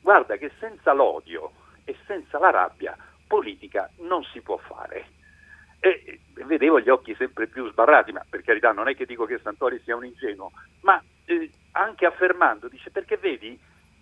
guarda 0.00 0.36
che 0.36 0.50
senza 0.58 0.92
l'odio 0.92 1.52
e 1.88 1.96
senza 2.04 2.38
la 2.38 2.50
rabbia 2.50 2.94
politica 3.26 3.90
non 4.00 4.22
si 4.24 4.42
può 4.42 4.58
fare. 4.58 5.06
E 5.80 6.20
vedevo 6.44 6.80
gli 6.80 6.90
occhi 6.90 7.14
sempre 7.14 7.46
più 7.46 7.66
sbarrati, 7.70 8.12
ma 8.12 8.22
per 8.28 8.42
carità 8.42 8.72
non 8.72 8.88
è 8.88 8.94
che 8.94 9.06
dico 9.06 9.24
che 9.24 9.40
Santori 9.42 9.80
sia 9.84 9.96
un 9.96 10.04
ingenuo, 10.04 10.50
ma 10.82 11.02
eh, 11.24 11.50
anche 11.72 12.04
affermando, 12.04 12.68
dice 12.68 12.90
perché 12.90 13.16
vedi, 13.16 13.58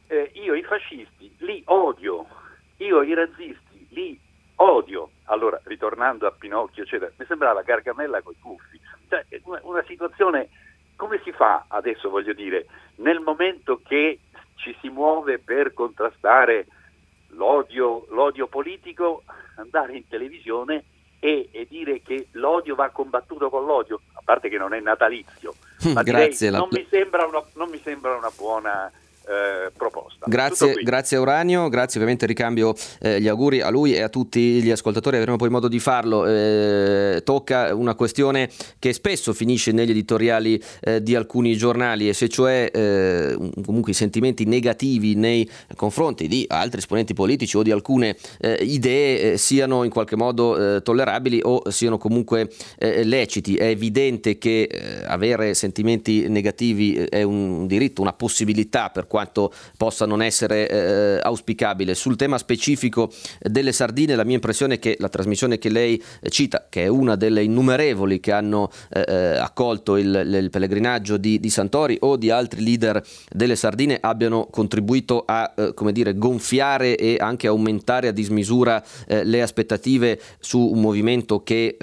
eh, 0.08 0.30
io 0.34 0.54
i 0.54 0.64
fascisti 0.64 1.32
li 1.38 1.62
odio, 1.66 2.26
io 2.78 3.02
i 3.02 3.14
razzisti 3.14 3.86
li 3.90 4.18
odio. 4.56 5.10
Allora, 5.26 5.60
ritornando 5.64 6.26
a 6.26 6.32
Pinocchio, 6.32 6.82
eccetera, 6.82 7.12
mi 7.16 7.26
sembrava 7.26 7.62
Gargamella 7.62 8.20
coi 8.20 8.36
puffi. 8.40 8.80
Cioè, 9.08 9.24
una 9.62 9.84
situazione, 9.86 10.48
come 10.96 11.20
si 11.22 11.30
fa 11.30 11.66
adesso, 11.68 12.10
voglio 12.10 12.32
dire, 12.32 12.66
nel 12.96 13.20
momento 13.20 13.80
che 13.84 14.18
ci 14.56 14.76
si 14.80 14.88
muove 14.88 15.38
per 15.38 15.72
contrastare 15.72 16.66
l'odio, 17.36 18.06
l'odio 18.10 18.46
politico, 18.48 19.22
andare 19.56 19.96
in 19.96 20.08
televisione 20.08 20.84
e, 21.18 21.48
e, 21.52 21.66
dire 21.68 22.02
che 22.02 22.28
l'odio 22.32 22.74
va 22.74 22.90
combattuto 22.90 23.48
con 23.48 23.64
l'odio, 23.64 24.00
a 24.14 24.20
parte 24.24 24.48
che 24.48 24.58
non 24.58 24.74
è 24.74 24.80
natalizio, 24.80 25.54
ma 25.94 26.02
Grazie, 26.02 26.50
direi, 26.50 26.60
non, 26.60 26.68
mi 26.70 26.86
una, 27.26 27.44
non, 27.54 27.70
mi 27.70 27.80
sembra 27.82 28.16
una, 28.16 28.30
buona 28.36 28.90
eh, 29.26 29.72
proposta. 29.76 30.26
Grazie, 30.28 30.74
grazie 30.84 31.16
Uranio, 31.16 31.68
grazie 31.68 31.94
ovviamente 31.98 32.26
ricambio 32.26 32.74
eh, 33.00 33.20
gli 33.20 33.26
auguri 33.26 33.60
a 33.60 33.70
lui 33.70 33.92
e 33.92 34.02
a 34.02 34.08
tutti 34.08 34.62
gli 34.62 34.70
ascoltatori, 34.70 35.16
avremo 35.16 35.36
poi 35.36 35.50
modo 35.50 35.66
di 35.66 35.80
farlo. 35.80 36.24
Eh, 36.26 37.22
tocca 37.24 37.74
una 37.74 37.96
questione 37.96 38.48
che 38.78 38.92
spesso 38.92 39.32
finisce 39.32 39.72
negli 39.72 39.90
editoriali 39.90 40.62
eh, 40.80 41.02
di 41.02 41.16
alcuni 41.16 41.56
giornali 41.56 42.08
e 42.08 42.12
se 42.12 42.28
cioè 42.28 42.70
eh, 42.72 43.36
comunque 43.64 43.90
i 43.90 43.94
sentimenti 43.94 44.44
negativi 44.44 45.16
nei 45.16 45.48
confronti 45.74 46.28
di 46.28 46.44
altri 46.46 46.78
esponenti 46.78 47.12
politici 47.12 47.56
o 47.56 47.64
di 47.64 47.72
alcune 47.72 48.16
eh, 48.38 48.58
idee 48.60 49.36
siano 49.38 49.82
in 49.82 49.90
qualche 49.90 50.14
modo 50.14 50.80
tollerabili 50.82 51.40
o 51.42 51.68
siano 51.70 51.98
comunque 51.98 52.48
leciti. 52.78 53.56
È 53.56 53.64
evidente 53.64 54.38
che 54.38 54.68
avere 55.06 55.54
sentimenti 55.54 56.28
negativi 56.28 56.94
è 56.94 57.22
un 57.22 57.66
diritto, 57.66 58.02
una 58.02 58.12
possibilità 58.12 58.90
per 58.90 59.06
quanto 59.06 59.15
possa 59.76 60.06
non 60.06 60.22
essere 60.22 60.68
eh, 60.68 61.20
auspicabile. 61.22 61.94
Sul 61.94 62.16
tema 62.16 62.38
specifico 62.38 63.10
delle 63.40 63.72
sardine, 63.72 64.14
la 64.14 64.24
mia 64.24 64.34
impressione 64.34 64.74
è 64.74 64.78
che 64.78 64.96
la 64.98 65.08
trasmissione 65.08 65.58
che 65.58 65.68
lei 65.68 66.02
eh, 66.20 66.30
cita, 66.30 66.66
che 66.68 66.84
è 66.84 66.86
una 66.88 67.16
delle 67.16 67.42
innumerevoli 67.42 68.20
che 68.20 68.32
hanno 68.32 68.70
eh, 68.90 69.04
eh, 69.06 69.36
accolto 69.36 69.96
il, 69.96 70.22
il 70.24 70.50
pellegrinaggio 70.50 71.16
di, 71.16 71.40
di, 71.40 71.50
Santori 71.50 71.96
o 72.00 72.16
di 72.16 72.30
altri 72.30 72.62
leader 72.62 73.02
delle 73.30 73.56
sardine, 73.56 73.98
abbiano 74.00 74.48
contribuito 74.50 75.24
a 75.26 75.52
eh, 75.56 75.74
come 75.74 75.92
dire, 75.92 76.14
gonfiare 76.14 76.96
e 76.96 77.16
anche 77.18 77.46
aumentare 77.46 78.08
a 78.08 78.12
dismisura 78.12 78.82
eh, 79.06 79.24
le 79.24 79.42
aspettative 79.42 80.20
su 80.38 80.60
un 80.60 80.80
movimento 80.80 81.42
che 81.42 81.76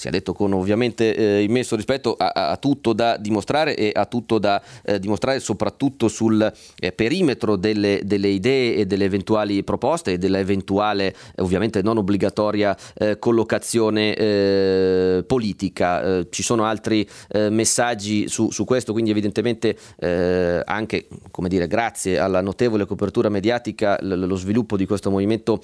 sia 0.00 0.10
detto 0.10 0.32
con 0.32 0.54
ovviamente 0.54 1.14
eh, 1.14 1.42
immenso 1.42 1.76
rispetto, 1.76 2.14
ha, 2.14 2.32
ha, 2.32 2.56
tutto 2.56 2.94
da 2.94 3.18
dimostrare 3.18 3.76
e 3.76 3.92
ha 3.94 4.06
tutto 4.06 4.38
da 4.38 4.62
eh, 4.82 4.98
dimostrare 4.98 5.40
soprattutto 5.40 6.08
sul 6.08 6.50
eh, 6.78 6.92
perimetro 6.92 7.56
delle, 7.56 8.00
delle, 8.02 8.28
idee 8.28 8.76
e 8.76 8.86
delle 8.86 9.04
eventuali 9.04 9.62
proposte 9.62 10.12
e 10.12 10.18
dell'eventuale 10.18 11.08
eh, 11.08 11.42
ovviamente 11.42 11.82
non 11.82 11.98
obbligatoria 11.98 12.74
eh, 12.94 13.18
collocazione 13.18 14.14
eh, 14.14 15.24
politica. 15.26 16.24
ci 16.30 16.42
sono 16.42 16.64
altri 16.64 17.06
messaggi 17.50 18.28
su, 18.28 18.50
su, 18.50 18.64
questo, 18.64 18.92
quindi 18.92 19.10
evidentemente 19.10 19.76
anche 20.64 21.08
come 21.30 21.48
dire, 21.48 21.66
grazie 21.66 22.18
alla 22.18 22.40
notevole 22.40 22.86
copertura 22.86 23.28
mediatica 23.28 23.98
l- 24.00 24.26
lo 24.26 24.36
sviluppo 24.36 24.76
di 24.76 24.86
questo 24.86 25.10
movimento 25.10 25.62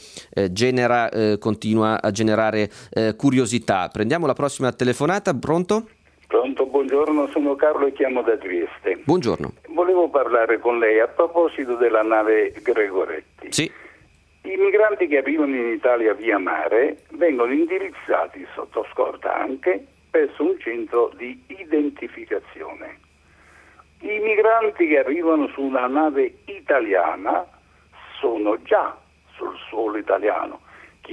genera, 0.51 1.09
continua 1.39 2.03
a 2.03 2.11
generare 2.11 2.71
curiosità. 3.17 3.89
Prendiamo 3.89 4.26
la 4.27 4.35
prossima 4.35 4.73
telefonata, 4.73 5.33
pronto? 5.35 5.89
Pronto, 6.27 6.67
buongiorno, 6.67 7.29
sono 7.29 7.55
Carlo 7.55 7.87
e 7.87 7.93
chiamo 7.93 8.23
da 8.23 8.37
Trieste. 8.37 9.01
Buongiorno. 9.05 9.53
Volevo 9.69 10.09
parlare 10.11 10.59
con 10.59 10.79
lei 10.79 10.99
a 10.99 11.07
proposito 11.07 11.77
della 11.77 12.03
nave 12.03 12.53
Gregoretti. 12.63 13.53
Sì. 13.53 13.71
I 14.43 14.57
migranti 14.57 15.07
che 15.07 15.19
arrivano 15.19 15.55
in 15.55 15.73
Italia 15.73 16.15
via 16.15 16.39
mare 16.39 17.05
vengono 17.13 17.53
indirizzati, 17.53 18.47
sotto 18.55 18.87
scorta 18.93 19.35
anche, 19.37 19.85
presso 20.11 20.43
un 20.43 20.59
centro 20.59 21.13
di 21.17 21.41
identificazione. 21.47 22.99
I 24.01 24.19
migranti 24.19 24.89
che 24.89 24.99
arrivano 24.99 25.49
su 25.49 25.63
una 25.63 25.87
nave 25.87 26.39
italiana 26.47 27.47
sono 28.21 28.61
già 28.63 28.97
sul 29.35 29.57
suolo 29.69 29.97
italiano 29.97 30.61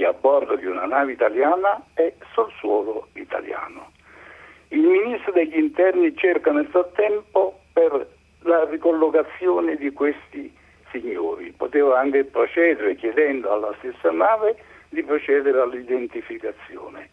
a 0.02 0.12
bordo 0.12 0.56
di 0.56 0.66
una 0.66 0.86
nave 0.86 1.12
italiana 1.12 1.80
è 1.94 2.12
sul 2.32 2.50
suolo 2.58 3.08
italiano. 3.12 3.92
Il 4.68 4.80
ministro 4.80 5.30
degli 5.30 5.56
interni 5.56 6.16
cerca 6.16 6.50
nel 6.50 6.66
frattempo 6.66 7.60
per 7.72 8.08
la 8.40 8.64
ricollocazione 8.64 9.76
di 9.76 9.92
questi 9.92 10.52
signori. 10.90 11.52
Poteva 11.56 12.00
anche 12.00 12.24
procedere 12.24 12.96
chiedendo 12.96 13.52
alla 13.52 13.74
stessa 13.78 14.10
nave 14.10 14.56
di 14.88 15.02
procedere 15.04 15.60
all'identificazione. 15.60 17.10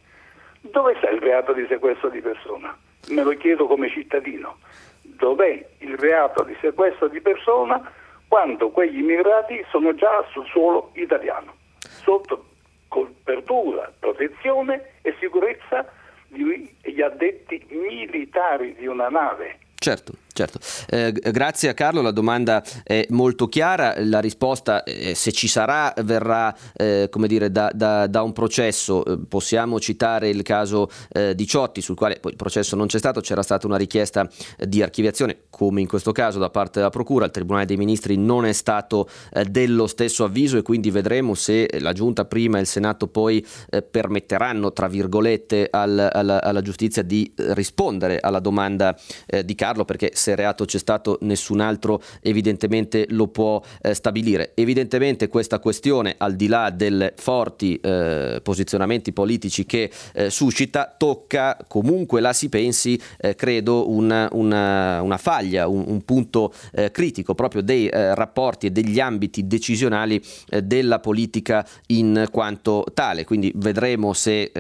Dove 0.62 0.96
sta 0.98 1.10
il 1.10 1.20
reato 1.20 1.54
di 1.54 1.66
sequestro 1.68 2.10
di 2.10 2.22
persona? 2.22 2.76
Me 3.10 3.24
lo 3.24 3.32
chiedo 3.32 3.68
come 3.68 3.90
cittadino. 3.90 4.58
Dov'è 5.02 5.66
il 5.80 5.98
reato 5.98 6.44
di 6.44 6.56
sequestro 6.62 7.08
di 7.08 7.20
persona 7.22 7.92
quando 8.28 8.70
quegli 8.70 9.00
immigrati 9.00 9.64
sono 9.70 9.94
già 9.94 10.24
sul 10.32 10.46
suolo 10.46 10.92
italiano, 10.94 11.54
sotto 11.80 12.46
copertura, 12.92 13.89
protezione 13.98 14.96
e 15.02 15.16
sicurezza 15.22 15.89
degli 16.28 17.02
addetti 17.02 17.66
militari 17.70 18.76
di 18.76 18.86
una 18.86 19.08
nave. 19.08 19.60
Certo. 19.76 20.14
Certo, 20.34 20.60
eh, 20.90 21.12
grazie 21.12 21.68
a 21.68 21.74
Carlo, 21.74 22.02
la 22.02 22.12
domanda 22.12 22.64
è 22.84 23.06
molto 23.10 23.50
chiara, 23.50 23.96
la 23.98 24.22
risposta 24.22 24.84
eh, 24.84 25.14
se 25.14 25.34
ci 25.34 25.50
sarà 25.50 25.94
verrà 26.06 26.56
eh, 26.74 27.08
come 27.12 27.28
dire, 27.28 27.52
da, 27.52 27.70
da, 27.74 28.08
da 28.08 28.22
un 28.22 28.32
processo, 28.32 29.04
eh, 29.04 29.20
possiamo 29.28 29.78
citare 29.82 30.30
il 30.30 30.42
caso 30.42 30.90
eh, 31.12 31.36
di 31.36 31.46
Ciotti 31.46 31.82
sul 31.82 31.96
quale 31.96 32.20
poi 32.22 32.32
il 32.32 32.38
processo 32.38 32.78
non 32.78 32.88
c'è 32.88 32.98
stato, 32.98 33.20
c'era 33.20 33.44
stata 33.44 33.68
una 33.68 33.76
richiesta 33.76 34.26
di 34.58 34.82
archiviazione 34.82 35.44
come 35.50 35.82
in 35.82 35.88
questo 35.88 36.14
caso 36.14 36.40
da 36.40 36.50
parte 36.50 36.80
della 36.80 36.90
Procura, 36.90 37.26
il 37.26 37.32
Tribunale 37.32 37.66
dei 37.66 37.76
Ministri 37.76 38.16
non 38.16 38.46
è 38.46 38.54
stato 38.54 39.10
eh, 39.34 39.44
dello 39.44 39.86
stesso 39.86 40.24
avviso 40.24 40.58
e 40.58 40.62
quindi 40.62 40.92
vedremo 40.92 41.34
se 41.34 41.68
la 41.80 41.92
Giunta 41.92 42.24
prima 42.24 42.58
e 42.58 42.62
il 42.62 42.68
Senato 42.68 43.08
poi 43.08 43.46
permetteranno 43.90 44.72
tra 44.72 44.88
virgolette 44.88 45.68
al, 45.70 46.10
alla, 46.12 46.42
alla, 46.42 46.62
giustizia 46.62 47.02
di 47.02 47.32
rispondere 47.36 48.20
alla 48.20 48.40
domanda 48.40 48.98
di 49.44 49.56
Carlo 49.56 49.84
perché 49.84 50.12
se 50.22 50.36
reato 50.36 50.66
c'è 50.66 50.78
stato 50.78 51.18
nessun 51.22 51.60
altro 51.60 52.02
evidentemente 52.22 53.06
lo 53.10 53.28
può 53.28 53.62
eh, 53.82 53.94
stabilire. 53.96 54.52
Evidentemente 54.54 55.28
questa 55.28 55.60
questione 55.60 56.16
al 56.18 56.36
di 56.36 56.48
là 56.48 56.70
dei 56.70 57.12
forti 57.16 57.78
eh, 57.78 58.40
posizionamenti 58.44 59.12
politici 59.12 59.66
che 59.66 59.90
eh, 60.14 60.30
suscita 60.30 60.94
tocca 60.96 61.58
comunque 61.68 62.22
la 62.22 62.34
si 62.34 62.50
pensi 62.50 63.00
eh, 63.18 63.34
credo 63.36 63.90
una, 63.90 64.30
una, 64.34 65.02
una, 65.02 65.18
faglia, 65.18 65.68
un, 65.68 65.84
un 65.88 66.04
punto 66.04 66.54
eh, 66.74 66.92
critico 66.92 67.34
proprio 67.34 67.64
dei 67.64 67.88
eh, 67.88 68.14
rapporti 68.14 68.68
e 68.68 68.72
degli 68.72 69.00
ambiti 69.00 69.48
decisionali 69.48 70.22
della 70.64 71.00
politica 71.00 71.66
in 71.88 72.28
quanto 72.30 72.86
tale. 72.94 73.24
Quindi 73.24 73.52
vedremo 73.56 74.14
se 74.14 74.52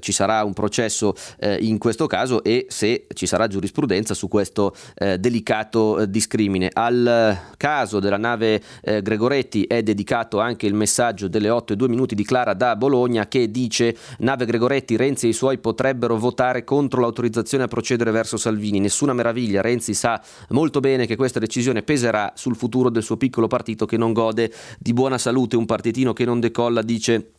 ci 0.00 0.12
sarà 0.12 0.44
un 0.44 0.52
processo 0.52 1.14
in 1.60 1.78
questo 1.78 2.06
caso 2.06 2.44
e 2.44 2.66
se 2.68 3.06
ci 3.14 3.26
sarà 3.26 3.46
giurisprudenza 3.46 4.14
su 4.14 4.28
questo 4.28 4.74
eh, 4.94 5.07
delicato 5.16 6.00
eh, 6.00 6.10
discrimine. 6.10 6.68
Al 6.72 7.38
caso 7.56 8.00
della 8.00 8.16
nave 8.16 8.60
eh, 8.82 9.00
Gregoretti 9.00 9.64
è 9.64 9.82
dedicato 9.82 10.40
anche 10.40 10.66
il 10.66 10.74
messaggio 10.74 11.28
delle 11.28 11.48
8 11.48 11.72
e 11.72 11.76
2 11.76 11.88
minuti 11.88 12.14
di 12.14 12.24
Clara 12.24 12.54
da 12.54 12.76
Bologna 12.76 13.28
che 13.28 13.50
dice 13.50 13.96
nave 14.18 14.44
Gregoretti, 14.44 14.96
Renzi 14.96 15.26
e 15.26 15.30
i 15.30 15.32
suoi 15.32 15.58
potrebbero 15.58 16.16
votare 16.16 16.64
contro 16.64 17.00
l'autorizzazione 17.00 17.64
a 17.64 17.68
procedere 17.68 18.10
verso 18.10 18.36
Salvini. 18.36 18.80
Nessuna 18.80 19.12
meraviglia, 19.12 19.62
Renzi 19.62 19.94
sa 19.94 20.20
molto 20.50 20.80
bene 20.80 21.06
che 21.06 21.16
questa 21.16 21.38
decisione 21.38 21.82
peserà 21.82 22.32
sul 22.34 22.56
futuro 22.56 22.90
del 22.90 23.02
suo 23.02 23.16
piccolo 23.16 23.46
partito 23.46 23.86
che 23.86 23.96
non 23.96 24.12
gode 24.12 24.52
di 24.78 24.92
buona 24.92 25.16
salute, 25.16 25.56
un 25.56 25.66
partitino 25.66 26.12
che 26.12 26.24
non 26.24 26.40
decolla, 26.40 26.82
dice 26.82 27.30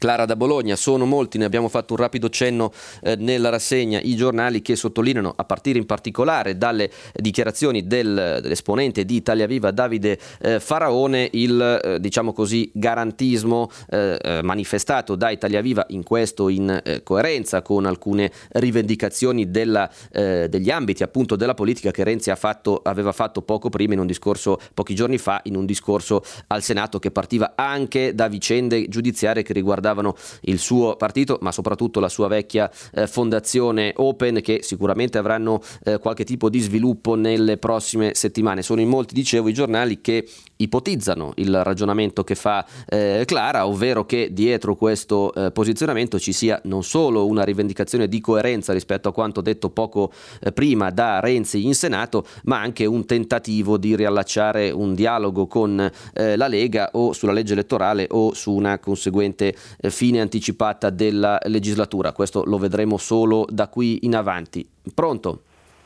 Clara 0.00 0.24
da 0.24 0.34
Bologna. 0.34 0.76
Sono 0.76 1.04
molti, 1.04 1.36
ne 1.36 1.44
abbiamo 1.44 1.68
fatto 1.68 1.92
un 1.92 1.98
rapido 2.00 2.30
cenno 2.30 2.72
eh, 3.02 3.16
nella 3.16 3.50
rassegna, 3.50 4.00
i 4.00 4.16
giornali 4.16 4.62
che 4.62 4.74
sottolineano, 4.74 5.34
a 5.36 5.44
partire 5.44 5.78
in 5.78 5.84
particolare 5.84 6.56
dalle 6.56 6.90
dichiarazioni 7.12 7.86
del, 7.86 8.38
dell'esponente 8.40 9.04
di 9.04 9.16
Italia 9.16 9.46
Viva 9.46 9.70
Davide 9.72 10.18
eh, 10.40 10.58
Faraone, 10.58 11.28
il 11.32 11.80
eh, 11.84 12.00
diciamo 12.00 12.32
così 12.32 12.70
garantismo 12.72 13.70
eh, 13.90 14.16
eh, 14.18 14.40
manifestato 14.42 15.16
da 15.16 15.28
Italia 15.28 15.60
Viva 15.60 15.84
in 15.90 16.02
questo 16.02 16.48
in 16.48 16.80
eh, 16.82 17.02
coerenza 17.02 17.60
con 17.60 17.84
alcune 17.84 18.32
rivendicazioni 18.52 19.50
della, 19.50 19.90
degli 20.10 20.70
ambiti 20.70 21.02
appunto 21.02 21.36
della 21.36 21.52
politica 21.52 21.90
che 21.90 22.04
Renzi 22.04 22.32
fatto, 22.36 22.80
aveva 22.82 23.12
fatto 23.12 23.42
poco 23.42 23.68
prima 23.68 23.92
in 23.92 23.98
un 23.98 24.06
discorso 24.06 24.58
pochi 24.72 24.94
giorni 24.94 25.18
fa 25.18 25.40
in 25.44 25.56
un 25.56 25.66
discorso 25.66 26.22
al 26.46 26.62
Senato 26.62 26.98
che 26.98 27.10
partiva 27.10 27.52
anche 27.54 28.14
da 28.14 28.28
vicende 28.28 28.88
giudiziarie 28.88 29.42
che 29.42 29.52
riguardavano 29.52 29.89
riguardavano 29.90 30.14
il 30.42 30.58
suo 30.58 30.96
partito, 30.96 31.38
ma 31.40 31.52
soprattutto 31.52 32.00
la 32.00 32.08
sua 32.08 32.28
vecchia 32.28 32.70
eh, 32.94 33.06
fondazione 33.06 33.92
Open, 33.96 34.40
che 34.40 34.60
sicuramente 34.62 35.18
avranno 35.18 35.60
eh, 35.84 35.98
qualche 35.98 36.24
tipo 36.24 36.48
di 36.48 36.60
sviluppo 36.60 37.14
nelle 37.14 37.56
prossime 37.56 38.14
settimane. 38.14 38.62
Sono 38.62 38.80
in 38.80 38.88
molti, 38.88 39.14
dicevo, 39.14 39.48
i 39.48 39.52
giornali 39.52 40.00
che 40.00 40.26
ipotizzano 40.56 41.32
il 41.36 41.62
ragionamento 41.64 42.22
che 42.22 42.34
fa 42.34 42.64
eh, 42.86 43.22
Clara, 43.26 43.66
ovvero 43.66 44.04
che 44.04 44.28
dietro 44.32 44.76
questo 44.76 45.32
eh, 45.32 45.50
posizionamento 45.50 46.18
ci 46.18 46.32
sia 46.32 46.60
non 46.64 46.84
solo 46.84 47.26
una 47.26 47.44
rivendicazione 47.44 48.08
di 48.08 48.20
coerenza 48.20 48.72
rispetto 48.72 49.08
a 49.08 49.12
quanto 49.12 49.40
detto 49.40 49.70
poco 49.70 50.12
eh, 50.40 50.52
prima 50.52 50.90
da 50.90 51.20
Renzi 51.20 51.64
in 51.64 51.74
Senato, 51.74 52.24
ma 52.44 52.60
anche 52.60 52.84
un 52.84 53.06
tentativo 53.06 53.78
di 53.78 53.96
riallacciare 53.96 54.70
un 54.70 54.94
dialogo 54.94 55.46
con 55.46 55.90
eh, 56.12 56.36
la 56.36 56.46
Lega 56.46 56.90
o 56.92 57.12
sulla 57.12 57.32
legge 57.32 57.54
elettorale 57.54 58.06
o 58.10 58.34
su 58.34 58.52
una 58.52 58.78
conseguente 58.78 59.54
fine 59.88 60.20
anticipata 60.20 60.90
della 60.90 61.38
legislatura. 61.44 62.12
Questo 62.12 62.44
lo 62.44 62.58
vedremo 62.58 62.98
solo 62.98 63.46
da 63.48 63.68
qui 63.68 64.00
in 64.02 64.14
avanti. 64.14 64.68
Pronto? 64.94 65.40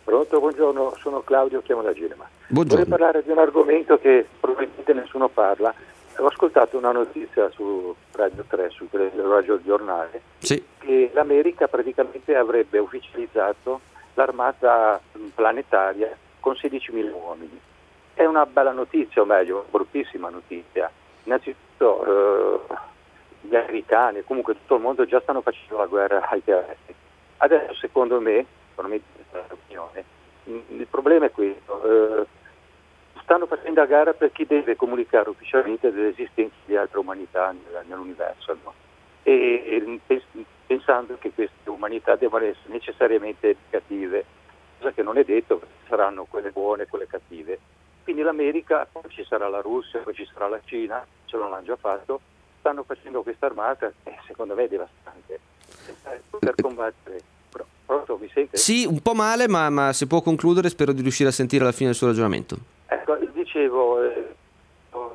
Pronto, 0.05 0.38
buongiorno, 0.40 0.95
sono 0.99 1.22
Claudio, 1.22 1.62
chiamo 1.62 1.82
da 1.82 1.92
Genova. 1.92 2.28
Buongiorno. 2.49 2.84
Vorrei 2.84 2.99
parlare 2.99 3.24
di 3.24 3.30
un 3.30 3.38
argomento 3.38 3.99
che 3.99 4.26
probabilmente 4.40 4.92
nessuno 4.92 5.28
parla. 5.28 5.72
Ho 6.18 6.26
ascoltato 6.26 6.76
una 6.76 6.92
notizia 6.92 7.51
su 7.51 7.95
Radio 8.12 8.45
3, 8.47 8.70
su 8.70 8.86
Radio 8.90 9.61
Giornale, 9.62 10.20
Sì. 10.38 10.62
che 10.78 11.11
l'America 11.12 11.66
praticamente 11.68 12.36
avrebbe 12.36 12.78
ufficializzato 12.78 13.80
l'armata 14.14 15.01
planetaria 15.34 16.16
con 16.38 16.53
16.000 16.55 17.11
uomini. 17.12 17.59
È 18.12 18.24
una 18.24 18.47
bella 18.47 18.70
notizia, 18.70 19.22
o 19.22 19.24
meglio, 19.24 19.55
una 19.57 19.64
bruttissima 19.70 20.28
notizia. 20.28 20.88
Innanzitutto 21.24 22.05
eh, 22.68 22.74
gli 23.49 23.55
americani, 23.57 24.22
comunque 24.24 24.55
tutto 24.55 24.76
il 24.76 24.80
mondo 24.82 25.05
già 25.07 25.20
stanno 25.20 25.40
facendo 25.42 25.76
la 25.78 25.86
guerra 25.86 26.28
ai 26.28 26.42
terrestri. 26.42 26.95
Adesso 27.38 27.74
secondo 27.74 28.20
me, 28.20 28.45
l'opinione, 28.76 30.05
mh, 30.45 30.59
il 30.68 30.86
problema 30.88 31.26
è 31.26 31.30
questo. 31.30 32.22
eh, 32.22 32.26
stanno 33.22 33.47
facendo 33.47 33.80
a 33.80 33.86
gara 33.86 34.12
per 34.12 34.32
chi 34.32 34.45
deve 34.45 34.76
comunicare 34.76 35.30
ufficialmente 35.30 35.90
dell'esistenza 35.92 36.55
di 36.66 36.76
altre 36.76 36.99
umanità 36.99 37.53
nel- 37.53 37.84
nell'universo. 37.86 38.57
no? 38.62 38.74
E, 39.22 39.32
e 39.66 40.01
pens- 40.07 40.45
pensando 40.66 41.16
che 41.18 41.32
queste 41.32 41.70
umanità 41.70 42.16
devono 42.16 42.45
essere 42.45 42.72
necessariamente 42.72 43.57
cattive, 43.70 44.24
cosa 44.78 44.92
che 44.92 45.03
non 45.03 45.16
è 45.16 45.24
detto, 45.24 45.62
saranno 45.88 46.24
quelle 46.24 46.51
buone 46.51 46.82
e 46.82 46.86
quelle 46.86 47.07
cattive. 47.07 47.59
Quindi 48.03 48.20
l'America, 48.20 48.86
poi 48.90 49.03
ci 49.09 49.24
sarà 49.24 49.49
la 49.49 49.61
Russia, 49.62 50.01
poi 50.01 50.12
ci 50.14 50.28
sarà 50.30 50.49
la 50.49 50.61
Cina, 50.64 51.07
ce 51.24 51.38
l'hanno 51.38 51.62
già 51.62 51.76
fatto, 51.76 52.20
stanno 52.64 52.82
facendo 52.82 53.22
questa 53.22 53.44
armata 53.44 53.92
e 54.04 54.16
secondo 54.26 54.54
me 54.54 54.64
è 54.64 54.68
devastante. 54.68 55.38
Eh, 56.06 56.20
Per 56.38 56.54
combattere. 56.62 57.20
Pro- 57.50 57.66
Pronto, 57.84 58.16
mi 58.16 58.30
sente? 58.32 58.56
Sì, 58.56 58.86
un 58.86 59.00
po' 59.02 59.12
male, 59.12 59.46
ma, 59.48 59.68
ma 59.68 59.92
se 59.92 60.06
può 60.06 60.22
concludere 60.22 60.70
spero 60.70 60.92
di 60.92 61.02
riuscire 61.02 61.28
a 61.28 61.32
sentire 61.32 61.62
alla 61.64 61.72
fine 61.74 61.90
il 61.90 61.94
suo 61.94 62.06
ragionamento. 62.06 62.56
Ecco, 62.86 63.16
dicevo, 63.34 64.02
eh, 64.02 64.34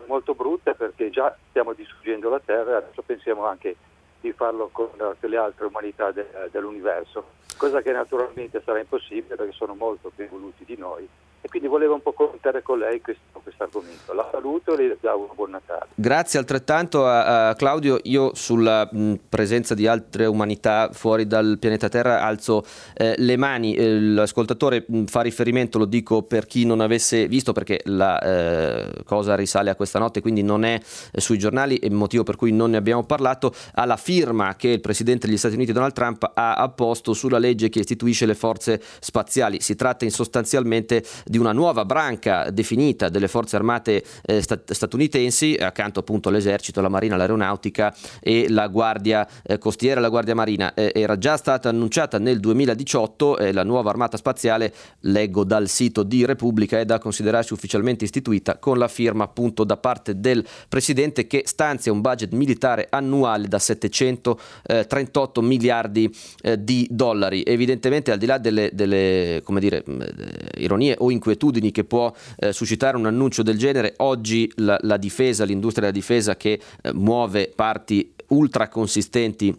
molto 0.06 0.36
brutta 0.36 0.76
perché 0.76 1.10
già 1.10 1.36
stiamo 1.50 1.74
distruggendo 1.74 2.30
la 2.30 2.40
Terra, 2.44 2.78
adesso 2.78 3.02
pensiamo 3.02 3.46
anche 3.48 3.76
di 4.22 4.32
farlo 4.32 4.70
con 4.72 4.90
eh, 5.00 5.28
le 5.28 5.38
altre 5.38 5.66
umanità 5.66 6.12
de- 6.12 6.30
dell'universo, 6.52 7.30
cosa 7.58 7.82
che 7.82 7.92
naturalmente 7.92 8.62
sarà 8.64 8.78
impossibile 8.80 9.36
perché 9.36 9.54
sono 9.54 9.74
molto 9.74 10.12
più 10.14 10.24
evoluti 10.26 10.66
di 10.66 10.78
noi. 10.78 11.08
E 11.42 11.48
quindi 11.48 11.68
volevo 11.70 11.94
un 11.94 12.02
po' 12.02 12.12
commentare 12.12 12.62
con 12.62 12.80
lei 12.80 13.02
questo, 13.02 13.40
questo 13.42 13.64
argomento. 13.64 14.14
La 14.14 14.28
saluto 14.30 14.76
e 14.76 14.98
le 15.00 15.10
auguro 15.10 15.34
buon 15.36 15.52
Natale. 15.52 15.88
Grazie 15.96 16.38
altrettanto 16.38 17.06
a, 17.06 17.50
a 17.50 17.56
Claudio. 17.56 17.98
Io 18.04 18.36
sulla 18.36 18.88
mh, 18.92 19.14
presenza 19.30 19.74
di 19.74 19.88
altre 19.88 20.26
umanità 20.26 20.90
fuori 20.92 21.28
dal 21.28 21.58
pianeta 21.60 21.88
Terra 21.88 22.22
alzo 22.24 22.66
eh, 22.94 23.16
le 23.18 23.38
mani. 23.38 23.76
Eh, 23.76 24.00
l'ascoltatore 24.02 24.84
mh, 24.86 25.06
fa 25.06 25.22
riferimento, 25.22 25.78
lo 25.78 25.86
dico 25.86 26.24
per 26.24 26.46
chi 26.46 26.66
non 26.66 26.82
avesse 26.82 27.28
visto, 27.28 27.54
perché 27.54 27.82
la 27.86 28.20
eh, 28.20 29.04
cosa 29.06 29.36
risale 29.36 29.70
a 29.70 29.76
questa 29.76 30.00
notte, 30.00 30.22
quindi 30.22 30.44
non 30.44 30.66
è 30.66 30.80
eh, 31.12 31.22
sui 31.22 31.38
giornali, 31.38 31.78
e 31.78 31.90
motivo 31.90 32.24
per 32.24 32.36
cui 32.36 32.52
non 32.52 32.72
ne 32.72 32.78
abbiamo 32.78 33.06
parlato, 33.06 33.54
alla 33.76 33.98
firma 33.98 34.56
che 34.56 34.68
il 34.68 34.82
Presidente 34.82 35.28
degli 35.28 35.38
Stati 35.38 35.56
Uniti 35.56 35.72
Donald 35.72 35.94
Trump 35.94 36.30
ha 36.34 36.56
apposto 36.56 37.14
sulla 37.14 37.38
legge 37.40 37.70
che 37.70 37.80
istituisce 37.80 38.26
le 38.26 38.36
forze 38.36 38.82
spaziali. 39.00 39.62
Si 39.62 39.76
tratta 39.76 40.04
in 40.04 40.12
sostanzialmente 40.12 41.04
di 41.30 41.38
una 41.38 41.52
nuova 41.52 41.86
branca 41.86 42.50
definita 42.50 43.08
delle 43.08 43.28
forze 43.28 43.56
armate 43.56 44.04
eh, 44.26 44.42
stat- 44.42 44.74
statunitensi, 44.74 45.56
accanto 45.60 46.00
appunto 46.00 46.30
all'esercito, 46.30 46.82
la 46.82 46.90
marina, 46.90 47.18
l'aeronautica 47.18 47.96
e 48.20 48.50
la 48.50 48.68
guardia 48.68 49.28
eh, 49.44 49.60
costiera 49.60 50.00
e 50.00 50.02
la 50.02 50.10
guardia 50.10 50.34
marina. 50.34 50.74
Eh, 50.74 50.92
era 50.96 51.20
già 51.20 51.38
stata 51.38 51.70
annunciata 51.70 52.18
nel 52.18 52.40
2018 52.40 53.38
eh, 53.38 53.54
la 53.54 53.64
nuova 53.64 53.92
armata 53.92 54.18
spaziale, 54.18 54.74
leggo 55.02 55.44
dal 55.44 55.70
sito 55.70 56.02
di 56.02 56.26
Repubblica, 56.26 56.80
è 56.80 56.86
da 56.86 56.98
considerarsi 56.98 57.54
ufficialmente 57.54 58.06
istituita 58.06 58.58
con 58.58 58.80
la 58.80 58.88
firma 58.88 59.26
appunto 59.26 59.64
da 59.64 59.78
parte 59.78 60.20
del 60.20 60.44
Presidente 60.68 61.28
che 61.28 61.44
stanzia 61.46 61.92
un 61.92 62.02
budget 62.02 62.34
militare 62.34 62.88
annuale 62.90 63.48
da 63.48 63.60
738 63.60 65.42
miliardi 65.44 66.12
eh, 66.42 66.64
di 66.64 66.88
dollari. 66.90 67.44
Evidentemente 67.46 68.12
al 68.12 68.18
di 68.18 68.26
là 68.26 68.40
delle, 68.40 68.72
delle 68.74 69.44
dire, 69.60 69.84
ironie 70.56 70.96
o 70.98 71.12
inquietudini 71.20 71.72
che 71.72 71.84
può 71.84 72.12
eh, 72.38 72.54
suscitare 72.54 72.98
un 72.98 73.06
annuncio 73.06 73.44
del 73.44 73.58
genere, 73.58 73.94
oggi 73.98 74.52
la, 74.56 74.80
la 74.82 74.98
difesa, 74.98 75.44
l'industria 75.44 75.88
della 75.88 76.00
difesa 76.00 76.36
che 76.36 76.60
eh, 76.82 76.94
muove 76.94 77.52
parti 77.54 78.14
ultra 78.28 78.68
consistenti 78.70 79.56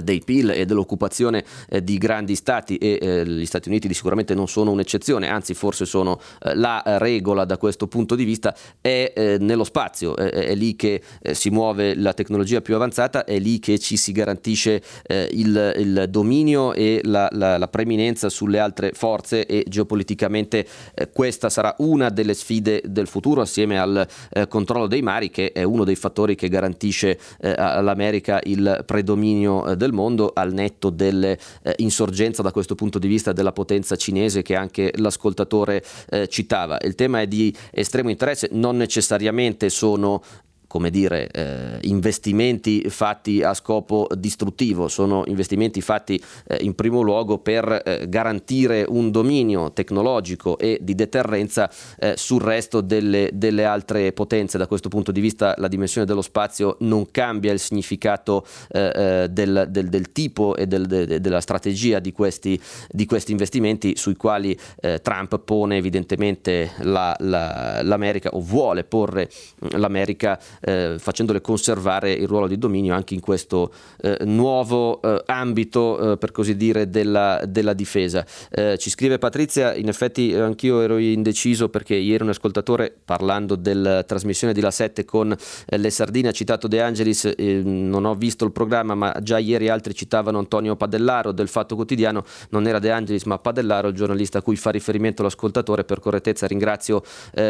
dei 0.00 0.22
PIL 0.24 0.50
e 0.50 0.66
dell'occupazione 0.66 1.44
eh, 1.68 1.82
di 1.82 1.98
grandi 1.98 2.34
stati 2.34 2.76
e 2.76 2.98
eh, 3.00 3.26
gli 3.26 3.46
Stati 3.46 3.68
Uniti 3.68 3.88
di 3.88 3.94
sicuramente 3.94 4.34
non 4.34 4.48
sono 4.48 4.70
un'eccezione, 4.70 5.28
anzi 5.28 5.54
forse 5.54 5.84
sono 5.84 6.20
eh, 6.42 6.54
la 6.54 6.82
regola 6.98 7.44
da 7.44 7.56
questo 7.58 7.86
punto 7.86 8.14
di 8.14 8.24
vista, 8.24 8.54
è 8.80 9.36
nello 9.38 9.64
spazio, 9.64 10.16
è, 10.16 10.54
lì 10.54 10.76
che 10.76 11.02
si 11.32 11.50
muove 11.50 11.94
la 11.94 12.12
tecnologia 12.12 12.60
più 12.60 12.74
avanzata, 12.74 13.24
è 13.24 13.38
lì 13.38 13.58
che 13.58 13.78
ci 13.78 13.96
si 13.96 14.12
garantisce 14.12 14.82
il, 15.08 15.74
il 15.76 16.06
dominio 16.08 16.72
e 16.72 17.00
la, 17.04 17.28
la- 17.32 17.58
la 17.58 17.68
preeminenza 17.68 18.28
sulle 18.28 18.58
altre 18.58 18.92
forze 18.92 19.46
e 19.46 19.64
geopoliticamente 19.68 20.66
questa 21.12 21.48
sarà 21.48 21.74
una 21.78 22.08
delle 22.10 22.34
sfide 22.34 22.82
del 22.84 23.06
futuro 23.06 23.40
assieme 23.40 23.78
al 23.78 24.06
controllo 24.48 24.86
dei 24.86 25.02
mari 25.02 25.30
che 25.30 25.52
è 25.52 25.62
uno 25.62 25.84
dei 25.84 25.96
fattori 25.96 26.34
che 26.34 26.48
garantisce 26.48 27.18
all'America 27.40 28.40
il 28.44 28.82
predominio 28.84 29.66
eh, 29.66 29.76
del 29.86 29.94
mondo 29.94 30.32
al 30.34 30.52
netto 30.52 30.90
dell'insorgenza 30.90 32.42
da 32.42 32.50
questo 32.50 32.74
punto 32.74 32.98
di 32.98 33.08
vista 33.08 33.32
della 33.32 33.52
potenza 33.52 33.96
cinese 33.96 34.42
che 34.42 34.54
anche 34.54 34.92
l'ascoltatore 34.96 35.82
eh, 36.10 36.28
citava. 36.28 36.78
Il 36.82 36.94
tema 36.94 37.20
è 37.20 37.26
di 37.26 37.54
estremo 37.70 38.10
interesse, 38.10 38.48
non 38.52 38.76
necessariamente 38.76 39.70
sono 39.70 40.22
come 40.66 40.90
dire, 40.90 41.28
eh, 41.30 41.78
investimenti 41.82 42.88
fatti 42.88 43.42
a 43.42 43.54
scopo 43.54 44.06
distruttivo, 44.16 44.88
sono 44.88 45.22
investimenti 45.26 45.80
fatti 45.80 46.20
eh, 46.48 46.58
in 46.62 46.74
primo 46.74 47.00
luogo 47.02 47.38
per 47.38 47.82
eh, 47.84 48.08
garantire 48.08 48.84
un 48.88 49.10
dominio 49.10 49.72
tecnologico 49.72 50.58
e 50.58 50.78
di 50.80 50.94
deterrenza 50.94 51.70
eh, 51.98 52.14
sul 52.16 52.40
resto 52.42 52.80
delle, 52.80 53.30
delle 53.32 53.64
altre 53.64 54.12
potenze. 54.12 54.58
Da 54.58 54.66
questo 54.66 54.88
punto 54.88 55.12
di 55.12 55.20
vista 55.20 55.54
la 55.58 55.68
dimensione 55.68 56.06
dello 56.06 56.22
spazio 56.22 56.76
non 56.80 57.10
cambia 57.10 57.52
il 57.52 57.58
significato 57.58 58.44
eh, 58.68 58.92
eh, 58.94 59.28
del, 59.30 59.66
del- 59.70 59.88
del 59.88 60.12
tipo 60.12 60.56
e 60.56 60.66
del- 60.66 60.86
de- 60.86 61.20
della 61.20 61.40
strategia 61.40 61.98
di 62.00 62.12
questi, 62.12 62.60
di 62.90 63.06
questi 63.06 63.32
investimenti 63.32 63.96
sui 63.96 64.16
quali 64.16 64.56
Trump 65.02 65.38
pone 65.40 65.76
evidentemente 65.76 66.70
la- 66.78 67.14
la- 67.20 67.80
l'America 67.82 68.30
o 68.30 68.40
vuole 68.40 68.84
porre 68.84 69.28
l'America 69.72 70.38
eh, 70.60 70.96
facendole 70.98 71.40
conservare 71.40 72.12
il 72.12 72.26
ruolo 72.26 72.46
di 72.46 72.58
dominio 72.58 72.94
anche 72.94 73.14
in 73.14 73.20
questo 73.20 73.72
eh, 74.00 74.18
nuovo 74.24 75.00
eh, 75.00 75.22
ambito, 75.26 76.12
eh, 76.12 76.16
per 76.16 76.32
così 76.32 76.56
dire, 76.56 76.88
della, 76.90 77.42
della 77.46 77.72
difesa. 77.72 78.24
Eh, 78.50 78.76
ci 78.78 78.90
scrive 78.90 79.18
Patrizia, 79.18 79.74
in 79.74 79.88
effetti 79.88 80.30
eh, 80.30 80.40
anch'io 80.40 80.80
ero 80.80 80.98
indeciso 80.98 81.68
perché 81.68 81.94
ieri 81.94 82.22
un 82.22 82.30
ascoltatore 82.30 82.94
parlando 83.04 83.56
della 83.56 84.02
trasmissione 84.02 84.52
di 84.52 84.60
La 84.60 84.70
7 84.70 85.04
con 85.04 85.34
le 85.66 85.90
sardine 85.90 86.28
ha 86.28 86.32
citato 86.32 86.68
De 86.68 86.80
Angelis, 86.80 87.24
non 87.36 88.04
ho 88.04 88.14
visto 88.14 88.44
il 88.44 88.52
programma 88.52 88.94
ma 88.94 89.14
già 89.22 89.38
ieri 89.38 89.68
altri 89.68 89.94
citavano 89.94 90.38
Antonio 90.38 90.76
Padellaro 90.76 91.32
del 91.32 91.48
Fatto 91.48 91.74
Quotidiano, 91.74 92.24
non 92.50 92.66
era 92.66 92.78
De 92.78 92.90
Angelis 92.90 93.24
ma 93.24 93.38
Padellaro, 93.38 93.88
il 93.88 93.94
giornalista 93.94 94.38
a 94.38 94.42
cui 94.42 94.56
fa 94.56 94.70
riferimento 94.70 95.22
l'ascoltatore, 95.22 95.84
per 95.84 96.00
correttezza 96.00 96.46
ringrazio 96.46 97.02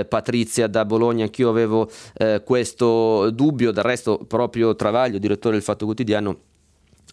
Patrizia 0.08 0.66
da 0.66 0.84
Bologna, 0.84 1.24
anch'io 1.24 1.48
avevo 1.48 1.88
eh, 2.14 2.42
dubbio, 3.32 3.72
del 3.72 3.84
resto 3.84 4.18
proprio 4.26 4.74
Travaglio, 4.74 5.18
direttore 5.18 5.54
del 5.54 5.64
Fatto 5.64 5.84
Quotidiano, 5.84 6.36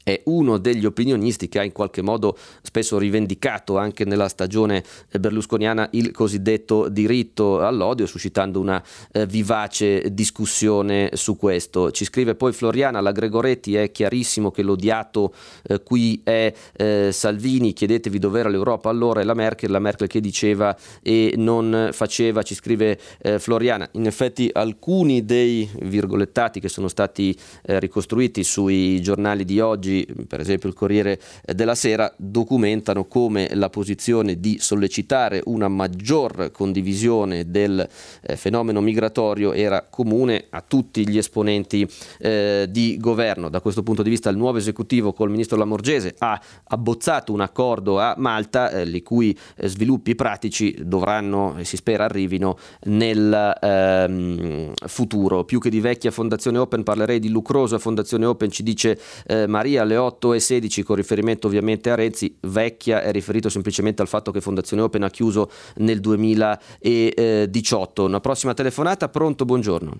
è 0.03 0.21
uno 0.25 0.57
degli 0.57 0.85
opinionisti 0.85 1.47
che 1.47 1.59
ha 1.59 1.63
in 1.63 1.71
qualche 1.71 2.01
modo 2.01 2.37
spesso 2.61 2.97
rivendicato 2.97 3.77
anche 3.77 4.05
nella 4.05 4.27
stagione 4.27 4.83
berlusconiana 5.19 5.87
il 5.93 6.11
cosiddetto 6.11 6.89
diritto 6.89 7.65
all'odio, 7.65 8.05
suscitando 8.05 8.59
una 8.59 8.83
eh, 9.11 9.25
vivace 9.25 10.13
discussione 10.13 11.11
su 11.13 11.37
questo. 11.37 11.91
Ci 11.91 12.05
scrive 12.05 12.35
poi 12.35 12.51
Floriana, 12.51 12.99
la 12.99 13.11
Gregoretti 13.11 13.75
è 13.75 13.91
chiarissimo 13.91 14.51
che 14.51 14.61
l'odiato 14.61 15.33
eh, 15.63 15.81
qui 15.81 16.21
è 16.23 16.53
eh, 16.73 17.09
Salvini, 17.11 17.73
chiedetevi 17.73 18.19
dov'era 18.19 18.49
l'Europa 18.49 18.89
allora 18.89 19.21
e 19.21 19.23
la 19.23 19.33
Merkel, 19.33 19.71
la 19.71 19.79
Merkel 19.79 20.07
che 20.07 20.19
diceva 20.19 20.75
e 21.01 21.33
non 21.37 21.89
faceva, 21.91 22.43
ci 22.43 22.55
scrive 22.55 22.99
eh, 23.21 23.39
Floriana. 23.39 23.87
In 23.93 24.05
effetti 24.05 24.49
alcuni 24.51 25.25
dei 25.25 25.69
virgolettati 25.81 26.59
che 26.59 26.69
sono 26.69 26.87
stati 26.87 27.35
eh, 27.65 27.79
ricostruiti 27.79 28.43
sui 28.43 29.01
giornali 29.01 29.45
di 29.45 29.59
oggi 29.59 29.92
oggi, 29.93 30.07
per 30.27 30.39
esempio 30.39 30.67
il 30.67 30.75
Corriere 30.75 31.19
della 31.53 31.75
Sera, 31.75 32.11
documentano 32.17 33.05
come 33.05 33.49
la 33.53 33.69
posizione 33.69 34.39
di 34.39 34.57
sollecitare 34.59 35.41
una 35.45 35.67
maggior 35.67 36.51
condivisione 36.51 37.49
del 37.49 37.87
eh, 38.21 38.35
fenomeno 38.35 38.81
migratorio 38.81 39.53
era 39.53 39.85
comune 39.89 40.45
a 40.49 40.63
tutti 40.65 41.07
gli 41.07 41.17
esponenti 41.17 41.87
eh, 42.19 42.67
di 42.69 42.97
governo. 42.99 43.49
Da 43.49 43.61
questo 43.61 43.83
punto 43.83 44.01
di 44.01 44.09
vista 44.09 44.29
il 44.29 44.37
nuovo 44.37 44.57
esecutivo 44.57 45.13
col 45.13 45.29
ministro 45.29 45.57
Lamorgese 45.57 46.15
ha 46.17 46.41
abbozzato 46.65 47.31
un 47.31 47.41
accordo 47.41 47.99
a 47.99 48.15
Malta, 48.17 48.71
eh, 48.71 48.83
i 48.83 49.03
cui 49.03 49.37
eh, 49.55 49.67
sviluppi 49.67 50.15
pratici 50.15 50.75
dovranno 50.81 51.55
e 51.57 51.65
si 51.65 51.75
spera 51.75 52.05
arrivino 52.05 52.57
nel 52.85 53.57
ehm, 53.61 54.73
futuro. 54.87 55.43
Più 55.43 55.59
che 55.59 55.69
di 55.69 55.79
vecchia 55.79 56.11
Fondazione 56.11 56.57
Open 56.57 56.83
parlerei 56.83 57.19
di 57.19 57.29
lucrosa 57.29 57.77
Fondazione 57.77 58.25
Open, 58.25 58.49
ci 58.49 58.63
dice 58.63 58.99
eh, 59.27 59.47
Maria 59.47 59.82
alle 59.83 59.97
8 59.97 60.33
e 60.33 60.39
16 60.39 60.83
con 60.83 60.95
riferimento 60.95 61.47
ovviamente 61.47 61.91
a 61.91 61.95
Renzi, 61.95 62.37
vecchia 62.41 63.01
è 63.01 63.11
riferito 63.11 63.49
semplicemente 63.49 64.01
al 64.01 64.07
fatto 64.07 64.31
che 64.31 64.41
Fondazione 64.41 64.81
Open 64.81 65.03
ha 65.03 65.09
chiuso 65.09 65.49
nel 65.75 65.99
2018. 65.99 68.05
Una 68.05 68.19
prossima 68.19 68.53
telefonata, 68.53 69.09
pronto, 69.09 69.45
buongiorno. 69.45 69.91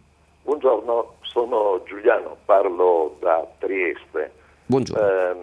Buongiorno, 0.44 1.14
sono 1.22 1.82
Giuliano, 1.86 2.38
parlo 2.46 3.18
da 3.20 3.46
Trieste. 3.60 4.32
Buongiorno. 4.66 5.08
Eh, 5.08 5.36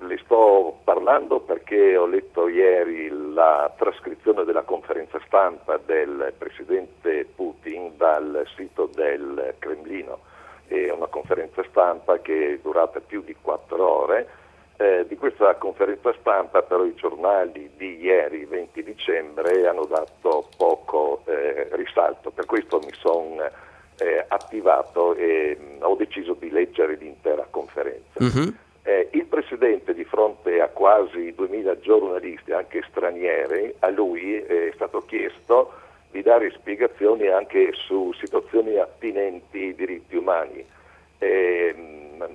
le 0.00 0.18
sto 0.24 0.78
parlando 0.84 1.40
perché 1.40 1.96
ho 1.96 2.06
letto 2.06 2.48
ieri 2.48 3.08
la 3.32 3.72
trascrizione 3.76 4.44
della 4.44 4.62
conferenza 4.62 5.20
stampa 5.26 5.78
del 5.84 6.32
presidente 6.38 7.26
Putin 7.34 7.92
dal 7.96 8.44
sito 8.56 8.88
del 8.94 9.54
Cremlino. 9.58 10.20
È 10.68 10.90
una 10.90 11.06
conferenza 11.06 11.64
stampa 11.70 12.20
che 12.20 12.54
è 12.54 12.58
durata 12.58 13.00
più 13.00 13.22
di 13.22 13.34
quattro 13.40 13.86
ore. 13.86 14.28
Eh, 14.76 15.06
di 15.08 15.16
questa 15.16 15.56
conferenza 15.56 16.14
stampa 16.20 16.62
però 16.62 16.84
i 16.84 16.94
giornali 16.94 17.70
di 17.76 18.00
ieri, 18.00 18.44
20 18.44 18.84
dicembre, 18.84 19.66
hanno 19.66 19.86
dato 19.86 20.48
poco 20.56 21.22
eh, 21.26 21.68
risalto. 21.72 22.30
Per 22.30 22.46
questo 22.46 22.78
mi 22.78 22.92
sono 22.92 23.42
eh, 23.98 24.24
attivato 24.28 25.14
e 25.14 25.56
mh, 25.58 25.82
ho 25.84 25.96
deciso 25.96 26.34
di 26.34 26.50
leggere 26.50 26.94
l'intera 26.94 27.46
conferenza. 27.50 28.22
Mm-hmm. 28.22 28.48
Eh, 28.82 29.08
il 29.12 29.24
Presidente 29.24 29.92
di 29.94 30.04
fronte 30.04 30.60
a 30.60 30.68
quasi 30.68 31.34
2000 31.34 31.80
giornalisti, 31.80 32.52
anche 32.52 32.84
stranieri, 32.88 33.74
a 33.80 33.88
lui 33.90 34.34
è 34.34 34.70
stato 34.74 35.04
chiesto 35.04 35.72
di 36.10 36.22
dare 36.22 36.50
spiegazioni 36.50 37.26
anche 37.28 37.72
su 37.74 38.12
situazioni 38.14 38.76
attinenti 38.76 39.58
ai 39.58 39.74
diritti 39.74 40.16
umani. 40.16 40.64
Eh, 41.18 41.74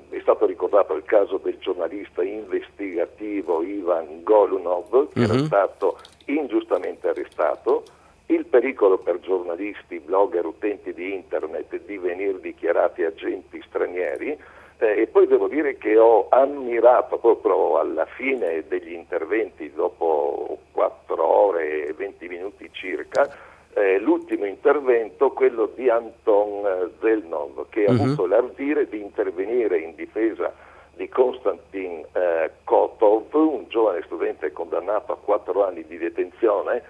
è 0.09 0.19
stato 0.21 0.45
ricordato 0.45 0.93
il 0.95 1.03
caso 1.03 1.37
del 1.37 1.57
giornalista 1.59 2.23
investigativo 2.23 3.63
Ivan 3.63 4.23
Golunov 4.23 5.11
che 5.13 5.21
era 5.23 5.33
Mhm. 5.33 5.45
stato 5.45 5.97
ingiustamente 6.25 7.09
arrestato, 7.09 7.83
il 8.27 8.45
pericolo 8.45 8.97
per 8.97 9.19
giornalisti, 9.19 9.99
blogger, 9.99 10.45
utenti 10.45 10.93
di 10.93 11.13
internet 11.13 11.77
di 11.85 11.97
venire 11.97 12.39
dichiarati 12.39 13.03
agenti 13.03 13.61
stranieri 13.67 14.37
eh, 14.79 15.01
e 15.01 15.07
poi 15.07 15.27
devo 15.27 15.47
dire 15.47 15.77
che 15.77 15.97
ho 15.97 16.27
ammirato 16.29 17.17
proprio 17.17 17.79
alla 17.79 18.05
fine 18.05 18.63
degli 18.67 18.93
interventi, 18.93 19.71
dopo 19.73 20.59
4 20.71 21.23
ore 21.23 21.87
e 21.87 21.93
20 21.93 22.27
minuti 22.27 22.69
circa, 22.71 23.29
eh, 23.73 23.99
l'ultimo 23.99 24.45
intervento, 24.45 25.31
quello 25.31 25.69
di 25.73 25.89
Anton 25.89 26.65
eh, 26.65 26.89
Zelnov, 27.01 27.67
che 27.69 27.85
ha 27.85 27.91
Mhm. 27.91 27.99
avuto 28.01 28.25
l'ardire 28.25 28.87
di 28.87 29.01
intervenire 29.01 29.77
in 29.79 29.95
difesa 29.95 30.53
di 30.95 31.09
Konstantin 31.09 32.05
eh, 32.13 32.51
Kotov, 32.63 33.33
un 33.33 33.65
giovane 33.67 34.01
studente 34.05 34.51
condannato 34.51 35.11
a 35.11 35.17
4 35.17 35.65
anni 35.65 35.83
di 35.87 35.97
detenzione, 35.97 36.83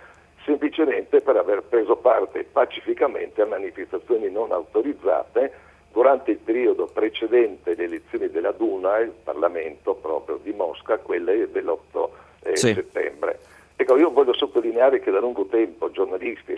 semplicemente 0.43 1.21
per 1.21 1.37
aver 1.37 1.63
preso 1.63 1.95
parte 1.95 2.43
pacificamente 2.43 3.41
a 3.41 3.45
manifestazioni 3.45 4.29
non 4.29 4.51
autorizzate 4.51 5.51
durante 5.93 6.31
il 6.31 6.37
periodo 6.37 6.87
precedente 6.91 7.75
le 7.75 7.83
elezioni 7.85 8.27
della 8.29 8.51
Duma, 8.51 8.97
il 8.97 9.11
Parlamento 9.23 9.93
proprio 9.93 10.37
di 10.41 10.51
Mosca, 10.51 10.97
quelle 10.97 11.49
dell'8 11.51 12.09
eh, 12.43 12.57
Sì. 12.57 12.73
settembre. 12.73 13.39
Ecco, 13.75 13.95
io 13.97 14.11
voglio 14.11 14.33
sottolineare 14.33 14.99
che 14.99 15.11
da 15.11 15.19
lungo 15.19 15.45
tempo 15.45 15.89
giornalisti, 15.91 16.57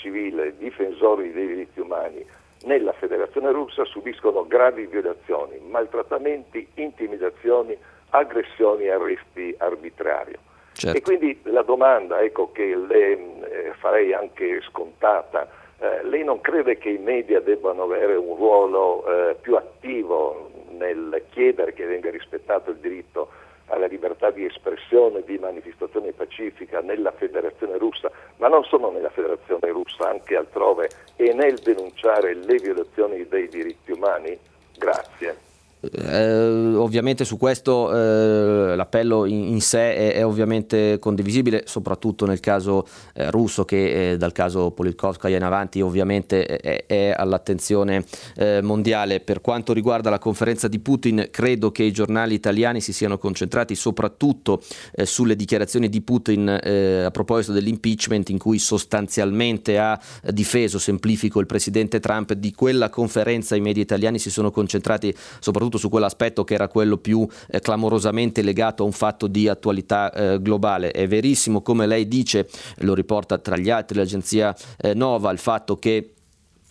civile, 0.00 0.56
difensori 0.56 1.32
dei 1.32 1.46
diritti 1.46 1.80
umani 1.80 2.24
nella 2.62 2.92
Federazione 2.92 3.52
russa 3.52 3.84
subiscono 3.84 4.46
gravi 4.46 4.86
violazioni, 4.86 5.58
maltrattamenti, 5.66 6.66
intimidazioni, 6.74 7.76
aggressioni 8.10 8.84
e 8.84 8.90
arresti 8.90 9.54
arbitrari. 9.56 10.36
Certo. 10.72 10.96
E 10.96 11.00
quindi 11.02 11.40
la 11.44 11.62
domanda 11.62 12.20
ecco, 12.20 12.52
che 12.52 12.76
le 12.76 13.12
eh, 13.12 13.72
farei 13.78 14.12
anche 14.12 14.60
scontata, 14.62 15.48
eh, 15.78 16.04
lei 16.04 16.22
non 16.24 16.40
crede 16.40 16.78
che 16.78 16.90
i 16.90 16.98
media 16.98 17.40
debbano 17.40 17.82
avere 17.84 18.16
un 18.16 18.36
ruolo 18.36 19.06
eh, 19.06 19.36
più 19.40 19.56
attivo 19.56 20.50
nel 20.70 21.22
chiedere 21.30 21.72
che 21.72 21.86
venga 21.86 22.10
rispettato 22.10 22.70
il 22.70 22.76
diritto 22.76 23.28
alla 23.66 23.86
libertà 23.86 24.30
di 24.30 24.44
espressione, 24.44 25.22
di 25.24 25.38
manifestazione 25.38 26.12
pacifica 26.12 26.80
nella 26.80 27.12
Federazione 27.12 27.78
russa, 27.78 27.99
ma 28.40 28.48
non 28.48 28.64
solo 28.64 28.90
nella 28.90 29.10
Federazione 29.10 29.70
russa, 29.70 30.08
anche 30.08 30.34
altrove, 30.34 30.90
e 31.16 31.32
nel 31.34 31.58
denunciare 31.58 32.34
le 32.34 32.56
violazioni 32.56 33.28
dei 33.28 33.48
diritti 33.48 33.92
umani? 33.92 34.36
Grazie. 34.76 35.49
Eh, 35.80 36.74
ovviamente 36.74 37.24
su 37.24 37.38
questo 37.38 37.90
eh, 37.90 38.76
l'appello 38.76 39.24
in, 39.24 39.48
in 39.48 39.60
sé 39.62 39.94
è, 39.94 40.14
è 40.14 40.26
ovviamente 40.26 40.98
condivisibile, 40.98 41.62
soprattutto 41.64 42.26
nel 42.26 42.40
caso 42.40 42.86
eh, 43.14 43.30
russo 43.30 43.64
che 43.64 44.12
eh, 44.12 44.16
dal 44.18 44.32
caso 44.32 44.72
Politkovskaya 44.72 45.36
in 45.36 45.42
avanti 45.42 45.80
ovviamente 45.80 46.44
è, 46.44 46.84
è 46.84 47.14
all'attenzione 47.16 48.04
eh, 48.36 48.60
mondiale. 48.62 49.20
Per 49.20 49.40
quanto 49.40 49.72
riguarda 49.72 50.10
la 50.10 50.18
conferenza 50.18 50.68
di 50.68 50.80
Putin, 50.80 51.28
credo 51.30 51.72
che 51.72 51.82
i 51.82 51.92
giornali 51.92 52.34
italiani 52.34 52.82
si 52.82 52.92
siano 52.92 53.16
concentrati 53.16 53.74
soprattutto 53.74 54.62
eh, 54.92 55.06
sulle 55.06 55.34
dichiarazioni 55.34 55.88
di 55.88 56.02
Putin 56.02 56.48
a 56.50 57.10
proposito 57.10 57.52
dell'impeachment 57.52 58.28
in 58.28 58.38
cui 58.38 58.58
sostanzialmente 58.58 59.78
ha 59.78 59.98
difeso, 60.30 60.78
semplifico, 60.78 61.40
il 61.40 61.46
presidente 61.46 62.00
Trump. 62.00 62.32
Di 62.32 62.52
quella 62.52 62.90
conferenza 62.90 63.56
i 63.56 63.60
media 63.60 63.82
italiani 63.82 64.18
si 64.18 64.30
sono 64.30 64.50
concentrati 64.50 65.14
soprattutto 65.38 65.69
su 65.78 65.88
quell'aspetto 65.88 66.44
che 66.44 66.54
era 66.54 66.68
quello 66.68 66.96
più 66.98 67.26
eh, 67.48 67.60
clamorosamente 67.60 68.42
legato 68.42 68.82
a 68.82 68.86
un 68.86 68.92
fatto 68.92 69.26
di 69.26 69.48
attualità 69.48 70.12
eh, 70.12 70.40
globale. 70.40 70.90
È 70.90 71.06
verissimo, 71.06 71.62
come 71.62 71.86
lei 71.86 72.08
dice, 72.08 72.48
lo 72.78 72.94
riporta 72.94 73.38
tra 73.38 73.56
gli 73.56 73.70
altri 73.70 73.98
l'agenzia 73.98 74.54
eh, 74.78 74.94
Nova, 74.94 75.30
il 75.30 75.38
fatto 75.38 75.78
che 75.78 76.14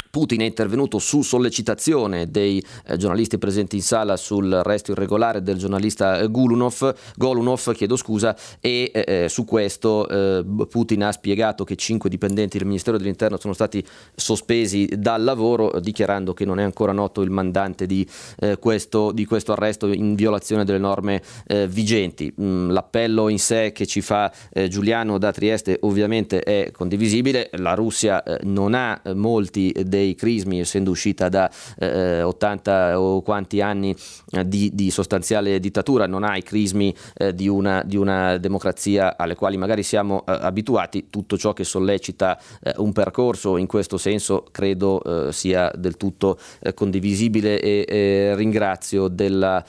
Putin 0.10 0.41
è 0.41 0.45
intervenuto 0.45 0.97
su 0.97 1.22
sollecitazione 1.22 2.30
dei 2.32 2.64
eh, 2.86 2.97
giornalisti 2.97 3.38
presenti 3.38 3.76
in 3.76 3.82
sala 3.84 4.18
sul 4.18 4.51
arresto 4.51 4.91
irregolare 4.91 5.43
del 5.43 5.57
giornalista 5.57 6.20
eh, 6.20 6.28
Gulunov, 6.28 6.95
Golunov, 7.16 7.74
chiedo 7.74 7.95
scusa, 7.95 8.36
e 8.60 8.91
eh, 8.93 9.24
eh, 9.24 9.30
su 9.30 9.45
questo 9.45 10.07
eh, 10.07 10.43
Putin 10.70 11.03
ha 11.03 11.12
spiegato 11.12 11.64
che 11.64 11.76
cinque 11.76 12.10
dipendenti 12.10 12.57
del 12.57 12.68
Ministero 12.68 12.97
dell'Interno 12.97 13.38
sono 13.39 13.53
stati 13.53 13.86
sospesi 14.16 14.89
dal 14.97 15.24
lavoro, 15.24 15.80
dichiarando 15.80 16.34
che 16.34 16.45
non 16.45 16.60
è 16.60 16.64
ancora 16.64 16.91
noto 16.91 17.22
il 17.22 17.30
mandante 17.30 17.86
di, 17.86 18.07
eh, 18.39 18.57
questo, 18.57 19.12
di 19.12 19.26
questo 19.26 19.51
arresto 19.51 19.88
in 19.88 20.16
violazione 20.16 20.66
delle 20.66 20.80
norme 20.80 21.22
eh, 21.45 21.68
vigenti. 21.68 22.34
Mm, 22.41 22.72
l'appello 22.72 23.30
in 23.30 23.39
sé 23.39 23.72
che 23.72 23.86
ci 23.86 24.01
fa 24.01 24.32
eh, 24.51 24.68
Giuliano 24.68 25.18
da 25.18 25.32
Trieste 25.32 25.78
ovviamente 25.82 26.41
è 26.41 26.72
condivisibile, 26.72 27.49
la 27.53 27.74
Russia 27.74 28.24
eh, 28.24 28.39
non 28.43 28.74
ha 28.74 28.99
eh, 29.03 29.14
molti 29.14 29.72
dei 29.86 29.99
crismi, 30.16 30.60
essendo 30.60 30.91
uscita 30.91 31.30
da 31.30 31.50
eh, 31.78 32.22
80 32.22 33.00
o 33.00 33.22
quanti 33.22 33.62
anni 33.62 33.95
eh, 34.32 34.47
di, 34.47 34.72
di 34.74 34.91
sostanziale 34.91 35.60
dittatura, 35.60 36.08
non 36.08 36.24
ha 36.24 36.38
i 36.38 36.43
crismi 36.43 36.93
eh, 37.16 37.34
di, 37.34 37.47
una, 37.47 37.84
di 37.86 37.97
una 37.97 38.38
democrazia 38.38 39.18
alle 39.18 39.36
quali 39.36 39.58
magari 39.58 39.84
siamo 39.84 40.24
eh, 40.26 40.38
abituati, 40.41 41.08
tutto 41.10 41.38
ciò 41.38 41.54
che 41.54 41.64
sollecita 41.64 42.39
eh, 42.62 42.74
un 42.78 42.91
percorso 42.93 43.58
in 43.58 43.68
questo 43.68 43.97
senso 43.97 44.45
credo 44.52 45.28
eh, 45.28 45.32
sia 45.32 45.72
del 45.76 45.97
tutto 45.97 46.38
condivisibile 46.74 47.60
e 47.60 47.86
eh, 47.88 48.36
ringrazio 48.36 49.08
della, 49.08 49.64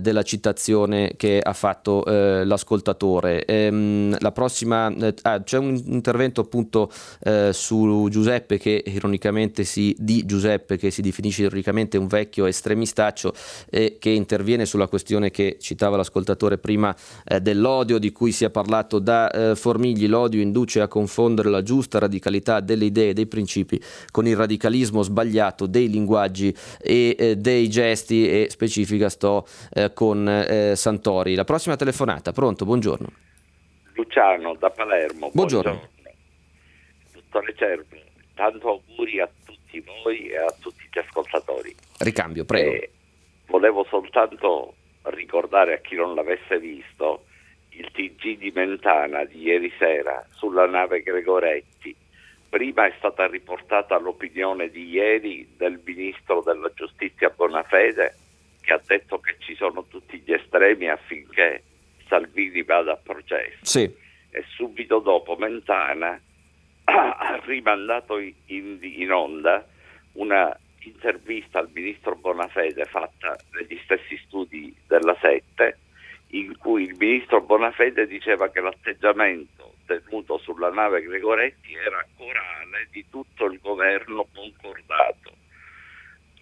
della 0.00 0.22
citazione 0.22 1.14
che 1.16 1.40
ha 1.40 1.52
fatto 1.52 2.02
l'ascoltatore. 2.06 3.44
Ehm, 3.44 4.16
la 4.18 4.32
prossima, 4.32 4.92
ah, 5.22 5.42
c'è 5.42 5.58
un 5.58 5.80
intervento 5.86 6.40
appunto 6.40 6.90
su 7.50 8.08
Giuseppe 8.10 8.58
che 8.58 8.82
ironicamente 8.86 9.64
si 9.64 9.75
si, 9.76 9.94
di 9.98 10.24
Giuseppe 10.24 10.78
che 10.78 10.90
si 10.90 11.02
definisce 11.02 11.42
ironicamente 11.42 11.98
un 11.98 12.06
vecchio 12.06 12.46
estremistaccio 12.46 13.34
e 13.68 13.98
che 13.98 14.08
interviene 14.08 14.64
sulla 14.64 14.88
questione 14.88 15.30
che 15.30 15.58
citava 15.60 15.98
l'ascoltatore 15.98 16.56
prima 16.56 16.96
eh, 17.24 17.40
dell'odio 17.40 17.98
di 17.98 18.10
cui 18.10 18.32
si 18.32 18.46
è 18.46 18.50
parlato 18.50 18.98
da 18.98 19.30
eh, 19.30 19.54
Formigli. 19.54 20.06
L'odio 20.06 20.40
induce 20.40 20.80
a 20.80 20.88
confondere 20.88 21.50
la 21.50 21.62
giusta 21.62 21.98
radicalità 21.98 22.60
delle 22.60 22.86
idee 22.86 23.10
e 23.10 23.12
dei 23.12 23.26
principi 23.26 23.78
con 24.10 24.26
il 24.26 24.36
radicalismo 24.36 25.02
sbagliato 25.02 25.66
dei 25.66 25.90
linguaggi 25.90 26.54
e 26.80 27.14
eh, 27.18 27.36
dei 27.36 27.68
gesti 27.68 28.28
e 28.28 28.46
specifica 28.48 29.10
sto 29.10 29.46
eh, 29.74 29.92
con 29.92 30.26
eh, 30.26 30.74
Santori. 30.74 31.34
La 31.34 31.44
prossima 31.44 31.76
telefonata, 31.76 32.32
pronto, 32.32 32.64
buongiorno. 32.64 33.08
Luciano 33.92 34.54
da 34.58 34.70
Palermo. 34.70 35.30
Buongiorno. 35.32 35.70
buongiorno. 35.70 35.94
Dottore 37.12 37.54
Cervo, 37.56 37.96
tanto 38.34 38.68
auguri 38.68 39.20
a 39.20 39.26
tutti 39.26 39.45
voi 39.80 40.28
e 40.28 40.36
a 40.36 40.54
tutti 40.60 40.88
gli 40.90 40.98
ascoltatori. 40.98 41.74
Ricambio, 41.98 42.44
prego. 42.44 42.70
Eh, 42.70 42.90
volevo 43.46 43.84
soltanto 43.88 44.74
ricordare 45.04 45.74
a 45.74 45.78
chi 45.78 45.94
non 45.94 46.14
l'avesse 46.14 46.58
visto 46.58 47.24
il 47.70 47.90
TG 47.92 48.38
di 48.38 48.52
Mentana 48.54 49.24
di 49.24 49.42
ieri 49.42 49.72
sera 49.78 50.24
sulla 50.30 50.66
nave 50.66 51.02
Gregoretti. 51.02 51.94
Prima 52.48 52.86
è 52.86 52.94
stata 52.96 53.26
riportata 53.26 53.98
l'opinione 53.98 54.70
di 54.70 54.88
ieri 54.88 55.46
del 55.56 55.80
ministro 55.84 56.42
della 56.42 56.70
giustizia 56.74 57.28
Bonafede 57.28 58.14
che 58.62 58.72
ha 58.72 58.80
detto 58.84 59.20
che 59.20 59.36
ci 59.38 59.54
sono 59.54 59.84
tutti 59.86 60.18
gli 60.24 60.32
estremi 60.32 60.88
affinché 60.88 61.62
Salvini 62.08 62.62
vada 62.62 62.92
a 62.92 62.98
processo. 63.00 63.58
Sì. 63.62 63.82
E 64.30 64.44
subito 64.54 64.98
dopo 64.98 65.36
Mentana 65.36 66.20
ha 66.86 67.40
rimandato 67.44 68.18
in, 68.18 68.78
in 68.80 69.12
onda 69.12 69.64
una 70.12 70.56
intervista 70.80 71.58
al 71.58 71.70
ministro 71.72 72.14
Bonafede 72.14 72.84
fatta 72.84 73.36
negli 73.52 73.78
stessi 73.84 74.16
studi 74.26 74.74
della 74.86 75.16
Sette 75.20 75.78
in 76.30 76.56
cui 76.58 76.84
il 76.84 76.96
ministro 76.96 77.40
Bonafede 77.40 78.06
diceva 78.06 78.50
che 78.50 78.60
l'atteggiamento 78.60 79.74
tenuto 79.86 80.38
sulla 80.38 80.70
nave 80.70 81.02
Gregoretti 81.02 81.74
era 81.74 82.04
corale 82.16 82.88
di 82.90 83.04
tutto 83.08 83.46
il 83.46 83.58
governo 83.60 84.26
concordato. 84.34 85.34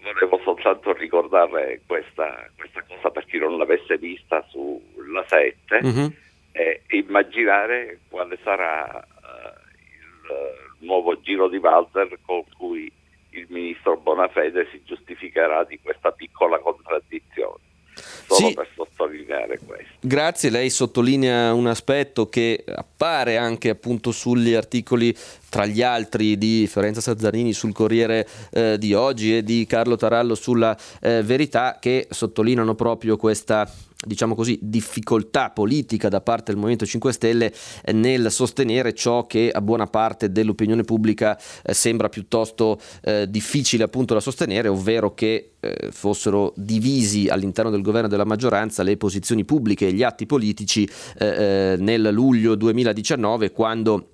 Volevo 0.02 0.40
soltanto 0.42 0.92
ricordare 0.92 1.80
questa, 1.86 2.48
questa 2.56 2.82
cosa 2.82 3.10
per 3.10 3.24
chi 3.24 3.38
non 3.38 3.56
l'avesse 3.56 3.96
vista 3.96 4.44
sulla 4.48 5.24
7 5.26 5.78
uh-huh. 5.82 6.12
e 6.52 6.82
immaginare 6.88 8.00
quale 8.08 8.38
sarà 8.42 9.06
il 10.30 10.86
nuovo 10.86 11.20
giro 11.20 11.48
di 11.48 11.58
Walter 11.58 12.18
con 12.24 12.44
cui 12.56 12.90
il 13.30 13.46
ministro 13.48 13.96
Bonafede 13.96 14.68
si 14.70 14.82
giustificherà 14.84 15.64
di 15.64 15.78
questa 15.82 16.12
piccola 16.12 16.58
contraddizione. 16.58 17.72
Solo 18.26 18.48
sì. 18.48 18.54
per 18.54 18.68
sottolineare 18.74 19.58
questo. 19.64 19.92
Grazie, 20.00 20.50
lei 20.50 20.68
sottolinea 20.70 21.52
un 21.52 21.66
aspetto 21.66 22.28
che 22.28 22.64
appare 22.66 23.36
anche 23.36 23.70
appunto 23.70 24.10
sugli 24.10 24.54
articoli 24.54 25.14
tra 25.48 25.66
gli 25.66 25.82
altri 25.82 26.36
di 26.36 26.66
Fiorenza 26.66 27.00
Sazzarini 27.00 27.52
sul 27.52 27.72
Corriere 27.72 28.26
eh, 28.50 28.78
di 28.78 28.94
oggi 28.94 29.36
e 29.36 29.44
di 29.44 29.64
Carlo 29.66 29.94
Tarallo 29.96 30.34
sulla 30.34 30.76
eh, 31.00 31.22
Verità 31.22 31.78
che 31.80 32.08
sottolineano 32.10 32.74
proprio 32.74 33.16
questa 33.16 33.70
diciamo 34.06 34.34
così, 34.34 34.58
difficoltà 34.60 35.50
politica 35.50 36.08
da 36.08 36.20
parte 36.20 36.46
del 36.46 36.56
Movimento 36.56 36.86
5 36.86 37.12
Stelle 37.12 37.52
eh, 37.82 37.92
nel 37.92 38.30
sostenere 38.30 38.94
ciò 38.94 39.26
che 39.26 39.50
a 39.50 39.60
buona 39.60 39.86
parte 39.86 40.30
dell'opinione 40.30 40.82
pubblica 40.82 41.38
eh, 41.62 41.74
sembra 41.74 42.08
piuttosto 42.08 42.80
eh, 43.02 43.28
difficile 43.28 43.84
appunto 43.84 44.14
da 44.14 44.20
sostenere, 44.20 44.68
ovvero 44.68 45.14
che 45.14 45.52
eh, 45.60 45.88
fossero 45.90 46.52
divisi 46.56 47.28
all'interno 47.28 47.70
del 47.70 47.82
governo 47.82 48.08
della 48.08 48.24
maggioranza 48.24 48.82
le 48.82 48.96
posizioni 48.96 49.44
pubbliche 49.44 49.88
e 49.88 49.92
gli 49.92 50.02
atti 50.02 50.26
politici 50.26 50.88
eh, 51.18 51.26
eh, 51.26 51.76
nel 51.78 52.10
luglio 52.12 52.54
2019 52.54 53.50
quando 53.50 54.13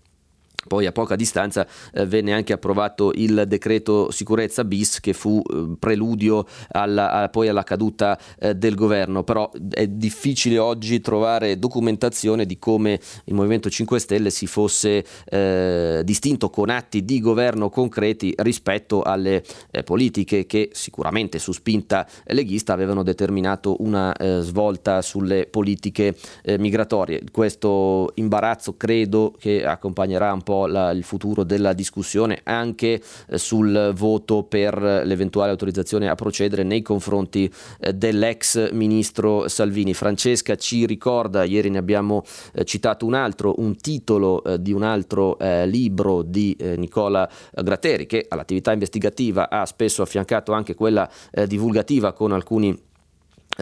poi 0.67 0.87
a 0.87 0.93
poca 0.93 1.17
distanza 1.17 1.67
eh, 1.93 2.07
venne 2.07 2.33
anche 2.33 2.53
approvato 2.53 3.13
il 3.15 3.45
decreto 3.47 4.11
sicurezza 4.11 4.65
bis 4.65 5.01
che 5.01 5.13
fu 5.13 5.43
eh, 5.43 5.77
preludio 5.79 6.47
alla, 6.69 7.11
a, 7.13 7.29
poi 7.29 7.49
alla 7.49 7.63
caduta 7.63 8.19
eh, 8.39 8.55
del 8.55 8.75
governo, 8.75 9.25
però 9.25 9.51
è 9.71 9.87
difficile 9.87 10.59
oggi 10.59 11.01
trovare 11.01 11.59
documentazione 11.59 12.45
di 12.45 12.59
come 12.59 13.01
il 13.25 13.35
Movimento 13.35 13.71
5 13.71 13.99
Stelle 13.99 14.31
si 14.31 14.47
fosse 14.47 15.05
eh, 15.25 16.03
distinto 16.05 16.51
con 16.51 16.69
atti 16.69 17.05
di 17.05 17.21
governo 17.21 17.71
concreti 17.71 18.35
rispetto 18.37 19.03
alle 19.03 19.43
eh, 19.71 19.83
politiche 19.83 20.47
che 20.47 20.71
sicuramente 20.73 21.39
su 21.39 21.53
spinta 21.53 22.07
leghista 22.27 22.73
avevano 22.73 23.03
determinato 23.03 23.77
una 23.81 24.15
eh, 24.15 24.41
svolta 24.41 25.01
sulle 25.03 25.47
politiche 25.47 26.15
migratorie. 26.59 27.23
Questo 27.31 28.11
imbarazzo 28.15 28.77
credo 28.77 29.35
che 29.39 29.65
accompagnerà 29.65 30.33
un 30.33 30.43
po' 30.43 30.50
po' 30.51 30.67
la, 30.67 30.91
il 30.91 31.05
futuro 31.05 31.45
della 31.45 31.73
discussione 31.73 32.41
anche 32.43 33.01
eh, 33.29 33.39
sul 33.39 33.93
voto 33.95 34.43
per 34.43 34.77
l'eventuale 35.05 35.53
autorizzazione 35.53 36.09
a 36.09 36.17
procedere 36.17 36.65
nei 36.65 36.83
confronti 36.83 37.49
eh, 37.79 37.93
dell'ex 37.93 38.73
ministro 38.73 39.47
Salvini. 39.47 39.95
Francesca 39.95 40.57
ci 40.57 40.87
ricorda, 40.87 41.45
ieri 41.45 41.71
ne 41.71 41.79
abbiamo 41.79 42.25
eh, 42.53 42.65
citato 42.65 43.07
un 43.07 43.15
altro, 43.15 43.55
un 43.59 43.77
titolo 43.77 44.43
di 44.59 44.73
un 44.73 44.83
altro 44.83 45.37
libro 45.65 46.23
di 46.23 46.57
Nicola 46.77 47.29
Gratteri 47.53 48.07
che 48.07 48.27
all'attività 48.29 48.73
investigativa 48.73 49.49
ha 49.51 49.65
spesso 49.67 50.03
affiancato 50.03 50.53
anche 50.53 50.75
quella 50.75 51.09
divulgativa 51.47 52.13
con 52.13 52.33
alcuni 52.33 52.77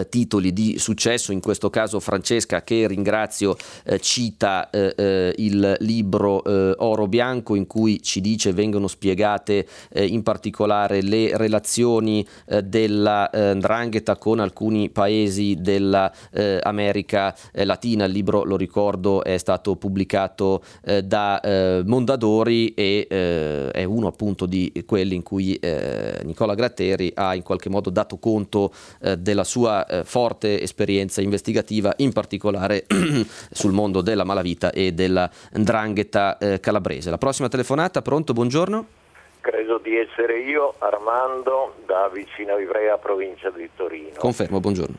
titoli 0.09 0.53
di 0.53 0.79
successo, 0.79 1.33
in 1.33 1.41
questo 1.41 1.71
caso 1.71 2.01
Francesca 2.01 2.63
che 2.63 2.87
ringrazio 2.87 3.57
eh, 3.85 3.99
cita 4.01 4.71
eh, 4.71 4.95
eh 4.97 5.35
il 5.39 5.77
libro 5.81 6.43
eh, 6.45 6.75
Oro 6.79 7.07
Bianco 7.07 7.55
in 7.55 7.67
cui 7.67 8.03
ci 8.03 8.21
dice 8.21 8.53
vengono 8.53 8.87
spiegate 8.87 9.67
eh, 9.91 10.05
in 10.05 10.23
particolare 10.23 11.03
le 11.03 11.37
relazioni 11.37 12.27
della 12.65 13.31
Ndrangheta 13.33 14.17
con 14.17 14.41
alcuni 14.41 14.91
paesi 14.91 15.57
dell'America 15.61 17.35
Latina, 17.53 18.05
il 18.05 18.13
libro 18.13 18.45
lo 18.45 18.57
ricordo 18.57 19.23
è 19.23 19.37
stato 19.39 19.77
pubblicato 19.77 20.63
da 21.05 21.83
Mondadori 21.85 22.75
e 22.75 23.07
è 23.09 23.85
uno 23.85 24.07
appunto 24.07 24.47
di 24.47 24.85
quelli 24.87 25.15
in 25.15 25.23
cui 25.23 25.59
Nicola 26.23 26.55
Gratteri 26.55 27.13
ha 27.15 27.35
in 27.35 27.43
qualche 27.43 27.69
modo 27.69 27.91
dato 27.91 28.19
conto 28.19 28.73
della 29.19 29.45
sua 29.45 29.87
eh, 29.89 30.05
forte 30.05 30.61
esperienza 30.61 31.21
investigativa, 31.21 31.93
in 31.99 32.13
particolare 32.13 32.87
sul 33.51 33.73
mondo 33.73 34.01
della 34.01 34.25
malavita 34.25 34.71
e 34.71 34.93
della 34.93 35.29
ndrangheta 35.57 36.39
eh, 36.39 36.61
calabrese. 36.61 37.11
La 37.11 37.19
prossima 37.19 37.49
telefonata, 37.49 38.03
pronto, 38.03 38.33
buongiorno. 38.33 38.87
Credo 39.41 39.79
di 39.79 39.97
essere 39.97 40.41
io, 40.41 40.75
Armando, 40.79 41.77
da 41.87 42.09
vicino 42.13 42.59
Ivrea, 42.59 42.99
provincia 42.99 43.51
di 43.51 43.69
Torino. 43.75 44.19
Confermo, 44.19 44.61
buongiorno. 44.61 44.97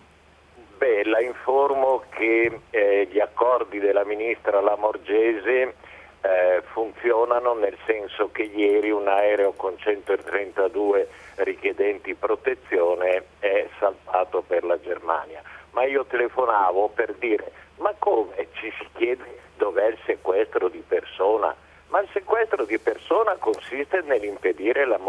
Beh, 0.77 1.03
la 1.03 1.21
informo 1.21 2.03
che 2.09 2.59
eh, 2.69 3.07
gli 3.11 3.19
accordi 3.19 3.79
della 3.79 4.05
ministra 4.05 4.61
Lamorgese 4.61 5.73
eh, 6.21 6.63
funzionano 6.71 7.53
nel 7.53 7.77
senso 7.85 8.29
che 8.31 8.43
ieri 8.43 8.89
un 8.89 9.07
aereo 9.07 9.51
con 9.53 9.77
132 9.77 11.07
richiedenti 11.43 12.13
protezione 12.15 13.23
è 13.39 13.67
saltato 13.79 14.41
per 14.41 14.63
la 14.63 14.79
Germania. 14.79 15.41
Ma 15.71 15.85
io 15.85 16.05
telefonavo 16.05 16.89
per 16.89 17.13
dire 17.15 17.51
ma 17.79 17.93
come 17.97 18.47
ci 18.53 18.71
si 18.77 18.87
chiede 18.93 19.39
dov'è 19.55 19.87
il 19.87 19.97
sequestro 20.05 20.67
di 20.67 20.83
persona? 20.85 21.55
Ma 21.87 22.01
il 22.01 22.09
sequestro 22.11 22.65
di 22.65 22.77
persona 22.77 23.35
consiste 23.35 24.01
nell'impedire 24.01 24.85
la, 24.85 24.99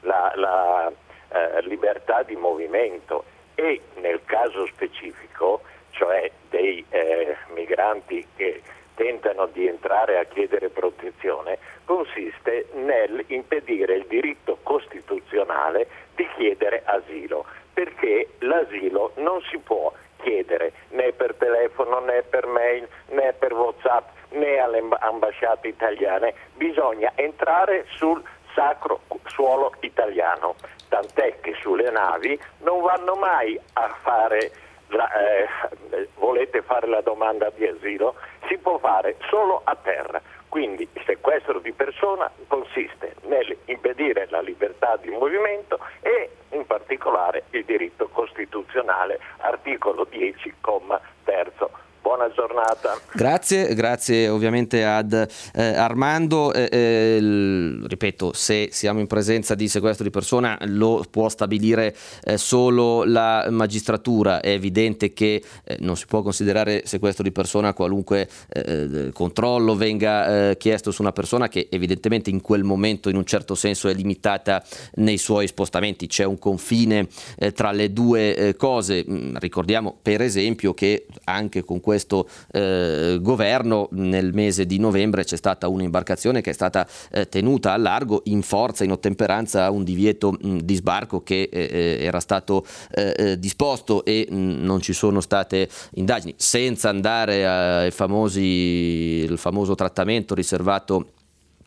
la, 0.00 0.32
la 0.34 0.92
eh, 1.28 1.62
libertà 1.62 2.22
di 2.22 2.34
movimento 2.34 3.24
e 3.54 3.80
nel 3.96 4.20
caso 4.24 4.66
specifico, 4.66 5.60
cioè 5.90 6.30
dei 6.48 6.84
eh, 6.88 7.36
migranti 7.54 8.26
che 8.34 8.62
tentano 8.96 9.46
di 9.46 9.66
entrare 9.68 10.18
a 10.18 10.24
chiedere 10.24 10.68
protezione 10.70 11.58
consiste 11.84 12.66
nel 12.72 13.24
impedire 13.28 13.94
il 13.94 14.06
diritto 14.06 14.58
costituzionale 14.62 15.86
di 16.16 16.26
chiedere 16.36 16.82
asilo, 16.84 17.44
perché 17.72 18.30
l'asilo 18.40 19.12
non 19.16 19.40
si 19.42 19.58
può 19.58 19.92
chiedere 20.22 20.72
né 20.90 21.12
per 21.12 21.34
telefono 21.36 22.00
né 22.00 22.22
per 22.22 22.46
mail 22.46 22.88
né 23.10 23.32
per 23.34 23.52
Whatsapp 23.52 24.08
né 24.30 24.58
alle 24.58 24.82
ambasciate 24.98 25.68
italiane, 25.68 26.34
bisogna 26.54 27.12
entrare 27.14 27.84
sul 27.94 28.22
sacro 28.54 29.02
suolo 29.26 29.72
italiano, 29.80 30.56
tant'è 30.88 31.40
che 31.40 31.54
sulle 31.60 31.90
navi 31.90 32.38
non 32.60 32.80
vanno 32.80 33.14
mai 33.14 33.58
a 33.74 33.88
fare 34.02 34.50
la, 34.88 35.10
eh, 35.12 36.08
volete 36.14 36.62
fare 36.62 36.86
la 36.86 37.00
domanda 37.00 37.50
di 37.50 37.66
asilo, 37.66 38.14
si 38.48 38.58
può 38.58 38.78
fare 38.78 39.16
solo 39.28 39.60
a 39.64 39.76
terra. 39.76 40.20
Quindi 40.48 40.88
il 40.90 41.02
sequestro 41.04 41.58
di 41.58 41.72
persona 41.72 42.30
consiste 42.46 43.16
nell'impedire 43.22 44.26
la 44.30 44.40
libertà 44.40 44.96
di 44.96 45.10
movimento 45.10 45.78
e 46.00 46.30
in 46.50 46.64
particolare 46.66 47.44
il 47.50 47.64
diritto 47.64 48.08
costituzionale, 48.08 49.18
articolo 49.38 50.04
10, 50.04 50.54
comma 50.60 51.00
terzo 51.24 51.70
Buona 52.06 52.30
giornata. 52.30 53.00
Grazie, 53.12 53.74
grazie 53.74 54.28
ovviamente 54.28 54.84
ad 54.84 55.12
eh, 55.12 55.62
Armando. 55.74 56.52
Eh, 56.52 56.68
eh, 56.70 57.20
l- 57.20 57.84
ripeto, 57.84 58.32
se 58.32 58.68
siamo 58.70 59.00
in 59.00 59.08
presenza 59.08 59.56
di 59.56 59.66
sequestro 59.66 60.04
di 60.04 60.10
persona 60.10 60.56
lo 60.66 61.04
può 61.10 61.28
stabilire 61.28 61.96
eh, 62.22 62.38
solo 62.38 63.02
la 63.02 63.48
magistratura. 63.50 64.38
È 64.38 64.50
evidente 64.50 65.12
che 65.14 65.42
eh, 65.64 65.78
non 65.80 65.96
si 65.96 66.06
può 66.06 66.22
considerare 66.22 66.82
sequestro 66.84 67.24
di 67.24 67.32
persona 67.32 67.72
qualunque 67.74 68.28
eh, 68.50 69.10
controllo 69.12 69.74
venga 69.74 70.54
chiesto 70.54 70.92
su 70.92 71.02
una 71.02 71.10
persona 71.10 71.48
che 71.48 71.66
evidentemente 71.72 72.30
in 72.30 72.40
quel 72.40 72.62
momento 72.62 73.08
in 73.08 73.16
un 73.16 73.24
certo 73.24 73.56
senso 73.56 73.88
è 73.88 73.94
limitata 73.94 74.62
nei 74.94 75.18
suoi 75.18 75.48
spostamenti. 75.48 76.06
C'è 76.06 76.22
un 76.22 76.38
confine 76.38 77.08
tra 77.52 77.72
le 77.72 77.92
due 77.92 78.54
cose. 78.56 79.04
Mm, 79.10 79.38
ricordiamo 79.38 79.96
per 80.00 80.20
esempio 80.20 80.72
che 80.72 81.06
anche 81.24 81.64
con 81.64 81.80
questo 81.80 81.94
questo 81.96 82.28
eh, 82.52 83.18
governo. 83.20 83.88
Nel 83.92 84.34
mese 84.34 84.66
di 84.66 84.78
novembre 84.78 85.24
c'è 85.24 85.36
stata 85.36 85.68
un'imbarcazione 85.68 86.42
che 86.42 86.50
è 86.50 86.52
stata 86.52 86.86
eh, 87.10 87.26
tenuta 87.28 87.72
a 87.72 87.76
largo 87.78 88.20
in 88.24 88.42
forza, 88.42 88.84
in 88.84 88.92
ottemperanza 88.92 89.64
a 89.64 89.70
un 89.70 89.82
divieto 89.82 90.32
mh, 90.32 90.58
di 90.58 90.74
sbarco 90.74 91.22
che 91.22 91.48
eh, 91.50 91.68
eh 91.70 92.04
era 92.06 92.20
stato 92.20 92.64
eh, 92.90 93.14
eh, 93.16 93.38
disposto 93.38 94.04
e 94.04 94.26
mh, 94.28 94.36
non 94.36 94.80
ci 94.80 94.92
sono 94.92 95.20
state 95.20 95.68
indagini, 95.94 96.34
senza 96.36 96.90
andare 96.90 97.46
ai 97.46 97.90
famosi, 97.90 98.42
il 98.42 99.38
famoso 99.38 99.74
trattamento 99.74 100.34
riservato 100.34 101.12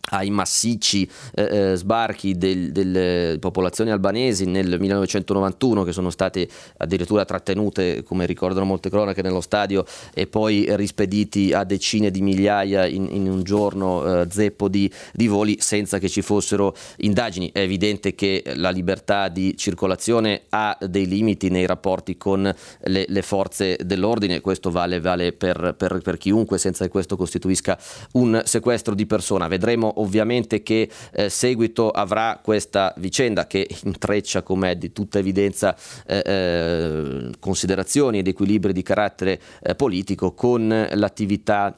ai 0.09 0.29
massicci 0.29 1.09
eh, 1.35 1.71
eh 1.71 1.75
sbarchi 1.75 2.37
del, 2.37 2.71
delle 2.71 3.37
popolazioni 3.39 3.91
albanesi 3.91 4.45
nel 4.45 4.79
1991 4.79 5.83
che 5.83 5.91
sono 5.91 6.09
state 6.09 6.47
addirittura 6.77 7.25
trattenute 7.25 8.03
come 8.03 8.25
ricordano 8.25 8.65
molte 8.65 8.89
cronache 8.89 9.21
nello 9.21 9.41
stadio 9.41 9.85
e 10.13 10.27
poi 10.27 10.65
rispediti 10.75 11.53
a 11.53 11.63
decine 11.63 12.11
di 12.11 12.21
migliaia 12.21 12.85
in, 12.85 13.07
in 13.11 13.29
un 13.29 13.43
giorno 13.43 14.21
eh, 14.21 14.27
zeppo 14.29 14.67
di, 14.67 14.91
di, 15.13 15.27
voli 15.27 15.57
senza 15.59 15.99
che 15.99 16.09
ci 16.09 16.21
fossero 16.21 16.75
indagini. 16.97 17.51
È 17.51 17.59
evidente 17.59 18.15
che 18.15 18.43
la 18.55 18.69
libertà 18.69 19.27
di 19.27 19.55
circolazione 19.57 20.43
ha 20.49 20.77
dei 20.87 21.07
limiti 21.07 21.49
nei 21.49 21.65
rapporti 21.65 22.17
con 22.17 22.53
le, 22.81 23.05
le 23.07 23.21
forze 23.21 23.77
dell'ordine. 23.83 24.41
Questo 24.41 24.71
vale, 24.71 24.99
vale 24.99 25.33
per, 25.33 25.75
per, 25.77 25.99
per 26.01 26.17
chiunque 26.17 26.57
senza 26.57 26.85
che 26.85 26.91
questo 26.91 27.15
costituisca 27.15 27.77
un 28.13 28.41
sequestro 28.45 28.95
di 28.95 29.05
persona. 29.05 29.47
Vedremo 29.47 29.93
ovviamente 29.99 30.63
che 30.63 30.89
eh, 31.11 31.29
seguito 31.29 31.89
avrà 31.89 32.39
questa 32.43 32.93
vicenda 32.97 33.47
che 33.47 33.67
intreccia, 33.83 34.41
come 34.41 34.71
è 34.71 34.75
di 34.75 34.91
tutta 34.91 35.19
evidenza, 35.19 35.75
eh, 36.05 36.21
eh, 36.25 37.29
considerazioni 37.39 38.19
ed 38.19 38.27
equilibri 38.27 38.73
di 38.73 38.83
carattere 38.83 39.39
eh, 39.61 39.75
politico 39.75 40.33
con 40.33 40.87
l'attività 40.91 41.77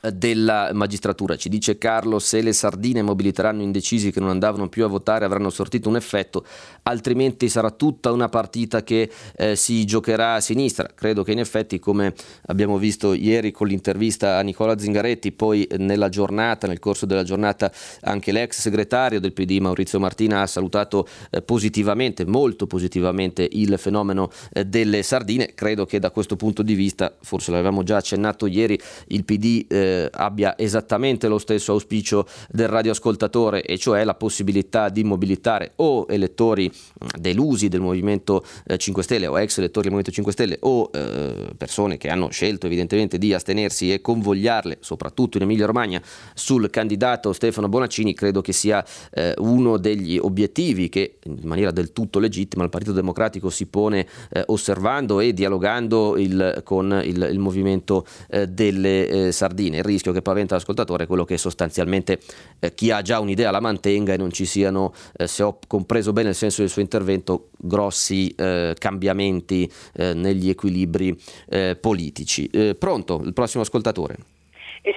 della 0.00 0.70
magistratura. 0.72 1.36
Ci 1.36 1.48
dice 1.48 1.76
Carlo, 1.76 2.18
se 2.18 2.40
le 2.40 2.52
sardine 2.52 3.02
mobiliteranno 3.02 3.62
indecisi 3.62 4.10
che 4.10 4.20
non 4.20 4.30
andavano 4.30 4.68
più 4.68 4.84
a 4.84 4.88
votare 4.88 5.24
avranno 5.24 5.50
sortito 5.50 5.88
un 5.88 5.96
effetto, 5.96 6.44
altrimenti 6.84 7.48
sarà 7.48 7.70
tutta 7.70 8.10
una 8.10 8.28
partita 8.28 8.82
che 8.82 9.10
eh, 9.36 9.56
si 9.56 9.84
giocherà 9.84 10.34
a 10.34 10.40
sinistra. 10.40 10.88
Credo 10.94 11.22
che 11.22 11.32
in 11.32 11.38
effetti, 11.38 11.78
come 11.78 12.14
abbiamo 12.46 12.78
visto 12.78 13.12
ieri 13.12 13.50
con 13.50 13.66
l'intervista 13.66 14.38
a 14.38 14.40
Nicola 14.42 14.78
Zingaretti, 14.78 15.32
poi 15.32 15.68
nella 15.76 16.08
giornata, 16.08 16.66
nel 16.66 16.78
corso 16.78 17.04
della 17.04 17.22
giornata, 17.22 17.70
anche 18.02 18.32
l'ex 18.32 18.58
segretario 18.60 19.20
del 19.20 19.32
PD 19.32 19.58
Maurizio 19.58 20.00
Martina 20.00 20.42
ha 20.42 20.46
salutato 20.46 21.06
eh, 21.30 21.42
positivamente, 21.42 22.24
molto 22.24 22.66
positivamente, 22.66 23.46
il 23.50 23.76
fenomeno 23.78 24.30
eh, 24.52 24.64
delle 24.64 25.02
sardine. 25.02 25.52
Credo 25.54 25.84
che 25.84 25.98
da 25.98 26.10
questo 26.10 26.36
punto 26.36 26.62
di 26.62 26.74
vista, 26.74 27.14
forse 27.20 27.50
l'avevamo 27.50 27.82
già 27.82 27.96
accennato 27.98 28.46
ieri, 28.46 28.78
il 29.08 29.24
PD 29.24 29.66
eh, 29.90 30.00
eh, 30.00 30.08
abbia 30.12 30.56
esattamente 30.56 31.28
lo 31.28 31.38
stesso 31.38 31.72
auspicio 31.72 32.26
del 32.48 32.68
radioascoltatore 32.68 33.62
e 33.62 33.76
cioè 33.78 34.04
la 34.04 34.14
possibilità 34.14 34.88
di 34.88 35.04
mobilitare 35.04 35.72
o 35.76 36.06
elettori 36.08 36.70
delusi 37.18 37.68
del 37.68 37.80
Movimento 37.80 38.44
eh, 38.66 38.78
5 38.78 39.02
Stelle 39.02 39.26
o 39.26 39.38
ex 39.38 39.58
elettori 39.58 39.88
del 39.88 39.96
Movimento 39.96 40.12
5 40.12 40.32
Stelle 40.32 40.56
o 40.60 40.90
eh, 40.92 41.50
persone 41.56 41.96
che 41.96 42.08
hanno 42.08 42.28
scelto 42.28 42.66
evidentemente 42.66 43.18
di 43.18 43.34
astenersi 43.34 43.92
e 43.92 44.00
convogliarle 44.00 44.78
soprattutto 44.80 45.36
in 45.36 45.42
Emilia 45.42 45.66
Romagna 45.66 46.00
sul 46.34 46.70
candidato 46.70 47.32
Stefano 47.32 47.68
Bonaccini 47.68 48.14
credo 48.14 48.40
che 48.40 48.52
sia 48.52 48.84
eh, 49.12 49.34
uno 49.38 49.76
degli 49.76 50.18
obiettivi 50.18 50.88
che 50.88 51.18
in 51.24 51.40
maniera 51.42 51.70
del 51.70 51.92
tutto 51.92 52.18
legittima 52.18 52.64
il 52.64 52.70
Partito 52.70 52.92
Democratico 52.92 53.50
si 53.50 53.66
pone 53.66 54.06
eh, 54.30 54.44
osservando 54.46 55.20
e 55.20 55.32
dialogando 55.32 56.16
il, 56.16 56.60
con 56.64 57.00
il, 57.04 57.28
il 57.30 57.38
movimento 57.38 58.06
eh, 58.28 58.46
delle 58.46 59.32
sardine 59.32 59.79
il 59.80 59.84
rischio 59.84 60.12
che 60.12 60.22
paventa 60.22 60.54
l'ascoltatore 60.54 61.04
è 61.04 61.06
quello 61.06 61.24
che 61.24 61.36
sostanzialmente 61.36 62.18
eh, 62.60 62.74
chi 62.74 62.90
ha 62.90 63.02
già 63.02 63.20
un'idea 63.20 63.50
la 63.50 63.60
mantenga 63.60 64.12
e 64.12 64.16
non 64.16 64.30
ci 64.30 64.44
siano, 64.44 64.92
eh, 65.16 65.26
se 65.26 65.42
ho 65.42 65.58
compreso 65.66 66.12
bene 66.12 66.30
il 66.30 66.34
senso 66.34 66.60
del 66.60 66.70
suo 66.70 66.80
intervento, 66.80 67.48
grossi 67.56 68.34
eh, 68.36 68.74
cambiamenti 68.78 69.70
eh, 69.96 70.14
negli 70.14 70.48
equilibri 70.48 71.16
eh, 71.48 71.76
politici. 71.80 72.48
Eh, 72.52 72.74
pronto, 72.74 73.20
il 73.24 73.32
prossimo 73.32 73.62
ascoltatore. 73.62 74.16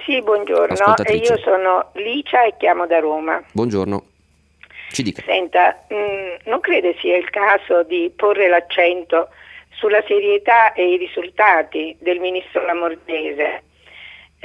sì, 0.04 0.20
buongiorno, 0.22 0.94
io 1.12 1.38
sono 1.38 1.90
Licia 1.94 2.44
e 2.44 2.54
chiamo 2.58 2.86
da 2.86 3.00
Roma. 3.00 3.42
Buongiorno. 3.52 4.04
Ci 4.90 5.02
dica. 5.02 5.22
Senta, 5.26 5.84
mh, 5.88 5.94
mm, 5.94 6.28
non 6.44 6.60
crede 6.60 6.94
sia 7.00 7.16
il 7.16 7.28
caso 7.30 7.82
di 7.82 8.12
porre 8.14 8.48
l'accento 8.48 9.28
sulla 9.70 10.02
serietà 10.06 10.72
e 10.72 10.92
i 10.92 10.96
risultati 10.96 11.96
del 11.98 12.20
ministro 12.20 12.64
Lamordese 12.64 13.62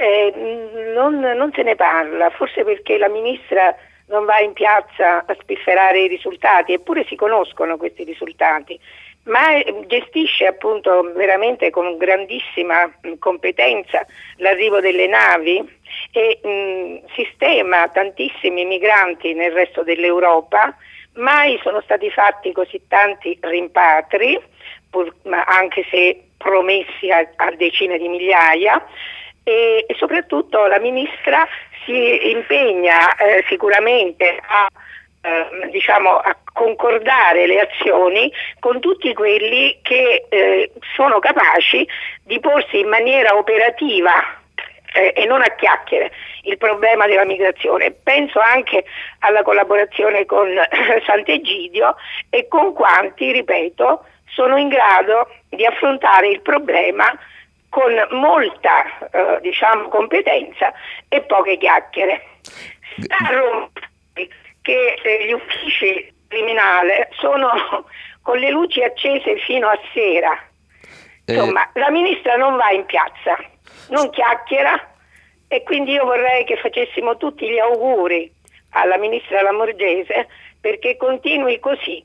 eh, 0.00 0.92
non, 0.94 1.18
non, 1.18 1.52
se 1.52 1.62
ne 1.62 1.76
parla, 1.76 2.30
forse 2.30 2.64
perché 2.64 2.96
la 2.96 3.08
ministra 3.08 3.76
non 4.06 4.24
va 4.24 4.40
in 4.40 4.54
piazza 4.54 5.24
a 5.26 5.36
spifferare 5.38 6.00
i 6.00 6.08
risultati, 6.08 6.72
eppure 6.72 7.04
si 7.04 7.16
conoscono 7.16 7.76
questi 7.76 8.04
risultati, 8.04 8.80
ma 9.24 9.56
eh, 9.56 9.84
gestisce 9.86 10.46
appunto 10.46 11.12
veramente 11.14 11.68
con 11.70 11.98
grandissima 11.98 12.90
competenza 13.18 14.06
l'arrivo 14.36 14.80
delle 14.80 15.06
navi 15.06 15.78
e 16.12 16.40
mh, 16.42 17.12
sistema 17.14 17.86
tantissimi 17.88 18.64
migranti 18.64 19.34
nel 19.34 19.52
resto 19.52 19.82
dell'Europa, 19.82 20.74
mai 21.16 21.60
sono 21.62 21.82
stati 21.82 22.10
fatti 22.10 22.52
così 22.52 22.80
tanti 22.88 23.36
rimpatri, 23.38 24.40
pur, 24.88 25.14
anche 25.44 25.84
se 25.90 26.22
promessi 26.38 27.10
a, 27.10 27.28
a 27.36 27.50
decine 27.50 27.98
di 27.98 28.08
migliaia, 28.08 28.82
e, 29.50 29.84
e 29.88 29.94
soprattutto 29.96 30.66
la 30.66 30.78
ministra 30.78 31.46
si 31.84 32.30
impegna 32.30 33.16
eh, 33.16 33.44
sicuramente 33.48 34.40
a, 34.40 34.68
eh, 35.22 35.70
diciamo, 35.70 36.18
a, 36.18 36.36
concordare 36.52 37.46
le 37.46 37.60
azioni 37.60 38.30
con 38.58 38.80
tutti 38.80 39.12
quelli 39.14 39.78
che 39.82 40.26
eh, 40.28 40.72
sono 40.94 41.18
capaci 41.18 41.86
di 42.22 42.38
porsi 42.38 42.80
in 42.80 42.88
maniera 42.88 43.36
operativa 43.36 44.12
eh, 44.92 45.14
e 45.16 45.24
non 45.24 45.40
a 45.40 45.54
chiacchiere 45.56 46.12
il 46.42 46.56
problema 46.56 47.06
della 47.06 47.24
migrazione. 47.24 47.90
Penso 47.90 48.38
anche 48.40 48.84
alla 49.20 49.42
collaborazione 49.42 50.26
con 50.26 50.48
Sant'Egidio 51.06 51.96
e 52.28 52.46
con 52.46 52.72
quanti, 52.74 53.32
ripeto, 53.32 54.04
sono 54.26 54.56
in 54.58 54.68
grado 54.68 55.28
di 55.48 55.64
affrontare 55.64 56.28
il 56.28 56.40
problema 56.40 57.10
con 57.70 57.92
molta 58.10 59.08
eh, 59.10 59.38
diciamo, 59.40 59.88
competenza 59.88 60.72
e 61.08 61.22
poche 61.22 61.56
chiacchiere. 61.56 62.22
Sta 62.98 63.16
a 63.16 63.32
Roma 63.32 63.70
che 64.62 64.98
eh, 65.02 65.26
gli 65.26 65.32
uffici 65.32 66.12
criminali 66.28 66.92
sono 67.18 67.86
con 68.22 68.38
le 68.38 68.50
luci 68.50 68.82
accese 68.82 69.38
fino 69.38 69.68
a 69.68 69.78
sera. 69.94 70.38
Eh. 71.24 71.32
Insomma, 71.32 71.70
la 71.74 71.90
ministra 71.90 72.36
non 72.36 72.56
va 72.56 72.70
in 72.70 72.84
piazza, 72.84 73.38
non 73.88 74.10
chiacchiera 74.10 74.94
e 75.48 75.62
quindi 75.62 75.92
io 75.92 76.04
vorrei 76.04 76.44
che 76.44 76.56
facessimo 76.56 77.16
tutti 77.16 77.48
gli 77.48 77.58
auguri 77.58 78.32
alla 78.70 78.98
ministra 78.98 79.42
Lamorgese 79.42 80.28
perché 80.60 80.96
continui 80.96 81.58
così 81.58 82.04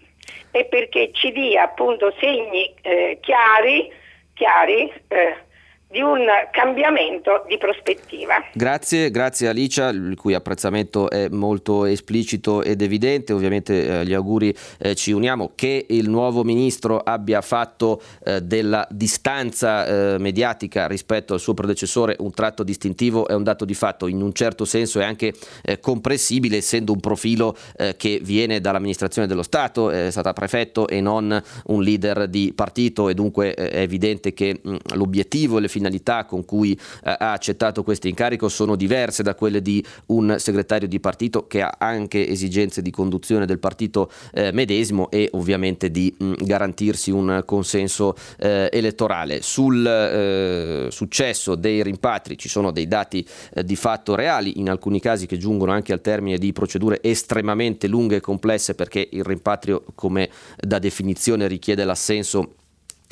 e 0.51 0.65
perché 0.65 1.11
ci 1.13 1.31
dia 1.31 1.63
appunto 1.63 2.13
segni 2.19 2.73
eh, 2.81 3.19
chiari, 3.21 3.91
chiari 4.33 4.91
eh, 5.09 5.44
di 5.87 6.01
un 6.01 6.25
cambiamento 6.51 7.45
di 7.47 7.57
prospettiva. 7.57 8.35
Grazie, 8.53 9.11
grazie 9.11 9.47
Alicia, 9.47 9.89
il 9.89 10.15
cui 10.17 10.33
apprezzamento 10.33 11.09
è 11.09 11.29
molto 11.29 11.85
esplicito 11.85 12.63
ed 12.63 12.81
evidente. 12.81 13.33
Ovviamente 13.33 14.01
eh, 14.01 14.05
gli 14.05 14.13
auguri 14.13 14.53
eh, 14.79 14.95
ci 14.95 15.11
uniamo 15.11 15.51
che 15.55 15.85
il 15.89 16.09
nuovo 16.09 16.43
ministro 16.43 16.99
abbia 16.99 17.41
fatto 17.41 18.01
eh, 18.23 18.41
della 18.41 18.85
distanza 18.89 19.85
eh, 19.85 20.17
mediatica 20.17 20.87
rispetto 20.87 21.33
al 21.33 21.39
suo 21.39 21.53
predecessore 21.53 22.15
un 22.19 22.31
tratto 22.31 22.63
distintivo 22.63 23.27
è 23.27 23.33
un 23.33 23.43
dato 23.43 23.63
di 23.63 23.73
fatto, 23.73 24.07
in 24.07 24.21
un 24.21 24.33
certo 24.33 24.65
senso 24.65 24.99
è 24.99 25.03
anche 25.03 25.33
eh, 25.63 25.79
comprensibile 25.79 26.57
essendo 26.57 26.93
un 26.93 26.99
profilo 26.99 27.55
eh, 27.77 27.95
che 27.95 28.19
viene 28.21 28.59
dall'amministrazione 28.59 29.27
dello 29.27 29.43
Stato, 29.43 29.91
è 29.91 30.09
stata 30.09 30.33
prefetto 30.33 30.87
e 30.87 30.99
non 30.99 31.41
un 31.67 31.83
leader 31.83 32.27
di 32.27 32.53
partito 32.55 33.07
e 33.07 33.13
dunque 33.13 33.53
è 33.53 33.81
evidente 33.81 34.33
che 34.33 34.59
mh, 34.61 34.75
l'obiettivo 34.95 35.57
e 35.57 35.61
le 35.61 35.67
finalità 35.75 36.23
con 36.23 36.45
cui 36.45 36.71
eh, 36.71 37.15
ha 37.19 37.33
accettato 37.33 37.83
questo 37.83 38.07
incarico 38.07 38.47
sono 38.47 38.77
diverse 38.77 39.23
da 39.23 39.35
quelle 39.35 39.61
di 39.61 39.83
un 40.07 40.35
segretario 40.37 40.87
di 40.87 41.01
partito 41.01 41.47
che 41.47 41.61
ha 41.61 41.75
anche 41.77 42.25
esigenze 42.25 42.81
di 42.81 42.91
conduzione 42.91 43.45
del 43.45 43.59
partito 43.59 44.09
eh, 44.33 44.53
medesimo 44.53 45.11
e 45.11 45.27
ovviamente 45.33 45.91
di 45.91 46.15
mh, 46.17 46.45
garantirsi 46.45 47.11
un 47.11 47.43
consenso 47.45 48.15
eh, 48.37 48.69
elettorale. 48.71 49.41
Sul 49.41 50.87
successo 50.89 51.55
dei 51.55 51.83
rimpatri 51.83 52.37
ci 52.37 52.47
sono 52.47 52.71
dei 52.71 52.87
dati 52.87 53.25
di 53.63 53.75
fatto 53.75 54.15
reali, 54.15 54.59
in 54.59 54.69
alcuni 54.69 54.99
casi 54.99 55.25
che 55.25 55.37
giungono 55.37 55.71
anche 55.71 55.93
al 55.93 56.01
termine 56.01 56.37
di 56.37 56.53
procedure 56.53 56.99
estremamente 57.01 57.87
lunghe 57.87 58.17
e 58.17 58.21
complesse 58.21 58.75
perché 58.75 59.07
il 59.11 59.23
rimpatrio 59.23 59.83
come 59.95 60.29
da 60.57 60.79
definizione 60.79 61.47
richiede 61.47 61.83
l'assenso 61.83 62.55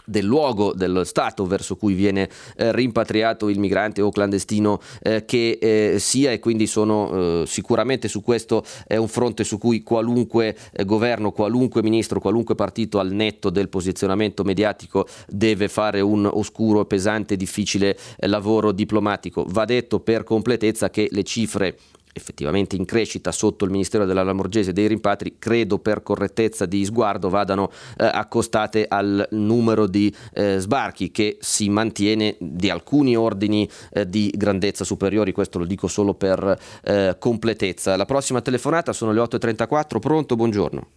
del 0.05 0.25
luogo 0.25 0.73
dello 0.73 1.03
Stato 1.03 1.45
verso 1.45 1.75
cui 1.75 1.93
viene 1.93 2.29
eh, 2.55 2.71
rimpatriato 2.71 3.49
il 3.49 3.59
migrante 3.59 4.01
o 4.01 4.11
clandestino 4.11 4.79
eh, 5.01 5.25
che 5.25 5.57
eh, 5.61 5.99
sia 5.99 6.31
e 6.31 6.39
quindi 6.39 6.67
sono 6.67 7.41
eh, 7.41 7.45
sicuramente 7.45 8.07
su 8.07 8.21
questo 8.21 8.63
è 8.85 8.97
un 8.97 9.07
fronte 9.07 9.43
su 9.43 9.57
cui 9.57 9.83
qualunque 9.83 10.55
eh, 10.71 10.85
governo, 10.85 11.31
qualunque 11.31 11.83
ministro, 11.83 12.19
qualunque 12.19 12.55
partito 12.55 12.99
al 12.99 13.11
netto 13.11 13.49
del 13.49 13.69
posizionamento 13.69 14.43
mediatico 14.43 15.07
deve 15.27 15.67
fare 15.67 16.01
un 16.01 16.29
oscuro, 16.31 16.85
pesante, 16.85 17.35
difficile 17.35 17.97
eh, 18.17 18.27
lavoro 18.27 18.71
diplomatico. 18.71 19.45
Va 19.47 19.65
detto 19.65 19.99
per 19.99 20.23
completezza 20.23 20.89
che 20.89 21.07
le 21.11 21.23
cifre 21.23 21.77
effettivamente 22.13 22.75
in 22.75 22.85
crescita 22.85 23.31
sotto 23.31 23.65
il 23.65 23.71
Ministero 23.71 24.05
della 24.05 24.23
Lamorgese 24.23 24.71
dei 24.71 24.87
rimpatri, 24.87 25.37
credo 25.39 25.79
per 25.79 26.03
correttezza 26.03 26.65
di 26.65 26.85
sguardo 26.85 27.29
vadano 27.29 27.69
eh, 27.97 28.05
accostate 28.05 28.85
al 28.87 29.27
numero 29.31 29.87
di 29.87 30.13
eh, 30.33 30.59
sbarchi 30.59 31.11
che 31.11 31.37
si 31.39 31.69
mantiene 31.69 32.35
di 32.39 32.69
alcuni 32.69 33.17
ordini 33.17 33.67
eh, 33.91 34.07
di 34.07 34.31
grandezza 34.35 34.83
superiori, 34.83 35.31
questo 35.31 35.59
lo 35.59 35.65
dico 35.65 35.87
solo 35.87 36.13
per 36.13 36.57
eh, 36.83 37.15
completezza. 37.17 37.95
La 37.97 38.05
prossima 38.05 38.41
telefonata 38.41 38.93
sono 38.93 39.11
le 39.11 39.19
8.34, 39.19 39.99
pronto? 39.99 40.35
Buongiorno. 40.35 40.87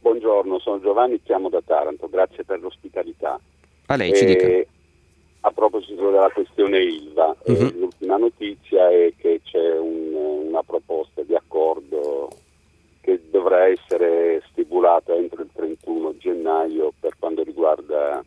Buongiorno, 0.00 0.58
sono 0.58 0.80
Giovanni, 0.80 1.20
chiamo 1.22 1.48
da 1.48 1.60
Taranto, 1.64 2.08
grazie 2.08 2.44
per 2.44 2.60
l'ospitalità. 2.60 3.40
A 3.86 3.96
lei 3.96 4.14
ci 4.14 4.24
dica. 4.24 4.76
A 5.40 5.50
proposito 5.52 6.10
della 6.10 6.30
questione 6.30 6.80
ILVA, 6.80 7.36
uh-huh. 7.44 7.72
l'ultima 7.78 8.16
notizia 8.16 8.90
è 8.90 9.12
che 9.16 9.40
c'è 9.44 9.78
un, 9.78 10.12
una 10.48 10.62
proposta 10.62 11.22
di 11.22 11.34
accordo 11.34 12.28
che 13.00 13.20
dovrà 13.30 13.66
essere 13.66 14.42
stipulata 14.50 15.14
entro 15.14 15.42
il 15.42 15.50
31 15.54 16.16
gennaio 16.18 16.92
per 16.98 17.14
quanto 17.18 17.42
riguarda 17.42 18.22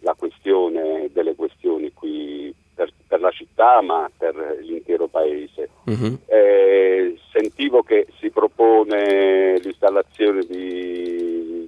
la 0.00 0.14
questione 0.14 1.08
delle 1.12 1.34
questioni 1.34 1.92
qui 1.92 2.52
per, 2.74 2.92
per 3.06 3.20
la 3.20 3.30
città 3.30 3.80
ma 3.80 4.10
per 4.16 4.34
l'intero 4.60 5.06
paese. 5.06 5.68
Uh-huh. 5.84 6.18
Eh, 6.26 7.18
sentivo 7.30 7.82
che 7.82 8.06
si 8.18 8.30
propone 8.30 9.58
l'installazione 9.58 10.44
di 10.44 11.61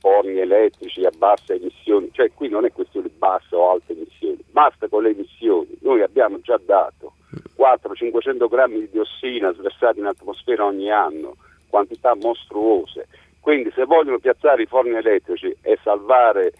forni 0.00 0.38
elettrici 0.38 1.04
a 1.04 1.12
bassa 1.16 1.54
emissione, 1.54 2.08
cioè 2.12 2.32
qui 2.34 2.48
non 2.48 2.64
è 2.64 2.72
questione 2.72 3.08
di 3.08 3.14
basse 3.16 3.54
o 3.54 3.70
alte 3.70 3.92
emissioni, 3.92 4.38
basta 4.50 4.88
con 4.88 5.02
le 5.02 5.10
emissioni, 5.10 5.76
noi 5.82 6.02
abbiamo 6.02 6.40
già 6.40 6.58
dato 6.64 7.12
400-500 7.56 8.48
grammi 8.48 8.80
di 8.80 8.90
diossina 8.90 9.52
sversati 9.52 10.00
in 10.00 10.06
atmosfera 10.06 10.64
ogni 10.64 10.90
anno, 10.90 11.36
quantità 11.68 12.14
mostruose, 12.14 13.06
quindi 13.40 13.70
se 13.74 13.84
vogliono 13.84 14.18
piazzare 14.18 14.62
i 14.62 14.66
forni 14.66 14.94
elettrici 14.94 15.54
e 15.62 15.78
salvare 15.82 16.52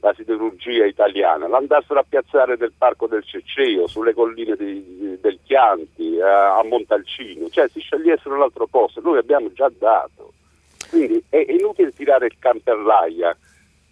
la 0.00 0.14
siderurgia 0.14 0.84
italiana, 0.84 1.48
l'andassero 1.48 1.98
a 1.98 2.04
piazzare 2.08 2.56
del 2.56 2.72
parco 2.76 3.06
del 3.06 3.24
Ceceo, 3.24 3.86
sulle 3.88 4.14
colline 4.14 4.54
di, 4.54 4.96
di, 4.96 5.18
del 5.20 5.38
Chianti, 5.42 6.20
a, 6.20 6.26
eh, 6.26 6.60
a 6.60 6.64
Montalcino, 6.64 7.48
cioè 7.48 7.68
si 7.68 7.80
scegliessero 7.80 8.36
l'altro 8.36 8.66
posto, 8.66 9.00
noi 9.00 9.18
abbiamo 9.18 9.52
già 9.52 9.70
dato. 9.76 10.32
Quindi 10.88 11.22
è 11.28 11.44
inutile 11.48 11.92
tirare 11.92 12.26
il 12.26 12.36
camperlaia 12.38 13.36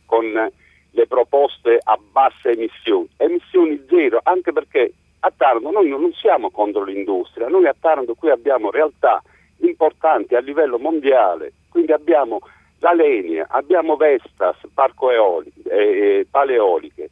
con 0.06 0.50
le 0.90 1.06
proposte 1.06 1.78
a 1.82 1.98
basse 2.10 2.50
emissioni, 2.50 3.08
emissioni 3.18 3.84
zero, 3.88 4.20
anche 4.22 4.52
perché 4.52 4.92
a 5.20 5.32
Taranto 5.36 5.70
noi 5.70 5.88
non 5.90 6.12
siamo 6.12 6.50
contro 6.50 6.84
l'industria, 6.84 7.48
noi 7.48 7.66
a 7.66 7.74
Taranto 7.78 8.14
qui 8.14 8.30
abbiamo 8.30 8.70
realtà 8.70 9.22
importanti 9.58 10.34
a 10.34 10.40
livello 10.40 10.78
mondiale, 10.78 11.52
quindi 11.68 11.92
abbiamo 11.92 12.40
la 12.78 12.92
Lenia, 12.92 13.46
abbiamo 13.48 13.96
Vestas, 13.96 14.56
Parco 14.72 15.10
Eoliche, 15.10 15.62
eh, 15.68 16.26
Paleoliche, 16.30 17.10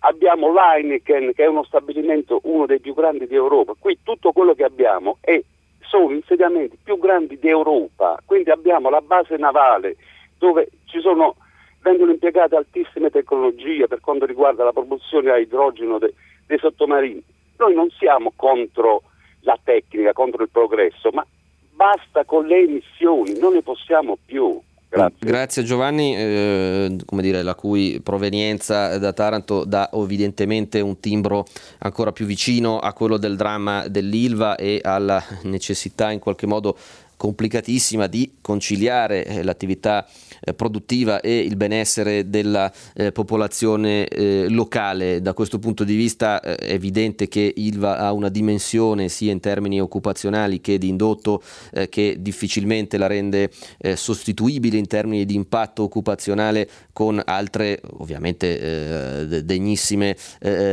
abbiamo 0.00 0.52
l'Heineken 0.52 1.32
che 1.34 1.44
è 1.44 1.48
uno 1.48 1.64
stabilimento 1.64 2.40
uno 2.44 2.66
dei 2.66 2.80
più 2.80 2.94
grandi 2.94 3.26
d'Europa, 3.26 3.74
qui 3.78 3.98
tutto 4.02 4.32
quello 4.32 4.54
che 4.54 4.64
abbiamo 4.64 5.18
è 5.20 5.40
sono 5.90 6.12
insediamenti 6.12 6.78
più 6.82 6.98
grandi 6.98 7.36
d'Europa, 7.36 8.22
quindi 8.24 8.50
abbiamo 8.50 8.90
la 8.90 9.00
base 9.00 9.36
navale 9.36 9.96
dove 10.38 10.70
sono, 11.02 11.34
vengono 11.82 12.12
impiegate 12.12 12.54
altissime 12.54 13.10
tecnologie 13.10 13.88
per 13.88 14.00
quanto 14.00 14.24
riguarda 14.24 14.62
la 14.62 14.72
produzione 14.72 15.30
a 15.30 15.38
idrogeno 15.38 15.98
de, 15.98 16.14
dei 16.46 16.58
sottomarini. 16.58 17.22
Noi 17.58 17.74
non 17.74 17.90
siamo 17.90 18.32
contro 18.36 19.02
la 19.40 19.58
tecnica, 19.62 20.12
contro 20.12 20.44
il 20.44 20.48
progresso, 20.50 21.10
ma 21.12 21.26
basta 21.72 22.24
con 22.24 22.46
le 22.46 22.58
emissioni, 22.58 23.38
non 23.38 23.54
ne 23.54 23.62
possiamo 23.62 24.16
più. 24.24 24.60
Grazie. 24.90 25.16
Grazie 25.20 25.62
Giovanni, 25.62 26.16
eh, 26.16 26.96
come 27.06 27.22
dire, 27.22 27.44
la 27.44 27.54
cui 27.54 28.00
provenienza 28.02 28.98
da 28.98 29.12
Taranto 29.12 29.62
dà 29.64 29.88
evidentemente 29.92 30.80
un 30.80 30.98
timbro 30.98 31.46
ancora 31.78 32.10
più 32.10 32.26
vicino 32.26 32.80
a 32.80 32.92
quello 32.92 33.16
del 33.16 33.36
dramma 33.36 33.86
dell'Ilva 33.86 34.56
e 34.56 34.80
alla 34.82 35.22
necessità 35.44 36.10
in 36.10 36.18
qualche 36.18 36.46
modo 36.46 36.76
complicatissima 37.20 38.06
di 38.06 38.36
conciliare 38.40 39.26
eh, 39.26 39.42
l'attività 39.42 40.08
eh, 40.40 40.54
produttiva 40.54 41.20
e 41.20 41.40
il 41.40 41.54
benessere 41.54 42.30
della 42.30 42.72
eh, 42.94 43.12
popolazione 43.12 44.08
locale. 44.48 45.20
Da 45.20 45.34
questo 45.34 45.58
punto 45.58 45.84
di 45.84 45.96
vista 45.96 46.40
è 46.40 46.72
evidente 46.72 47.28
che 47.28 47.52
Ilva 47.54 47.98
ha 47.98 48.12
una 48.12 48.30
dimensione 48.30 49.08
sia 49.08 49.32
in 49.32 49.40
termini 49.40 49.80
occupazionali 49.80 50.60
che 50.60 50.78
di 50.78 50.88
indotto 50.88 51.42
che 51.88 52.16
difficilmente 52.20 52.96
la 52.96 53.06
rende 53.06 53.50
sostituibile 53.94 54.78
in 54.78 54.86
termini 54.86 55.24
di 55.24 55.34
impatto 55.34 55.82
occupazionale 55.82 56.68
con 56.92 57.20
altre 57.24 57.80
ovviamente 57.98 59.42
degnissime 59.44 60.16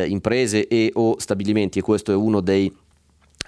imprese 0.08 0.68
e 0.68 0.92
o 0.94 1.20
stabilimenti 1.20 1.80
e 1.80 1.82
questo 1.82 2.12
è 2.12 2.16
uno 2.16 2.42
dei 2.42 2.72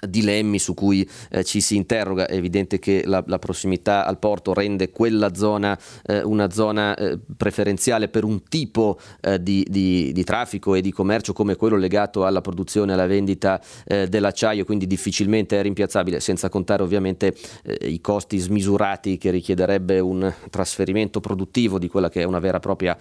dilemmi 0.08 0.58
su 0.58 0.74
cui 0.74 1.08
eh, 1.30 1.44
ci 1.44 1.60
si 1.60 1.76
interroga. 1.76 2.26
È 2.26 2.34
evidente 2.34 2.78
che 2.78 3.02
la, 3.04 3.22
la 3.26 3.38
prossimità 3.38 4.06
al 4.06 4.18
porto 4.18 4.52
rende 4.52 4.90
quella 4.90 5.34
zona 5.34 5.78
eh, 6.04 6.22
una 6.22 6.50
zona 6.50 6.94
eh, 6.94 7.18
preferenziale 7.36 8.08
per 8.08 8.24
un 8.24 8.42
tipo 8.44 8.98
eh, 9.20 9.42
di, 9.42 9.66
di, 9.68 10.12
di, 10.12 10.24
traffico 10.24 10.74
e 10.74 10.80
di 10.80 10.92
commercio 10.92 11.32
come 11.32 11.56
quello 11.56 11.76
legato 11.76 12.24
alla 12.24 12.40
produzione 12.40 12.90
e 12.90 12.94
alla 12.94 13.06
vendita 13.06 13.60
eh, 13.84 14.08
dell'acciaio, 14.08 14.64
quindi 14.64 14.86
difficilmente 14.86 15.58
è 15.58 15.62
rimpiazzabile, 15.62 16.20
senza 16.20 16.48
contare 16.48 16.82
ovviamente 16.82 17.34
eh, 17.64 17.88
i 17.88 18.00
costi 18.00 18.38
smisurati 18.38 19.18
che 19.18 19.30
richiederebbe 19.30 20.00
un 20.00 20.32
trasferimento 20.50 21.20
produttivo 21.20 21.78
di 21.78 21.88
quella 21.88 22.08
che 22.08 22.22
è 22.22 22.24
una 22.24 22.38
vera 22.38 22.56
e 22.56 22.60
propria 22.60 22.96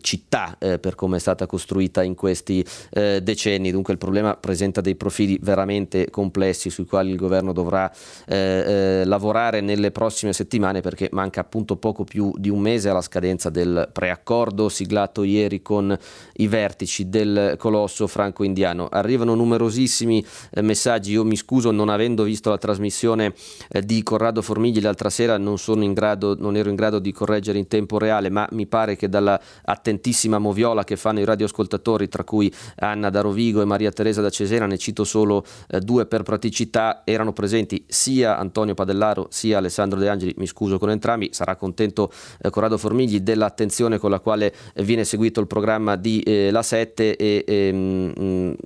città 0.00 0.56
per 0.58 0.94
come 0.94 1.16
è 1.16 1.20
stata 1.20 1.46
costruita 1.46 2.02
in 2.02 2.14
questi 2.14 2.64
decenni. 2.90 3.70
Dunque 3.70 3.92
il 3.92 3.98
problema 3.98 4.36
presenta 4.36 4.80
dei 4.80 4.96
profili 4.96 5.38
veramente 5.40 6.10
complessi 6.10 6.37
complessi 6.38 6.70
sui 6.70 6.86
quali 6.86 7.10
il 7.10 7.16
governo 7.16 7.52
dovrà 7.52 7.90
eh, 8.26 8.36
eh, 8.36 9.04
lavorare 9.04 9.60
nelle 9.60 9.90
prossime 9.90 10.32
settimane 10.32 10.80
perché 10.80 11.08
manca 11.10 11.40
appunto 11.40 11.76
poco 11.76 12.04
più 12.04 12.32
di 12.36 12.48
un 12.48 12.60
mese 12.60 12.88
alla 12.88 13.00
scadenza 13.00 13.50
del 13.50 13.88
preaccordo 13.92 14.68
siglato 14.68 15.24
ieri 15.24 15.60
con 15.60 15.96
i 16.34 16.46
vertici 16.46 17.08
del 17.08 17.56
colosso 17.58 18.06
franco-indiano. 18.06 18.86
Arrivano 18.88 19.34
numerosissimi 19.34 20.24
eh, 20.52 20.62
messaggi, 20.62 21.12
io 21.12 21.24
mi 21.24 21.36
scuso 21.36 21.72
non 21.72 21.88
avendo 21.88 22.22
visto 22.22 22.50
la 22.50 22.58
trasmissione 22.58 23.34
eh, 23.70 23.82
di 23.82 24.02
Corrado 24.04 24.40
Formigli 24.40 24.80
l'altra 24.80 25.10
sera, 25.10 25.36
non, 25.38 25.56
in 25.82 25.92
grado, 25.92 26.36
non 26.38 26.54
ero 26.56 26.68
in 26.68 26.76
grado 26.76 27.00
di 27.00 27.10
correggere 27.10 27.58
in 27.58 27.66
tempo 27.66 27.98
reale, 27.98 28.30
ma 28.30 28.46
mi 28.52 28.66
pare 28.66 28.94
che 28.94 29.08
dalla 29.08 29.40
attentissima 29.64 30.38
moviola 30.38 30.84
che 30.84 30.96
fanno 30.96 31.18
i 31.18 31.24
radioascoltatori, 31.24 32.08
tra 32.08 32.22
cui 32.22 32.52
Anna 32.76 33.10
da 33.10 33.22
Rovigo 33.22 33.60
e 33.60 33.64
Maria 33.64 33.90
Teresa 33.90 34.22
da 34.22 34.30
Cesena, 34.30 34.66
ne 34.66 34.78
cito 34.78 35.02
solo 35.04 35.44
eh, 35.68 35.80
due 35.80 36.06
per 36.06 36.22
praticità, 36.28 37.04
erano 37.06 37.32
presenti 37.32 37.86
sia 37.86 38.36
Antonio 38.36 38.74
Padellaro 38.74 39.28
sia 39.30 39.56
Alessandro 39.56 39.98
De 39.98 40.10
Angeli, 40.10 40.34
mi 40.36 40.46
scuso 40.46 40.78
con 40.78 40.90
entrambi, 40.90 41.30
sarà 41.32 41.56
contento 41.56 42.12
eh, 42.42 42.50
Corrado 42.50 42.76
Formigli 42.76 43.20
dell'attenzione 43.20 43.96
con 43.96 44.10
la 44.10 44.20
quale 44.20 44.52
viene 44.82 45.04
seguito 45.04 45.40
il 45.40 45.46
programma 45.46 45.96
di 45.96 46.20
eh, 46.20 46.50
La 46.50 46.62
7 46.62 47.16
e 47.16 47.44
ehm, 47.46 48.56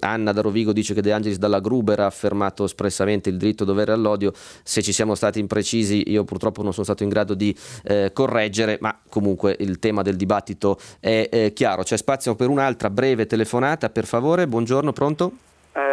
Anna 0.00 0.32
da 0.32 0.42
Rovigo 0.42 0.74
dice 0.74 0.92
che 0.92 1.00
De 1.00 1.10
Angelis 1.10 1.38
dalla 1.38 1.60
Gruber 1.60 2.00
ha 2.00 2.06
affermato 2.06 2.64
espressamente 2.64 3.30
il 3.30 3.38
diritto 3.38 3.64
dovere 3.64 3.92
all'odio, 3.92 4.34
se 4.62 4.82
ci 4.82 4.92
siamo 4.92 5.14
stati 5.14 5.40
imprecisi 5.40 6.10
io 6.10 6.24
purtroppo 6.24 6.62
non 6.62 6.72
sono 6.72 6.84
stato 6.84 7.04
in 7.04 7.08
grado 7.08 7.32
di 7.32 7.56
eh, 7.84 8.10
correggere, 8.12 8.76
ma 8.82 8.94
comunque 9.08 9.56
il 9.60 9.78
tema 9.78 10.02
del 10.02 10.16
dibattito 10.16 10.78
è 11.00 11.26
eh, 11.32 11.52
chiaro. 11.54 11.84
C'è 11.84 11.96
spazio 11.96 12.34
per 12.34 12.50
un'altra 12.50 12.90
breve 12.90 13.24
telefonata, 13.24 13.88
per 13.88 14.04
favore. 14.04 14.46
Buongiorno, 14.46 14.92
pronto? 14.92 15.32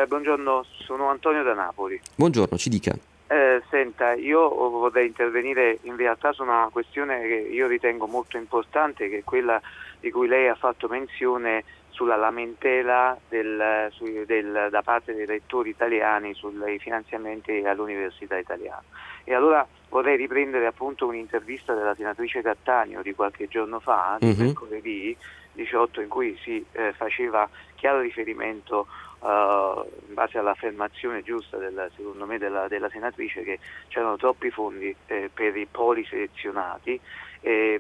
Eh, 0.06 0.08
buongiorno, 0.08 0.64
sono 0.84 1.10
Antonio 1.10 1.42
da 1.42 1.56
Napoli. 1.56 2.00
Buongiorno, 2.16 2.58
ci 2.58 2.70
dica. 2.70 2.96
Eh, 3.26 3.64
senta, 3.72 4.14
io 4.14 4.50
vorrei 4.50 5.08
intervenire 5.08 5.80
in 5.82 5.96
realtà 5.96 6.32
su 6.32 6.44
una 6.44 6.70
questione 6.72 7.22
che 7.22 7.48
io 7.52 7.66
ritengo 7.66 8.06
molto 8.06 8.38
importante, 8.38 9.10
che 9.10 9.18
è 9.20 9.24
quella 9.24 9.60
di 10.00 10.12
cui 10.12 10.28
lei 10.28 10.48
ha 10.48 10.54
fatto 10.54 10.88
menzione 10.88 11.64
sulla 11.90 12.18
lamentela 12.18 13.18
del, 13.28 13.88
su, 13.94 14.06
del, 14.28 14.68
da 14.70 14.82
parte 14.84 15.16
dei 15.16 15.26
rettori 15.26 15.72
italiani 15.72 16.36
sui 16.36 16.78
finanziamenti 16.78 17.64
all'università 17.66 18.38
italiana. 18.38 18.84
E 19.24 19.34
allora 19.34 19.68
vorrei 19.90 20.18
riprendere 20.18 20.68
appunto 20.68 21.08
un'intervista 21.08 21.74
della 21.74 21.96
senatrice 21.96 22.44
Cattaneo 22.44 23.02
di 23.02 23.16
qualche 23.16 23.48
giorno 23.48 23.80
fa, 23.80 24.18
di 24.20 24.28
mm-hmm. 24.28 24.46
mercoledì 24.46 25.18
18, 25.54 26.02
in 26.02 26.10
cui 26.10 26.38
si 26.44 26.64
eh, 26.74 26.94
faceva 26.94 27.50
chiaro 27.76 28.02
riferimento 28.02 28.88
uh, 29.26 29.84
in 30.08 30.14
base 30.14 30.38
all'affermazione 30.38 31.24
giusta 31.24 31.58
del, 31.58 31.92
secondo 31.96 32.26
me 32.26 32.38
della, 32.38 32.68
della, 32.68 32.90
senatrice 32.90 33.44
che 33.44 33.60
c'erano 33.88 34.18
troppi 34.18 34.52
fondi 34.52 34.96
eh, 35.08 35.30
per 35.34 35.58
i 35.58 35.68
poli 35.70 36.06
selezionati 36.06 37.00
e, 37.42 37.80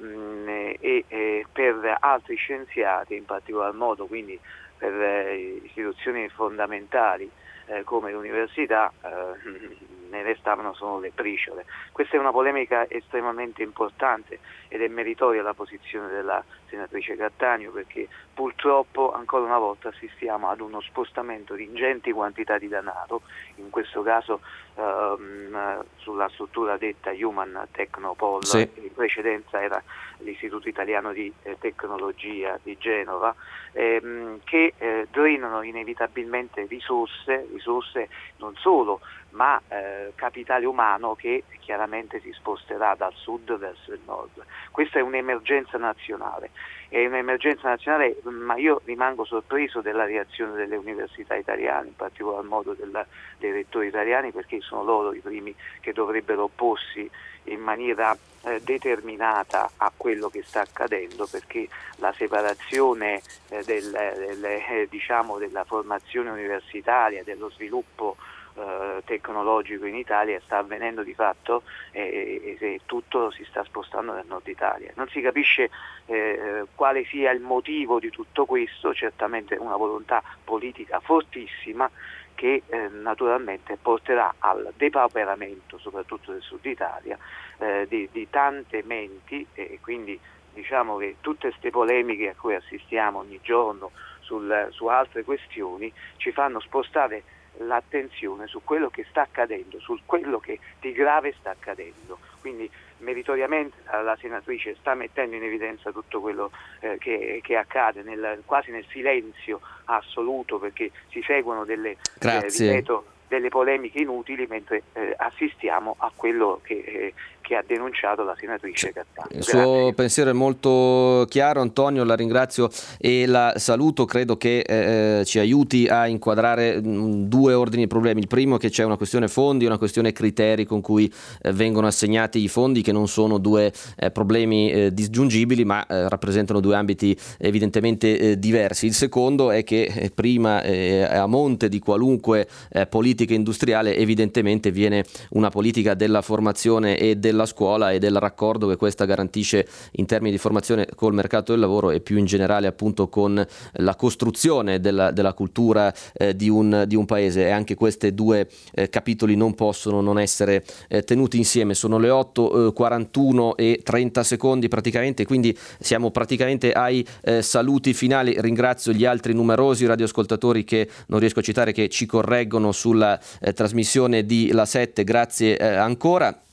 e, 0.79 1.45
per 1.51 1.97
altri 1.99 2.35
scienziati 2.35 3.15
in 3.15 3.25
particolar 3.25 3.73
modo, 3.73 4.05
quindi 4.05 4.39
per 4.77 4.93
eh, 4.93 5.61
istituzioni 5.63 6.27
fondamentali 6.29 7.29
eh, 7.67 7.83
come 7.83 8.11
l'università, 8.11 8.91
eh, 9.03 9.77
ne 10.09 10.23
restavano 10.23 10.73
solo 10.73 10.99
le 10.99 11.11
briciole. 11.13 11.65
Questa 11.91 12.15
è 12.15 12.19
una 12.19 12.31
polemica 12.31 12.87
estremamente 12.89 13.63
importante 13.63 14.39
ed 14.67 14.81
è 14.81 14.87
meritoria 14.87 15.41
la 15.41 15.53
posizione 15.53 16.09
della 16.09 16.43
senatrice 16.69 17.15
Cattaneo 17.15 17.71
perché 17.71 18.07
purtroppo 18.33 19.13
ancora 19.13 19.45
una 19.45 19.57
volta 19.57 19.89
assistiamo 19.89 20.49
ad 20.49 20.59
uno 20.59 20.81
spostamento 20.81 21.55
di 21.55 21.63
ingenti 21.63 22.11
quantità 22.11 22.57
di 22.57 22.67
denaro, 22.67 23.21
in 23.55 23.69
questo 23.69 24.01
caso 24.01 24.41
ehm, 24.75 25.83
sulla 25.97 26.29
struttura 26.29 26.77
detta 26.77 27.11
Human 27.11 27.67
Technopol, 27.71 28.45
sì. 28.45 28.69
in 28.75 28.93
precedenza 28.93 29.61
era 29.61 29.81
l'Istituto 30.19 30.67
Italiano 30.67 31.13
di 31.13 31.31
eh, 31.43 31.57
Tecnologia 31.59 32.59
di 32.61 32.77
Genova, 32.77 33.33
ehm, 33.71 34.39
che 34.43 34.73
eh, 34.77 35.07
drenano 35.11 35.61
inevitabilmente 35.61 36.65
risorse, 36.67 37.47
risorse 37.51 38.09
non 38.37 38.55
solo 38.57 38.99
ma 39.35 39.61
eh, 39.67 40.13
capitale 40.15 40.65
umano 40.65 41.13
che 41.15 41.43
chiaramente 41.59 42.19
si 42.21 42.31
sposterà 42.31 42.95
dal 42.95 43.13
sud 43.13 43.57
verso 43.57 43.91
il 43.91 43.99
nord. 44.05 44.43
Questa 44.71 44.99
è 44.99 45.01
un'emergenza 45.01 45.77
nazionale, 45.77 46.51
è 46.89 47.05
un'emergenza 47.05 47.69
nazionale, 47.69 48.17
ma 48.23 48.55
io 48.55 48.81
rimango 48.85 49.25
sorpreso 49.25 49.81
della 49.81 50.05
reazione 50.05 50.53
delle 50.55 50.77
università 50.77 51.35
italiane, 51.35 51.87
in 51.87 51.95
particolar 51.95 52.43
modo 52.43 52.73
della, 52.73 53.05
dei 53.37 53.51
rettori 53.51 53.87
italiani, 53.87 54.31
perché 54.31 54.61
sono 54.61 54.83
loro 54.83 55.13
i 55.13 55.19
primi 55.19 55.53
che 55.81 55.91
dovrebbero 55.91 56.43
opporsi 56.43 57.09
in 57.45 57.59
maniera 57.59 58.17
eh, 58.43 58.61
determinata 58.61 59.71
a 59.77 59.91
quello 59.95 60.29
che 60.29 60.43
sta 60.43 60.61
accadendo 60.61 61.27
perché 61.29 61.67
la 61.97 62.11
separazione 62.13 63.21
eh, 63.49 63.63
del, 63.63 63.91
del, 63.91 64.43
eh, 64.43 64.87
diciamo, 64.89 65.37
della 65.37 65.63
formazione 65.63 66.29
universitaria, 66.29 67.23
dello 67.23 67.49
sviluppo 67.49 68.15
eh, 68.55 69.01
tecnologico 69.05 69.85
in 69.85 69.95
Italia 69.95 70.39
sta 70.43 70.57
avvenendo 70.57 71.03
di 71.03 71.13
fatto 71.13 71.63
e, 71.91 72.57
e, 72.59 72.79
tutto 72.85 73.29
si 73.31 73.43
sta 73.45 73.63
spostando 73.63 74.13
nel 74.13 74.25
nord 74.27 74.47
Italia. 74.47 74.91
Non 74.95 75.07
si 75.09 75.21
capisce 75.21 75.69
eh, 76.05 76.65
quale 76.73 77.05
sia 77.05 77.31
il 77.31 77.41
motivo 77.41 77.99
di 77.99 78.09
tutto 78.09 78.45
questo, 78.45 78.93
certamente 78.93 79.55
una 79.55 79.75
volontà 79.75 80.23
politica 80.43 80.99
fortissima 80.99 81.89
che 82.35 82.63
eh, 82.67 82.87
naturalmente 82.89 83.77
porterà 83.81 84.35
al 84.39 84.73
depauperamento 84.75 85.77
soprattutto 85.77 86.31
del 86.31 86.41
sud 86.41 86.65
Italia 86.65 87.17
eh, 87.57 87.85
di, 87.87 88.09
di, 88.11 88.29
tante 88.29 88.83
menti 88.83 89.45
e 89.53 89.79
quindi 89.81 90.19
diciamo 90.53 90.97
che 90.97 91.15
tutte 91.21 91.49
queste 91.49 91.69
polemiche 91.69 92.29
a 92.29 92.35
cui 92.39 92.55
assistiamo 92.55 93.19
ogni 93.19 93.39
giorno 93.41 93.91
sul, 94.19 94.67
su 94.71 94.87
altre 94.87 95.23
questioni 95.23 95.91
ci 96.17 96.31
fanno 96.31 96.59
spostare 96.59 97.23
l'attenzione 97.59 98.47
su 98.47 98.61
quello 98.63 98.89
che 98.89 99.05
sta 99.09 99.21
accadendo, 99.21 99.79
su 99.79 99.97
quello 100.05 100.39
che 100.39 100.59
di 100.79 100.91
grave 100.91 101.33
sta 101.39 101.51
accadendo. 101.51 102.19
Quindi 102.41 102.69
meritoriamente 102.99 103.77
la 103.85 104.17
senatrice 104.19 104.75
sta 104.79 104.93
mettendo 104.93 105.35
in 105.35 105.43
evidenza 105.43 105.91
tutto 105.91 106.21
quello 106.21 106.51
eh, 106.79 106.97
che, 106.97 107.39
che, 107.43 107.55
accade 107.55 108.03
nel, 108.03 108.41
quasi 108.45 108.71
nel 108.71 108.85
silenzio 108.89 109.59
assoluto 109.85 110.59
perché 110.59 110.91
si 111.09 111.21
seguono 111.21 111.65
delle, 111.65 111.97
eh, 112.21 112.41
ripeto, 112.41 113.05
delle 113.27 113.49
polemiche 113.49 113.99
inutili 113.99 114.45
mentre 114.47 114.83
eh, 114.93 115.13
assistiamo 115.17 115.95
a 115.99 116.11
quello 116.15 116.59
che 116.63 116.73
eh, 116.73 117.13
che 117.45 117.55
ha 117.55 117.63
denunciato 117.65 118.23
la 118.23 118.35
senatrice 118.37 118.91
Cattano. 118.91 119.27
Il 119.31 119.43
suo 119.43 119.93
pensiero 119.93 120.31
è 120.31 120.33
molto 120.33 121.25
chiaro, 121.29 121.61
Antonio, 121.61 122.03
la 122.03 122.15
ringrazio 122.15 122.69
e 122.97 123.27
la 123.27 123.53
saluto, 123.57 124.05
credo 124.05 124.35
che 124.35 124.59
eh, 124.61 125.23
ci 125.25 125.37
aiuti 125.37 125.85
a 125.85 126.07
inquadrare 126.07 126.81
mh, 126.81 126.87
mm, 126.87 127.23
due 127.25 127.53
ordini 127.53 127.83
di 127.83 127.87
problemi. 127.87 128.21
Il 128.21 128.27
primo 128.27 128.55
è 128.55 128.59
che 128.59 128.69
c'è 128.69 128.83
una 128.83 128.97
questione 128.97 129.27
fondi 129.27 129.65
e 129.65 129.67
una 129.67 129.77
questione 129.77 130.11
criteri 130.11 130.65
con 130.65 130.81
cui 130.81 131.11
eh, 131.41 131.51
vengono 131.51 131.85
assegnati 131.85 132.41
i 132.41 132.47
fondi, 132.47 132.81
che 132.81 132.91
non 132.91 133.07
sono 133.07 133.37
due 133.37 133.71
eh, 133.95 134.09
problemi 134.09 134.71
eh, 134.71 134.91
disgiungibili, 134.91 135.65
ma 135.65 135.85
eh, 135.85 136.09
rappresentano 136.09 136.59
due 136.59 136.75
ambiti 136.75 137.15
evidentemente 137.37 138.17
eh, 138.17 138.39
diversi. 138.39 138.87
Il 138.87 138.95
secondo 138.95 139.51
è 139.51 139.63
che 139.63 140.11
prima 140.15 140.63
a 140.63 141.25
monte 141.27 141.69
di 141.69 141.79
qualunque 141.79 142.47
politica 142.89 143.33
industriale 143.33 143.95
evidentemente 143.95 144.71
viene 144.71 145.03
una 145.31 145.49
politica 145.49 145.93
della 145.93 146.21
formazione 146.21 146.97
e 146.97 147.15
della 147.15 147.34
della 147.35 147.45
scuola 147.45 147.91
e 147.91 147.99
del 147.99 148.17
raccordo 148.17 148.67
che 148.67 148.77
questa 148.77 149.05
garantisce 149.05 149.67
in 149.93 150.05
termini 150.05 150.31
di 150.31 150.37
formazione 150.37 150.87
col 150.95 151.13
mercato 151.13 151.51
del 151.51 151.59
lavoro 151.59 151.91
e 151.91 151.99
più 151.99 152.17
in 152.17 152.25
generale 152.25 152.65
appunto 152.65 153.09
con 153.09 153.45
la 153.73 153.95
costruzione 153.95 154.79
della, 154.79 155.11
della 155.11 155.33
cultura 155.33 155.93
eh, 156.13 156.35
di, 156.35 156.49
un, 156.49 156.85
di, 156.87 156.95
un, 156.95 157.05
paese 157.05 157.45
e 157.45 157.51
anche 157.51 157.75
questi 157.75 158.13
due 158.13 158.47
eh, 158.73 158.89
capitoli 158.89 159.35
non 159.35 159.53
possono 159.53 160.01
non 160.01 160.17
essere 160.17 160.63
eh, 160.87 161.03
tenuti 161.03 161.37
insieme. 161.37 161.73
Sono 161.73 161.97
le 161.97 162.09
8.41 162.09 163.55
eh, 163.55 163.71
e 163.71 163.81
30 163.83 164.23
secondi 164.23 164.67
praticamente, 164.69 165.25
quindi 165.25 165.55
siamo 165.79 166.11
praticamente 166.11 166.71
ai 166.71 167.05
eh, 167.21 167.41
saluti 167.41 167.93
finali. 167.93 168.35
Ringrazio 168.39 168.93
gli 168.93 169.05
altri 169.05 169.33
numerosi 169.33 169.85
radioascoltatori 169.85 170.63
che 170.63 170.89
non 171.07 171.19
riesco 171.19 171.39
a 171.39 171.43
citare 171.43 171.73
che 171.73 171.89
ci 171.89 172.05
correggono 172.05 172.71
sulla 172.71 173.19
eh, 173.41 173.53
trasmissione 173.53 174.25
di 174.25 174.51
La 174.51 174.65
7. 174.65 175.03
Grazie 175.03 175.57
ancora 175.57 176.44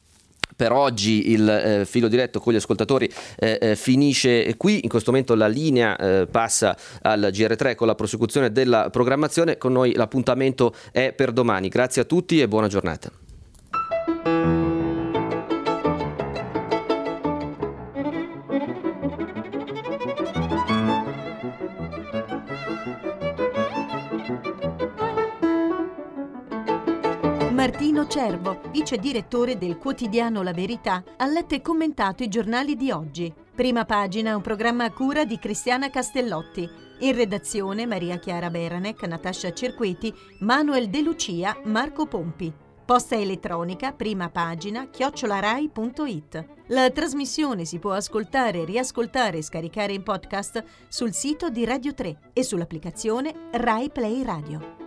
per 0.55 0.73
oggi 0.73 1.31
il 1.33 1.49
eh, 1.49 1.85
filo 1.85 2.09
diretto 2.09 2.39
con 2.39 2.53
gli 2.53 2.57
ascoltatori 2.57 3.11
eh, 3.37 3.59
eh, 3.61 3.77
finisce 3.77 4.57
qui, 4.57 4.81
in 4.83 4.89
questo 4.89 5.11
momento 5.11 5.35
la 5.35 5.49
linea 5.49 5.97
eh, 5.97 6.27
passa 6.31 6.77
al 7.03 7.31
GR3 7.33 7.75
con 7.75 7.87
la 7.87 7.95
prosecuzione 7.95 8.53
della 8.53 8.91
programmazione, 8.91 9.59
con 9.59 9.73
noi 9.73 9.95
l'appuntamento 9.95 10.75
è 10.93 11.13
per 11.13 11.33
domani. 11.33 11.69
Grazie 11.69 12.03
a 12.03 12.05
tutti 12.05 12.41
e 12.41 12.49
buona 12.49 12.69
giornata. 12.69 13.22
Cervo, 28.23 28.61
vice 28.71 28.99
direttore 28.99 29.59
del 29.59 29.79
quotidiano 29.79 30.45
La 30.45 30.53
Verità, 30.53 31.03
ha 31.17 31.27
letto 31.27 31.57
e 31.57 31.61
commentato 31.61 32.23
i 32.23 32.29
giornali 32.29 32.77
di 32.77 32.93
oggi. 32.93 33.35
Prima 33.53 33.85
pagina, 33.85 34.37
un 34.37 34.43
programma 34.43 34.85
a 34.85 34.93
cura 34.93 35.25
di 35.25 35.41
Cristiana 35.41 35.91
Castellotti. 35.91 36.71
In 37.01 37.17
redazione 37.17 37.85
Maria 37.85 38.21
Chiara 38.21 38.49
Beranec, 38.49 39.03
Natascia 39.09 39.53
Cerqueti, 39.53 40.15
Manuel 40.39 40.89
De 40.89 41.03
Lucia, 41.03 41.59
Marco 41.65 42.07
Pompi. 42.07 42.53
Posta 42.85 43.17
elettronica, 43.17 43.91
prima 43.91 44.31
pagina, 44.31 44.87
chiocciolarai.it. 44.87 46.45
La 46.69 46.91
trasmissione 46.91 47.65
si 47.65 47.81
può 47.81 47.91
ascoltare, 47.91 48.65
riascoltare 48.65 49.39
e 49.39 49.43
scaricare 49.43 49.95
in 49.95 50.05
podcast 50.05 50.63
sul 50.87 51.13
sito 51.13 51.51
di 51.51 51.65
Radio 51.65 51.93
3 51.93 52.31
e 52.33 52.45
sull'applicazione 52.45 53.49
Rai 53.51 53.91
Play 53.91 54.23
Radio. 54.23 54.83